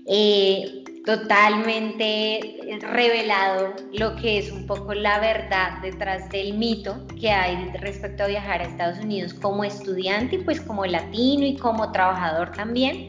Eh, 0.07 0.85
totalmente 1.07 2.41
revelado 2.81 3.77
lo 3.93 4.17
que 4.17 4.39
es 4.39 4.51
un 4.51 4.67
poco 4.67 4.93
la 4.93 5.21
verdad 5.21 5.81
detrás 5.81 6.29
del 6.31 6.55
mito 6.55 7.07
que 7.19 7.31
hay 7.31 7.71
respecto 7.81 8.25
a 8.25 8.27
viajar 8.27 8.61
a 8.61 8.65
Estados 8.65 8.99
Unidos 8.99 9.33
como 9.33 9.63
estudiante 9.63 10.35
y 10.35 10.39
pues 10.41 10.61
como 10.61 10.85
latino 10.85 11.47
y 11.47 11.57
como 11.57 11.93
trabajador 11.93 12.51
también. 12.51 13.09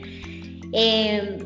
Eh, 0.73 1.39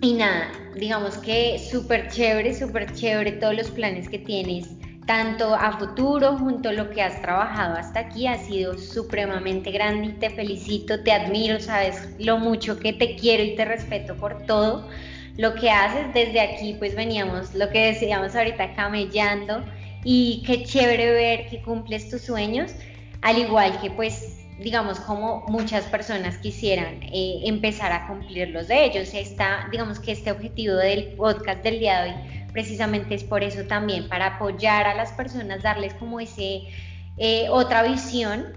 y 0.00 0.14
nada, 0.14 0.50
digamos 0.74 1.16
que 1.18 1.60
súper 1.60 2.08
chévere, 2.08 2.52
súper 2.52 2.92
chévere 2.92 3.30
todos 3.32 3.54
los 3.54 3.70
planes 3.70 4.08
que 4.08 4.18
tienes, 4.18 4.68
tanto 5.06 5.54
a 5.54 5.78
futuro 5.78 6.36
junto 6.36 6.70
a 6.70 6.72
lo 6.72 6.90
que 6.90 7.02
has 7.02 7.22
trabajado 7.22 7.76
hasta 7.76 8.00
aquí, 8.00 8.26
ha 8.26 8.36
sido 8.36 8.76
supremamente 8.76 9.70
grande 9.70 10.08
y 10.08 10.12
te 10.14 10.30
felicito, 10.30 11.04
te 11.04 11.12
admiro, 11.12 11.60
sabes 11.60 12.08
lo 12.18 12.38
mucho 12.38 12.80
que 12.80 12.92
te 12.92 13.14
quiero 13.14 13.44
y 13.44 13.54
te 13.54 13.64
respeto 13.64 14.16
por 14.16 14.44
todo 14.46 14.88
lo 15.36 15.54
que 15.54 15.70
haces. 15.70 16.12
Desde 16.14 16.40
aquí 16.40 16.74
pues 16.78 16.94
veníamos, 16.94 17.54
lo 17.54 17.68
que 17.70 17.86
decíamos 17.86 18.34
ahorita, 18.34 18.74
camellando 18.74 19.64
y 20.04 20.42
qué 20.46 20.64
chévere 20.64 21.12
ver 21.12 21.46
que 21.48 21.62
cumples 21.62 22.10
tus 22.10 22.22
sueños, 22.22 22.72
al 23.22 23.38
igual 23.38 23.80
que 23.80 23.90
pues 23.90 24.40
digamos, 24.58 25.00
como 25.00 25.44
muchas 25.48 25.84
personas 25.86 26.38
quisieran 26.38 27.02
eh, 27.02 27.40
empezar 27.44 27.92
a 27.92 28.06
cumplir 28.06 28.50
los 28.50 28.68
de 28.68 28.84
ellos. 28.84 29.12
Está, 29.14 29.68
digamos 29.70 29.98
que 29.98 30.12
este 30.12 30.30
objetivo 30.30 30.76
del 30.76 31.08
podcast 31.16 31.62
del 31.62 31.80
día 31.80 32.02
de 32.02 32.10
hoy 32.10 32.16
precisamente 32.52 33.16
es 33.16 33.24
por 33.24 33.42
eso 33.42 33.64
también, 33.64 34.08
para 34.08 34.36
apoyar 34.36 34.86
a 34.86 34.94
las 34.94 35.12
personas, 35.12 35.62
darles 35.62 35.92
como 35.94 36.20
ese 36.20 36.62
eh, 37.16 37.46
otra 37.50 37.82
visión, 37.82 38.56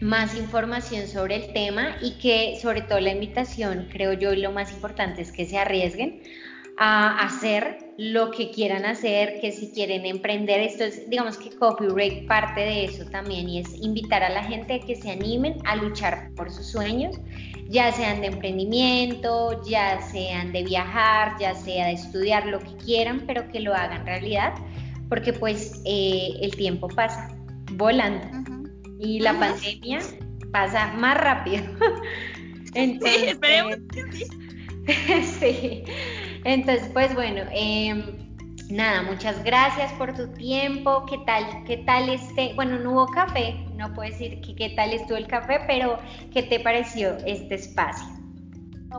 más 0.00 0.36
información 0.36 1.06
sobre 1.06 1.36
el 1.36 1.52
tema 1.52 1.96
y 2.02 2.12
que 2.18 2.58
sobre 2.60 2.82
todo 2.82 3.00
la 3.00 3.12
invitación, 3.12 3.88
creo 3.90 4.12
yo, 4.12 4.32
y 4.32 4.40
lo 4.40 4.52
más 4.52 4.72
importante 4.72 5.22
es 5.22 5.32
que 5.32 5.46
se 5.46 5.58
arriesguen 5.58 6.22
a 6.76 7.24
hacer 7.24 7.78
lo 7.96 8.32
que 8.32 8.50
quieran 8.50 8.84
hacer, 8.84 9.40
que 9.40 9.52
si 9.52 9.70
quieren 9.70 10.04
emprender, 10.04 10.60
esto 10.60 10.84
es, 10.84 11.08
digamos 11.08 11.38
que 11.38 11.50
Break 11.56 12.26
parte 12.26 12.60
de 12.60 12.84
eso 12.86 13.04
también 13.06 13.48
y 13.48 13.60
es 13.60 13.72
invitar 13.80 14.24
a 14.24 14.28
la 14.28 14.42
gente 14.42 14.74
a 14.74 14.80
que 14.80 14.96
se 14.96 15.10
animen 15.10 15.58
a 15.64 15.76
luchar 15.76 16.30
por 16.34 16.50
sus 16.50 16.66
sueños, 16.66 17.16
ya 17.68 17.92
sean 17.92 18.20
de 18.20 18.28
emprendimiento, 18.28 19.62
ya 19.64 20.00
sean 20.00 20.52
de 20.52 20.64
viajar, 20.64 21.36
ya 21.38 21.54
sea 21.54 21.86
de 21.86 21.92
estudiar, 21.92 22.46
lo 22.46 22.58
que 22.58 22.74
quieran, 22.84 23.22
pero 23.26 23.48
que 23.50 23.60
lo 23.60 23.72
hagan 23.74 24.04
realidad, 24.04 24.54
porque 25.08 25.32
pues 25.32 25.80
eh, 25.84 26.30
el 26.40 26.56
tiempo 26.56 26.88
pasa 26.88 27.28
volando 27.72 28.43
y 28.98 29.20
la 29.20 29.38
pandemia 29.38 30.00
pasa 30.52 30.92
más 30.94 31.16
rápido. 31.18 31.64
Entonces, 32.74 33.20
sí, 33.20 33.28
esperemos 33.28 33.76
sí. 35.40 35.84
Entonces, 36.44 36.90
pues 36.92 37.14
bueno, 37.14 37.42
em, 37.52 38.02
nada, 38.70 39.02
muchas 39.02 39.42
gracias 39.44 39.92
por 39.94 40.14
tu 40.14 40.32
tiempo. 40.34 41.06
¿Qué 41.06 41.18
tal? 41.26 41.64
¿Qué 41.64 41.78
tal 41.78 42.08
este? 42.08 42.52
Bueno, 42.54 42.78
no 42.78 42.92
hubo 42.92 43.06
café, 43.06 43.54
no 43.76 43.92
puedo 43.94 44.10
decir 44.10 44.40
que 44.40 44.54
qué 44.54 44.70
tal 44.70 44.92
estuvo 44.92 45.16
el 45.16 45.26
café, 45.26 45.60
pero 45.66 45.98
¿qué 46.32 46.42
te 46.42 46.60
pareció 46.60 47.16
este 47.26 47.54
espacio? 47.54 48.23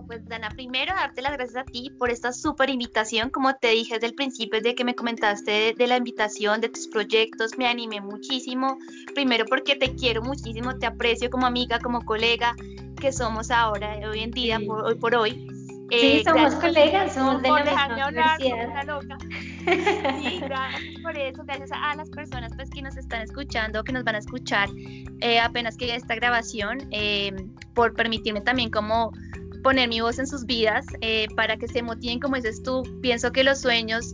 Pues 0.04 0.26
Dana, 0.26 0.50
primero 0.50 0.94
darte 0.94 1.22
las 1.22 1.34
gracias 1.34 1.58
a 1.58 1.64
ti 1.66 1.92
por 1.98 2.10
esta 2.10 2.32
súper 2.32 2.70
invitación. 2.70 3.30
Como 3.30 3.54
te 3.56 3.70
dije 3.70 3.96
desde 3.96 4.08
el 4.08 4.16
principio, 4.16 4.62
de 4.62 4.76
que 4.76 4.84
me 4.84 4.96
comentaste 4.96 5.74
de, 5.78 5.88
la 5.88 5.98
invitación, 5.98 6.62
de 6.62 6.70
tus 6.70 6.88
proyectos, 6.88 7.58
me 7.58 7.68
animé 7.68 8.02
muchísimo. 8.02 8.78
Primero 9.14 9.46
porque 9.46 9.76
te 9.76 9.96
quiero 9.96 10.22
muchísimo, 10.22 10.78
te 10.78 10.86
aprecio 10.86 11.30
como 11.30 11.46
amiga, 11.46 11.80
como 11.80 12.02
colega 12.04 12.56
que 13.00 13.12
somos 13.12 13.52
ahora, 13.52 13.98
hoy 14.10 14.22
en 14.22 14.32
día, 14.32 14.60
hoy 14.68 14.96
por 14.96 15.16
hoy. 15.16 15.48
Sí, 15.92 15.98
eh, 16.18 16.24
somos 16.26 16.56
colegas, 16.56 17.14
somos 17.14 17.42
de 17.44 17.50
la 17.50 17.64
misma 17.64 18.08
universidad. 18.08 18.84
Loca. 18.86 19.18
Sí, 19.20 20.40
gracias 20.42 21.02
por 21.04 21.18
eso, 21.18 21.44
gracias 21.46 21.72
a, 21.72 21.96
las 21.96 22.10
personas 22.10 22.54
pues, 22.56 22.70
que 22.72 22.82
nos 22.82 22.98
están 22.98 23.22
escuchando, 23.22 23.84
que 23.84 23.92
nos 23.92 24.04
van 24.04 24.16
a 24.16 24.18
escuchar 24.18 24.68
eh, 25.22 25.40
apenas 25.40 25.78
que 25.78 25.94
esta 25.94 26.16
grabación, 26.16 26.88
eh, 26.92 27.36
por 27.76 27.94
permitirme 27.94 28.42
también 28.42 28.72
como 28.72 29.12
poner 29.66 29.90
mi 29.90 30.00
voz 30.00 30.20
en 30.20 30.28
sus 30.28 30.46
vidas, 30.46 30.86
para 31.36 31.58
que 31.58 31.68
se 31.68 31.82
motiven, 31.82 32.20
como 32.20 32.36
dices 32.36 32.62
tú, 32.62 32.84
pienso 33.02 33.32
que 33.32 33.44
los 33.44 33.62
sueños 33.62 34.14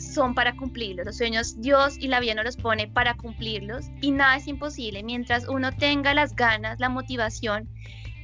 son 0.00 0.34
para 0.34 0.56
cumplirlos. 0.56 1.06
Los 1.06 1.18
sueños 1.18 1.60
Dios 1.60 1.96
y 2.00 2.08
la 2.08 2.18
vida 2.18 2.34
nos 2.34 2.44
los 2.44 2.56
pone 2.56 2.88
para 2.88 3.16
cumplirlos 3.16 3.86
y 4.00 4.10
nada 4.10 4.38
es 4.38 4.48
imposible. 4.48 5.04
Mientras 5.04 5.46
uno 5.48 5.70
tenga 5.70 6.14
las 6.14 6.34
ganas, 6.34 6.80
la 6.80 6.88
motivación, 6.88 7.68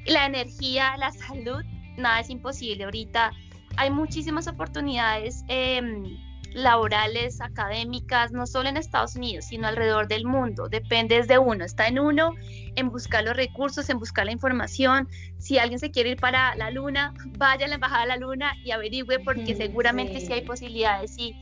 la 0.04 0.26
energía, 0.26 0.96
la 0.96 1.12
salud, 1.12 1.62
nada 1.96 2.18
es 2.18 2.28
imposible. 2.28 2.82
Ahorita 2.82 3.30
hay 3.76 3.90
muchísimas 3.90 4.48
oportunidades 4.48 5.44
em, 5.46 6.16
laborales, 6.52 7.40
académicas, 7.40 8.32
no 8.32 8.46
solo 8.46 8.68
en 8.68 8.76
Estados 8.76 9.16
Unidos, 9.16 9.46
sino 9.46 9.68
alrededor 9.68 10.08
del 10.08 10.24
mundo. 10.24 10.68
Depende 10.68 11.22
de 11.22 11.38
uno. 11.38 11.64
Está 11.64 11.88
en 11.88 11.98
uno 11.98 12.34
en 12.76 12.90
buscar 12.90 13.24
los 13.24 13.36
recursos, 13.36 13.88
en 13.90 13.98
buscar 13.98 14.26
la 14.26 14.32
información. 14.32 15.08
Si 15.38 15.58
alguien 15.58 15.78
se 15.78 15.90
quiere 15.90 16.10
ir 16.10 16.16
para 16.16 16.54
la 16.56 16.70
luna, 16.70 17.14
vaya 17.38 17.66
a 17.66 17.68
la 17.68 17.76
embajada 17.76 18.02
de 18.02 18.08
la 18.08 18.16
luna 18.16 18.52
y 18.64 18.70
averigüe 18.70 19.20
porque 19.20 19.54
seguramente 19.54 20.20
sí. 20.20 20.32
hay 20.32 20.42
posibilidades. 20.42 21.16
Y 21.18 21.34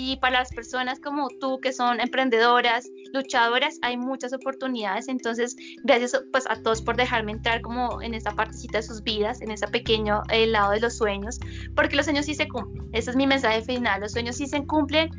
y 0.00 0.16
para 0.16 0.38
las 0.38 0.50
personas 0.50 0.98
como 0.98 1.28
tú 1.28 1.60
que 1.60 1.72
son 1.72 2.00
emprendedoras, 2.00 2.88
luchadoras, 3.12 3.78
hay 3.82 3.98
muchas 3.98 4.32
oportunidades. 4.32 5.08
Entonces, 5.08 5.56
gracias 5.84 6.18
pues 6.32 6.44
a 6.48 6.56
todos 6.62 6.80
por 6.80 6.96
dejarme 6.96 7.32
entrar 7.32 7.60
como 7.60 8.00
en 8.00 8.14
esta 8.14 8.32
partecita 8.32 8.78
de 8.78 8.82
sus 8.82 9.02
vidas, 9.02 9.42
en 9.42 9.50
ese 9.50 9.68
pequeño 9.68 10.22
eh, 10.30 10.46
lado 10.46 10.72
de 10.72 10.80
los 10.80 10.96
sueños, 10.96 11.38
porque 11.76 11.96
los 11.96 12.06
sueños 12.06 12.24
sí 12.26 12.34
se 12.34 12.48
cumplen. 12.48 12.88
Ese 12.92 13.10
es 13.10 13.16
mi 13.16 13.26
mensaje 13.26 13.62
final. 13.62 14.00
Los 14.00 14.12
sueños 14.12 14.36
sí 14.36 14.46
se 14.46 14.64
cumplen 14.66 15.10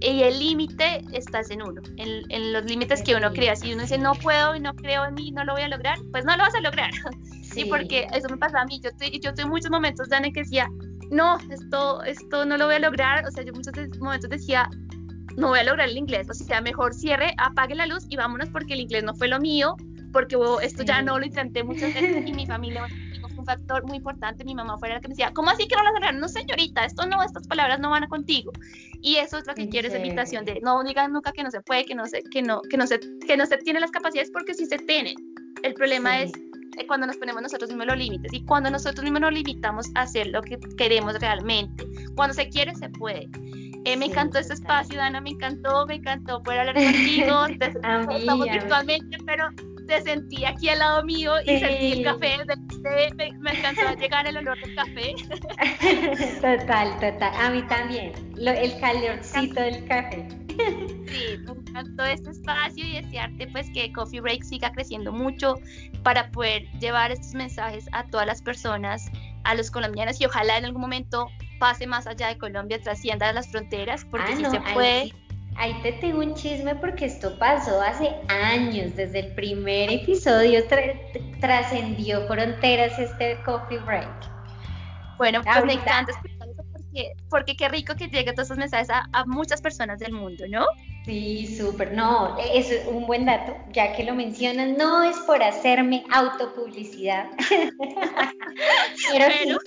y 0.00 0.22
el 0.22 0.38
límite 0.38 1.04
está 1.12 1.42
en 1.50 1.62
uno, 1.62 1.82
en, 1.98 2.52
los 2.54 2.64
límites 2.64 3.02
que 3.02 3.14
uno 3.14 3.32
crea. 3.32 3.54
Si 3.54 3.72
uno 3.72 3.82
dice 3.82 3.98
no 3.98 4.14
puedo 4.14 4.56
y 4.56 4.60
no 4.60 4.74
creo 4.74 5.04
en 5.04 5.14
mí, 5.14 5.30
no 5.30 5.44
lo 5.44 5.52
voy 5.52 5.62
a 5.62 5.68
lograr, 5.68 5.98
pues 6.10 6.24
no 6.24 6.34
lo 6.36 6.42
vas 6.42 6.54
a 6.54 6.60
lograr. 6.60 6.90
Sí, 7.50 7.64
porque 7.64 8.06
eso 8.14 8.28
me 8.28 8.36
pasa 8.36 8.60
a 8.60 8.64
mí. 8.64 8.78
Yo 8.80 8.90
estoy, 8.90 9.18
yo 9.18 9.32
en 9.36 9.48
muchos 9.48 9.72
momentos, 9.72 10.08
Dani, 10.08 10.32
que 10.32 10.42
decía, 10.42 10.70
no, 11.10 11.38
esto, 11.50 12.02
esto 12.04 12.44
no 12.44 12.56
lo 12.56 12.66
voy 12.66 12.76
a 12.76 12.78
lograr. 12.78 13.26
O 13.26 13.30
sea, 13.30 13.44
yo 13.44 13.52
muchos 13.52 13.74
momentos 13.98 14.30
decía, 14.30 14.70
no 15.36 15.48
voy 15.48 15.60
a 15.60 15.64
lograr 15.64 15.88
el 15.88 15.96
inglés. 15.96 16.28
O 16.30 16.34
sea, 16.34 16.60
mejor 16.60 16.94
cierre, 16.94 17.34
apague 17.38 17.74
la 17.74 17.86
luz 17.86 18.06
y 18.08 18.16
vámonos 18.16 18.48
porque 18.50 18.74
el 18.74 18.80
inglés 18.80 19.04
no 19.04 19.14
fue 19.14 19.28
lo 19.28 19.40
mío, 19.40 19.76
porque 20.12 20.36
esto 20.62 20.82
ya 20.82 21.02
no 21.02 21.18
lo 21.18 21.26
intenté 21.26 21.64
muchas 21.64 21.94
veces 21.94 22.26
y 22.26 22.32
mi 22.32 22.46
familia 22.46 22.86
fue 23.20 23.38
un 23.38 23.44
factor 23.44 23.84
muy 23.86 23.98
importante. 23.98 24.44
Mi 24.44 24.54
mamá 24.54 24.78
fue 24.78 24.88
la 24.88 25.00
que 25.00 25.08
me 25.08 25.12
decía, 25.12 25.32
¿cómo 25.32 25.50
así 25.50 25.66
que 25.66 25.76
no 25.76 25.82
lo 25.82 25.92
lograr? 25.92 26.14
No, 26.14 26.28
señorita, 26.28 26.84
esto 26.84 27.06
no, 27.06 27.22
estas 27.22 27.46
palabras 27.46 27.80
no 27.80 27.90
van 27.90 28.06
contigo. 28.08 28.52
Y 29.00 29.16
eso 29.16 29.38
es 29.38 29.46
lo 29.46 29.54
que 29.54 29.68
quiero, 29.68 29.88
esa 29.88 29.98
invitación 29.98 30.44
de 30.44 30.60
no 30.60 30.82
digan 30.84 31.12
nunca 31.12 31.32
que 31.32 31.42
no 31.42 31.50
se 31.50 31.60
puede, 31.60 31.84
que 31.84 31.94
no 31.94 32.06
se, 32.06 32.22
que 32.22 32.42
no, 32.42 32.60
que 32.62 32.76
no 32.76 32.86
se, 32.86 33.00
que 33.26 33.36
no 33.36 33.46
se 33.46 33.58
tiene 33.58 33.80
las 33.80 33.90
capacidades 33.90 34.30
porque 34.30 34.54
sí 34.54 34.66
se 34.66 34.78
tienen. 34.78 35.14
El 35.62 35.74
problema 35.74 36.20
es 36.20 36.32
cuando 36.86 37.06
nos 37.06 37.16
ponemos 37.16 37.42
nosotros 37.42 37.70
mismos 37.70 37.86
los 37.86 37.98
límites 37.98 38.32
y 38.32 38.44
cuando 38.44 38.70
nosotros 38.70 39.02
mismos 39.04 39.20
nos 39.20 39.32
limitamos 39.32 39.90
a 39.94 40.02
hacer 40.02 40.28
lo 40.28 40.42
que 40.42 40.58
queremos 40.76 41.18
realmente. 41.20 41.84
Cuando 42.16 42.34
se 42.34 42.48
quiere, 42.48 42.74
se 42.74 42.88
puede. 42.88 43.28
Eh, 43.84 43.96
me 43.96 44.06
encantó 44.06 44.38
este 44.38 44.54
espacio, 44.54 44.98
Dana, 44.98 45.20
me 45.20 45.30
encantó, 45.30 45.86
me 45.86 45.94
encantó 45.94 46.42
poder 46.42 46.60
hablar 46.60 46.74
contigo. 46.74 47.46
estamos 48.16 48.44
virtualmente, 48.50 49.16
pero 49.24 49.48
te 49.86 50.02
sentí 50.02 50.44
aquí 50.44 50.68
al 50.68 50.78
lado 50.78 51.04
mío 51.04 51.32
y 51.44 51.58
sentí 51.58 51.92
el 51.92 52.04
café, 52.04 52.36
me, 53.16 53.32
me, 53.38 53.50
encantó 53.50 53.94
llegar 54.00 54.26
el 54.26 54.36
olor 54.36 54.58
del 54.60 54.74
café. 54.74 55.14
Total, 56.40 56.94
total, 57.00 57.32
a 57.34 57.50
mí 57.50 57.62
también, 57.62 58.12
el 58.36 58.80
calorcito 58.80 59.60
del 59.60 59.84
café. 59.86 60.28
Sí, 60.56 61.38
me 61.44 61.52
encantó 61.52 62.04
este 62.04 62.30
espacio 62.30 62.84
y 62.84 63.02
desearte 63.02 63.46
pues 63.48 63.68
que 63.72 63.92
Coffee 63.92 64.20
Break 64.20 64.42
siga 64.42 64.72
creciendo 64.72 65.12
mucho 65.12 65.56
para 66.02 66.30
poder 66.30 66.70
llevar 66.78 67.10
estos 67.10 67.34
mensajes 67.34 67.88
a 67.92 68.04
todas 68.06 68.26
las 68.26 68.42
personas, 68.42 69.10
a 69.44 69.54
los 69.54 69.70
colombianos 69.70 70.20
y 70.20 70.26
ojalá 70.26 70.58
en 70.58 70.64
algún 70.64 70.82
momento 70.82 71.28
pase 71.58 71.86
más 71.86 72.06
allá 72.06 72.28
de 72.28 72.38
Colombia, 72.38 72.80
trascienda 72.80 73.32
las 73.32 73.50
fronteras, 73.50 74.04
porque 74.04 74.36
si 74.36 74.44
ah, 74.44 74.50
se 74.50 74.60
puede. 74.72 75.12
Ahí, 75.56 75.74
te 75.82 75.92
tengo 75.92 76.20
un 76.20 76.34
chisme 76.34 76.74
porque 76.76 77.04
esto 77.04 77.38
pasó 77.38 77.82
hace 77.82 78.14
años, 78.28 78.96
desde 78.96 79.20
el 79.20 79.34
primer 79.34 79.90
episodio 79.90 80.64
trascendió 81.40 82.26
fronteras 82.26 82.98
este 82.98 83.38
Coffee 83.44 83.78
Break. 83.78 84.08
Bueno, 85.18 85.42
pues 85.42 85.64
me 85.66 85.74
encanta 85.74 86.12
porque, 87.28 87.56
qué 87.56 87.68
rico 87.68 87.94
que 87.94 88.08
lleguen 88.08 88.34
todos 88.34 88.48
esos 88.48 88.58
mensajes 88.58 88.88
a, 88.90 89.24
muchas 89.26 89.60
personas 89.60 89.98
del 89.98 90.12
mundo, 90.12 90.44
¿no? 90.48 90.66
Sí, 91.04 91.46
súper. 91.46 91.92
No, 91.92 92.36
es 92.38 92.86
un 92.86 93.06
buen 93.06 93.24
dato, 93.24 93.56
ya 93.72 93.92
que 93.94 94.04
lo 94.04 94.14
mencionan, 94.14 94.76
no 94.76 95.02
es 95.02 95.16
por 95.18 95.42
hacerme 95.42 96.04
autopublicidad. 96.10 97.30
Pero 99.12 99.26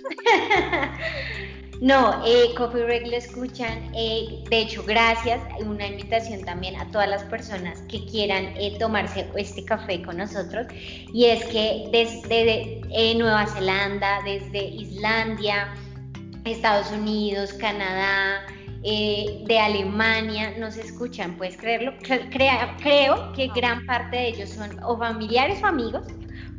No, 1.83 2.23
eh, 2.25 2.53
Coffee 2.55 2.83
Break 2.83 3.07
lo 3.07 3.17
escuchan. 3.17 3.91
Eh, 3.93 4.41
de 4.49 4.59
hecho, 4.59 4.83
gracias. 4.83 5.41
Una 5.59 5.85
invitación 5.85 6.41
también 6.45 6.77
a 6.77 6.89
todas 6.91 7.09
las 7.09 7.23
personas 7.23 7.81
que 7.89 8.05
quieran 8.05 8.53
eh, 8.55 8.77
tomarse 8.79 9.27
este 9.35 9.65
café 9.65 10.01
con 10.01 10.15
nosotros. 10.15 10.67
Y 11.13 11.25
es 11.25 11.43
que 11.47 11.89
desde 11.91 12.79
eh, 12.89 13.15
Nueva 13.15 13.47
Zelanda, 13.47 14.21
desde 14.23 14.63
Islandia, 14.63 15.73
Estados 16.45 16.91
Unidos, 16.91 17.53
Canadá, 17.53 18.45
eh, 18.83 19.43
de 19.47 19.59
Alemania 19.59 20.53
nos 20.57 20.75
escuchan, 20.77 21.37
puedes 21.37 21.55
creerlo. 21.55 21.93
creo 22.01 23.31
que 23.33 23.47
gran 23.55 23.85
parte 23.85 24.17
de 24.17 24.27
ellos 24.27 24.49
son 24.49 24.77
o 24.83 24.97
familiares 24.97 25.63
o 25.63 25.67
amigos, 25.67 26.05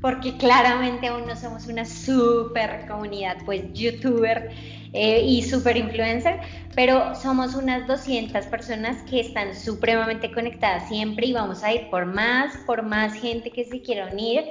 porque 0.05 0.37
claramente 0.37 1.07
aún 1.07 1.27
no 1.27 1.35
somos 1.35 1.67
una 1.67 1.87
super 1.87 2.87
comunidad, 2.87 3.39
pues 3.47 3.63
youtuber 3.73 4.51
eh, 4.93 5.23
y 5.25 5.41
super 5.41 5.79
influencer, 5.79 6.41
pero 6.75 7.15
somos 7.15 7.55
unas 7.55 7.87
200 7.87 8.45
personas 8.49 9.03
que 9.09 9.21
están 9.21 9.57
supremamente 9.57 10.31
conectadas 10.31 10.91
siempre 10.91 11.29
y 11.29 11.33
vamos 11.33 11.65
a 11.65 11.73
ir 11.73 11.89
por 11.89 12.05
más, 12.05 12.55
por 12.67 12.83
más 12.83 13.15
gente 13.15 13.51
que 13.51 13.65
se 13.65 13.81
quiera 13.81 14.11
unir. 14.13 14.45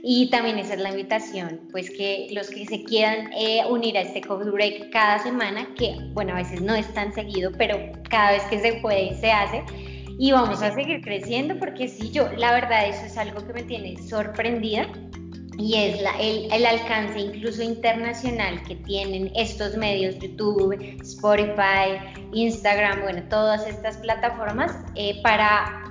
Y 0.00 0.30
también 0.30 0.60
esa 0.60 0.74
es 0.74 0.80
la 0.80 0.90
invitación, 0.90 1.58
pues 1.72 1.90
que 1.90 2.28
los 2.30 2.48
que 2.48 2.64
se 2.66 2.84
quieran 2.84 3.32
eh, 3.32 3.64
unir 3.68 3.98
a 3.98 4.02
este 4.02 4.20
Coffee 4.20 4.52
Break 4.52 4.90
cada 4.90 5.18
semana, 5.18 5.66
que 5.76 5.96
bueno, 6.12 6.34
a 6.34 6.36
veces 6.36 6.62
no 6.62 6.76
es 6.76 6.86
tan 6.94 7.12
seguido, 7.12 7.50
pero 7.58 7.76
cada 8.08 8.30
vez 8.30 8.44
que 8.44 8.60
se 8.60 8.74
puede 8.74 9.20
se 9.20 9.32
hace, 9.32 9.64
y 10.20 10.32
vamos 10.32 10.60
a 10.60 10.70
seguir 10.74 11.00
creciendo 11.00 11.58
porque 11.58 11.88
sí, 11.88 12.10
yo, 12.10 12.30
la 12.36 12.52
verdad, 12.52 12.86
eso 12.86 13.06
es 13.06 13.16
algo 13.16 13.42
que 13.46 13.54
me 13.54 13.62
tiene 13.62 13.96
sorprendida 14.06 14.86
y 15.56 15.76
es 15.76 16.00
el, 16.20 16.52
el, 16.52 16.66
alcance 16.66 17.18
incluso 17.18 17.62
internacional 17.62 18.62
que 18.64 18.76
tienen 18.76 19.32
estos 19.34 19.78
medios, 19.78 20.18
YouTube, 20.18 20.74
Spotify, 21.00 21.96
Instagram, 22.34 23.00
bueno, 23.00 23.22
todas 23.30 23.66
estas 23.66 23.96
plataformas 23.96 24.76
eh, 24.94 25.22
para 25.22 25.84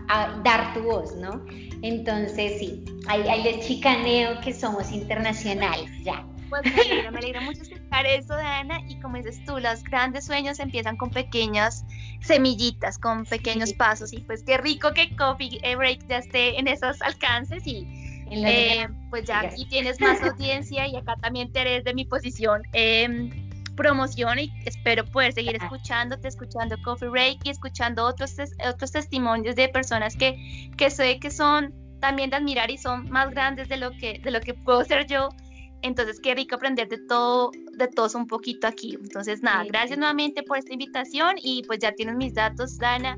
dar 0.43 0.75
tu 0.75 0.83
voz, 0.83 1.15
¿no? 1.15 1.43
Entonces, 1.81 2.59
sí, 2.59 2.85
ahí, 3.07 3.27
ahí 3.27 3.41
les 3.41 3.65
chicaneo 3.65 4.39
que 4.41 4.53
somos 4.53 4.91
internacionales, 4.91 5.89
ya. 6.03 6.23
Pues 6.49 6.63
me 6.63 6.81
alegra, 6.81 7.11
me 7.11 7.19
alegra 7.19 7.41
mucho 7.41 7.61
escuchar 7.61 8.05
eso, 8.05 8.33
Ana. 8.33 8.81
Y 8.87 8.99
como 8.99 9.17
dices 9.17 9.43
tú, 9.45 9.59
los 9.59 9.83
grandes 9.83 10.25
sueños 10.25 10.59
empiezan 10.59 10.97
con 10.97 11.09
pequeñas 11.09 11.85
semillitas, 12.21 12.97
con 12.97 13.25
pequeños 13.25 13.73
pasos. 13.73 14.13
Y 14.13 14.19
pues 14.19 14.43
qué 14.43 14.57
rico 14.57 14.93
que 14.93 15.15
Coffee 15.15 15.59
Break 15.75 16.07
ya 16.07 16.17
esté 16.17 16.59
en 16.59 16.67
esos 16.67 17.01
alcances. 17.01 17.65
Y 17.65 17.87
eh, 18.31 18.87
pues 19.09 19.25
ya 19.25 19.41
aquí 19.41 19.65
tienes 19.65 19.99
más 19.99 20.21
audiencia 20.21 20.87
y 20.87 20.95
acá 20.95 21.15
también 21.21 21.51
te 21.51 21.61
eres 21.61 21.83
de 21.83 21.93
mi 21.93 22.05
posición. 22.05 22.63
Eh, 22.73 23.47
promoción 23.79 24.39
y 24.39 24.51
espero 24.65 25.05
poder 25.05 25.31
seguir 25.31 25.55
escuchándote, 25.55 26.27
escuchando 26.27 26.75
Coffee 26.83 27.07
Break 27.07 27.37
y 27.45 27.49
escuchando 27.49 28.05
otros, 28.05 28.35
otros 28.67 28.91
testimonios 28.91 29.55
de 29.55 29.69
personas 29.69 30.17
que, 30.17 30.69
que 30.75 30.89
sé 30.89 31.17
que 31.17 31.31
son 31.31 31.73
también 32.01 32.29
de 32.29 32.35
admirar 32.35 32.69
y 32.71 32.77
son 32.77 33.09
más 33.09 33.29
grandes 33.31 33.69
de 33.69 33.77
lo 33.77 33.91
que, 33.91 34.19
de 34.19 34.31
lo 34.31 34.41
que 34.41 34.53
puedo 34.53 34.83
ser 34.83 35.07
yo 35.07 35.29
entonces, 35.81 36.19
qué 36.19 36.35
rico 36.35 36.55
aprender 36.55 36.87
de 36.89 36.97
todo, 36.97 37.51
de 37.73 37.87
todos 37.87 38.15
un 38.15 38.27
poquito 38.27 38.67
aquí. 38.67 38.97
Entonces, 39.01 39.41
nada, 39.41 39.63
gracias 39.63 39.97
nuevamente 39.97 40.43
por 40.43 40.57
esta 40.57 40.73
invitación 40.73 41.35
y 41.41 41.63
pues 41.63 41.79
ya 41.79 41.91
tienes 41.93 42.15
mis 42.15 42.33
datos, 42.33 42.77
Dana. 42.77 43.17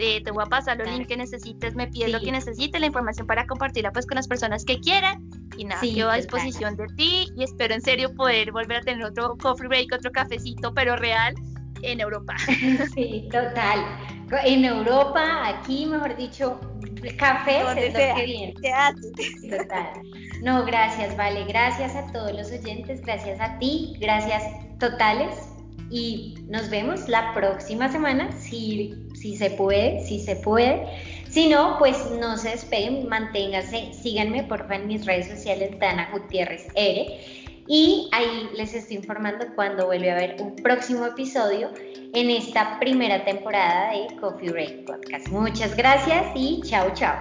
Eh, 0.00 0.22
te 0.22 0.30
voy 0.30 0.44
a 0.44 0.46
pasar 0.46 0.78
los 0.78 0.88
links 0.88 1.08
que 1.08 1.16
necesites, 1.16 1.74
me 1.74 1.88
pides 1.88 2.12
lo 2.12 2.20
que 2.20 2.30
necesites, 2.30 2.80
la 2.80 2.86
información 2.86 3.26
para 3.26 3.46
compartirla 3.46 3.90
pues 3.90 4.06
con 4.06 4.14
las 4.14 4.28
personas 4.28 4.64
que 4.64 4.78
quieran. 4.78 5.28
Y 5.56 5.64
nada, 5.64 5.84
yo 5.84 6.08
a 6.08 6.16
disposición 6.16 6.76
de 6.76 6.86
ti 6.96 7.28
y 7.36 7.42
espero 7.42 7.74
en 7.74 7.80
serio 7.80 8.14
poder 8.14 8.52
volver 8.52 8.76
a 8.76 8.80
tener 8.82 9.04
otro 9.04 9.36
coffee 9.36 9.66
break, 9.66 9.92
otro 9.92 10.12
cafecito, 10.12 10.72
pero 10.72 10.94
real 10.96 11.34
en 11.82 12.00
Europa. 12.00 12.36
Sí, 12.94 13.28
total. 13.30 13.84
En 14.44 14.64
Europa, 14.64 15.48
aquí, 15.48 15.86
mejor 15.86 16.16
dicho, 16.16 16.60
café 17.16 17.60
es 17.60 17.92
lo 17.92 17.98
que 18.14 18.24
viene. 18.26 18.54
Total. 19.50 19.88
No, 20.42 20.64
gracias, 20.64 21.16
vale. 21.16 21.44
Gracias 21.44 21.96
a 21.96 22.10
todos 22.12 22.32
los 22.32 22.50
oyentes, 22.50 23.00
gracias 23.02 23.40
a 23.40 23.58
ti, 23.58 23.96
gracias 24.00 24.42
totales. 24.78 25.48
Y 25.90 26.34
nos 26.48 26.68
vemos 26.68 27.08
la 27.08 27.32
próxima 27.32 27.90
semana, 27.90 28.30
si, 28.32 28.94
si 29.14 29.36
se 29.36 29.50
puede, 29.50 30.04
si 30.04 30.20
se 30.20 30.36
puede. 30.36 30.84
Si 31.30 31.48
no, 31.48 31.76
pues 31.78 32.10
no 32.20 32.36
se 32.36 32.50
despeguen, 32.50 33.08
manténganse, 33.08 33.92
síganme 33.92 34.44
porfa 34.44 34.76
en 34.76 34.86
mis 34.86 35.06
redes 35.06 35.28
sociales, 35.28 35.78
Dana 35.78 36.10
Gutiérrez 36.12 36.68
R. 36.74 37.20
Y 37.68 38.08
ahí 38.12 38.48
les 38.54 38.74
estoy 38.74 38.96
informando 38.96 39.46
cuando 39.54 39.86
vuelve 39.86 40.10
a 40.10 40.14
haber 40.14 40.36
un 40.40 40.56
próximo 40.56 41.04
episodio 41.04 41.70
en 42.14 42.30
esta 42.30 42.78
primera 42.80 43.24
temporada 43.24 43.90
de 43.90 44.16
Coffee 44.18 44.50
Break 44.50 44.86
Podcast. 44.86 45.28
Muchas 45.28 45.76
gracias 45.76 46.26
y 46.34 46.62
chao, 46.64 46.90
chao. 46.94 47.18